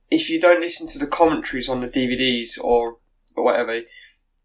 if 0.09 0.27
you 0.31 0.41
don't 0.41 0.59
listen 0.59 0.87
to 0.87 0.97
the 0.99 1.05
commentaries 1.07 1.69
on 1.69 1.81
the 1.81 1.87
DVDs 1.87 2.59
or, 2.61 2.97
or 3.35 3.43
whatever, 3.43 3.81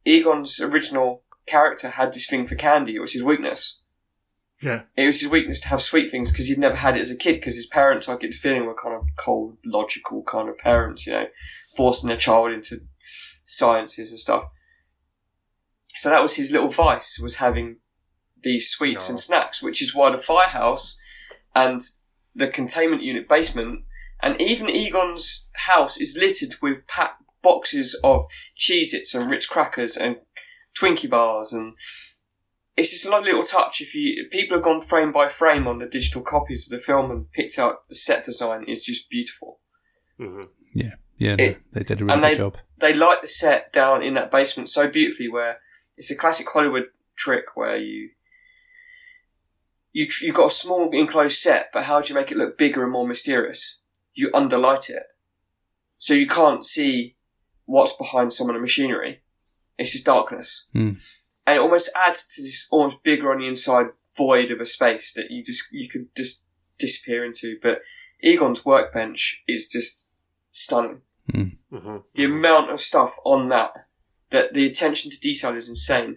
Egon's 0.05 0.61
original 0.61 1.23
character 1.51 1.91
had 1.91 2.13
this 2.13 2.29
thing 2.29 2.47
for 2.47 2.55
candy. 2.55 2.97
It 2.97 3.01
was 3.01 3.13
his 3.13 3.25
weakness. 3.25 3.81
Yeah. 4.63 4.83
It 4.97 5.07
was 5.07 5.21
his 5.21 5.31
weakness 5.31 5.61
to 5.61 5.69
have 5.69 5.81
sweet 5.81 6.11
things 6.11 6.31
because 6.31 6.49
he'd 6.49 6.59
never 6.59 6.77
had 6.77 6.97
it 6.97 7.01
as 7.01 7.11
a 7.11 7.17
kid 7.17 7.35
because 7.37 7.57
his 7.57 7.67
parents, 7.67 8.09
I 8.09 8.17
get 8.17 8.31
the 8.33 8.37
feeling, 8.37 8.67
were 8.67 8.75
kind 8.75 8.95
of 8.95 9.07
cold, 9.17 9.57
logical 9.65 10.23
kind 10.23 10.49
of 10.49 10.59
parents, 10.59 11.07
you 11.07 11.13
know, 11.15 11.27
forcing 11.77 12.09
their 12.09 12.17
child 12.19 12.53
into 12.53 12.77
sciences 13.47 14.11
and 14.11 14.21
stuff. 14.21 14.45
So 15.97 16.11
that 16.11 16.23
was 16.23 16.37
his 16.37 16.53
little 16.53 16.69
vice, 16.69 17.19
was 17.21 17.37
having 17.37 17.77
these 18.43 18.71
sweets 18.71 19.09
Oh. 19.09 19.13
and 19.13 19.21
snacks, 19.21 19.63
which 19.63 19.83
is 19.83 19.95
why 19.95 20.11
the 20.13 20.19
firehouse 20.19 21.01
and 21.55 21.81
the 22.35 22.49
containment 22.49 23.03
unit 23.03 23.29
basement 23.29 23.85
and 24.23 24.41
even 24.41 24.69
Egon's 24.69 25.49
house 25.55 25.99
is 26.01 26.17
littered 26.19 26.57
with 26.61 26.87
packed 26.87 27.23
boxes 27.43 27.99
of 28.05 28.27
Cheez-Its 28.59 29.15
and 29.15 29.31
Ritz 29.31 29.47
crackers 29.47 29.97
and 29.97 30.17
Twinkie 30.81 31.11
bars 31.11 31.53
and 31.53 31.75
it's 32.77 32.91
just 32.93 33.07
a 33.07 33.11
lovely 33.11 33.29
little 33.33 33.43
touch. 33.43 33.81
If 33.81 33.95
you 33.95 34.27
people 34.31 34.57
have 34.57 34.65
gone 34.65 34.81
frame 34.81 35.13
by 35.13 35.29
frame 35.29 35.67
on 35.67 35.79
the 35.79 35.87
digital 35.87 36.23
copies 36.23 36.67
of 36.71 36.79
the 36.79 36.83
film 36.83 37.11
and 37.11 37.31
picked 37.33 37.59
out 37.59 37.89
the 37.89 37.95
set 37.95 38.25
design, 38.25 38.65
it's 38.67 38.87
just 38.87 39.11
beautiful. 39.11 39.61
hmm 40.17 40.45
yeah, 40.73 40.95
yeah. 41.19 41.35
no, 41.37 41.55
they 41.73 41.83
did 41.83 42.01
a 42.01 42.05
really 42.05 42.15
and 42.15 42.23
good 42.23 42.31
they- 42.33 42.37
job. 42.37 42.57
They 42.79 42.95
light 42.95 43.21
the 43.21 43.27
set 43.27 43.73
down 43.75 44.03
in 44.03 44.15
that 44.15 44.31
basement 44.31 44.71
so 44.71 44.89
beautifully, 44.89 45.29
where 45.29 45.59
it's 45.99 46.11
a 46.11 46.17
classic 46.17 46.47
Hollywood 46.51 46.85
trick 47.15 47.45
where 47.55 47.77
you 47.77 48.11
you 49.93 50.07
you've 50.23 50.37
got 50.37 50.47
a 50.47 50.55
small 50.55 50.89
enclosed 50.93 51.39
set, 51.39 51.69
but 51.75 51.85
how 51.85 52.01
do 52.01 52.09
you 52.09 52.19
make 52.19 52.31
it 52.31 52.39
look 52.39 52.57
bigger 52.57 52.83
and 52.83 52.93
more 52.93 53.07
mysterious? 53.07 53.83
You 54.15 54.31
underlight 54.33 54.89
it, 54.89 55.03
so 55.99 56.15
you 56.15 56.27
can't 56.27 56.65
see 56.65 57.17
what's 57.67 57.93
behind 57.93 58.33
some 58.33 58.49
of 58.49 58.55
the 58.55 58.61
machinery. 58.61 59.21
It's 59.81 59.93
just 59.93 60.07
darkness, 60.07 60.69
Hmm. 60.73 60.93
and 61.47 61.57
it 61.57 61.61
almost 61.61 61.91
adds 61.97 62.27
to 62.37 62.43
this 62.43 62.69
almost 62.71 63.03
bigger 63.03 63.33
on 63.33 63.39
the 63.41 63.49
inside 63.49 63.87
void 64.17 64.51
of 64.51 64.61
a 64.61 64.65
space 64.67 65.13
that 65.15 65.31
you 65.31 65.43
just 65.43 65.65
you 65.73 65.89
could 65.89 66.09
just 66.17 66.45
disappear 66.79 67.25
into. 67.25 67.59
But 67.63 67.81
Egon's 68.23 68.65
workbench 68.65 69.43
is 69.49 69.67
just 69.69 70.11
stunning 70.51 71.01
hmm 71.33 71.97
the 72.15 72.25
amount 72.25 72.71
of 72.71 72.81
stuff 72.81 73.15
on 73.25 73.49
that 73.49 73.71
that 74.31 74.53
the 74.53 74.67
attention 74.67 75.11
to 75.11 75.19
detail 75.21 75.55
is 75.55 75.69
insane 75.69 76.17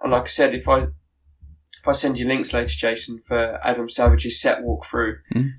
and 0.00 0.12
like 0.12 0.22
i 0.22 0.26
said 0.26 0.54
if 0.54 0.68
i 0.68 0.78
if 0.84 1.86
i 1.88 1.90
send 1.92 2.16
you 2.16 2.24
links 2.28 2.52
later 2.54 2.72
jason 2.84 3.20
for 3.26 3.58
adam 3.66 3.88
savage's 3.88 4.40
set 4.40 4.62
walkthrough 4.62 5.16
Mm. 5.34 5.50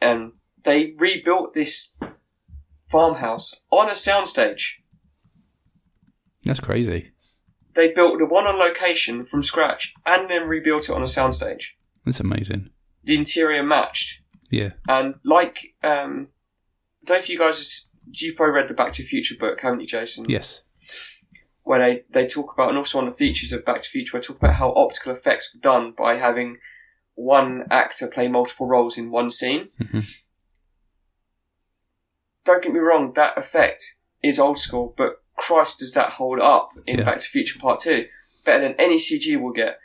and 0.00 0.32
they 0.64 0.94
rebuilt 0.98 1.52
this 1.54 1.96
farmhouse 2.86 3.54
on 3.70 3.88
a 3.88 3.92
soundstage 3.92 4.62
That's 6.48 6.60
crazy. 6.60 7.12
they 7.74 7.92
built 7.92 8.18
the 8.18 8.26
one 8.26 8.46
on 8.46 8.58
location 8.58 9.22
from 9.24 9.42
scratch 9.44 9.92
and 10.04 10.28
then 10.28 10.48
rebuilt 10.48 10.88
it 10.88 10.92
on 10.96 11.02
a 11.02 11.04
soundstage 11.16 11.64
That's 12.04 12.18
amazing. 12.20 12.70
the 13.04 13.14
interior 13.16 13.62
matched 13.62 14.22
Yeah, 14.50 14.70
and 14.88 15.14
like 15.24 15.58
um 15.84 16.28
I 17.02 17.04
don't 17.04 17.16
know 17.16 17.22
if 17.22 17.28
you 17.28 17.38
guys 17.38 17.58
have, 17.58 18.16
you 18.20 18.34
probably 18.34 18.54
read 18.54 18.68
the 18.68 18.74
back 18.74 18.92
to 18.92 19.02
the 19.02 19.08
future 19.08 19.36
book 19.38 19.60
haven't 19.60 19.80
you 19.80 19.86
jason 19.86 20.24
yes, 20.28 20.62
where 21.62 21.78
they, 21.78 22.02
they 22.14 22.26
talk 22.26 22.52
about, 22.54 22.70
and 22.70 22.78
also 22.78 22.98
on 22.98 23.04
the 23.04 23.10
features 23.14 23.52
of 23.52 23.62
Back 23.66 23.82
to 23.82 23.88
the 23.88 23.90
Future, 23.92 24.14
where 24.16 24.22
they 24.22 24.26
talk 24.26 24.38
about 24.38 24.54
how 24.54 24.72
optical 24.74 25.12
effects 25.12 25.54
were 25.54 25.60
done 25.60 25.92
by 25.96 26.14
having 26.14 26.56
one 27.14 27.64
actor 27.70 28.08
play 28.08 28.26
multiple 28.26 28.66
roles 28.66 28.96
in 28.96 29.10
one 29.10 29.28
scene. 29.28 29.68
Mhm. 29.78 30.22
Don't 32.44 32.62
get 32.62 32.72
me 32.72 32.78
wrong, 32.78 33.12
that 33.14 33.36
effect 33.36 33.96
is 34.22 34.38
old 34.40 34.56
school, 34.58 34.94
but 34.96 35.22
Christ 35.38 35.78
does 35.78 35.92
that 35.94 36.10
hold 36.10 36.40
up 36.40 36.70
in 36.86 36.98
Yeah. 36.98 37.04
Back 37.04 37.18
to 37.18 37.28
Future 37.28 37.58
Part 37.58 37.80
2. 37.80 38.06
Better 38.44 38.68
than 38.68 38.74
any 38.78 38.96
CG 38.96 39.40
will 39.40 39.52
get. 39.52 39.78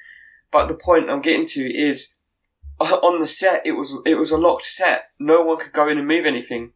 But 0.52 0.68
the 0.68 0.74
point 0.74 1.10
I'm 1.10 1.22
getting 1.22 1.46
to 1.48 1.74
is, 1.74 2.16
on 2.80 3.20
the 3.20 3.26
set, 3.26 3.62
it 3.66 3.74
was, 3.74 4.00
it 4.06 4.16
was 4.16 4.32
a 4.32 4.38
locked 4.38 4.64
set. 4.64 5.12
No 5.20 5.42
one 5.42 5.58
could 5.58 5.74
go 5.74 5.88
in 5.88 5.98
and 5.98 6.08
move 6.08 6.26
anything. 6.26 6.74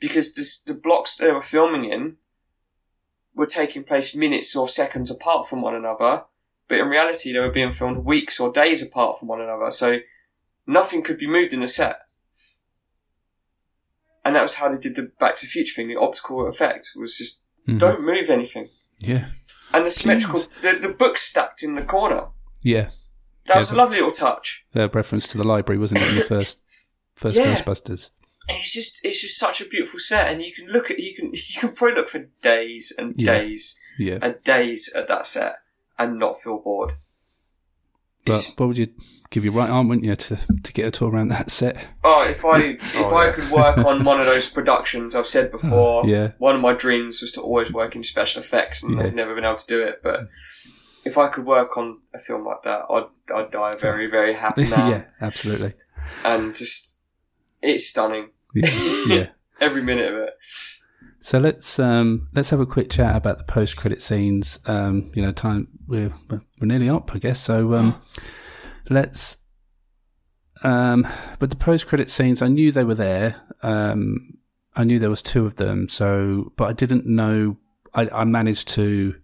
Because 0.00 0.34
this, 0.34 0.60
the 0.62 0.74
blocks 0.74 1.16
they 1.16 1.30
were 1.30 1.42
filming 1.42 1.84
in 1.84 2.16
were 3.34 3.46
taking 3.46 3.84
place 3.84 4.14
minutes 4.14 4.54
or 4.56 4.68
seconds 4.68 5.10
apart 5.10 5.46
from 5.46 5.62
one 5.62 5.74
another, 5.74 6.24
but 6.68 6.78
in 6.78 6.88
reality 6.88 7.32
they 7.32 7.38
were 7.38 7.50
being 7.50 7.72
filmed 7.72 8.04
weeks 8.04 8.38
or 8.38 8.52
days 8.52 8.86
apart 8.86 9.18
from 9.18 9.28
one 9.28 9.40
another, 9.40 9.70
so 9.70 9.98
nothing 10.66 11.02
could 11.02 11.18
be 11.18 11.26
moved 11.26 11.52
in 11.52 11.60
the 11.60 11.66
set. 11.66 12.00
And 14.24 14.36
that 14.36 14.42
was 14.42 14.54
how 14.54 14.68
they 14.70 14.78
did 14.78 14.94
the 14.94 15.10
Back 15.18 15.34
to 15.36 15.46
the 15.46 15.50
Future 15.50 15.74
thing. 15.74 15.88
The 15.88 15.96
optical 15.96 16.46
effect 16.46 16.90
was 16.96 17.16
just 17.18 17.42
Mhm. 17.68 17.78
don't 17.78 18.02
move 18.04 18.28
anything, 18.30 18.70
yeah, 19.00 19.28
and 19.72 19.86
the 19.86 19.90
symmetrical 19.90 20.40
the, 20.62 20.78
the 20.80 20.88
book 20.88 21.16
stacked 21.16 21.62
in 21.62 21.74
the 21.76 21.82
corner. 21.84 22.26
yeah. 22.62 22.90
That 23.46 23.54
Yeah, 23.54 23.58
was 23.58 23.72
a 23.72 23.76
lovely 23.76 23.96
little 23.96 24.12
touch. 24.12 24.64
The 24.72 24.88
reference 24.88 25.26
to 25.28 25.38
the 25.38 25.42
library 25.44 25.78
wasn't 25.78 26.00
it 26.02 26.10
in 26.10 26.16
the 26.16 26.22
first 26.24 26.60
first 27.16 27.38
Yeah. 27.40 27.54
Ghostbusters? 27.54 28.10
It's 28.48 28.72
just 28.74 29.00
it's 29.04 29.20
just 29.20 29.38
such 29.38 29.60
a 29.60 29.64
beautiful 29.68 29.98
set, 30.00 30.28
and 30.28 30.42
you 30.42 30.52
can 30.52 30.66
look 30.68 30.90
at 30.90 30.98
you 30.98 31.14
can 31.16 31.26
you 31.32 31.60
can 31.60 31.72
probably 31.72 31.96
look 31.96 32.08
for 32.08 32.20
days 32.42 32.92
and 32.98 33.14
Yeah. 33.16 33.38
days 33.42 33.80
Yeah, 33.98 34.18
and 34.22 34.42
days 34.44 34.92
at 34.96 35.06
that 35.08 35.26
set 35.26 35.56
and 35.98 36.18
not 36.18 36.40
feel 36.42 36.58
bored. 36.58 36.92
But 38.24 38.54
what 38.56 38.66
would 38.68 38.78
you 38.78 38.88
give 39.32 39.44
your 39.44 39.52
right 39.54 39.68
arm, 39.70 39.88
wouldn't 39.88 40.04
you, 40.06 40.14
to, 40.14 40.36
to 40.62 40.72
get 40.72 40.86
a 40.86 40.90
tour 40.90 41.10
around 41.10 41.28
that 41.28 41.50
set? 41.50 41.84
Oh, 42.04 42.22
if 42.22 42.44
I 42.44 42.58
if 42.60 42.96
Oh, 42.98 43.14
I 43.16 43.26
yeah. 43.26 43.32
could 43.32 43.50
work 43.50 43.78
on 43.78 44.04
one 44.04 44.20
of 44.20 44.26
those 44.26 44.48
productions, 44.58 45.16
I've 45.16 45.26
said 45.26 45.50
before. 45.50 46.04
Oh, 46.04 46.06
yeah. 46.06 46.32
One 46.38 46.54
of 46.54 46.60
my 46.60 46.74
dreams 46.74 47.20
was 47.20 47.32
to 47.32 47.40
always 47.40 47.72
work 47.72 47.96
in 47.96 48.02
special 48.02 48.40
effects, 48.42 48.82
and 48.82 48.96
Yeah. 48.96 49.04
I've 49.04 49.14
never 49.14 49.34
been 49.34 49.44
able 49.44 49.56
to 49.56 49.66
do 49.66 49.82
it. 49.82 50.00
But 50.02 50.28
if 51.04 51.18
I 51.18 51.28
could 51.28 51.44
work 51.46 51.76
on 51.76 51.98
a 52.14 52.18
film 52.18 52.44
like 52.46 52.62
that, 52.64 52.82
I'd 52.90 53.34
I'd 53.34 53.50
die 53.50 53.72
a 53.72 53.76
very 53.78 54.06
very 54.08 54.34
happy 54.34 54.62
man. 54.70 54.90
yeah, 54.90 55.04
absolutely. 55.20 55.72
And 56.24 56.54
just 56.54 57.00
it's 57.60 57.88
stunning. 57.88 58.30
Yeah. 58.54 59.04
yeah. 59.06 59.26
Every 59.60 59.82
minute 59.82 60.12
of 60.12 60.18
it. 60.18 60.34
So 61.20 61.38
let's 61.38 61.78
um, 61.78 62.28
let's 62.34 62.50
have 62.50 62.58
a 62.60 62.66
quick 62.66 62.90
chat 62.90 63.14
about 63.14 63.38
the 63.38 63.44
post 63.44 63.76
credit 63.76 64.02
scenes. 64.02 64.58
Um, 64.66 65.12
you 65.14 65.22
know, 65.22 65.30
time 65.32 65.68
we're 65.86 66.12
we're 66.28 66.40
nearly 66.66 66.88
up, 66.88 67.14
I 67.14 67.18
guess. 67.18 67.40
So 67.40 67.74
um, 67.74 67.94
let's. 68.92 69.38
Um, 70.64 71.06
but 71.38 71.50
the 71.50 71.56
post 71.56 71.86
credit 71.86 72.08
scenes, 72.08 72.42
I 72.42 72.48
knew 72.48 72.70
they 72.70 72.84
were 72.84 72.94
there. 72.94 73.42
Um, 73.62 74.38
I 74.74 74.84
knew 74.84 74.98
there 74.98 75.10
was 75.10 75.22
two 75.22 75.44
of 75.46 75.56
them. 75.56 75.88
So, 75.88 76.52
but 76.56 76.68
I 76.68 76.72
didn't 76.72 77.06
know. 77.06 77.58
I, 77.94 78.08
I 78.12 78.24
managed 78.24 78.68
to 78.74 79.16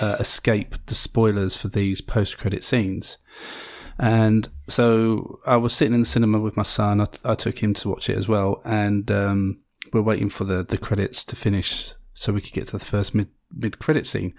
uh, 0.00 0.16
escape 0.20 0.74
the 0.86 0.94
spoilers 0.94 1.56
for 1.56 1.68
these 1.68 2.00
post 2.00 2.38
credit 2.38 2.62
scenes. 2.64 3.18
And 3.98 4.48
so 4.66 5.40
I 5.46 5.56
was 5.56 5.74
sitting 5.74 5.94
in 5.94 6.00
the 6.00 6.06
cinema 6.06 6.40
with 6.40 6.56
my 6.56 6.62
son. 6.62 7.00
I, 7.00 7.06
I 7.24 7.34
took 7.34 7.62
him 7.62 7.74
to 7.74 7.88
watch 7.88 8.08
it 8.08 8.16
as 8.16 8.28
well. 8.28 8.62
And 8.64 9.10
um, 9.10 9.60
we're 9.92 10.02
waiting 10.02 10.28
for 10.28 10.44
the, 10.44 10.62
the 10.62 10.78
credits 10.78 11.24
to 11.26 11.36
finish 11.36 11.92
so 12.14 12.32
we 12.32 12.40
could 12.40 12.54
get 12.54 12.66
to 12.66 12.78
the 12.78 12.84
first 12.84 13.14
mid 13.14 13.28
mid 13.56 13.78
credit 13.78 14.06
scene. 14.06 14.34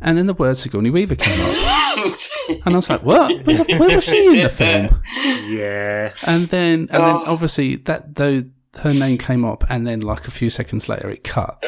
And 0.00 0.16
then 0.16 0.26
the 0.26 0.34
word 0.34 0.56
Sigourney 0.56 0.90
Weaver 0.90 1.16
came 1.16 1.40
up. 1.40 1.48
and 2.64 2.74
I 2.74 2.76
was 2.76 2.88
like, 2.88 3.02
what? 3.02 3.44
Where, 3.46 3.64
where 3.78 3.94
was 3.96 4.04
she 4.06 4.26
in 4.28 4.42
the 4.42 4.48
film? 4.48 5.02
Yeah. 5.48 6.12
And 6.26 6.46
then, 6.46 6.88
and 6.90 7.04
then 7.04 7.16
Oh. 7.16 7.24
obviously 7.26 7.76
that 7.76 8.14
though 8.14 8.44
her 8.82 8.92
name 8.94 9.18
came 9.18 9.44
up, 9.44 9.64
and 9.68 9.86
then 9.86 10.00
like 10.00 10.28
a 10.28 10.30
few 10.30 10.48
seconds 10.50 10.88
later, 10.88 11.08
it 11.10 11.24
cut 11.24 11.60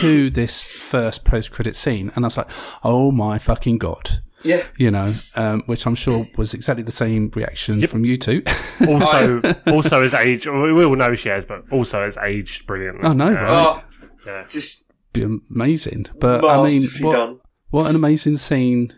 to 0.00 0.30
this 0.30 0.72
first 0.82 1.24
post 1.24 1.52
credit 1.52 1.76
scene, 1.76 2.10
and 2.16 2.24
I 2.24 2.26
was 2.26 2.38
like, 2.38 2.50
oh 2.82 3.12
my 3.12 3.38
fucking 3.38 3.78
god. 3.78 4.08
Yeah. 4.42 4.62
You 4.78 4.90
know, 4.90 5.12
um, 5.36 5.62
which 5.66 5.86
I'm 5.86 5.94
sure 5.94 6.26
was 6.38 6.54
exactly 6.54 6.82
the 6.82 6.90
same 6.90 7.30
reaction 7.36 7.86
from 7.86 8.04
you 8.04 8.16
two. 8.16 8.42
Also, 8.88 9.42
also 9.66 10.00
has 10.00 10.14
aged. 10.14 10.46
We 10.46 10.84
all 10.84 10.96
know 10.96 11.14
she 11.14 11.28
has, 11.28 11.44
but 11.44 11.62
also 11.70 12.02
has 12.02 12.16
aged 12.16 12.66
brilliantly. 12.66 13.06
I 13.06 13.12
know, 13.12 13.28
Uh, 13.28 13.32
right? 13.34 13.44
Oh, 13.50 13.82
Yeah. 14.26 14.44
just 14.48 14.89
Be 15.12 15.22
amazing. 15.50 16.06
But 16.18 16.44
I 16.44 16.62
mean, 16.62 16.82
what, 17.00 17.38
what 17.70 17.90
an 17.90 17.96
amazing 17.96 18.36
scene 18.36 18.92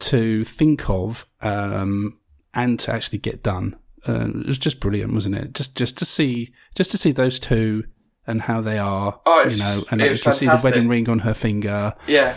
to 0.00 0.44
think 0.44 0.90
of 0.90 1.26
um, 1.42 2.18
and 2.54 2.78
to 2.80 2.92
actually 2.92 3.18
get 3.18 3.42
done. 3.42 3.76
Uh, 4.06 4.28
it 4.28 4.46
was 4.46 4.58
just 4.58 4.80
brilliant, 4.80 5.14
wasn't 5.14 5.36
it? 5.36 5.54
Just 5.54 5.76
just 5.76 5.96
to 5.98 6.04
see 6.04 6.52
just 6.74 6.90
to 6.90 6.98
see 6.98 7.10
those 7.12 7.38
two 7.38 7.84
and 8.26 8.42
how 8.42 8.60
they 8.60 8.78
are, 8.78 9.20
Oh, 9.26 9.44
you 9.48 9.56
know, 9.58 9.80
and 9.90 10.00
it 10.00 10.04
you 10.04 10.10
was 10.10 10.22
can 10.22 10.32
see 10.32 10.46
the 10.46 10.60
wedding 10.64 10.88
ring 10.88 11.08
on 11.08 11.20
her 11.20 11.32
finger, 11.34 11.94
Yeah. 12.06 12.34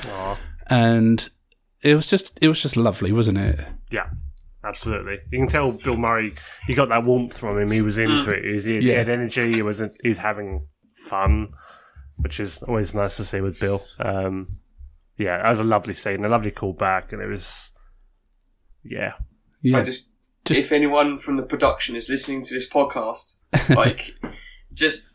and 0.69 1.29
it 1.83 1.93
was 1.95 2.09
just 2.09 2.41
it 2.41 2.47
was 2.47 2.61
just 2.61 2.77
lovely, 2.77 3.11
wasn't 3.11 3.39
it? 3.39 3.59
Yeah, 3.91 4.09
absolutely. 4.63 5.17
You 5.31 5.39
can 5.39 5.47
tell 5.47 5.71
Bill 5.73 5.97
Murray. 5.97 6.35
He 6.67 6.73
got 6.75 6.89
that 6.89 7.03
warmth 7.03 7.37
from 7.37 7.57
him. 7.59 7.71
He 7.71 7.81
was 7.81 7.97
into 7.97 8.31
it. 8.31 8.45
He's, 8.45 8.63
he, 8.65 8.79
he 8.79 8.89
Yeah. 8.89 8.97
had 8.99 9.09
energy. 9.09 9.51
He 9.51 9.61
was. 9.61 9.81
He's 10.03 10.17
having 10.17 10.65
fun, 11.07 11.49
which 12.17 12.39
is 12.39 12.63
always 12.63 12.93
nice 12.95 13.17
to 13.17 13.25
see 13.25 13.41
with 13.41 13.59
Bill. 13.59 13.83
Um, 13.99 14.57
yeah, 15.17 15.37
that 15.41 15.49
was 15.49 15.59
a 15.59 15.63
lovely 15.63 15.93
scene, 15.93 16.23
a 16.25 16.29
lovely 16.29 16.51
callback, 16.51 17.11
and 17.13 17.21
it 17.21 17.27
was. 17.27 17.73
Yeah, 18.83 19.13
Yeah, 19.61 19.79
I 19.79 19.83
just, 19.83 20.13
Just- 20.45 20.59
if 20.61 20.71
anyone 20.71 21.17
from 21.17 21.35
the 21.37 21.43
production 21.43 21.95
is 21.95 22.09
listening 22.09 22.43
to 22.43 22.53
this 22.53 22.69
podcast, 22.69 23.35
like, 23.75 24.13
just 24.73 25.09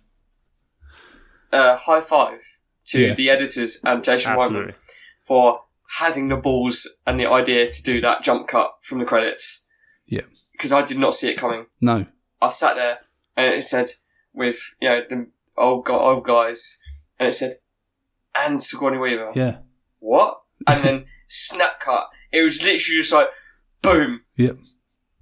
uh, 1.52 1.76
high 1.76 2.00
five 2.00 2.40
to 2.86 3.00
Yeah. 3.00 3.14
the 3.14 3.30
editors 3.30 3.80
and 3.84 4.02
Jason 4.04 4.32
Reitman 4.34 4.74
for 5.26 5.62
having 5.98 6.28
the 6.28 6.36
balls 6.36 6.88
and 7.06 7.18
the 7.18 7.26
idea 7.26 7.70
to 7.70 7.82
do 7.82 8.00
that 8.00 8.22
jump 8.22 8.48
cut 8.48 8.72
from 8.82 8.98
the 8.98 9.04
credits. 9.04 9.66
Yeah. 10.06 10.22
Because 10.52 10.72
I 10.72 10.82
did 10.82 10.98
not 10.98 11.14
see 11.14 11.30
it 11.30 11.36
coming. 11.38 11.66
no, 11.80 12.06
I 12.40 12.48
sat 12.48 12.76
there 12.76 12.98
and 13.36 13.54
it 13.54 13.62
said 13.62 13.86
with 14.34 14.74
you 14.80 14.88
know 14.88 15.02
the 15.08 15.26
old 15.56 15.88
old 15.88 16.24
guys, 16.24 16.80
and 17.22 17.28
it 17.28 17.32
said 17.32 17.56
and 18.38 18.60
Sigourney 18.60 18.98
Weaver. 18.98 19.32
yeah, 19.34 19.58
What? 19.98 20.40
And 20.66 20.82
then 20.84 21.04
snap 21.28 21.80
cut. 21.80 22.04
It 22.32 22.42
was 22.42 22.62
literally 22.62 23.00
just 23.00 23.12
like 23.12 23.28
boom. 23.82 24.22
Yep. 24.36 24.56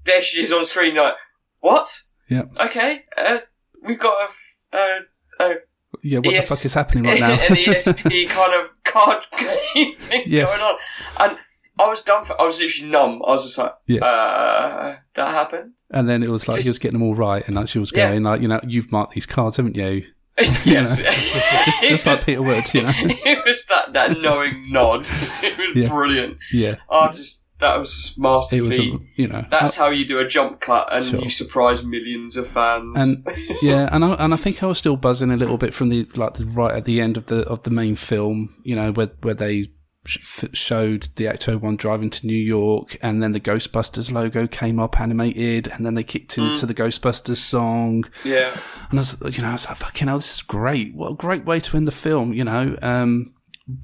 There 0.05 0.21
she 0.21 0.43
is 0.43 0.53
on 0.53 0.65
screen. 0.65 0.95
Like 0.97 1.15
what? 1.61 1.87
Yep. 2.29 2.53
Okay. 2.61 3.03
Uh, 3.17 3.39
we've 3.83 3.99
got 3.99 4.29
a. 4.73 4.77
Uh, 4.77 5.01
a 5.41 5.55
yeah. 6.03 6.19
What 6.19 6.35
the 6.37 6.43
fuck 6.43 6.65
is 6.65 6.75
happening 6.75 7.05
right 7.05 7.21
now? 7.21 7.33
an 7.33 7.39
ESP 7.39 8.29
kind 8.29 8.63
of 8.65 8.71
card 8.85 9.25
game 9.39 9.97
thing 9.97 10.23
Yes. 10.27 10.57
going 10.59 10.77
on, 11.19 11.31
and 11.31 11.39
I 11.81 11.89
was 11.89 12.03
done. 12.03 12.25
For, 12.25 12.41
I 12.41 12.45
was 12.45 12.61
literally 12.61 12.91
numb. 12.93 13.23
I 13.27 13.31
was 13.31 13.43
just 13.45 13.59
like, 13.59 13.75
Yeah. 13.87 14.05
uh, 14.05 14.97
that 15.17 15.31
happened. 15.31 15.73
and 15.91 16.09
then 16.09 16.23
it 16.23 16.31
was 16.31 16.47
like 16.49 16.61
he 16.63 16.69
was 16.69 16.79
getting 16.79 16.99
them 16.99 17.03
all 17.07 17.15
right, 17.17 17.45
and 17.47 17.57
like 17.57 17.69
she 17.69 17.79
was 17.81 17.93
Yeah. 17.95 18.11
going 18.11 18.23
like, 18.23 18.41
you 18.41 18.49
know, 18.49 18.61
you've 18.67 18.93
marked 18.93 19.15
these 19.15 19.27
cards, 19.27 19.57
haven't 19.57 19.77
you? 19.77 20.05
yes. 20.67 21.03
Just 21.65 21.83
just 21.83 22.07
like 22.07 22.25
Peter 22.25 22.43
would, 22.43 22.75
you 22.75 22.83
know. 22.83 22.93
it 22.95 23.45
was 23.45 23.67
that, 23.67 23.93
that 23.93 24.19
knowing 24.21 24.71
nod. 24.73 25.01
It 25.03 25.59
was 25.75 25.77
Yeah. 25.77 25.89
brilliant. 25.89 26.39
Yeah, 26.53 26.77
I 26.91 27.09
just 27.09 27.45
that 27.59 27.77
was 27.79 27.95
just 27.95 28.17
it 28.17 28.21
masterfully. 28.23 28.69
was, 28.69 28.79
a, 28.79 28.99
you 29.17 29.29
know, 29.29 29.45
That's 29.51 29.77
how 29.77 29.91
you 29.91 30.07
do 30.07 30.19
a 30.19 30.27
jump 30.27 30.61
cut 30.61 30.91
and 30.91 31.05
Sure. 31.05 31.21
you 31.21 31.29
surprise 31.29 31.83
millions 31.85 32.39
of 32.39 32.47
fans. 32.47 33.23
and 33.27 33.37
yeah, 33.61 33.89
and 33.93 34.03
I, 34.03 34.13
and 34.15 34.33
I 34.33 34.37
think 34.39 34.63
I 34.63 34.67
was 34.67 34.79
still 34.79 34.97
buzzing 34.97 35.31
a 35.31 35.37
little 35.37 35.59
bit 35.59 35.75
from 35.75 35.91
the 35.91 36.07
like 36.17 36.35
the 36.35 36.47
right 36.57 36.75
at 36.75 36.87
the 36.87 37.01
end 37.03 37.19
of 37.19 37.27
the 37.27 37.43
of 37.49 37.63
the 37.65 37.71
main 37.71 37.97
film, 37.97 38.55
you 38.65 38.75
know, 38.75 38.93
where 38.93 39.11
where 39.21 39.35
they 39.35 39.65
showed 40.05 41.09
the 41.17 41.27
Ecto 41.27 41.61
One 41.61 41.77
driving 41.77 42.11
to 42.11 42.27
New 42.27 42.37
York, 42.37 42.97
and 43.03 43.23
then 43.23 43.33
the 43.33 43.41
Ghostbusters 43.41 44.11
logo 44.11 44.47
came 44.47 44.79
up 44.79 45.01
animated, 45.01 45.69
and 45.69 45.85
then 45.85 45.95
they 45.95 46.05
kicked 46.05 46.39
into 46.39 46.67
the 46.67 46.75
Ghostbusters 46.75 47.37
song, 47.37 48.05
yeah, 48.25 48.51
and 48.91 48.99
I 48.99 49.01
was, 49.01 49.37
you 49.37 49.43
know, 49.43 49.51
I 49.51 49.53
was 49.53 49.69
like, 49.69 49.77
fucking 49.77 50.09
hell, 50.09 50.19
this 50.19 50.37
is 50.37 50.43
great! 50.43 50.95
What 50.95 51.13
a 51.13 51.17
great 51.17 51.45
way 51.45 51.61
to 51.61 51.77
end 51.77 51.87
the 51.87 51.93
film, 51.93 52.33
you 52.33 52.45
know. 52.45 52.77
Um, 52.83 53.35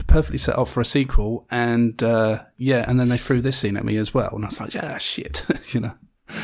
perfectly 0.08 0.38
set 0.38 0.58
up 0.58 0.68
for 0.68 0.80
a 0.80 0.84
sequel, 0.84 1.46
and 1.50 2.02
uh, 2.02 2.44
yeah, 2.56 2.84
and 2.88 2.98
then 2.98 3.08
they 3.08 3.18
threw 3.18 3.40
this 3.40 3.58
scene 3.58 3.76
at 3.76 3.84
me 3.84 3.96
as 3.96 4.14
well, 4.14 4.30
and 4.32 4.44
I 4.44 4.48
was 4.48 4.60
like, 4.60 4.74
yeah, 4.74 4.98
shit, 4.98 5.46
you 5.74 5.80
know 5.80 5.94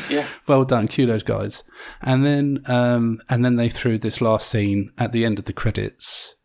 yeah. 0.09 0.25
well 0.47 0.63
done, 0.63 0.87
kudos 0.87 1.23
guys. 1.23 1.63
And 2.01 2.25
then, 2.25 2.63
um, 2.67 3.21
and 3.29 3.43
then 3.43 3.55
they 3.55 3.69
threw 3.69 3.97
this 3.97 4.21
last 4.21 4.49
scene 4.49 4.91
at 4.97 5.11
the 5.11 5.25
end 5.25 5.39
of 5.39 5.45
the 5.45 5.53
credits. 5.53 6.35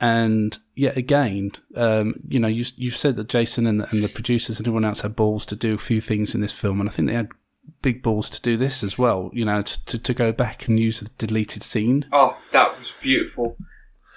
And 0.00 0.58
yet 0.74 0.96
again, 0.96 1.52
um, 1.76 2.14
you 2.26 2.40
know, 2.40 2.48
you, 2.48 2.64
you've 2.76 2.96
said 2.96 3.16
that 3.16 3.28
Jason 3.28 3.66
and 3.66 3.80
the, 3.80 3.88
and 3.90 4.02
the 4.02 4.08
producers 4.08 4.58
and 4.58 4.66
everyone 4.66 4.86
else 4.86 5.02
had 5.02 5.14
balls 5.14 5.44
to 5.46 5.56
do 5.56 5.74
a 5.74 5.78
few 5.78 6.00
things 6.00 6.34
in 6.34 6.40
this 6.40 6.58
film. 6.58 6.80
And 6.80 6.88
I 6.88 6.92
think 6.92 7.08
they 7.08 7.14
had 7.14 7.28
big 7.82 8.02
balls 8.02 8.30
to 8.30 8.40
do 8.40 8.56
this 8.56 8.82
as 8.82 8.98
well, 8.98 9.30
you 9.34 9.44
know, 9.44 9.60
to, 9.60 9.84
to, 9.84 10.02
to 10.02 10.14
go 10.14 10.32
back 10.32 10.68
and 10.68 10.80
use 10.80 11.00
the 11.00 11.10
deleted 11.26 11.62
scene. 11.62 12.06
Oh, 12.12 12.38
that 12.52 12.78
was 12.78 12.94
beautiful. 13.02 13.56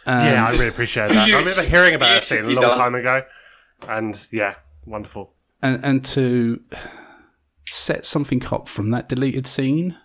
And, 0.06 0.36
yeah, 0.36 0.46
I 0.48 0.52
really 0.54 0.70
appreciate 0.70 1.10
that. 1.10 1.30
I 1.30 1.38
remember 1.38 1.64
hearing 1.64 1.96
about 1.96 2.14
that 2.14 2.24
scene 2.24 2.46
a 2.46 2.50
long 2.50 2.70
done. 2.70 2.78
time 2.78 2.96
ago, 2.96 3.24
and 3.88 4.28
yeah, 4.32 4.56
wonderful. 4.86 5.34
and, 5.62 5.84
and 5.84 6.06
to 6.06 6.62
set 7.66 8.06
something 8.06 8.42
up 8.52 8.68
from 8.68 8.92
that 8.92 9.10
deleted 9.10 9.48
scene, 9.48 9.98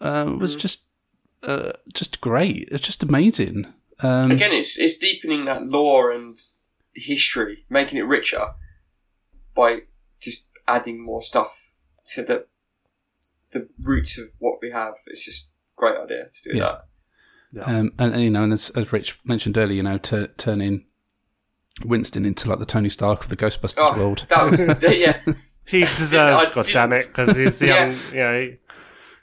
uh, 0.00 0.34
was 0.38 0.56
just, 0.56 0.86
uh, 1.44 1.72
just 1.92 2.20
great. 2.20 2.68
It's 2.72 2.84
just 2.84 3.02
amazing. 3.02 3.72
Um, 4.00 4.30
Again, 4.30 4.52
it's 4.52 4.78
it's 4.78 4.96
deepening 4.98 5.44
that 5.46 5.66
lore 5.66 6.12
and 6.12 6.36
history, 6.94 7.64
making 7.68 7.98
it 7.98 8.02
richer 8.06 8.48
by 9.56 9.80
just 10.20 10.46
adding 10.66 11.04
more 11.04 11.22
stuff 11.22 11.52
to 12.14 12.22
the 12.22 12.46
the 13.52 13.68
roots 13.82 14.18
of 14.18 14.28
what 14.38 14.58
we 14.62 14.70
have. 14.70 14.94
It's 15.06 15.24
just 15.24 15.48
a 15.76 15.80
great 15.80 15.96
idea 15.98 16.24
to 16.26 16.50
do 16.52 16.56
Yeah. 16.58 16.78
that. 17.52 17.66
Um, 17.66 17.92
and, 17.98 18.12
and, 18.12 18.22
you 18.22 18.30
know, 18.30 18.42
and 18.44 18.52
as, 18.52 18.68
as 18.70 18.92
Rich 18.92 19.20
mentioned 19.24 19.56
earlier, 19.56 19.76
you 19.76 19.82
know, 19.82 19.96
to 19.98 20.28
turning 20.36 20.84
Winston 21.84 22.26
into 22.26 22.48
like 22.50 22.58
the 22.58 22.66
Tony 22.66 22.90
Stark 22.90 23.22
of 23.22 23.30
the 23.30 23.36
Ghostbusters 23.36 23.76
Oh, 23.78 23.96
world. 23.98 24.26
that 24.28 24.50
was 24.50 24.66
yeah. 24.98 25.18
He 25.66 25.80
deserves, 25.80 26.50
I 26.50 26.54
God 26.54 26.66
damn 26.66 26.92
it, 26.92 27.06
because 27.08 27.36
he's 27.36 27.58
the 27.58 27.66
Yeah. 27.68 27.86
young, 27.86 27.94
you 28.12 28.18
know, 28.20 28.40
he- 28.40 28.56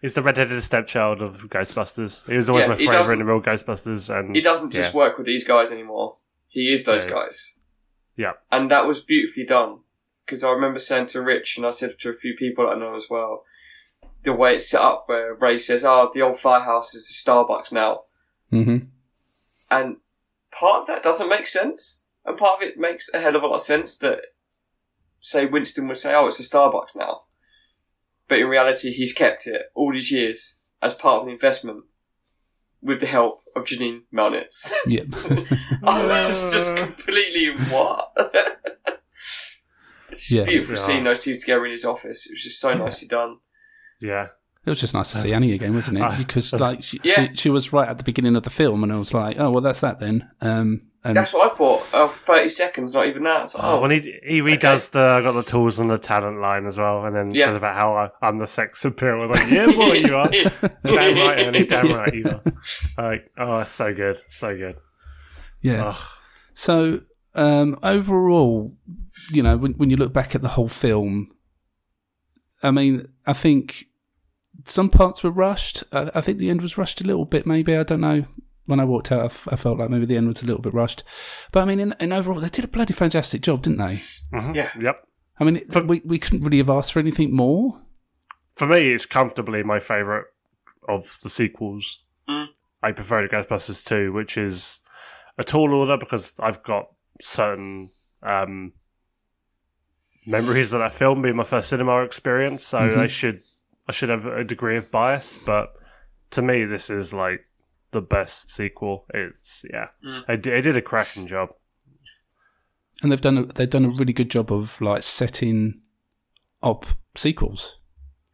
he's 0.06 0.14
the 0.14 0.22
redheaded 0.22 0.62
stepchild 0.62 1.20
of 1.20 1.50
Ghostbusters. 1.50 2.28
He 2.30 2.36
was 2.36 2.48
always 2.48 2.66
Yeah, 2.66 2.70
my 2.70 2.76
favourite 2.76 3.12
in 3.14 3.18
the 3.18 3.26
real 3.26 3.42
Ghostbusters, 3.42 4.16
and 4.16 4.36
He 4.36 4.42
doesn't 4.42 4.72
just 4.72 4.94
yeah, 4.94 5.00
work 5.00 5.18
with 5.18 5.26
these 5.26 5.44
guys 5.44 5.72
anymore. 5.72 6.18
He 6.48 6.72
is 6.72 6.86
those 6.86 7.06
Yeah. 7.06 7.10
guys. 7.10 7.58
Yeah, 8.16 8.34
and 8.52 8.70
that 8.70 8.86
was 8.86 9.00
beautifully 9.00 9.46
done. 9.46 9.80
Because 10.24 10.44
I 10.44 10.52
remember 10.52 10.78
saying 10.78 11.08
to 11.08 11.24
Rich, 11.24 11.58
and 11.58 11.66
I 11.66 11.72
said 11.72 11.98
to 12.00 12.10
a 12.10 12.14
few 12.14 12.36
people 12.36 12.70
I 12.70 12.76
know 12.76 12.96
as 12.96 13.06
well, 13.10 13.46
the 14.24 14.32
way 14.34 14.56
it's 14.56 14.70
set 14.70 14.82
up, 14.82 15.10
where 15.10 15.34
Ray 15.34 15.58
says, 15.58 15.84
"Oh, 15.84 16.12
the 16.14 16.22
old 16.22 16.40
firehouse 16.40 16.94
is 16.94 17.10
a 17.10 17.14
Starbucks 17.14 17.74
now," 17.74 18.04
hmm 18.52 18.78
and 19.72 19.98
part 20.52 20.82
of 20.82 20.88
that 20.88 21.02
doesn't 21.02 21.30
make 21.30 21.48
sense, 21.48 22.04
and 22.24 22.38
part 22.38 22.62
of 22.62 22.68
it 22.68 22.78
makes 22.78 23.12
a 23.12 23.20
hell 23.20 23.36
of 23.36 23.42
a 23.42 23.48
lot 23.48 23.56
of 23.56 23.60
sense 23.62 23.98
that 23.98 24.20
say 25.20 25.48
Winston 25.48 25.88
would 25.88 25.98
say, 25.98 26.14
"Oh, 26.14 26.28
it's 26.28 26.40
a 26.40 26.44
Starbucks 26.44 26.96
now," 26.96 27.25
but 28.28 28.40
in 28.40 28.48
reality, 28.48 28.92
he's 28.94 29.14
kept 29.14 29.48
it 29.48 29.64
all 29.76 29.92
these 29.94 30.12
years 30.12 30.60
as 30.82 30.94
part 30.94 31.22
of 31.22 31.28
an 31.28 31.34
investment 31.34 31.84
with 32.82 33.00
the 33.00 33.08
help 33.08 33.42
of 33.56 33.64
Janine 33.64 34.02
Melnitz. 34.14 34.74
Yep. 34.88 35.06
oh, 35.84 36.08
that 36.08 36.26
was 36.28 36.52
just 36.54 36.78
completely 36.78 37.50
what. 37.72 38.12
it's 40.12 40.32
Yeah. 40.32 40.46
beautiful 40.46 40.76
Yeah. 40.76 40.82
seeing 40.82 41.04
those 41.04 41.20
two 41.22 41.38
together 41.38 41.66
in 41.66 41.72
his 41.72 41.86
office. 41.86 42.28
It 42.30 42.34
was 42.36 42.44
just 42.44 42.60
so 42.62 42.74
nicely 42.74 43.08
done. 43.08 43.38
Yeah. 44.02 44.28
It 44.66 44.70
was 44.70 44.80
just 44.80 44.94
nice 44.96 45.12
to 45.14 45.20
see 45.20 45.32
Annie 45.34 45.54
again, 45.54 45.74
wasn't 45.76 45.98
it? 46.00 46.02
Ah, 46.02 46.16
Because 46.18 46.52
like 46.54 46.82
she, 46.84 47.00
Yeah. 47.04 47.28
she, 47.30 47.36
she 47.36 47.50
was 47.50 47.72
right 47.72 47.88
at 47.88 47.98
the 47.98 48.04
beginning 48.04 48.36
of 48.36 48.44
the 48.44 48.50
film, 48.50 48.84
and 48.84 48.92
I 48.92 48.98
was 48.98 49.14
like, 49.14 49.40
oh 49.40 49.52
well, 49.52 49.62
that's 49.62 49.82
that 49.82 50.00
then. 50.00 50.28
Um, 50.42 50.82
and 51.06 51.16
That's 51.16 51.34
what 51.34 51.52
I 51.52 51.56
thought. 51.56 51.88
Oh, 51.94 52.08
30 52.08 52.50
seconds, 52.50 52.94
not 52.94 53.08
even 53.08 53.24
that. 53.24 53.44
It's 53.44 53.56
like, 53.56 53.64
Oh, 53.64 53.78
oh, 53.78 53.82
when 53.82 53.92
he 53.92 54.20
he 54.26 54.42
redoes 54.42 54.92
the 54.92 55.00
I 55.00 55.22
got 55.22 55.34
the 55.34 55.44
tools 55.44 55.80
and 55.80 55.90
the 55.90 55.98
talent 55.98 56.42
line 56.42 56.66
as 56.66 56.78
well, 56.78 57.06
and 57.06 57.16
then 57.16 57.32
Yeah. 57.34 57.46
says 57.46 57.58
about 57.58 57.80
how 57.80 57.96
I, 57.96 58.10
I'm 58.28 58.40
the 58.40 58.48
sex 58.48 58.84
appeal. 58.84 59.18
I 59.22 59.26
was 59.26 59.40
like, 59.40 59.52
yeah, 59.52 59.72
boy, 59.72 59.94
you 59.94 60.16
are. 60.16 60.28
damn 60.30 61.28
right, 61.28 61.40
Annie. 61.40 61.66
Damn 61.66 61.94
right, 61.94 62.14
you 62.14 62.26
are. 62.26 62.42
Like, 62.98 63.32
oh, 63.38 63.62
it's 63.62 63.72
so 63.72 63.94
good, 63.94 64.18
so 64.28 64.56
good. 64.58 64.76
yeah. 65.62 65.90
Ugh. 65.90 66.02
So 66.54 67.02
um, 67.36 67.78
overall, 67.84 68.74
you 69.32 69.44
know, 69.44 69.58
when 69.58 69.74
when 69.74 69.90
you 69.90 69.98
look 69.98 70.12
back 70.14 70.34
at 70.36 70.42
the 70.42 70.50
whole 70.50 70.68
film, 70.70 71.32
I 72.64 72.72
mean, 72.72 73.08
I 73.28 73.34
think 73.34 73.86
some 74.64 74.90
parts 74.90 75.24
were 75.24 75.32
rushed. 75.32 75.84
I, 75.92 76.10
I 76.16 76.22
think 76.22 76.38
the 76.40 76.50
end 76.50 76.62
was 76.62 76.78
rushed 76.78 77.02
a 77.02 77.04
little 77.06 77.26
bit. 77.26 77.46
Maybe 77.46 77.76
I 77.76 77.84
don't 77.84 78.02
know. 78.02 78.26
When 78.66 78.80
I 78.80 78.84
walked 78.86 79.12
out, 79.12 79.22
I, 79.22 79.26
f- 79.26 79.48
I 79.52 79.56
felt 79.56 79.78
like 79.78 79.90
maybe 79.92 80.06
the 80.06 80.18
end 80.18 80.28
was 80.28 80.42
a 80.42 80.48
little 80.48 80.62
bit 80.62 80.74
rushed. 80.74 81.04
But 81.52 81.62
I 81.62 81.66
mean, 81.66 81.80
in, 81.80 81.96
in 82.00 82.12
overall, 82.12 82.40
they 82.40 82.48
did 82.48 82.66
a 82.66 82.68
bloody 82.68 82.94
fantastic 82.94 83.42
job, 83.42 83.62
didn't 83.62 83.78
they? 83.80 83.96
Mhm. 84.34 84.56
Yeah. 84.56 84.70
Yep. 84.80 85.08
I 85.40 85.44
mean, 85.44 85.58
it, 85.58 85.86
we 85.86 86.02
we 86.06 86.18
couldn't 86.18 86.46
really 86.46 86.58
have 86.58 86.70
asked 86.70 86.94
for 86.94 87.00
anything 87.00 87.36
more. 87.36 87.82
For 88.56 88.68
me, 88.68 88.92
it's 88.92 89.06
comfortably 89.06 89.64
my 89.64 89.80
favourite 89.80 90.26
of 90.88 91.04
the 91.24 91.30
sequels. 91.30 92.04
Mm. 92.30 92.48
I 92.82 92.92
prefer 92.94 93.22
to 93.22 93.28
Ghostbusters 93.28 93.86
2, 93.86 94.14
which 94.14 94.38
is 94.38 94.82
a 95.38 95.44
tall 95.44 95.74
order 95.74 95.98
because 95.98 96.40
I've 96.40 96.64
got 96.64 96.88
certain 97.22 97.90
um, 98.24 98.72
memories 100.26 100.74
of 100.74 100.80
that 100.80 100.94
film 100.94 101.22
being 101.22 101.36
my 101.36 101.44
first 101.44 101.70
cinema 101.70 102.04
experience, 102.04 102.64
so 102.64 102.80
Mhm. 102.80 102.98
I 102.98 103.08
should 103.08 103.42
I 103.88 103.92
should 103.92 104.10
have 104.10 104.26
a 104.26 104.44
degree 104.44 104.78
of 104.78 104.90
bias. 104.90 105.38
But 105.38 105.74
to 106.32 106.42
me, 106.42 106.66
this 106.66 106.90
is 106.90 107.14
like 107.14 107.46
the 107.96 108.02
best 108.02 108.52
sequel. 108.52 109.06
It's 109.14 109.66
yeah, 109.72 109.88
Mm. 110.06 110.26
they, 110.28 110.38
did, 110.38 110.54
they 110.54 110.62
did 110.62 110.78
a 110.78 110.82
cracking 110.82 111.28
job. 111.28 111.50
and 113.02 113.12
they've 113.12 113.22
done 113.22 113.38
a, 113.38 113.46
they've 113.46 113.70
done 113.70 113.86
a 113.86 113.90
really 113.90 114.14
good 114.14 114.30
job 114.30 114.52
of 114.52 114.80
like 114.82 115.04
setting 115.04 115.82
up 116.64 116.86
sequels 117.16 117.80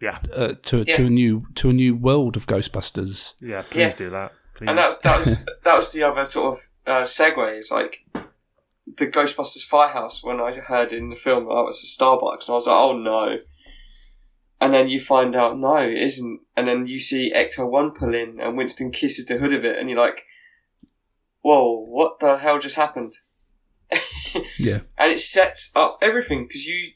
Yeah, 0.01 0.19
uh, 0.35 0.53
to 0.63 0.85
to 0.85 1.05
a 1.05 1.09
new 1.09 1.45
to 1.55 1.69
a 1.69 1.73
new 1.73 1.95
world 1.95 2.35
of 2.37 2.45
Ghostbusters. 2.47 3.35
yeah. 3.39 3.61
Please 3.69 3.93
Yeah. 3.93 3.97
do 4.05 4.09
that. 4.11 4.31
Please. 4.55 4.67
and 4.69 4.77
that 4.77 4.87
was, 4.87 4.99
that 4.99 5.19
was 5.19 5.45
that 5.63 5.77
was 5.77 5.91
the 5.93 6.03
other 6.03 6.25
sort 6.25 6.57
of 6.57 6.59
uh, 6.87 7.03
segue. 7.05 7.57
Is 7.59 7.71
like 7.71 8.05
the 8.97 9.07
Ghostbusters 9.07 9.65
firehouse 9.65 10.23
when 10.23 10.39
I 10.41 10.51
heard 10.53 10.91
in 10.91 11.09
the 11.09 11.15
film 11.15 11.45
that 11.45 11.51
it 11.51 11.65
was 11.71 11.83
a 11.83 11.87
Starbucks, 12.03 12.47
and 12.47 12.53
I 12.53 12.53
was 12.53 12.67
like, 12.67 12.75
oh 12.75 12.97
no. 12.97 13.37
And 14.61 14.73
then 14.73 14.87
you 14.89 14.99
find 15.01 15.35
out 15.35 15.57
no, 15.57 15.75
it 15.77 15.97
isn't. 15.97 16.39
And 16.55 16.67
then 16.67 16.85
you 16.87 16.99
see 16.99 17.33
Ecto 17.35 17.67
One 17.69 17.91
pull 17.91 18.13
in, 18.13 18.39
and 18.39 18.55
Winston 18.55 18.91
kisses 18.91 19.25
the 19.25 19.37
hood 19.39 19.53
of 19.53 19.65
it, 19.65 19.77
and 19.79 19.89
you're 19.89 19.99
like, 19.99 20.23
whoa, 21.41 21.83
what 21.83 22.19
the 22.19 22.37
hell 22.37 22.59
just 22.59 22.77
happened? 22.77 23.13
Yeah, 24.57 24.79
and 24.97 25.11
it 25.11 25.19
sets 25.19 25.73
up 25.75 25.97
everything 26.01 26.45
because 26.47 26.65
you 26.65 26.91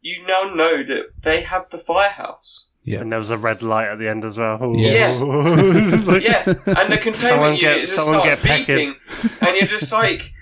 you 0.00 0.24
now 0.26 0.44
know 0.54 0.82
that 0.82 1.10
they 1.22 1.42
have 1.42 1.68
the 1.70 1.76
firehouse. 1.78 2.68
yeah, 2.82 3.00
and 3.00 3.12
there 3.12 3.18
was 3.18 3.30
a 3.30 3.36
red 3.36 3.62
light 3.62 3.88
at 3.88 3.98
the 3.98 4.08
end 4.08 4.24
as 4.24 4.38
well. 4.38 4.72
Yes. 4.74 5.20
Like- 6.06 6.22
Yeah, 6.22 6.42
and 6.46 6.90
the 6.90 6.98
containment 7.02 7.16
Someone 7.16 7.54
unit 7.56 7.60
get- 7.60 7.80
just 7.80 7.96
someone 7.96 8.24
starts 8.24 8.42
get 8.44 8.66
beeping, 8.66 8.94
pecking. 8.96 9.48
and 9.48 9.56
you're 9.58 9.66
just 9.68 9.92
like, 9.92 10.32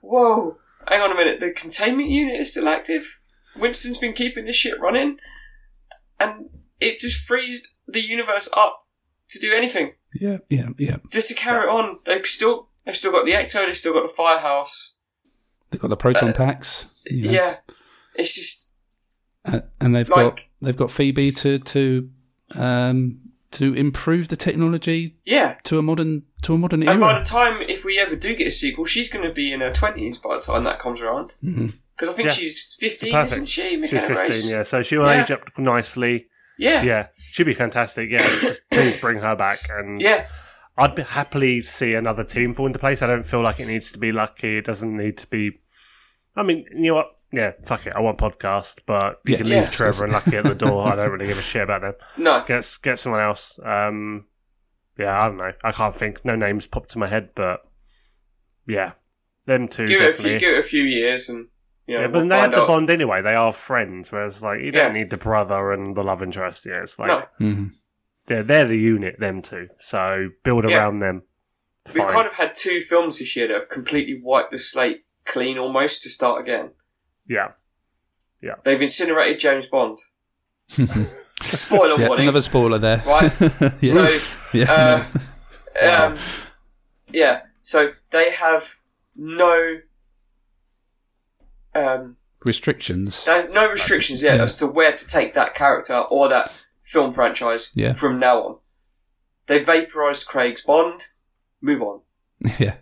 "Whoa, 0.00 0.56
hang 0.88 1.00
on 1.02 1.12
a 1.12 1.14
minute! 1.14 1.38
The 1.38 1.50
containment 1.52 2.08
unit 2.08 2.40
is 2.40 2.50
still 2.50 2.68
active. 2.68 3.20
Winston's 3.56 3.98
been 3.98 4.12
keeping 4.12 4.44
this 4.46 4.56
shit 4.56 4.80
running, 4.80 5.18
and 6.20 6.48
it 6.80 6.98
just 6.98 7.26
frees 7.26 7.68
the 7.86 8.00
universe 8.00 8.48
up 8.56 8.86
to 9.28 9.38
do 9.38 9.52
anything, 9.54 9.92
yeah, 10.14 10.38
yeah, 10.48 10.68
yeah. 10.78 10.96
just 11.10 11.28
to 11.28 11.34
carry 11.34 11.68
on. 11.68 11.98
They've 12.06 12.26
still 12.26 12.68
they've 12.84 12.96
still 12.96 13.12
got 13.12 13.24
the 13.24 13.32
Ecto, 13.32 13.64
they've 13.64 13.74
still 13.76 13.92
got 13.92 14.02
the 14.02 14.12
firehouse. 14.14 14.94
They've 15.70 15.80
got 15.80 15.88
the 15.90 15.96
proton 15.96 16.32
packs. 16.32 16.86
You 17.06 17.24
know, 17.26 17.30
Yeah, 17.32 17.56
it's 18.14 18.34
just 18.34 18.70
uh, 19.44 19.60
and 19.80 19.94
they've 19.94 20.08
Like- 20.08 20.36
got 20.36 20.40
they've 20.62 20.76
got 20.76 20.90
Phoebe 20.90 21.32
to 21.32 21.58
to 21.58 22.10
um 22.56 23.20
to 23.52 23.72
improve 23.74 24.28
the 24.28 24.36
technology 24.36 25.16
yeah. 25.24 25.54
to 25.64 25.78
a 25.78 25.82
modern 25.82 26.24
to 26.42 26.54
a 26.54 26.58
modern 26.58 26.86
And 26.86 27.00
by 27.00 27.18
the 27.18 27.24
time, 27.24 27.60
if 27.62 27.84
we 27.84 27.98
ever 27.98 28.14
do 28.14 28.34
get 28.36 28.46
a 28.48 28.50
sequel, 28.50 28.84
she's 28.84 29.08
going 29.08 29.26
to 29.26 29.32
be 29.32 29.52
in 29.52 29.60
her 29.60 29.72
twenties 29.72 30.18
by 30.18 30.34
the 30.34 30.40
time 30.40 30.64
that 30.64 30.78
comes 30.80 31.00
around. 31.00 31.32
Mhm. 31.42 31.72
Because 31.96 32.12
I 32.12 32.16
think 32.16 32.28
Yeah. 32.28 32.34
she's 32.34 32.76
fifteen, 32.78 33.12
Perfect. 33.12 33.32
isn't 33.32 33.46
she? 33.46 33.80
She's 33.86 34.04
15, 34.04 34.16
Grace? 34.26 34.50
yeah. 34.50 34.62
So 34.62 34.82
she'll 34.82 35.06
Yeah. 35.06 35.22
age 35.22 35.30
up 35.30 35.58
nicely. 35.58 36.26
Yeah. 36.58 36.82
Yeah, 36.82 37.06
she'd 37.18 37.44
be 37.44 37.54
fantastic. 37.54 38.10
Yeah, 38.10 38.18
just 38.18 38.68
please 38.70 38.96
bring 38.96 39.18
her 39.18 39.34
back. 39.36 39.58
And 39.70 40.00
Yeah. 40.00 40.26
I'd 40.78 40.94
be 40.94 41.02
happily 41.02 41.62
see 41.62 41.94
another 41.94 42.22
team 42.24 42.52
fall 42.52 42.66
into 42.66 42.78
place. 42.78 43.00
I 43.02 43.06
don't 43.06 43.22
feel 43.24 43.40
like 43.42 43.60
it 43.60 43.66
needs 43.68 43.92
to 43.92 43.98
be 43.98 44.12
lucky. 44.12 44.58
It 44.58 44.64
doesn't 44.66 44.94
need 44.94 45.16
to 45.18 45.26
be. 45.28 45.58
I 46.34 46.42
mean, 46.42 46.66
you 46.70 46.88
know 46.88 46.94
what? 46.96 47.12
Yeah, 47.32 47.52
fuck 47.64 47.86
it. 47.86 47.94
I 47.94 48.00
want 48.00 48.18
podcast, 48.18 48.80
but 48.86 49.20
you 49.24 49.32
Yeah. 49.32 49.38
can 49.38 49.48
leave 49.48 49.62
Yeah. 49.64 49.70
Trevor 49.70 50.04
and 50.04 50.12
Lucky 50.12 50.36
at 50.36 50.44
the 50.44 50.54
door. 50.54 50.86
I 50.86 50.96
don't 50.96 51.10
really 51.10 51.26
give 51.26 51.38
a 51.38 51.42
shit 51.42 51.62
about 51.62 51.80
them. 51.80 51.94
No. 52.18 52.44
Get 52.46 52.78
get 52.82 52.98
someone 52.98 53.22
else. 53.22 53.58
Um, 53.64 54.26
yeah, 54.98 55.18
I 55.18 55.24
don't 55.26 55.38
know. 55.38 55.52
I 55.64 55.72
can't 55.72 55.94
think. 55.94 56.24
No 56.24 56.36
names 56.36 56.66
popped 56.66 56.90
to 56.90 56.98
my 56.98 57.06
head, 57.06 57.30
but 57.34 57.62
yeah, 58.66 58.92
them 59.46 59.66
two 59.68 59.86
Give 59.86 60.00
it, 60.02 60.10
a 60.18 60.22
few, 60.22 60.38
give 60.38 60.54
it 60.54 60.60
a 60.60 60.62
few 60.62 60.82
years 60.84 61.28
and 61.28 61.48
you 61.86 61.94
know, 61.96 62.00
Yeah, 62.02 62.06
but 62.08 62.18
we'll 62.20 62.28
they 62.28 62.34
have 62.34 62.44
find 62.44 62.52
the 62.54 62.62
out. 62.62 62.68
bond 62.68 62.90
anyway. 62.90 63.22
They 63.22 63.34
are 63.34 63.52
friends, 63.52 64.10
whereas 64.12 64.42
like 64.42 64.60
you 64.60 64.70
don't 64.72 64.94
Yeah. 64.94 65.00
need 65.00 65.10
the 65.10 65.16
brother 65.16 65.72
and 65.72 65.96
the 65.96 66.02
love 66.02 66.22
interest. 66.22 66.66
Yeah, 66.66 66.82
it's 66.82 66.98
like 66.98 67.08
No. 67.08 67.24
Mhm. 67.46 67.72
they're 68.26 68.42
they're 68.42 68.66
the 68.66 68.78
unit, 68.78 69.18
them 69.20 69.42
two. 69.42 69.68
So 69.78 70.28
build 70.44 70.68
Yeah. 70.68 70.78
around 70.78 70.98
them. 71.00 71.22
We've 71.88 71.98
Fine. 71.98 72.08
kind 72.12 72.26
of 72.26 72.32
had 72.34 72.54
two 72.56 72.80
films 72.80 73.20
this 73.20 73.36
year 73.36 73.46
that 73.48 73.54
have 73.54 73.68
completely 73.68 74.20
wiped 74.20 74.50
the 74.50 74.58
slate 74.58 75.04
clean 75.24 75.56
almost 75.58 76.02
to 76.02 76.10
start 76.10 76.40
again. 76.42 76.70
yeah, 77.28 77.52
yeah. 78.42 78.54
They've 78.64 78.80
incinerated 78.82 79.38
James 79.38 79.66
Bond. 79.66 79.98
Spoiler 81.42 81.98
Yeah, 82.00 82.08
warning. 82.08 82.24
another 82.24 82.40
spoiler 82.40 82.78
there. 82.78 82.98
Right? 83.06 83.22
yeah, 83.82 84.08
So, 84.08 84.48
yeah, 84.52 85.04
uh, 85.80 86.06
um, 86.06 86.16
yeah, 87.12 87.42
so 87.62 87.92
they 88.10 88.30
have 88.32 88.64
no 89.14 89.78
um, 91.76 92.16
restrictions. 92.44 93.26
no, 93.26 93.46
no 93.46 93.68
restrictions 93.68 94.22
yet 94.22 94.36
Yeah. 94.36 94.42
as 94.44 94.56
to 94.56 94.66
where 94.66 94.92
to 94.92 95.06
take 95.06 95.34
that 95.34 95.54
character 95.54 95.96
or 96.10 96.28
that 96.28 96.52
film 96.82 97.12
franchise 97.12 97.72
Yeah. 97.74 97.92
from 97.92 98.18
now 98.18 98.42
on. 98.42 98.56
They 99.46 99.62
vaporized 99.62 100.26
Craig's 100.26 100.62
Bond. 100.62 101.08
Move 101.60 101.82
on. 101.82 102.00
yeah, 102.58 102.76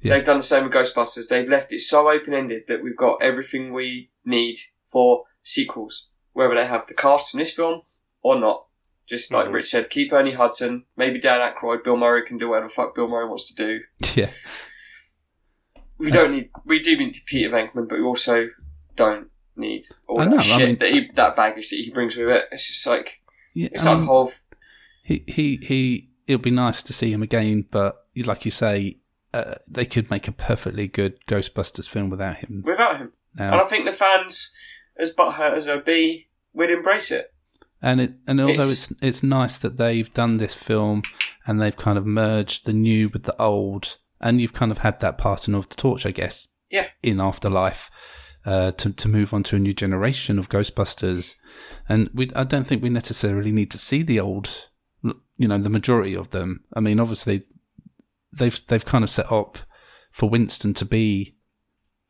Yeah. 0.00 0.14
They've 0.14 0.24
done 0.24 0.38
the 0.38 0.42
same 0.42 0.64
with 0.64 0.72
Ghostbusters. 0.72 1.28
They've 1.28 1.48
left 1.48 1.72
it 1.72 1.80
so 1.80 2.10
open 2.10 2.34
ended 2.34 2.64
that 2.68 2.82
we've 2.82 2.96
got 2.96 3.22
everything 3.22 3.72
we 3.72 4.10
need 4.24 4.56
for 4.84 5.24
sequels, 5.42 6.08
whether 6.32 6.54
they 6.54 6.66
have 6.66 6.86
the 6.86 6.94
cast 6.94 7.30
from 7.30 7.38
this 7.38 7.54
film 7.54 7.82
or 8.22 8.38
not. 8.38 8.66
Just 9.06 9.32
like 9.32 9.46
Mhm. 9.46 9.54
Rich 9.54 9.64
said, 9.66 9.90
keep 9.90 10.12
Ernie 10.12 10.34
Hudson, 10.34 10.84
maybe 10.96 11.18
Dan 11.18 11.40
Aykroyd, 11.40 11.82
Bill 11.82 11.96
Murray 11.96 12.24
can 12.24 12.38
do 12.38 12.50
whatever 12.50 12.68
the 12.68 12.74
fuck 12.74 12.94
Bill 12.94 13.08
Murray 13.08 13.26
wants 13.26 13.52
to 13.52 13.54
do. 13.56 13.80
yeah. 14.14 14.30
We 16.00 16.10
don't 16.10 16.32
need, 16.32 16.50
we 16.64 16.78
do 16.80 16.96
need 16.96 17.16
Peter 17.26 17.50
Venkman, 17.50 17.88
but 17.88 17.98
we 17.98 18.02
also 18.02 18.48
don't 18.96 19.28
need 19.56 19.82
all 20.08 20.20
I 20.20 20.24
that 20.24 20.30
know, 20.30 20.36
I 20.36 20.40
shit 20.40 20.66
mean- 20.68 20.78
that 20.80 20.90
he, 20.92 21.10
that 21.14 21.36
baggage 21.36 21.70
that 21.70 21.76
he 21.76 21.90
brings 21.90 22.16
with 22.16 22.28
it. 22.28 22.44
It's 22.52 22.66
just 22.66 22.86
like 22.86 23.20
yeah 23.54 23.68
it's 23.72 23.86
I 23.86 23.90
like 23.90 23.98
mean, 24.00 24.06
whole. 24.08 24.32
he 25.04 25.24
he 25.26 25.56
he. 25.62 26.10
It'll 26.26 26.40
be 26.40 26.50
nice 26.52 26.82
to 26.84 26.92
see 26.92 27.12
him 27.12 27.22
again, 27.22 27.66
but 27.70 28.06
like 28.24 28.44
you 28.44 28.50
say, 28.52 28.98
uh, 29.34 29.56
they 29.68 29.84
could 29.84 30.10
make 30.10 30.28
a 30.28 30.32
perfectly 30.32 30.86
good 30.86 31.18
Ghostbusters 31.26 31.88
film 31.88 32.08
without 32.08 32.36
him. 32.36 32.62
without 32.64 32.98
him. 32.98 33.12
And 33.36 33.56
I 33.56 33.64
think 33.64 33.84
the 33.84 33.92
fans, 33.92 34.54
as 34.98 35.14
butthurt 35.14 35.54
as 35.56 35.66
they'll 35.66 35.80
be, 35.80 36.28
would 36.52 36.70
embrace 36.70 37.10
it. 37.10 37.32
And 37.82 38.00
it 38.00 38.12
and 38.28 38.40
although 38.40 38.52
It's- 38.52 38.90
it's 38.92 39.02
it's 39.02 39.22
nice 39.24 39.58
that 39.58 39.76
they've 39.76 40.08
done 40.10 40.36
this 40.36 40.54
film 40.54 41.02
and 41.46 41.60
they've 41.60 41.76
kind 41.76 41.98
of 41.98 42.06
merged 42.06 42.64
the 42.66 42.72
new 42.72 43.08
with 43.08 43.24
the 43.24 43.36
old, 43.40 43.96
and 44.20 44.40
you've 44.40 44.52
kind 44.52 44.70
of 44.72 44.78
had 44.78 45.00
that 45.00 45.18
passing 45.18 45.54
of 45.54 45.68
the 45.68 45.76
torch, 45.76 46.04
I 46.06 46.10
guess, 46.10 46.48
Yeah. 46.70 46.86
in 47.02 47.20
Afterlife, 47.20 47.90
uh, 48.46 48.70
to 48.72 48.92
to 48.92 49.08
move 49.08 49.32
on 49.34 49.42
to 49.44 49.56
a 49.56 49.58
new 49.58 49.74
generation 49.74 50.38
of 50.38 50.48
Ghostbusters, 50.48 51.34
and 51.88 52.08
we 52.14 52.28
I 52.34 52.44
don't 52.44 52.66
think 52.66 52.82
we 52.82 52.88
necessarily 52.90 53.52
need 53.52 53.70
to 53.72 53.78
see 53.78 54.02
the 54.02 54.20
old, 54.20 54.68
you 55.02 55.48
know, 55.48 55.58
the 55.58 55.70
majority 55.70 56.14
of 56.14 56.30
them. 56.30 56.64
I 56.74 56.80
mean, 56.80 57.00
obviously, 57.00 57.42
they've 58.32 58.58
they've 58.66 58.84
kind 58.84 59.04
of 59.04 59.10
set 59.10 59.30
up 59.30 59.58
for 60.12 60.28
Winston 60.30 60.74
to 60.74 60.84
be 60.84 61.36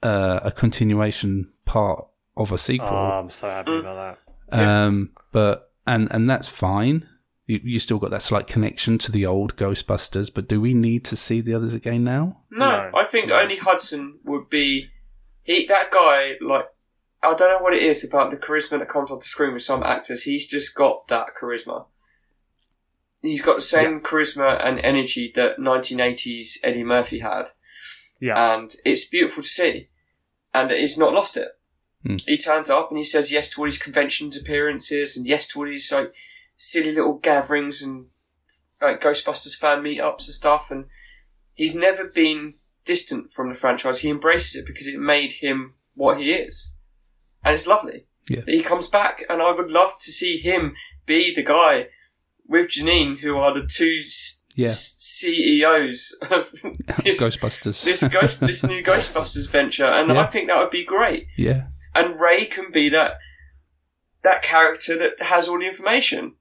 uh, 0.02 0.40
a 0.42 0.50
continuation 0.52 1.52
part 1.64 2.06
of 2.36 2.52
a 2.52 2.58
sequel. 2.58 2.88
Oh, 2.88 3.20
I'm 3.20 3.28
so 3.28 3.48
happy 3.48 3.76
about 3.78 4.16
that. 4.50 4.58
Um, 4.58 5.10
but 5.32 5.72
and 5.86 6.08
and 6.10 6.28
that's 6.30 6.48
fine. 6.48 7.08
You, 7.50 7.60
you 7.64 7.78
still 7.80 7.98
got 7.98 8.10
that 8.10 8.22
slight 8.22 8.46
connection 8.46 8.96
to 8.98 9.10
the 9.10 9.26
old 9.26 9.56
Ghostbusters, 9.56 10.32
but 10.32 10.48
do 10.48 10.60
we 10.60 10.72
need 10.72 11.04
to 11.06 11.16
see 11.16 11.40
the 11.40 11.54
others 11.54 11.74
again 11.74 12.04
now? 12.04 12.42
No, 12.50 12.66
No. 12.90 12.98
I 12.98 13.04
think 13.10 13.30
only 13.30 13.56
Hudson 13.56 14.18
would 14.24 14.48
be. 14.48 14.90
He 15.42 15.66
that 15.66 15.90
guy 15.90 16.34
like 16.40 16.66
I 17.22 17.34
don't 17.34 17.48
know 17.48 17.58
what 17.62 17.74
it 17.74 17.82
is 17.82 18.04
about 18.04 18.30
the 18.30 18.36
charisma 18.36 18.78
that 18.78 18.88
comes 18.88 19.10
off 19.10 19.18
the 19.18 19.24
screen 19.24 19.52
with 19.52 19.62
some 19.62 19.82
actors. 19.82 20.22
He's 20.22 20.46
just 20.46 20.74
got 20.76 21.08
that 21.08 21.28
charisma. 21.40 21.86
He's 23.22 23.42
got 23.42 23.56
the 23.56 23.62
same 23.62 24.00
charisma 24.00 24.64
and 24.64 24.78
energy 24.78 25.32
that 25.34 25.58
1980s 25.58 26.58
Eddie 26.64 26.84
Murphy 26.84 27.18
had, 27.18 27.44
Yeah. 28.20 28.54
and 28.54 28.74
it's 28.84 29.04
beautiful 29.08 29.42
to 29.42 29.48
see. 29.48 29.88
And 30.54 30.70
he's 30.70 30.96
not 30.96 31.12
lost 31.12 31.36
it. 31.36 31.48
Hmm. 32.06 32.16
He 32.26 32.38
turns 32.38 32.70
up 32.70 32.90
and 32.90 32.96
he 32.96 33.04
says 33.04 33.30
yes 33.32 33.50
to 33.54 33.60
all 33.60 33.66
his 33.66 33.76
conventions 33.76 34.36
appearances 34.36 35.16
and 35.16 35.26
yes 35.26 35.46
to 35.48 35.58
all 35.58 35.66
these 35.66 35.92
like 35.92 36.12
silly 36.62 36.92
little 36.92 37.14
gatherings 37.14 37.82
and 37.82 38.06
like 38.82 39.00
Ghostbusters 39.00 39.58
fan 39.58 39.78
meetups 39.82 40.26
and 40.26 40.34
stuff. 40.34 40.70
And 40.70 40.84
he's 41.54 41.74
never 41.74 42.04
been 42.04 42.52
distant 42.84 43.32
from 43.32 43.48
the 43.48 43.54
franchise. 43.54 44.00
He 44.00 44.10
embraces 44.10 44.56
it 44.60 44.66
because 44.66 44.86
it 44.86 45.00
made 45.00 45.32
him 45.40 45.74
what 45.94 46.18
he 46.18 46.32
is, 46.32 46.72
and 47.44 47.54
it's 47.54 47.66
lovely. 47.66 48.06
Yeah. 48.28 48.40
that 48.46 48.54
he 48.54 48.62
comes 48.62 48.88
back, 48.88 49.24
and 49.28 49.42
I 49.42 49.50
would 49.52 49.70
love 49.70 49.94
to 49.98 50.12
see 50.12 50.38
him 50.38 50.74
be 51.06 51.34
the 51.34 51.42
guy 51.42 51.86
with 52.46 52.68
Janine, 52.68 53.18
who 53.20 53.38
are 53.38 53.52
the 53.54 53.66
two 53.66 53.98
Yeah. 54.54 54.66
s- 54.68 54.94
CEOs 54.98 56.16
of 56.30 56.50
this 57.02 57.20
Ghostbusters. 57.22 57.82
this 57.84 58.06
ghost 58.08 58.38
this 58.40 58.62
new 58.64 58.82
Ghostbusters 58.90 59.50
venture, 59.50 59.86
and 59.86 60.08
Yeah. 60.10 60.20
I 60.20 60.26
think 60.26 60.46
that 60.48 60.58
would 60.58 60.70
be 60.70 60.84
great. 60.84 61.26
yeah. 61.36 61.68
And 61.94 62.20
Ray 62.20 62.44
can 62.46 62.70
be 62.72 62.88
that 62.90 63.18
that 64.22 64.42
character 64.42 64.96
that 64.98 65.20
has 65.26 65.48
all 65.48 65.58
the 65.58 65.66
information. 65.66 66.34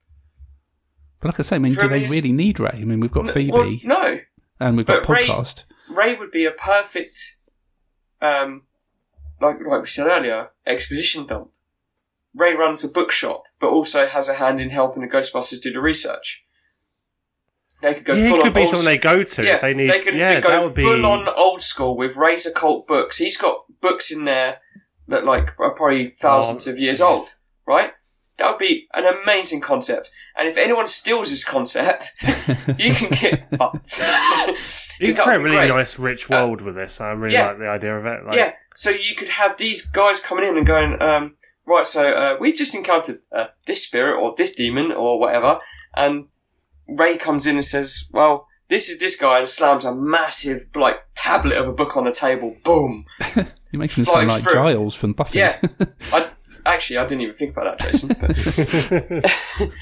But 1.22 1.30
like 1.30 1.40
I 1.40 1.44
say, 1.44 1.56
I 1.58 1.60
mean, 1.60 1.74
do 1.74 1.88
they 1.88 2.00
his- 2.02 2.12
really 2.12 2.32
need 2.32 2.60
Ray? 2.60 2.70
I 2.74 2.84
mean, 2.86 3.00
we've 3.00 3.12
got 3.12 3.28
Phoebe 3.30 3.52
Well, 3.52 3.76
no, 3.84 4.20
and 4.60 4.78
we've 4.78 4.86
got 4.86 5.04
but 5.06 5.14
Ray- 5.14 5.24
podcast. 5.24 5.66
Ray 5.90 6.16
would 6.16 6.32
be 6.32 6.46
a 6.46 6.52
perfect, 6.52 7.38
um, 8.22 8.64
like 9.41 9.58
like 9.68 9.82
we 9.82 9.88
said 9.88 10.08
earlier, 10.08 10.50
exposition 10.66 11.26
dump. 11.26 11.50
Ray 12.36 12.54
runs 12.54 12.84
a 12.86 12.90
bookshop, 12.90 13.44
but 13.60 13.68
also 13.70 14.08
has 14.08 14.30
a 14.30 14.36
hand 14.36 14.60
in 14.62 14.70
helping 14.70 15.02
the 15.02 15.08
Ghostbusters 15.10 15.62
do 15.62 15.74
the 15.74 15.82
research. 15.82 16.44
They 17.82 17.94
could 17.96 18.06
go 18.06 18.14
yeah, 18.14 18.30
full 18.30 18.38
it 18.38 18.40
on 18.41 18.46
could 18.46 18.54
be 18.54 18.60
old 18.62 18.70
something 18.70 18.86
they 18.86 18.98
go 18.98 19.24
to. 19.24 19.44
Yeah, 19.44 19.56
if 19.56 19.62
they 19.62 19.74
need. 19.74 19.90
they 19.90 20.00
could 20.00 20.14
yeah, 20.16 20.41
go 20.41 20.50
that 20.50 20.62
would 20.64 20.76
be. 20.76 20.82
full 20.82 21.06
on 21.06 21.28
old 21.30 21.62
school 21.62 21.98
with 21.98 22.16
Ray's 22.16 22.46
occult 22.46 22.88
books. 22.88 23.18
He's 23.18 23.38
got 23.38 23.66
books 23.82 24.12
in 24.12 24.26
there 24.26 24.60
that 25.08 25.26
like 25.26 25.58
are 25.60 25.72
probably 25.72 26.10
thousands 26.12 26.68
Oh, 26.68 26.72
of 26.72 26.78
years 26.78 27.00
yes. 27.00 27.02
old, 27.02 27.36
right? 27.66 27.91
That 28.38 28.52
would 28.52 28.60
be 28.60 28.88
an 28.94 29.06
amazing 29.06 29.62
concept. 29.62 30.12
And 30.40 30.48
if 30.48 30.57
anyone 30.57 30.88
steals 30.88 31.30
this 31.30 31.44
concept, 31.44 32.16
you 32.80 32.94
can 32.94 33.10
get 33.11 33.49
fucked. 33.57 34.02
You 34.99 35.07
'Cause 35.07 35.16
can 35.18 35.26
create 35.26 35.40
a 35.40 35.44
really 35.44 35.57
great. 35.57 35.70
nice, 35.70 35.99
rich 35.99 36.30
world 36.30 36.61
with 36.61 36.76
this. 36.76 36.99
I 36.99 37.11
really 37.11 37.34
yeah. 37.34 37.48
like 37.48 37.57
the 37.60 37.68
idea 37.70 37.98
of 37.98 38.06
it. 38.06 38.26
Like, 38.26 38.36
yeah, 38.36 38.53
so 38.76 38.90
you 38.90 39.16
could 39.16 39.30
have 39.30 39.57
these 39.57 39.86
guys 39.86 40.20
coming 40.20 40.45
in 40.48 40.57
and 40.57 40.66
going, 40.66 41.02
um, 41.02 41.36
right, 41.66 41.86
so 41.86 42.10
uh, 42.10 42.36
we've 42.40 42.56
just 42.56 42.76
encountered 42.76 43.20
uh, 43.32 43.45
this 43.66 43.86
spirit 43.86 44.20
or 44.22 44.34
this 44.38 44.53
demon 44.53 44.91
or 44.91 45.18
whatever, 45.20 45.60
and 45.95 46.26
Ray 46.88 47.18
comes 47.18 47.48
in 47.48 47.56
and 47.56 47.64
says, 47.64 48.10
well, 48.11 48.48
this 48.70 48.90
is 48.90 48.99
this 48.99 49.16
guy, 49.16 49.40
and 49.40 49.48
slams 49.49 49.86
a 49.86 49.94
massive, 49.95 50.68
like, 50.76 50.98
tablet 51.16 51.57
of 51.57 51.68
a 51.68 51.72
book 51.74 51.95
on 51.98 52.03
the 52.06 52.11
table. 52.11 52.56
Boom. 52.64 53.06
You're 53.72 53.80
making 53.80 54.02
him 54.02 54.06
sound 54.06 54.28
like 54.30 54.41
through. 54.41 54.53
Giles 54.53 54.95
from 54.95 55.14
Buffy. 55.14 55.40
Yeah. 55.40 55.56
I, 56.14 56.30
actually, 56.66 56.98
I 56.98 57.06
didn't 57.06 57.22
even 57.22 57.36
think 57.36 57.52
about 57.56 57.78
that, 57.78 57.91
Jason. 57.91 58.10
But 59.60 59.74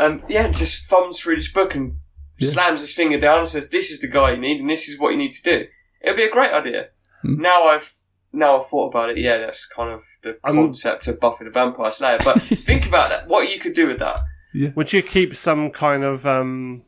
um, 0.00 0.22
yeah, 0.28 0.48
just 0.48 0.86
thumbs 0.90 1.20
through 1.20 1.36
this 1.36 1.52
book 1.52 1.74
and 1.74 1.96
slams 2.38 2.80
his 2.80 2.94
finger 2.94 3.20
down 3.20 3.38
and 3.38 3.46
says, 3.48 3.68
"This 3.68 3.90
is 3.90 4.00
the 4.00 4.08
guy 4.08 4.30
you 4.32 4.38
need, 4.38 4.60
and 4.60 4.68
this 4.70 4.88
is 4.88 4.98
what 4.98 5.10
you 5.10 5.18
need 5.18 5.32
to 5.32 5.42
do." 5.42 5.66
It'll 6.00 6.16
be 6.16 6.24
a 6.24 6.30
great 6.30 6.52
idea. 6.52 6.88
Now 7.22 7.64
I've 7.68 7.92
now 8.32 8.58
I've 8.60 8.66
thought 8.68 8.88
about 8.88 9.10
it. 9.10 9.18
Yeah, 9.18 9.38
that's 9.38 9.66
kind 9.66 9.90
of 9.90 10.02
the 10.22 10.38
Um, 10.44 10.54
concept 10.56 11.06
of 11.08 11.20
Buffy 11.20 11.44
the 11.44 11.50
Vampire 11.50 11.90
Slayer. 11.90 12.18
But 12.24 12.34
think 12.40 12.86
about 12.88 13.10
that. 13.10 13.28
What 13.28 13.50
you 13.50 13.58
could 13.60 13.74
do 13.74 13.88
with 13.88 13.98
that. 13.98 14.20
Would 14.74 14.92
you 14.92 15.02
keep 15.02 15.36
some 15.36 15.70
kind 15.70 16.02
of 16.02 16.26
um, 16.26 16.82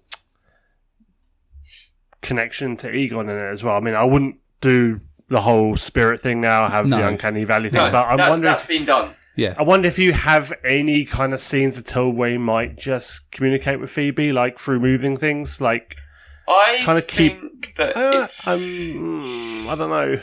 connection 2.21 2.77
to 2.79 2.91
Egon 2.93 3.29
in 3.29 3.37
it 3.37 3.51
as 3.53 3.63
well? 3.65 3.77
I 3.77 3.81
mean, 3.81 3.95
I 3.95 4.05
wouldn't 4.05 4.37
do 4.61 5.01
the 5.29 5.41
whole 5.41 5.77
spirit 5.77 6.21
thing 6.21 6.41
now, 6.41 6.69
have 6.69 6.87
No. 6.87 6.99
the 6.99 7.07
uncanny 7.09 7.45
valley 7.45 7.71
thing, 7.71 7.79
No, 7.85 7.91
but 7.91 8.07
I 8.07 8.17
that's, 8.17 8.35
wonder. 8.35 8.45
that's 8.49 8.63
If, 8.63 8.69
been 8.69 8.85
done. 8.85 9.15
Yeah. 9.37 9.55
I 9.59 9.63
wonder 9.63 9.89
if 9.89 9.99
you 9.99 10.13
have 10.13 10.53
any 10.65 11.05
kind 11.05 11.33
of 11.33 11.41
scenes 11.41 11.79
at 11.79 11.97
all 11.97 12.11
where 12.11 12.31
you 12.31 12.39
might 12.39 12.77
just 12.77 13.31
communicate 13.31 13.81
with 13.81 13.91
Phoebe, 13.91 14.33
like 14.33 14.59
through 14.59 14.81
moving 14.81 15.17
things, 15.17 15.61
like 15.61 15.97
I 16.49 16.83
Kinda 16.85 17.03
keep- 17.03 17.77
that 17.77 17.97
uh, 17.97 18.25
if 18.25 18.47
um, 18.49 19.23
I 19.71 19.75
don't 19.79 19.91
know. 19.91 20.23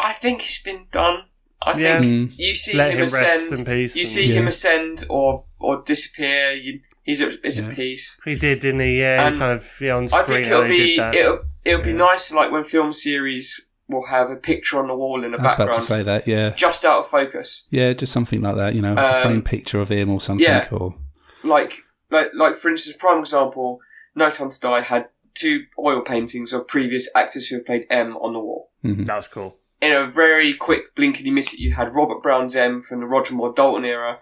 I 0.00 0.12
think 0.12 0.40
it's 0.42 0.62
been 0.62 0.86
done. 0.90 1.24
I 1.62 1.78
Yeah. 1.78 2.00
think 2.00 2.38
you 2.38 2.54
see 2.54 2.76
Let 2.76 2.90
him, 2.92 2.96
him 2.98 3.00
rest 3.02 3.52
ascend. 3.52 3.68
in 3.68 3.74
peace 3.74 3.96
You 3.96 4.02
and- 4.02 4.08
see 4.08 4.32
him 4.34 4.46
ascend 4.46 5.04
or 5.10 5.44
or 5.58 5.82
disappear. 5.82 6.52
You, 6.52 6.80
he's 7.04 7.22
at, 7.22 7.38
he's 7.42 7.58
Yeah. 7.62 7.68
at 7.70 7.76
peace. 7.76 8.20
He 8.24 8.34
did, 8.34 8.60
didn't 8.60 8.80
he? 8.80 9.00
Yeah, 9.00 9.28
And 9.28 9.38
kind 9.38 9.52
of 9.52 9.76
yeah, 9.80 9.96
on 9.96 10.04
I 10.12 10.22
think 10.22 10.46
it'll 10.46 10.68
be 10.68 10.98
it'll 10.98 11.40
it'll 11.64 11.82
be 11.84 11.92
nice, 11.92 12.32
like 12.32 12.50
when 12.52 12.64
film 12.64 12.92
series 12.92 13.66
will 13.88 14.06
have 14.06 14.30
a 14.30 14.36
picture 14.36 14.78
on 14.80 14.88
the 14.88 14.94
wall 14.94 15.22
in 15.24 15.32
the 15.32 15.38
I 15.38 15.42
was 15.42 15.54
about 15.54 15.58
background, 15.58 15.72
to 15.72 15.82
say 15.82 16.02
that. 16.02 16.26
Yeah. 16.26 16.50
just 16.50 16.84
out 16.84 17.00
of 17.00 17.06
focus. 17.08 17.66
Yeah, 17.70 17.92
just 17.92 18.12
something 18.12 18.40
like 18.40 18.56
that. 18.56 18.74
You 18.74 18.82
know, 18.82 18.94
a 18.94 19.06
Um, 19.14 19.22
framed 19.22 19.44
picture 19.44 19.80
of 19.80 19.90
him 19.90 20.10
or 20.10 20.20
something. 20.20 20.46
yeah. 20.46 20.66
Or 20.72 20.94
Like 21.42 21.82
like 22.10 22.28
like 22.34 22.54
for 22.56 22.70
instance, 22.70 22.96
prime 22.98 23.18
example, 23.20 23.80
No 24.14 24.30
Time 24.30 24.50
to 24.50 24.60
Die 24.60 24.80
had 24.80 25.08
two 25.34 25.64
oil 25.78 26.00
paintings 26.00 26.52
of 26.52 26.66
previous 26.68 27.10
actors 27.14 27.48
who 27.48 27.56
have 27.56 27.66
played 27.66 27.86
M 27.90 28.16
on 28.18 28.32
the 28.32 28.38
wall. 28.38 28.70
that 28.82 29.16
was 29.16 29.28
cool. 29.28 29.56
in 29.82 29.92
a 29.92 30.10
very 30.10 30.54
quick 30.54 30.94
blink 30.94 31.18
and 31.18 31.26
you 31.26 31.32
miss 31.32 31.52
it, 31.52 31.60
you 31.60 31.74
had 31.74 31.94
Robert 31.94 32.22
Brown's 32.22 32.54
M 32.56 32.80
from 32.80 33.00
the 33.00 33.06
Roger 33.06 33.34
Moore 33.34 33.52
Dalton 33.52 33.84
era, 33.84 34.20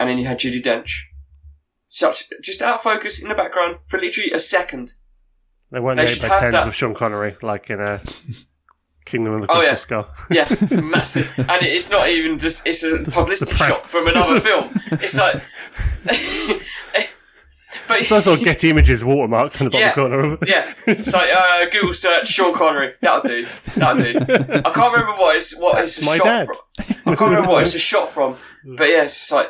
and 0.00 0.08
then 0.10 0.18
you 0.18 0.26
had 0.26 0.38
Judi 0.40 0.62
Dench. 0.62 0.90
Such 1.88 2.30
just 2.42 2.62
out 2.62 2.76
of 2.76 2.80
focus 2.82 3.22
in 3.22 3.28
the 3.28 3.34
background 3.34 3.76
for 3.86 3.98
literally 4.00 4.32
a 4.32 4.38
second. 4.38 4.94
They 5.70 5.78
weren't 5.80 5.98
They 5.98 6.04
made 6.04 6.20
by 6.22 6.28
have 6.28 6.38
tens 6.38 6.52
that. 6.54 6.66
of 6.66 6.74
Sean 6.74 6.94
Connery, 6.94 7.36
like 7.42 7.68
in 7.70 7.80
a 7.80 8.00
Kingdom 9.12 9.34
of 9.34 9.42
the 9.42 9.50
Oh, 9.50 9.60
Crystal 9.60 10.04
yeah. 10.32 10.44
Skull. 10.46 10.70
Yeah, 10.70 10.80
massive, 10.90 11.32
and 11.38 11.62
it's 11.64 11.90
not 11.90 12.08
even 12.08 12.38
just 12.38 12.66
it's 12.66 12.82
a 12.82 12.98
publicity 13.10 13.54
shot 13.54 13.76
from 13.76 14.08
another 14.08 14.40
film. 14.40 14.64
It's 14.92 15.18
like, 15.18 15.36
but 17.88 17.98
It's 18.00 18.12
also 18.12 18.36
Getty 18.44 18.70
Images 18.70 19.04
watermarked 19.04 19.60
in 19.60 19.66
the 19.66 19.70
bottom 19.70 19.80
Yeah. 19.88 19.92
corner 19.94 20.18
of 20.20 20.32
it. 20.42 20.48
Yeah, 20.48 20.72
it's 20.86 21.12
like 21.12 21.30
uh, 21.34 21.66
Google 21.70 21.92
search 21.92 22.28
Sean 22.28 22.54
Connery. 22.54 22.94
That'll 23.00 23.22
do. 23.22 23.44
That'll 23.76 24.02
do. 24.02 24.18
I 24.18 24.70
can't 24.70 24.92
remember 24.92 25.20
what 25.20 25.36
it's 25.36 25.58
what 25.60 25.80
it's 25.82 26.00
a 26.00 26.04
my 26.04 26.16
shot 26.16 26.24
dad. 26.24 26.46
from. 26.46 27.12
I 27.12 27.16
can't 27.16 27.30
remember 27.30 27.48
what 27.52 27.62
it's 27.62 27.74
a 27.74 27.78
shot 27.78 28.08
from. 28.08 28.34
But 28.76 28.88
yeah, 28.88 29.04
it's 29.04 29.30
like 29.32 29.48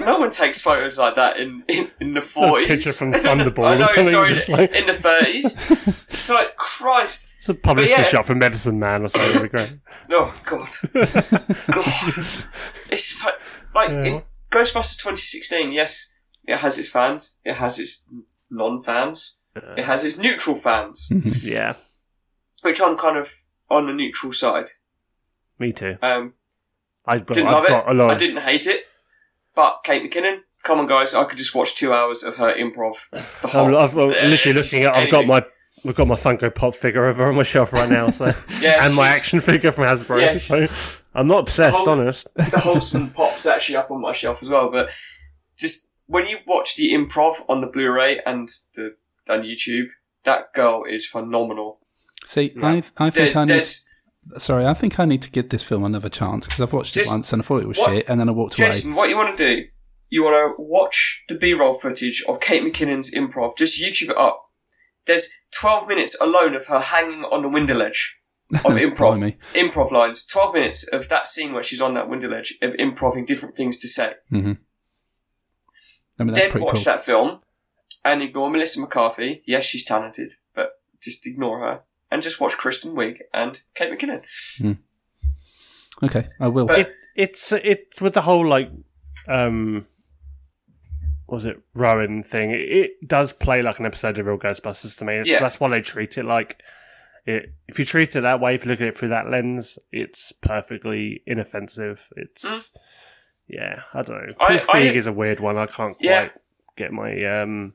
no 0.00 0.18
one 0.20 0.30
takes 0.30 0.60
photos 0.60 0.98
like 0.98 1.16
that 1.16 1.38
in 1.38 1.64
in, 1.68 1.90
in 2.00 2.14
the 2.14 2.20
a 2.20 2.22
forties. 2.22 2.68
picture 2.68 2.92
from 2.92 3.12
Thunderball 3.12 3.66
I 3.66 3.74
or 3.74 3.78
know. 3.78 3.86
Sorry, 3.86 4.30
it's 4.32 4.48
like- 4.48 4.74
in 4.74 4.86
the 4.86 4.92
thirties. 4.92 5.70
it's 6.08 6.30
like 6.30 6.56
Christ. 6.56 7.28
It's 7.38 7.48
a 7.48 7.54
publicity 7.54 8.02
yeah. 8.02 8.06
shot 8.08 8.26
for 8.26 8.34
Medicine 8.34 8.78
Man 8.78 9.02
or 9.02 9.08
something. 9.08 9.32
That'd 9.50 9.52
be 9.52 9.56
great. 9.58 9.72
Oh 10.12 10.42
God. 10.44 10.68
God. 11.72 11.86
It's 12.14 12.88
just 12.90 13.24
like 13.24 13.34
like 13.74 13.90
in 13.90 14.22
Ghostbusters 14.50 14.98
2016. 14.98 15.72
Yes, 15.72 16.12
it 16.46 16.58
has 16.58 16.78
its 16.78 16.90
fans. 16.90 17.38
It 17.44 17.54
has 17.54 17.78
its 17.78 18.06
non-fans. 18.50 19.38
It 19.76 19.84
has 19.84 20.04
its 20.04 20.16
neutral 20.18 20.56
fans, 20.56 21.10
Yeah, 21.44 21.74
which 22.62 22.80
I'm 22.80 22.96
kind 22.96 23.16
of 23.16 23.32
on 23.68 23.86
the 23.86 23.92
neutral 23.92 24.32
side. 24.32 24.66
me 25.58 25.72
too. 25.72 25.96
Um, 26.02 26.34
I've 27.06 27.26
got, 27.26 27.34
didn't 27.34 27.48
I've 27.48 27.54
love 27.56 27.66
got 27.68 27.84
it. 27.88 27.90
a 27.90 27.94
lot 27.94 28.10
I 28.10 28.14
didn't 28.18 28.42
hate 28.42 28.66
it. 28.66 28.84
But 29.54 29.80
Kate 29.84 30.02
McKinnon, 30.10 30.38
come 30.64 30.78
on, 30.78 30.86
guys! 30.86 31.14
I 31.14 31.24
could 31.24 31.38
just 31.38 31.54
watch 31.54 31.74
two 31.74 31.92
hours 31.92 32.22
of 32.24 32.36
her 32.36 32.54
improv. 32.54 32.94
The 33.10 33.18
I'm, 33.44 33.50
whole, 33.50 33.76
I've, 33.76 33.96
I'm 33.96 34.08
literally 34.30 34.58
looking 34.58 34.84
at. 34.84 34.94
I've 34.94 35.10
got 35.10 35.26
my. 35.26 35.44
We've 35.82 35.94
got 35.94 36.08
my 36.08 36.14
Funko 36.14 36.54
Pop 36.54 36.74
figure 36.74 37.06
over 37.06 37.24
on 37.24 37.36
my 37.36 37.42
shelf 37.42 37.72
right 37.72 37.88
now, 37.88 38.10
so 38.10 38.26
Yeah, 38.60 38.84
and 38.84 38.94
my 38.94 39.08
action 39.08 39.40
figure 39.40 39.72
from 39.72 39.86
Hasbro. 39.86 40.20
Yeah. 40.20 40.36
So 40.36 40.66
I'm 41.14 41.26
not 41.26 41.38
obsessed, 41.40 41.86
whole- 41.86 41.98
honest. 42.00 42.26
the 42.34 42.60
wholesome 42.62 43.08
pop's 43.12 43.46
actually 43.46 43.76
up 43.76 43.90
on 43.90 44.02
my 44.02 44.12
shelf 44.12 44.42
as 44.42 44.50
well. 44.50 44.70
But 44.70 44.90
just 45.58 45.88
when 46.04 46.26
you 46.26 46.36
watch 46.46 46.76
the 46.76 46.92
improv 46.92 47.36
on 47.48 47.62
the 47.62 47.66
Blu-ray 47.66 48.20
and 48.26 48.46
the 48.74 48.94
on 49.26 49.40
YouTube, 49.40 49.86
that 50.24 50.52
girl 50.52 50.84
is 50.86 51.06
phenomenal. 51.08 51.80
see, 52.26 52.52
I've 52.62 52.92
I 52.98 53.08
think 53.08 53.32
There- 53.32 53.40
I 53.40 53.44
need. 53.46 53.54
there's 53.54 53.86
Sorry, 54.38 54.66
I 54.66 54.74
think 54.74 54.98
I 55.00 55.04
need 55.04 55.22
to 55.22 55.30
give 55.30 55.48
this 55.48 55.64
film 55.64 55.84
another 55.84 56.08
chance 56.08 56.46
because 56.46 56.60
I've 56.62 56.72
watched 56.72 56.94
Just- 56.94 57.10
it 57.10 57.14
once 57.14 57.32
and 57.32 57.42
I 57.42 57.44
thought 57.44 57.62
it 57.62 57.68
was 57.68 57.78
what- 57.78 57.90
shit, 57.90 58.08
and 58.08 58.20
then 58.20 58.28
I 58.28 58.32
walked 58.32 58.58
away. 58.58 58.68
Jason, 58.68 58.94
what 58.94 59.08
you 59.08 59.16
want 59.16 59.36
to 59.36 59.44
do? 59.56 59.64
You 60.08 60.24
want 60.24 60.56
to 60.56 60.62
watch 60.62 61.22
the 61.28 61.36
B-roll 61.36 61.74
footage 61.74 62.24
of 62.28 62.40
Kate 62.40 62.62
McKinnon's 62.62 63.14
improv. 63.14 63.56
Just 63.56 63.80
YouTube 63.82 64.10
it 64.10 64.16
up. 64.18 64.42
There's 65.06 65.32
12 65.54 65.86
minutes 65.88 66.20
alone 66.20 66.54
of 66.54 66.66
her 66.66 66.80
hanging 66.80 67.24
on 67.24 67.42
the 67.42 67.48
window 67.48 67.74
ledge. 67.74 68.16
of 68.64 68.72
improv 68.74 69.36
improv 69.54 69.92
lines. 69.92 70.26
Twelve 70.26 70.54
minutes 70.54 70.82
of 70.88 71.08
that 71.08 71.28
scene 71.28 71.52
where 71.52 71.62
she's 71.62 71.80
on 71.80 71.94
that 71.94 72.08
window 72.08 72.28
ledge 72.28 72.58
of 72.60 72.74
improving 72.80 73.24
different 73.24 73.56
things 73.56 73.78
to 73.78 73.86
say. 73.86 74.14
Mm-hmm. 74.32 74.52
I 76.18 76.24
mean, 76.24 76.34
that's 76.34 76.44
then 76.46 76.50
pretty 76.50 76.64
watch 76.66 76.74
cool. 76.74 76.84
that 76.84 77.00
film 77.00 77.40
and 78.04 78.22
ignore 78.22 78.50
Melissa 78.50 78.80
McCarthy. 78.80 79.42
Yes, 79.46 79.64
she's 79.66 79.84
talented, 79.84 80.32
but 80.54 80.72
just 81.00 81.26
ignore 81.26 81.60
her 81.60 81.82
and 82.10 82.22
just 82.22 82.40
watch 82.40 82.56
Kristen 82.56 82.94
Wiig 82.94 83.18
and 83.32 83.60
Kate 83.74 83.92
McKinnon. 83.92 84.78
Okay, 86.02 86.28
I 86.40 86.48
will. 86.48 86.66
But- 86.66 86.78
it, 86.80 86.94
it's 87.16 87.52
it's 87.52 88.00
with 88.00 88.14
the 88.14 88.20
whole 88.22 88.46
like 88.46 88.70
um 89.28 89.86
was 91.26 91.44
it 91.44 91.60
Rowan 91.74 92.22
thing? 92.24 92.50
It, 92.50 92.60
it 92.60 93.08
does 93.08 93.32
play 93.32 93.62
like 93.62 93.78
an 93.78 93.86
episode 93.86 94.18
of 94.18 94.26
Real 94.26 94.38
Ghostbusters 94.38 94.98
to 94.98 95.04
me. 95.04 95.16
It's, 95.16 95.28
Yeah. 95.28 95.38
That's 95.40 95.60
why 95.60 95.68
they 95.68 95.80
treat 95.80 96.18
it 96.18 96.24
like 96.24 96.60
it. 97.26 97.52
If 97.68 97.78
you 97.78 97.84
treat 97.84 98.16
it 98.16 98.22
that 98.22 98.40
way, 98.40 98.54
if 98.54 98.64
you 98.64 98.70
look 98.70 98.80
at 98.80 98.88
it 98.88 98.96
through 98.96 99.10
that 99.10 99.30
lens, 99.30 99.78
it's 99.92 100.32
perfectly 100.32 101.22
inoffensive. 101.26 102.08
It's 102.16 102.72
yeah, 103.48 103.82
I 103.92 104.02
don't 104.02 104.16
know. 104.28 104.34
Hmm. 104.38 104.52
I- 104.54 104.58
Paul 104.58 104.80
I- 104.80 104.84
is 104.92 105.06
a 105.06 105.12
weird 105.12 105.40
one. 105.40 105.58
I 105.58 105.66
can't 105.66 105.96
quite 105.98 106.32
get 106.76 106.92
my 106.92 107.42
um. 107.42 107.74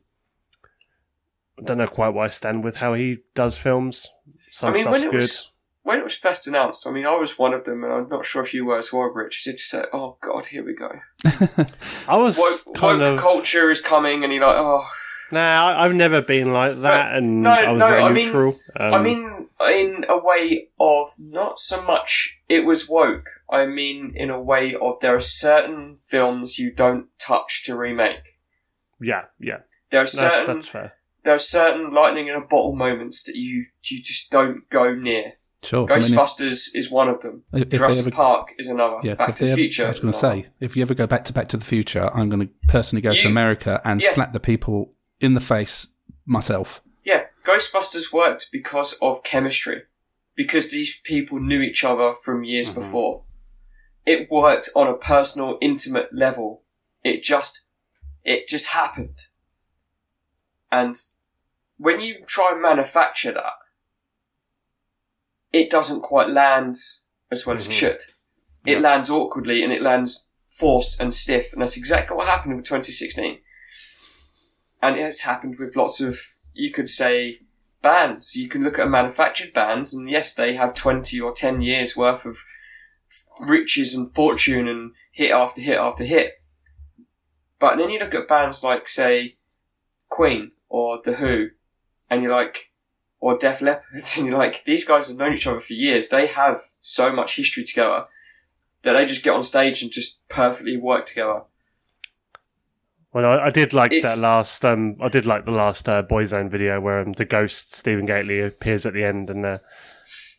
I 1.60 1.64
don't 1.64 1.78
know 1.78 1.88
quite 1.88 2.10
where 2.10 2.26
I 2.26 2.30
stand 2.30 2.64
with 2.64 2.78
how 2.78 2.94
he 2.94 3.20
does 3.34 3.58
films. 3.58 4.08
Some 4.52 4.70
I 4.70 4.74
mean, 4.74 4.84
stuff's 4.84 5.00
when 5.00 5.08
it 5.08 5.12
good. 5.12 5.18
was 5.22 5.52
when 5.84 6.00
it 6.00 6.04
was 6.04 6.18
first 6.18 6.48
announced, 6.48 6.88
I 6.88 6.92
mean, 6.92 7.06
I 7.06 7.16
was 7.16 7.38
one 7.38 7.54
of 7.54 7.64
them, 7.66 7.84
and 7.84 7.94
I'm 7.94 8.10
not 8.10 8.26
sure 8.26 8.42
if 8.42 8.54
you 8.56 8.66
were 8.66 8.78
as 8.80 8.92
well, 8.92 9.04
Rich. 9.04 9.44
It's 9.48 9.62
just, 9.62 9.70
say, 9.70 9.84
oh 9.94 10.18
god, 10.20 10.48
here 10.48 10.66
we 10.66 10.74
go. 10.74 10.90
I 12.10 12.18
was 12.18 12.38
Woke, 12.66 12.76
kind 12.76 13.00
woke 13.02 13.14
of 13.16 13.20
culture 13.20 13.70
is 13.70 13.82
coming, 13.82 14.24
and 14.24 14.34
you're 14.34 14.46
like, 14.46 14.56
oh. 14.58 14.86
Nah, 15.32 15.76
I've 15.78 15.94
never 15.94 16.22
been 16.22 16.52
like 16.54 16.82
that, 16.82 17.16
and 17.16 17.44
no, 17.44 17.52
I 17.52 17.72
was 17.72 17.80
no, 17.80 17.88
very 17.88 18.02
I 18.02 18.10
mean- 18.12 18.26
neutral. 18.26 18.60
um, 18.80 18.94
I 18.96 19.02
mean, 19.02 19.48
in 19.70 20.06
a 20.10 20.18
way 20.18 20.70
of 20.80 21.10
not 21.20 21.58
so 21.60 21.82
much 21.84 22.38
it 22.50 22.66
was 22.66 22.88
woke. 22.90 23.28
I 23.50 23.66
mean, 23.66 24.14
in 24.16 24.30
a 24.30 24.40
way 24.42 24.76
of 24.80 25.00
there 25.02 25.16
are 25.16 25.20
certain 25.20 25.98
films 26.04 26.58
you 26.60 26.72
don't 26.72 27.08
touch 27.20 27.64
to 27.66 27.76
remake. 27.76 28.38
yeah, 29.00 29.26
yeah, 29.40 29.60
There 29.92 30.02
are 30.02 30.06
certain 30.08 30.56
that's 30.56 30.68
fair. 30.68 30.94
There 31.26 31.34
are 31.34 31.38
certain 31.40 31.92
lightning 31.94 32.28
in 32.28 32.36
a 32.36 32.40
bottle 32.42 32.76
moments 32.76 33.24
that 33.24 33.36
you 33.36 33.66
you 33.84 34.02
just 34.02 34.32
don't 34.32 34.70
go 34.70 34.94
near. 34.96 35.34
Sure. 35.64 35.92
I 35.92 35.98
mean, 35.98 36.14
if- 36.14 36.20
Ghostbusters 36.20 36.76
is 36.76 36.90
one 36.92 37.10
of 37.10 37.22
them. 37.22 37.44
If 37.52 37.70
Jurassic 37.70 38.08
ever- 38.08 38.16
Park 38.16 38.50
is 38.60 38.70
another. 38.70 38.98
Yeah, 39.04 39.16
Back 39.16 39.36
to 39.36 39.46
the 39.46 39.52
ever- 39.52 39.58
Future. 39.58 39.86
I 39.86 39.88
was 39.90 40.00
going 40.00 40.12
to 40.12 40.18
say, 40.18 40.46
if 40.60 40.76
you 40.78 40.84
ever 40.84 40.94
go 40.94 41.08
back 41.08 41.24
to 41.26 41.34
Back 41.34 41.48
to 41.50 41.58
the 41.58 41.66
Future, 41.66 42.10
I'm 42.14 42.30
going 42.30 42.48
to 42.48 42.54
personally 42.68 43.02
go 43.02 43.12
to 43.14 43.28
America 43.28 43.82
and 43.84 44.02
Yeah. 44.02 44.10
slap 44.12 44.32
the 44.32 44.40
people 44.40 44.94
in 45.20 45.34
the 45.34 45.40
face 45.40 45.88
myself. 46.26 46.82
Yeah, 47.04 47.24
Ghostbusters 47.44 48.14
worked 48.14 48.50
because 48.52 48.94
of 49.02 49.24
chemistry, 49.24 49.84
because 50.36 50.70
these 50.72 51.00
people 51.04 51.40
knew 51.40 51.62
each 51.62 51.84
other 51.84 52.14
from 52.24 52.44
years 52.44 52.70
Mm-hmm. 52.70 52.82
before. 52.82 53.24
It 54.06 54.30
worked 54.30 54.70
on 54.76 54.88
a 54.88 54.94
personal, 54.94 55.58
intimate 55.62 56.10
level. 56.14 56.62
It 57.04 57.24
just, 57.24 57.66
it 58.24 58.48
just 58.48 58.68
happened. 58.70 59.18
And 60.72 60.96
when 61.78 62.00
you 62.02 62.24
try 62.28 62.52
and 62.54 62.62
manufacture 62.62 63.32
that, 63.34 63.54
it 65.52 65.70
doesn't 65.70 66.02
quite 66.02 66.30
land 66.30 66.76
as 67.32 67.46
well 67.46 67.56
as 67.56 67.66
it 67.68 67.70
Mm-hmm. 67.72 67.78
should. 67.78 68.00
It 68.66 68.82
lands 68.82 69.10
awkwardly 69.10 69.64
and 69.64 69.72
it 69.72 69.82
lands 69.82 70.30
forced 70.50 71.00
and 71.00 71.14
stiff, 71.14 71.54
and 71.54 71.62
that's 71.62 71.78
exactly 71.78 72.16
what 72.18 72.28
happened 72.28 72.56
with 72.56 72.66
2016 72.66 73.40
and 74.82 74.98
it's 75.00 75.24
happened 75.24 75.58
with 75.58 75.76
lots 75.76 76.00
of 76.00 76.20
you 76.54 76.70
could 76.72 76.88
say 76.88 77.40
bands. 77.82 78.36
You 78.36 78.48
can 78.48 78.64
look 78.64 78.78
at 78.78 78.88
manufactured 78.88 79.52
bands 79.54 79.96
and 79.96 80.10
yes 80.10 80.34
they 80.36 80.54
have 80.56 80.76
20 80.76 81.20
or 81.22 81.32
10 81.32 81.62
years 81.62 81.98
worth 81.98 82.26
of 82.26 82.38
riches 83.40 83.96
and 83.96 84.14
fortune 84.14 84.68
and 84.68 84.92
hit 85.12 85.32
after 85.32 85.62
hit 85.62 85.78
after 85.80 86.04
hit. 86.04 86.34
But 87.60 87.78
then 87.78 87.90
you 87.90 88.00
look 88.00 88.14
at 88.14 88.28
bands 88.28 88.64
like 88.64 88.88
say 88.88 89.38
queen 90.08 90.52
or 90.70 91.02
the 91.04 91.14
who 91.16 91.50
and 92.10 92.22
you're 92.24 92.36
like 92.36 92.72
or 93.20 93.38
def 93.38 93.62
leppard 93.62 93.84
and 94.18 94.28
you're 94.28 94.38
like 94.38 94.64
these 94.66 94.86
guys 94.86 95.08
have 95.10 95.18
known 95.18 95.34
each 95.34 95.48
other 95.48 95.60
for 95.60 95.74
years 95.74 96.10
they 96.10 96.28
have 96.28 96.58
so 96.80 97.12
much 97.12 97.36
history 97.38 97.64
together 97.64 98.06
that 98.84 98.94
they 98.94 99.06
just 99.06 99.24
get 99.24 99.34
on 99.34 99.42
stage 99.42 99.82
and 99.82 99.92
just 99.92 100.20
perfectly 100.30 100.78
work 100.78 101.06
together 101.06 101.42
Well, 103.14 103.26
I, 103.26 103.46
I 103.46 103.50
did 103.50 103.74
like 103.74 103.92
It's- 103.94 104.16
that 104.16 104.22
last. 104.22 104.64
Um, 104.66 104.98
I 105.02 105.08
did 105.08 105.26
like 105.26 105.46
the 105.46 105.52
last 105.52 105.88
uh, 105.88 106.04
Boyzone 106.04 106.50
video 106.52 106.82
where 106.82 107.00
um, 107.00 107.14
the 107.14 107.24
ghost 107.26 107.74
Stephen 107.74 108.06
Gately 108.06 108.42
appears 108.42 108.86
at 108.86 108.94
the 108.94 109.06
end 109.06 109.30
and 109.30 109.46
uh, 109.46 109.58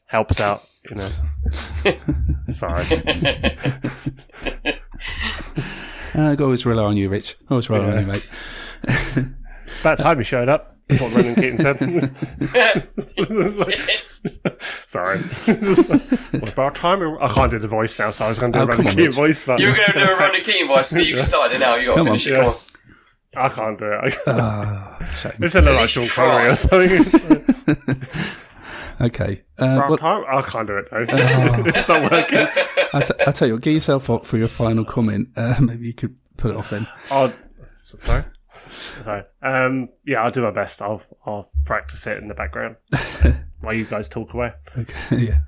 helps 0.07 0.41
out. 0.41 0.63
You 0.91 0.97
know, 0.97 1.09
sorry. 2.53 2.85
Uh, 6.15 6.35
I 6.39 6.43
always 6.43 6.65
rely 6.65 6.85
on 6.85 6.97
you, 6.97 7.09
Rich. 7.11 7.37
Always 7.51 7.69
rely 7.69 7.93
on 7.93 8.01
you, 8.01 8.07
mate. 8.07 8.31
About 9.83 9.99
time 9.99 10.17
he 10.17 10.25
showed 10.25 10.49
up. 10.49 10.76
That's 10.89 11.01
what 11.03 11.13
Ronan 11.15 11.35
Keating 11.35 11.59
said. 11.59 11.77
sorry. 14.61 15.19
what 16.41 16.53
about 16.53 16.75
time? 16.77 17.03
I 17.21 17.29
can't 17.29 17.51
do 17.51 17.59
the 17.59 17.69
voice 17.69 17.99
now, 17.99 18.11
so 18.11 18.25
I 18.25 18.29
was 18.29 18.39
going 18.39 18.53
to 18.53 18.59
do 18.59 18.63
Oh, 18.63 18.67
a 18.67 18.69
come 18.69 18.79
Ronan 18.85 18.91
on, 18.93 18.97
Keating 18.97 19.13
voice. 19.13 19.45
But 19.47 19.59
you 19.61 19.67
were 19.69 19.75
going 19.75 19.93
to 19.93 19.99
do 19.99 20.05
a 20.05 20.17
Ronnie 20.17 20.41
Keane 20.43 20.69
voice 20.69 20.93
and 20.93 21.07
you 21.07 21.17
started 21.17 21.57
it 21.57 21.61
now 21.61 21.77
you 21.77 21.89
got 21.89 21.97
to 21.97 21.99
Come 21.99 22.01
on. 22.01 22.07
finish 22.19 22.27
it 22.29 22.33
Yeah. 22.35 22.43
Go 22.43 22.49
on. 22.51 22.57
I 23.39 23.49
can't 23.51 23.79
do 23.79 23.85
it. 23.85 24.01
I 24.03 24.11
can't. 24.11 25.13
Shame. 25.13 25.33
It's 25.41 25.55
a 25.55 25.61
little 25.61 25.75
like 25.75 25.95
least 25.97 26.15
Sean 26.15 26.27
Connery 26.27 26.45
try. 26.45 26.51
or 26.51 26.57
something. 26.57 27.01
Okay. 28.99 29.43
Uh, 29.61 29.65
About 29.77 29.89
well, 29.91 29.99
time? 29.99 30.25
I 30.27 30.41
can't 30.43 30.67
do 30.67 30.79
it 30.79 30.87
though. 30.91 30.97
it's 31.67 31.87
not 31.89 32.11
working. 32.11 32.47
I 32.95 33.01
t- 33.03 33.13
I 33.27 33.31
tell 33.31 33.47
you 33.49 33.53
what, 33.55 33.63
get 33.63 33.73
yourself 33.73 34.09
up 34.09 34.25
for 34.25 34.39
your 34.39 34.49
final 34.49 34.87
comment. 34.87 35.29
Uh, 35.37 35.55
maybe 35.61 35.87
you 35.87 35.93
could 35.93 36.17
put 36.39 36.51
it 36.53 36.57
off 36.57 36.71
then. 36.71 36.87
I'll, 37.11 37.31
sorry. 37.85 38.25
Sorry. 38.77 39.23
Um, 39.43 39.89
yeah, 40.05 40.23
I'll 40.23 40.31
do 40.31 40.43
my 40.43 40.51
best. 40.51 40.82
I'll 40.82 41.03
I'll 41.24 41.51
practice 41.65 42.07
it 42.07 42.19
in 42.19 42.28
the 42.28 42.35
background 42.35 42.77
while 43.61 43.74
you 43.74 43.85
guys 43.85 44.09
talk 44.09 44.35
away. 44.35 44.53
Okay, 44.77 45.16
yeah. 45.28 45.39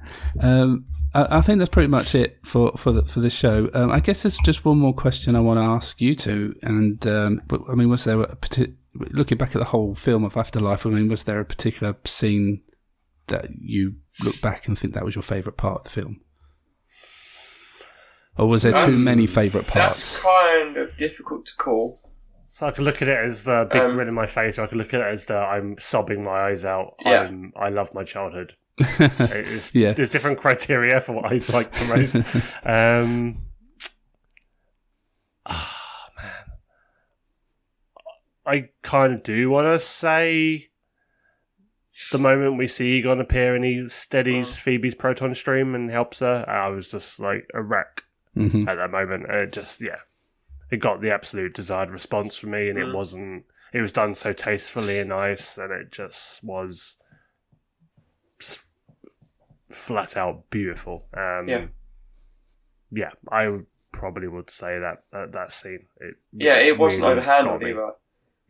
Um, 0.41 0.87
I, 1.15 1.39
I 1.39 1.41
think 1.41 1.59
that's 1.59 1.71
pretty 1.71 1.89
much 1.89 2.15
it 2.15 2.39
for 2.45 2.73
for 2.73 2.93
the, 2.93 3.03
for 3.03 3.21
the 3.21 3.31
show. 3.31 3.71
Um, 3.75 3.91
I 3.91 4.01
guess 4.01 4.23
there's 4.23 4.39
just 4.39 4.65
one 4.65 4.79
more 4.79 4.95
question 4.95 5.37
I 5.37 5.41
want 5.41 5.59
to 5.59 5.65
ask 5.65 6.01
you 6.01 6.15
two. 6.15 6.55
And 6.63 7.07
um, 7.07 7.43
I 7.71 7.75
mean, 7.75 7.89
was 7.89 8.05
there 8.05 8.21
a 8.21 8.37
parti- 8.37 8.75
looking 8.95 9.39
back 9.39 9.55
at 9.55 9.59
the 9.59 9.67
whole 9.67 9.95
film 9.95 10.25
of 10.25 10.37
Afterlife? 10.37 10.87
I 10.87 10.91
mean, 10.91 11.09
was 11.09 11.25
there 11.25 11.41
a 11.41 11.45
particular 11.45 11.97
scene 12.05 12.63
that 13.27 13.47
you 13.61 13.97
look 14.25 14.41
back 14.41 14.67
and 14.69 14.79
think 14.79 14.95
that 14.95 15.05
was 15.05 15.15
your 15.15 15.23
favourite 15.23 15.57
part 15.57 15.79
of 15.79 15.85
the 15.85 15.91
film? 15.91 16.21
Or 18.37 18.47
was 18.47 18.63
there 18.63 18.73
too 18.73 19.05
many 19.05 19.27
favourite 19.27 19.67
parts? 19.67 20.15
That's 20.15 20.23
kind 20.23 20.77
of 20.77 20.97
difficult 20.97 21.45
to 21.47 21.57
call. 21.57 22.08
So 22.59 22.67
I 22.67 22.73
could 22.73 22.83
look 22.83 23.03
at 23.03 23.09
it 23.09 23.17
as 23.17 23.45
the 23.45 23.69
big 23.71 23.83
Um, 23.83 23.93
grin 23.93 24.09
in 24.09 24.15
my 24.15 24.27
face, 24.27 24.59
or 24.59 24.65
I 24.65 24.67
could 24.67 24.79
look 24.79 24.93
at 24.93 25.01
it 25.01 25.07
as 25.07 25.27
the 25.27 25.37
I'm 25.37 25.79
sobbing 25.79 26.25
my 26.25 26.49
eyes 26.49 26.65
out. 26.65 26.95
Yeah. 27.05 27.21
I'm, 27.21 27.53
I 27.55 27.69
love 27.69 27.95
my 27.95 28.03
childhood. 28.03 28.57
It's, 28.81 29.77
Yeah. 29.77 29.93
There's 29.93 30.11
different 30.11 30.39
criteria 30.39 30.99
for 30.99 31.13
what 31.13 31.27
I 31.27 31.35
like 31.57 31.71
the 31.71 31.87
most. 31.97 32.17
um, 32.65 33.37
ah, 35.47 36.11
man. 36.17 36.45
I 38.45 38.71
kind 38.83 39.13
of 39.15 39.23
do 39.23 39.51
want 39.51 39.67
to 39.67 39.79
say 39.79 40.69
the 42.11 42.19
moment 42.19 42.59
we 42.59 42.67
see 42.67 42.99
Egon 42.99 43.21
appear 43.21 43.55
and 43.55 43.65
he 43.65 43.89
steadies 43.89 44.59
Phoebe's 44.59 44.97
proton 44.97 45.33
stream 45.33 45.77
and 45.77 45.93
helps 45.93 46.19
her, 46.19 46.45
I 46.49 46.67
was 46.71 46.91
just 46.91 47.21
like 47.21 47.49
a 47.55 47.63
wreck 47.63 48.03
hmm 48.35 48.69
at 48.69 48.75
that 48.75 48.91
moment. 48.91 49.27
And 49.29 49.37
it 49.43 49.53
just, 49.53 49.81
yeah, 49.81 49.99
it 50.71 50.79
got 50.79 51.01
the 51.01 51.13
absolute 51.13 51.55
desired 51.55 51.91
response 51.91 52.37
from 52.37 52.51
me, 52.51 52.69
and 52.69 52.79
it 52.79 52.93
wasn't. 52.95 53.45
It 53.73 53.81
was 53.81 53.93
done 53.93 54.15
so 54.15 54.33
tastefully 54.33 54.99
and 55.01 55.09
nice, 55.11 55.59
and 55.59 55.73
it 55.73 55.91
just 55.93 56.43
was 56.45 56.99
flat 59.71 60.17
out 60.17 60.49
beautiful. 60.51 61.07
Um, 61.15 61.49
Yeah. 61.49 61.67
yeah, 62.91 63.11
I 63.31 63.59
probably 63.93 64.29
would 64.29 64.51
say 64.51 64.79
that 64.79 65.03
that, 65.13 65.33
that 65.33 65.53
scene. 65.53 65.87
It 66.01 66.17
Yeah, 66.33 66.59
it 66.59 66.79
wasn't 66.79 67.07
really 67.07 67.21
overhandled 67.21 67.69
either. 67.69 67.93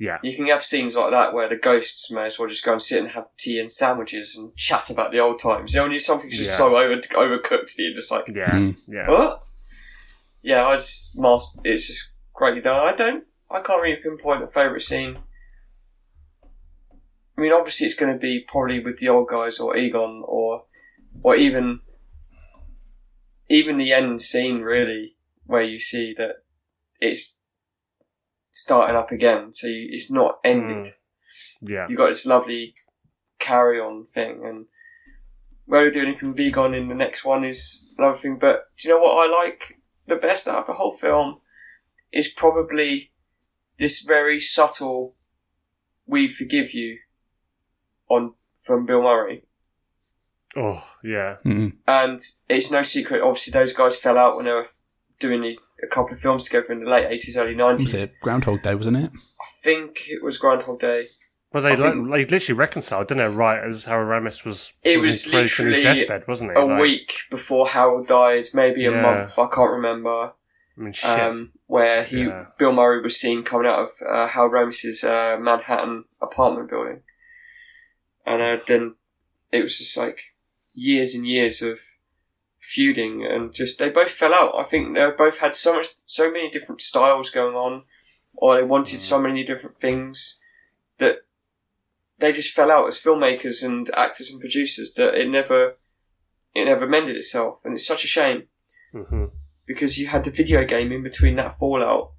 Yeah, 0.01 0.19
You 0.23 0.37
can 0.37 0.47
have 0.47 0.63
scenes 0.63 0.97
like 0.97 1.11
that 1.11 1.33
where 1.35 1.49
the 1.49 1.57
ghosts 1.57 2.09
may 2.13 2.27
as 2.27 2.39
well 2.39 2.47
just 2.49 2.65
go 2.65 2.71
and 2.71 2.81
sit 2.81 3.01
and 3.03 3.11
have 3.11 3.27
tea 3.37 3.59
and 3.59 3.69
sandwiches 3.69 4.37
and 4.39 4.57
chat 4.57 4.91
about 4.91 5.11
the 5.11 5.19
old 5.19 5.41
times. 5.41 5.75
You 5.75 5.79
know, 5.81 5.85
when 5.87 5.93
you- 5.93 5.99
something's 5.99 6.39
just 6.39 6.53
Yeah. 6.53 6.57
so 6.67 6.77
over 6.77 6.95
overcooked 6.95 7.75
that 7.75 7.83
you're 7.83 7.95
just 7.95 8.13
like, 8.13 8.29
yeah, 8.29 8.49
Mm. 8.53 8.77
yeah. 8.87 9.09
what? 9.11 9.45
Yeah, 10.43 10.67
I 10.67 10.77
just 10.77 11.19
master. 11.19 11.61
It's 11.65 11.87
just 11.87 12.11
done. 12.39 12.89
I 12.89 12.95
don't. 12.95 13.25
I 13.51 13.61
can't 13.61 13.83
really 13.83 13.97
pinpoint 14.03 14.43
a 14.43 14.47
favourite 14.47 14.83
scene. 14.83 15.19
I 17.37 17.41
mean, 17.41 17.53
obviously, 17.53 17.87
it's 17.87 17.95
going 17.95 18.13
to 18.13 18.19
be 18.19 18.45
probably 18.47 18.81
with 18.81 18.99
the 18.99 19.09
old 19.09 19.29
guys 19.29 19.59
or 19.59 19.77
Egon 19.77 20.23
or, 20.27 20.65
or 21.23 21.37
even, 21.37 21.81
even 23.49 23.79
the 23.79 23.93
end 23.93 24.21
scene 24.21 24.61
really, 24.61 25.17
where 25.47 25.63
you 25.63 25.79
see 25.79 26.15
that 26.19 26.43
it's 27.01 27.39
starting 28.51 28.97
up 28.97 29.13
again. 29.13 29.53
So 29.53 29.69
you, 29.69 29.89
it's 29.91 30.11
not 30.11 30.39
ended 30.45 30.87
hmm. 30.87 30.93
Yeah, 31.61 31.87
you 31.89 31.97
got 31.97 32.09
this 32.09 32.27
lovely 32.27 32.75
carry 33.39 33.79
on 33.79 34.05
thing 34.05 34.43
and 34.45 34.67
whether 35.67 35.85
we 35.85 35.91
do 35.93 36.03
anything 36.03 36.35
vegan 36.35 36.75
in 36.75 36.89
the 36.89 36.95
next 36.95 37.25
one 37.25 37.45
is 37.45 37.89
another 37.97 38.17
thing. 38.17 38.39
But 38.41 38.65
do 38.77 38.89
you 38.89 38.95
know 38.95 39.01
what 39.01 39.29
I 39.29 39.45
like 39.45 39.78
the 40.09 40.17
best 40.17 40.49
out 40.49 40.59
of 40.59 40.67
the 40.67 40.75
whole 40.75 40.95
film 40.95 41.41
is 42.13 42.29
probably 42.29 43.13
this 43.79 44.03
very 44.03 44.39
subtle 44.39 45.15
"We 46.07 46.27
forgive 46.27 46.73
you" 46.75 46.99
on 48.09 48.35
from 48.57 48.87
Bill 48.87 49.03
Murray. 49.03 49.45
Oh 50.57 50.83
yeah. 51.05 51.37
Mm-hmm. 51.45 51.77
And 51.87 52.19
it's 52.49 52.71
no 52.71 52.83
secret, 52.83 53.23
obviously, 53.23 53.53
those 53.53 53.73
guys 53.73 53.99
fell 53.99 54.19
out 54.19 54.37
when 54.37 54.47
they 54.47 54.53
were 54.53 54.67
doing 55.21 55.45
a, 55.45 55.57
a 55.85 55.89
couple 55.89 56.13
of 56.13 56.19
films 56.19 56.45
together 56.45 56.73
in 56.73 56.85
the 56.85 56.91
late 56.91 57.09
80s, 57.09 57.39
early 57.39 57.55
90s. 57.55 57.93
Was 57.93 57.95
it 57.95 58.21
Groundhog 58.21 58.63
Day, 58.63 58.75
wasn't 58.75 58.97
it? 58.97 59.11
I 59.15 59.45
think 59.63 60.09
it 60.09 60.23
was 60.23 60.39
Groundhog 60.39 60.81
Day. 60.81 61.09
Well, 61.53 61.63
they 61.63 61.77
like, 61.77 61.95
they 61.95 62.25
literally 62.27 62.59
reconciled, 62.59 63.09
didn't 63.09 63.31
they? 63.31 63.37
Right 63.37 63.65
as 63.65 63.87
Harold 63.87 64.09
Ramis 64.09 64.45
was 64.45 64.75
It 64.85 64.99
was 64.99 65.33
in 65.33 65.41
his 65.41 65.59
literally 65.59 65.81
deathbed, 65.83 66.29
wasn't 66.29 66.51
it? 66.51 66.59
a 66.59 66.65
Like, 66.65 66.81
week 66.81 67.13
before 67.31 67.69
Harold 67.69 68.07
died, 68.07 68.45
maybe 68.53 68.85
a 68.85 68.91
Yeah. 68.93 69.01
month, 69.03 69.39
I 69.39 69.47
can't 69.47 69.71
remember. 69.71 70.33
I 70.77 70.81
mean. 70.81 70.93
Um, 71.07 71.53
where 71.67 72.05
he, 72.05 72.25
Yeah. 72.25 72.47
Bill 72.59 72.73
Murray 72.73 73.01
was 73.03 73.17
seen 73.19 73.43
coming 73.45 73.67
out 73.67 73.79
of 73.81 73.91
uh, 74.07 74.29
Harold 74.29 74.53
Ramis's 74.53 75.03
uh, 75.03 75.39
Manhattan 75.41 76.05
apartment 76.21 76.69
building, 76.69 77.01
and 78.27 78.43
uh, 78.43 78.63
then 78.67 78.95
it 79.51 79.63
was 79.63 79.79
just 79.79 79.97
like 79.97 80.35
years 80.75 81.15
and 81.15 81.27
years 81.27 81.63
of 81.63 81.81
feuding, 82.61 83.25
and 83.25 83.55
just 83.55 83.79
they 83.79 83.89
both 83.89 84.11
fell 84.11 84.35
out. 84.35 84.55
I 84.55 84.65
think 84.65 84.95
they 84.95 85.07
both 85.17 85.39
had 85.39 85.55
so 85.55 85.77
much, 85.77 85.89
so 86.05 86.31
many 86.31 86.51
different 86.51 86.83
styles 86.83 87.31
going 87.31 87.55
on, 87.57 87.85
or 88.35 88.57
they 88.57 88.63
wanted 88.63 89.01
so 89.01 89.19
many 89.19 89.43
different 89.45 89.81
things 89.81 90.41
that 90.99 91.23
they 92.19 92.33
just 92.33 92.55
fell 92.55 92.71
out 92.71 92.87
as 92.87 93.01
filmmakers 93.01 93.65
and 93.65 93.89
actors 93.97 94.31
and 94.31 94.41
producers 94.41 94.93
that 94.95 95.15
it 95.15 95.29
never, 95.29 95.77
it 96.55 96.65
never 96.65 96.87
mended 96.87 97.17
itself, 97.17 97.61
and 97.65 97.75
it's 97.75 97.87
such 97.87 98.05
a 98.05 98.09
shame 98.09 98.49
Mhm. 98.95 99.31
because 99.67 99.99
you 99.99 100.09
had 100.09 100.25
the 100.25 100.31
video 100.31 100.65
game 100.65 100.91
in 100.93 101.03
between 101.03 101.37
that 101.37 101.53
fallout, 101.53 102.13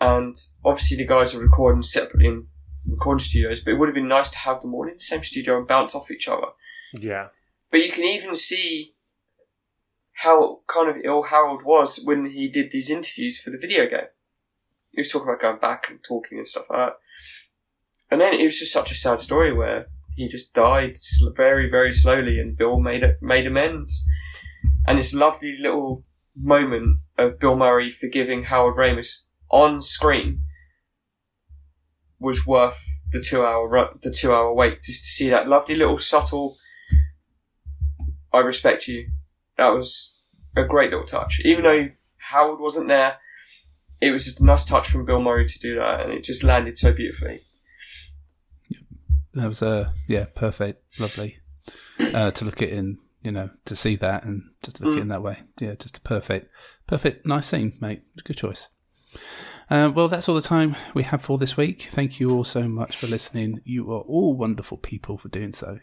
and 0.00 0.36
obviously 0.64 0.96
the 0.98 1.06
guys 1.06 1.34
are 1.34 1.40
recording 1.42 1.82
separately 1.82 2.26
in 2.26 2.48
recording 2.86 3.18
studios. 3.18 3.60
But 3.60 3.72
it 3.72 3.74
would 3.78 3.88
have 3.88 3.94
been 3.94 4.08
nice 4.08 4.30
to 4.30 4.38
have 4.38 4.60
them 4.60 4.74
all 4.74 4.86
in 4.86 4.94
the 4.94 5.00
same 5.00 5.22
studio 5.22 5.58
and 5.58 5.66
bounce 5.66 5.94
off 5.94 6.10
each 6.10 6.28
other. 6.28 6.48
Yeah. 6.92 7.28
But 7.70 7.80
you 7.80 7.90
can 7.90 8.04
even 8.04 8.34
see 8.34 8.94
how 10.12 10.60
kind 10.68 10.88
of 10.88 10.96
ill 11.04 11.24
Harold 11.24 11.62
was 11.64 12.00
when 12.04 12.26
he 12.26 12.48
did 12.48 12.70
these 12.70 12.90
interviews 12.90 13.40
for 13.40 13.50
the 13.50 13.58
video 13.58 13.86
game. 13.86 14.08
He 14.92 15.00
was 15.00 15.10
talking 15.10 15.28
about 15.28 15.42
going 15.42 15.58
back 15.58 15.90
and 15.90 15.98
talking 16.02 16.38
and 16.38 16.46
stuff 16.48 16.70
like 16.70 16.78
that. 16.90 16.96
And 18.10 18.20
then 18.20 18.34
it 18.34 18.42
was 18.42 18.58
just 18.58 18.72
such 18.72 18.90
a 18.90 18.94
sad 18.94 19.18
story 19.18 19.52
where 19.52 19.86
he 20.14 20.28
just 20.28 20.54
died 20.54 20.92
very, 21.34 21.68
very 21.68 21.92
slowly, 21.92 22.38
and 22.38 22.56
Bill 22.56 22.80
made 22.80 23.02
it, 23.02 23.18
made 23.20 23.46
amends. 23.46 24.06
And 24.86 24.98
this 24.98 25.14
lovely 25.14 25.56
little 25.60 26.04
moment 26.34 26.98
of 27.18 27.38
Bill 27.38 27.56
Murray 27.56 27.90
forgiving 27.90 28.44
Harold 28.44 28.76
Ramis 28.76 29.24
on 29.50 29.80
screen 29.80 30.42
was 32.18 32.46
worth 32.46 32.82
the 33.10 33.20
two 33.20 33.44
hour 33.44 33.90
the 34.02 34.10
two 34.10 34.32
hour 34.32 34.52
wait 34.52 34.82
just 34.82 35.04
to 35.04 35.10
see 35.10 35.30
that 35.30 35.46
lovely 35.46 35.76
little 35.76 35.98
subtle 35.98 36.56
I 38.32 38.38
respect 38.40 38.86
you. 38.88 39.08
That 39.56 39.68
was 39.68 40.16
a 40.56 40.64
great 40.64 40.90
little 40.90 41.06
touch. 41.06 41.40
Even 41.44 41.64
though 41.64 41.88
Harold 42.30 42.60
wasn't 42.60 42.88
there, 42.88 43.16
it 44.00 44.10
was 44.10 44.26
just 44.26 44.42
a 44.42 44.44
nice 44.44 44.64
touch 44.64 44.88
from 44.88 45.06
Bill 45.06 45.22
Murray 45.22 45.46
to 45.46 45.58
do 45.58 45.76
that, 45.76 46.02
and 46.02 46.12
it 46.12 46.22
just 46.22 46.44
landed 46.44 46.76
so 46.76 46.92
beautifully. 46.92 47.42
That 49.36 49.48
was 49.48 49.62
a 49.62 49.92
yeah, 50.08 50.26
perfect, 50.34 50.82
lovely. 51.00 51.38
Uh, 52.00 52.30
to 52.30 52.44
look 52.44 52.62
at 52.62 52.70
in, 52.70 52.98
you 53.22 53.32
know, 53.32 53.50
to 53.66 53.76
see 53.76 53.96
that 53.96 54.24
and 54.24 54.50
just 54.62 54.82
look 54.82 54.94
at 54.94 54.98
it 54.98 55.02
in 55.02 55.08
that 55.08 55.22
way. 55.22 55.38
Yeah, 55.60 55.74
just 55.74 55.98
a 55.98 56.00
perfect, 56.00 56.50
perfect, 56.86 57.26
nice 57.26 57.46
scene, 57.46 57.76
mate. 57.80 58.02
Good 58.24 58.36
choice. 58.38 58.70
Uh, 59.68 59.90
well, 59.94 60.08
that's 60.08 60.28
all 60.28 60.34
the 60.34 60.40
time 60.40 60.74
we 60.94 61.02
have 61.02 61.22
for 61.22 61.38
this 61.38 61.56
week. 61.56 61.82
Thank 61.82 62.18
you 62.18 62.30
all 62.30 62.44
so 62.44 62.68
much 62.68 62.96
for 62.96 63.08
listening. 63.08 63.60
You 63.64 63.92
are 63.92 64.00
all 64.00 64.34
wonderful 64.34 64.78
people 64.78 65.18
for 65.18 65.28
doing 65.28 65.52
so. 65.52 65.80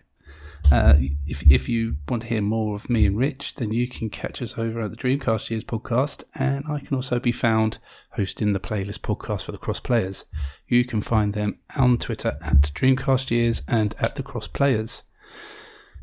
Uh, 0.72 0.96
if 1.26 1.50
if 1.52 1.70
you 1.70 1.96
want 2.10 2.24
to 2.24 2.30
hear 2.30 2.42
more 2.42 2.76
of 2.76 2.90
me 2.90 3.06
and 3.06 3.18
Rich, 3.18 3.56
then 3.56 3.72
you 3.72 3.88
can 3.88 4.10
catch 4.10 4.42
us 4.42 4.58
over 4.58 4.82
at 4.82 4.92
the 4.92 4.98
Dreamcast 4.98 5.50
Years 5.52 5.64
podcast, 5.64 6.24
and 6.36 6.66
I 6.70 6.80
can 6.80 6.96
also 6.96 7.20
be 7.20 7.32
found 7.32 7.80
hosting 8.12 8.54
the 8.54 8.60
playlist 8.60 9.00
podcast 9.00 9.46
for 9.46 9.52
the 9.52 9.58
Cross 9.58 9.82
Players. 9.82 10.26
You 10.68 10.86
can 10.86 11.02
find 11.02 11.34
them 11.34 11.60
on 11.78 11.98
Twitter 11.98 12.38
at 12.42 12.62
Dreamcast 12.62 13.30
Years 13.32 13.62
and 13.68 13.96
at 14.02 14.16
the 14.16 14.24
Cross 14.24 14.50
Players. 14.50 15.04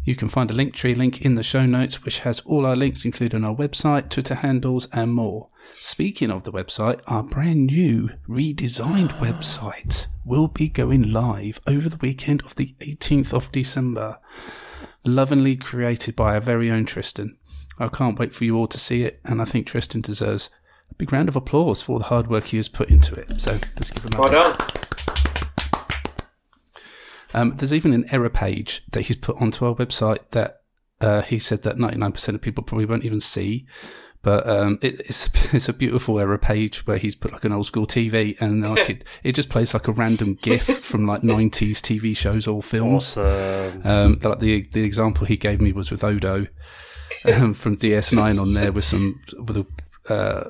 You 0.03 0.17
can 0.17 0.29
find 0.29 0.51
a 0.51 0.55
Linktree 0.55 0.97
link 0.97 1.21
in 1.21 1.35
the 1.35 1.43
show 1.43 1.67
notes, 1.67 2.03
which 2.05 2.21
has 2.21 2.41
all 2.41 2.65
our 2.65 2.75
links, 2.75 3.05
including 3.05 3.45
our 3.45 3.55
website, 3.55 4.09
Twitter 4.09 4.37
handles, 4.37 4.89
and 4.93 5.13
more. 5.13 5.47
Speaking 5.75 6.31
of 6.31 6.45
the 6.45 6.53
website, 6.53 7.01
our 7.07 7.23
brand 7.23 7.67
new 7.67 8.11
redesigned 8.27 9.13
website 9.19 10.07
will 10.25 10.49
be 10.49 10.69
going 10.69 11.13
live 11.13 11.61
over 11.67 11.89
the 11.89 11.99
weekend 12.01 12.43
of 12.43 12.55
the 12.55 12.75
18th 12.81 13.35
of 13.35 13.53
December. 13.53 14.19
Lovingly 15.05 15.57
created 15.57 16.17
by 16.17 16.35
our 16.35 16.41
very 16.41 16.71
own 16.71 16.87
Tristan. 16.87 17.37
I 17.79 17.89
can't 17.89 18.19
wait 18.19 18.35
for 18.35 18.45
you 18.45 18.57
all 18.57 18.69
to 18.69 18.79
see 18.79 19.03
it, 19.03 19.21
and 19.25 19.41
I 19.41 19.45
think 19.45 19.67
Tristan 19.67 20.01
deserves 20.01 20.51
a 20.91 20.95
big 20.95 21.13
round 21.13 21.29
of 21.29 21.37
applause 21.37 21.83
for 21.83 21.99
the 21.99 22.07
hard 22.07 22.29
work 22.29 22.45
he 22.45 22.57
has 22.57 22.69
put 22.69 22.91
into 22.91 23.15
it. 23.15 23.41
So 23.41 23.53
let's 23.77 23.91
give 23.91 24.05
him 24.05 24.15
a 24.15 24.21
Well 24.21 24.33
done. 24.43 24.90
Um, 27.35 27.57
there's 27.57 27.75
even 27.75 27.93
an 27.93 28.07
error 28.13 28.31
page 28.31 28.85
that 28.87 29.03
he's 29.03 29.17
put 29.17 29.41
onto 29.41 29.65
our 29.65 29.75
website 29.75 30.31
that 30.31 30.61
uh, 31.01 31.23
he 31.23 31.39
said 31.39 31.63
that 31.63 31.77
99% 31.77 32.35
of 32.35 32.41
people 32.41 32.63
probably 32.65 32.87
won't 32.87 33.05
even 33.05 33.21
see. 33.21 33.67
But 34.23 34.47
um, 34.47 34.79
it, 34.83 35.01
it's 35.01 35.55
it's 35.55 35.69
a 35.69 35.73
beautiful 35.73 36.21
error 36.21 36.37
page 36.37 36.87
where 36.87 36.99
he's 36.99 37.17
put 37.17 37.33
like 37.33 37.45
an 37.45 37.53
old 37.53 37.67
school 37.67 37.87
TV 37.87 38.39
and 38.41 38.63
like 38.69 38.91
it, 38.91 39.05
it 39.23 39.35
just 39.35 39.49
plays 39.49 39.73
like 39.73 39.89
a 39.89 39.93
random 39.93 40.39
GIF 40.43 40.65
from 40.65 41.07
like 41.07 41.23
90s 41.23 41.79
TV 41.79 42.17
shows 42.17 42.47
or 42.47 42.63
films. 42.63 43.17
Awesome. 43.17 43.81
Um, 43.85 44.19
the, 44.19 44.29
like 44.29 44.41
the 44.41 44.63
the 44.73 44.85
example 44.85 45.27
he 45.27 45.37
gave 45.37 45.61
me 45.61 45.73
was 45.73 45.91
with 45.91 46.05
Odo 46.05 46.49
um, 47.25 47.55
from 47.55 47.77
DS9 47.77 48.41
on 48.41 48.55
there 48.55 48.73
with 48.73 48.85
some 48.85 49.21
with 49.39 49.57
a 49.57 49.67
uh, 50.09 50.45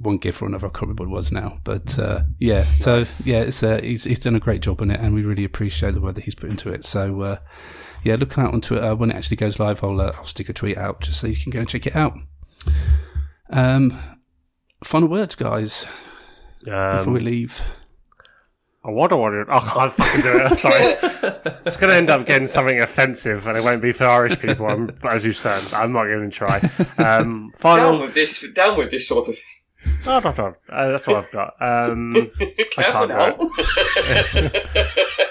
one 0.00 0.18
GIF 0.18 0.42
or 0.42 0.46
another. 0.46 0.66
I 0.66 0.70
can't 0.70 0.82
remember 0.82 1.04
what 1.04 1.10
it 1.10 1.14
was 1.14 1.32
now, 1.32 1.60
but 1.64 1.98
uh, 1.98 2.20
yeah. 2.38 2.62
So 2.62 2.96
yeah, 3.24 3.42
it's 3.42 3.62
uh, 3.62 3.80
he's 3.80 4.04
he's 4.04 4.18
done 4.18 4.34
a 4.36 4.40
great 4.40 4.62
job 4.62 4.80
on 4.82 4.90
it, 4.90 5.00
and 5.00 5.14
we 5.14 5.22
really 5.22 5.44
appreciate 5.44 5.94
the 5.94 6.00
work 6.00 6.14
that 6.16 6.24
he's 6.24 6.34
put 6.34 6.50
into 6.50 6.70
it. 6.70 6.84
So 6.84 7.20
uh, 7.20 7.36
yeah, 8.04 8.16
look 8.16 8.36
out 8.38 8.52
on 8.52 8.60
Twitter 8.60 8.94
when 8.96 9.10
it 9.10 9.16
actually 9.16 9.36
goes 9.38 9.58
live. 9.60 9.82
I'll 9.84 10.00
uh, 10.00 10.12
I'll 10.16 10.24
stick 10.26 10.48
a 10.48 10.52
tweet 10.52 10.76
out 10.76 11.00
just 11.00 11.20
so 11.20 11.26
you 11.26 11.36
can 11.36 11.50
go 11.50 11.60
and 11.60 11.68
check 11.68 11.86
it 11.86 11.96
out. 11.96 12.14
Um, 13.50 13.96
final 14.84 15.08
words, 15.08 15.34
guys, 15.34 15.86
before 16.64 17.14
we 17.14 17.20
Um, 17.20 17.24
leave. 17.24 17.62
I 18.84 18.90
wonder 18.90 19.16
what 19.16 19.34
it. 19.34 19.48
Oh, 19.50 19.54
I 19.56 19.60
can't 19.60 19.92
fucking 19.92 20.20
do 20.22 20.44
it. 20.44 20.54
Sorry. 20.56 21.54
it's 21.66 21.76
going 21.76 21.90
to 21.90 21.96
end 21.96 22.10
up 22.10 22.24
getting 22.26 22.46
something 22.46 22.80
offensive, 22.80 23.46
and 23.46 23.56
it 23.58 23.64
won't 23.64 23.82
be 23.82 23.92
for 23.92 24.04
Irish 24.04 24.38
people. 24.40 24.66
I'm, 24.66 24.96
as 25.04 25.24
you 25.24 25.32
said, 25.32 25.74
I'm 25.76 25.92
not 25.92 26.04
going 26.04 26.30
to 26.30 26.34
try. 26.36 26.58
Um, 26.98 27.50
Down 27.50 27.52
final. 27.54 28.00
with 28.00 28.14
this. 28.14 28.48
Down 28.52 28.78
with 28.78 28.90
this 28.90 29.06
sort 29.08 29.28
of. 29.28 29.36
Oh, 30.06 30.20
no, 30.24 30.32
no. 30.42 30.54
Uh, 30.68 30.88
that's 30.92 31.06
what 31.06 31.16
I've 31.24 31.30
got. 31.32 31.54
Um, 31.60 32.30
I 32.40 32.82
can't 32.82 33.10
do 33.10 33.48
it. 34.38 34.88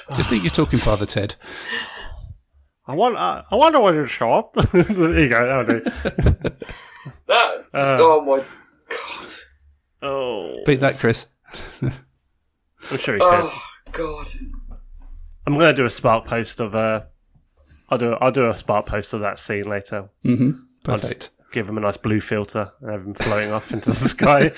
Just 0.15 0.29
think 0.29 0.43
you're 0.43 0.49
talking, 0.49 0.79
Father 0.79 1.05
Ted. 1.05 1.35
I 2.85 2.95
want. 2.95 3.15
Uh, 3.17 3.43
I 3.49 3.55
wonder 3.55 3.79
what 3.79 3.93
it'll 3.93 4.05
show 4.07 4.33
up. 4.33 4.53
there 4.53 5.19
you 5.19 5.29
go. 5.29 5.45
That'll 5.65 5.79
do. 5.79 6.51
That's 7.27 7.75
Uh, 7.75 7.97
oh 8.01 8.21
my 8.25 8.41
god. 8.89 9.27
Oh, 10.01 10.57
Beat 10.65 10.79
that, 10.81 10.95
Chris. 10.97 11.29
I'm 12.91 12.97
sure 12.97 13.15
you 13.15 13.21
could. 13.21 13.49
Oh 13.51 13.61
god. 13.91 14.27
I'm 15.45 15.53
going 15.53 15.67
to 15.67 15.73
do 15.73 15.85
a 15.85 15.89
spark 15.89 16.25
post 16.25 16.59
of. 16.59 16.75
Uh, 16.75 17.01
I'll 17.89 17.97
do. 17.97 18.13
I'll 18.13 18.31
do 18.31 18.49
a 18.49 18.55
spark 18.55 18.85
post 18.85 19.13
of 19.13 19.21
that 19.21 19.39
scene 19.39 19.63
later. 19.65 20.09
Mm-hmm. 20.25 20.51
I'll 20.87 20.97
just 20.97 21.03
Perfect. 21.03 21.29
give 21.53 21.69
him 21.69 21.77
a 21.77 21.81
nice 21.81 21.97
blue 21.97 22.19
filter 22.19 22.71
and 22.81 22.91
have 22.91 23.01
him 23.01 23.13
floating 23.13 23.51
off 23.51 23.71
into 23.71 23.89
the 23.89 23.95
sky. 23.95 24.51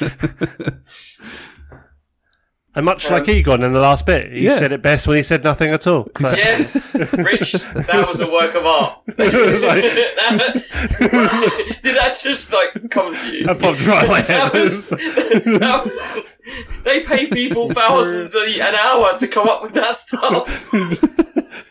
and 2.80 2.85
much 2.85 3.11
like 3.11 3.27
Egon 3.30 3.61
in 3.64 3.72
the 3.73 3.80
last 3.80 4.06
bit, 4.06 4.31
he 4.31 4.45
Yeah. 4.45 4.51
said 4.53 4.72
it 4.72 4.81
best 4.81 5.07
when 5.07 5.18
he 5.18 5.23
said 5.23 5.43
nothing 5.43 5.69
at 5.72 5.85
all. 5.85 6.07
So- 6.18 6.35
Yeah, 6.35 6.57
Rich, 7.23 7.51
that 7.88 8.06
was 8.07 8.19
a 8.22 8.31
work 8.31 8.56
of 8.56 8.65
art. 8.65 8.99
was 9.18 9.64
like- 9.64 9.84
Did 11.84 11.95
that 11.95 12.18
just 12.22 12.53
like 12.53 12.89
come 12.89 13.14
to 13.14 13.35
you? 13.35 13.45
That 13.45 13.60
popped 13.60 13.85
right 13.85 14.03
in 14.03 14.10
my 14.10 14.22
That 14.22 14.51
head. 14.51 14.60
was, 14.60 14.89
that- 14.89 16.26
they 16.84 17.01
pay 17.03 17.27
people 17.27 17.69
thousands 17.72 18.35
a, 18.35 18.41
an 18.43 18.76
hour 18.76 19.18
to 19.18 19.27
come 19.27 19.47
up 19.47 19.61
with 19.64 19.73
that 19.73 19.95
stuff. 19.95 20.69
oh 20.73 20.77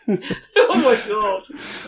my 0.07 0.97
god. 1.07 1.43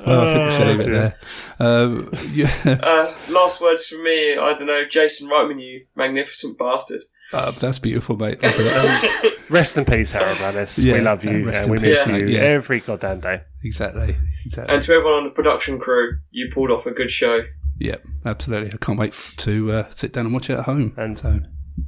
Well, 0.06 0.22
I 0.22 0.34
think 0.34 0.45
we 0.45 0.52
should 0.52 0.68
Oh, 0.68 0.72
leave 0.72 0.80
it 0.81 0.89
there. 0.89 1.15
Um, 1.60 2.10
yeah, 2.34 2.80
Uh, 2.84 3.15
last 3.31 3.61
words 3.61 3.88
from 3.88 4.03
me. 4.03 4.34
I 4.38 4.53
don't 4.53 4.68
know, 4.68 4.85
Jason 4.85 5.30
Reitman, 5.30 5.61
you 5.61 5.85
magnificent 5.95 6.57
bastard. 6.57 7.03
Uh, 7.33 7.51
that's 7.51 7.79
beautiful, 7.79 8.17
mate. 8.17 8.41
Love 8.43 8.53
it. 8.57 9.49
Rest 9.51 9.77
in 9.77 9.85
peace, 9.85 10.11
Harold 10.13 10.37
Ramis. 10.37 10.83
Yeah, 10.83 10.93
we 10.93 10.99
love 11.01 11.25
you 11.25 11.31
and 11.31 11.45
rest 11.45 11.63
and 11.63 11.71
we 11.71 11.77
in 11.77 11.83
miss 11.83 12.05
peace, 12.05 12.13
you 12.15 12.27
yeah. 12.27 12.39
every 12.39 12.79
goddamn 12.79 13.19
day. 13.19 13.41
exactly, 13.63 14.15
exactly. 14.45 14.73
And 14.73 14.81
to 14.83 14.93
everyone 14.93 15.13
on 15.13 15.23
the 15.25 15.29
production 15.31 15.77
crew, 15.79 16.19
you 16.31 16.49
pulled 16.53 16.71
off 16.71 16.85
a 16.85 16.91
good 16.91 17.11
show. 17.11 17.41
Yep, 17.79 18.01
absolutely. 18.25 18.71
I 18.73 18.77
can't 18.77 18.97
wait 18.99 19.13
f- 19.13 19.35
to 19.37 19.71
uh, 19.71 19.89
sit 19.89 20.13
down 20.13 20.25
and 20.25 20.33
watch 20.33 20.49
it 20.49 20.59
at 20.59 20.65
home. 20.65 20.93
And- 20.97 21.17
so, 21.17 21.39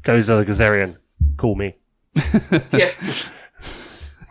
Gozer 0.01 0.43
the 0.43 0.51
Gozerian, 0.51 0.97
call 1.37 1.55
me. 1.55 1.75
Yeah. 2.73 2.91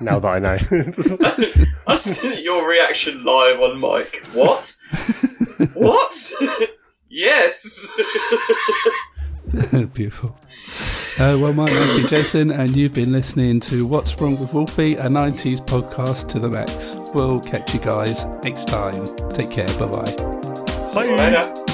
Now 0.01 0.19
that 0.19 0.29
I 0.29 0.39
know. 0.41 0.57
I 1.87 1.95
see 1.95 2.43
your 2.43 2.69
reaction 2.69 3.23
live 3.23 3.61
on 3.61 3.79
mic. 3.81 4.25
What? 4.35 4.77
what? 5.75 6.33
yes. 7.09 7.93
beautiful. 9.95 10.37
Uh, 11.21 11.37
well, 11.39 11.53
my 11.53 11.67
name's 11.67 12.11
Jason, 12.11 12.51
and 12.51 12.75
you've 12.75 12.95
been 12.95 13.13
listening 13.13 13.61
to 13.61 13.87
What's 13.87 14.19
Wrong 14.21 14.39
with 14.41 14.53
Wolfie, 14.55 14.95
a 14.95 15.07
90s 15.07 15.61
podcast 15.61 16.29
to 16.29 16.39
the 16.39 16.49
max. 16.49 16.97
We'll 17.15 17.41
catch 17.41 17.75
you 17.75 17.81
guys 17.81 18.25
next 18.43 18.67
time. 18.69 19.05
Take 19.31 19.51
care. 19.51 19.69
Bye 19.79 19.87
bye. 19.89 20.15
Bye. 21.55 21.72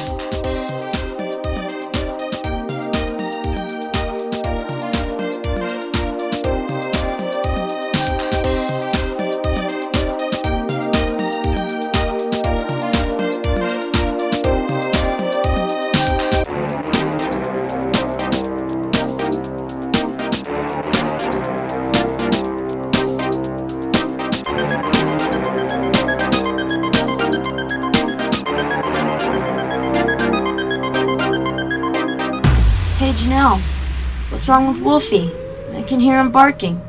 What's 34.48 34.62
wrong 34.62 34.72
with 34.72 34.82
Wolfie? 34.82 35.30
I 35.74 35.82
can 35.82 36.00
hear 36.00 36.18
him 36.18 36.32
barking. 36.32 36.87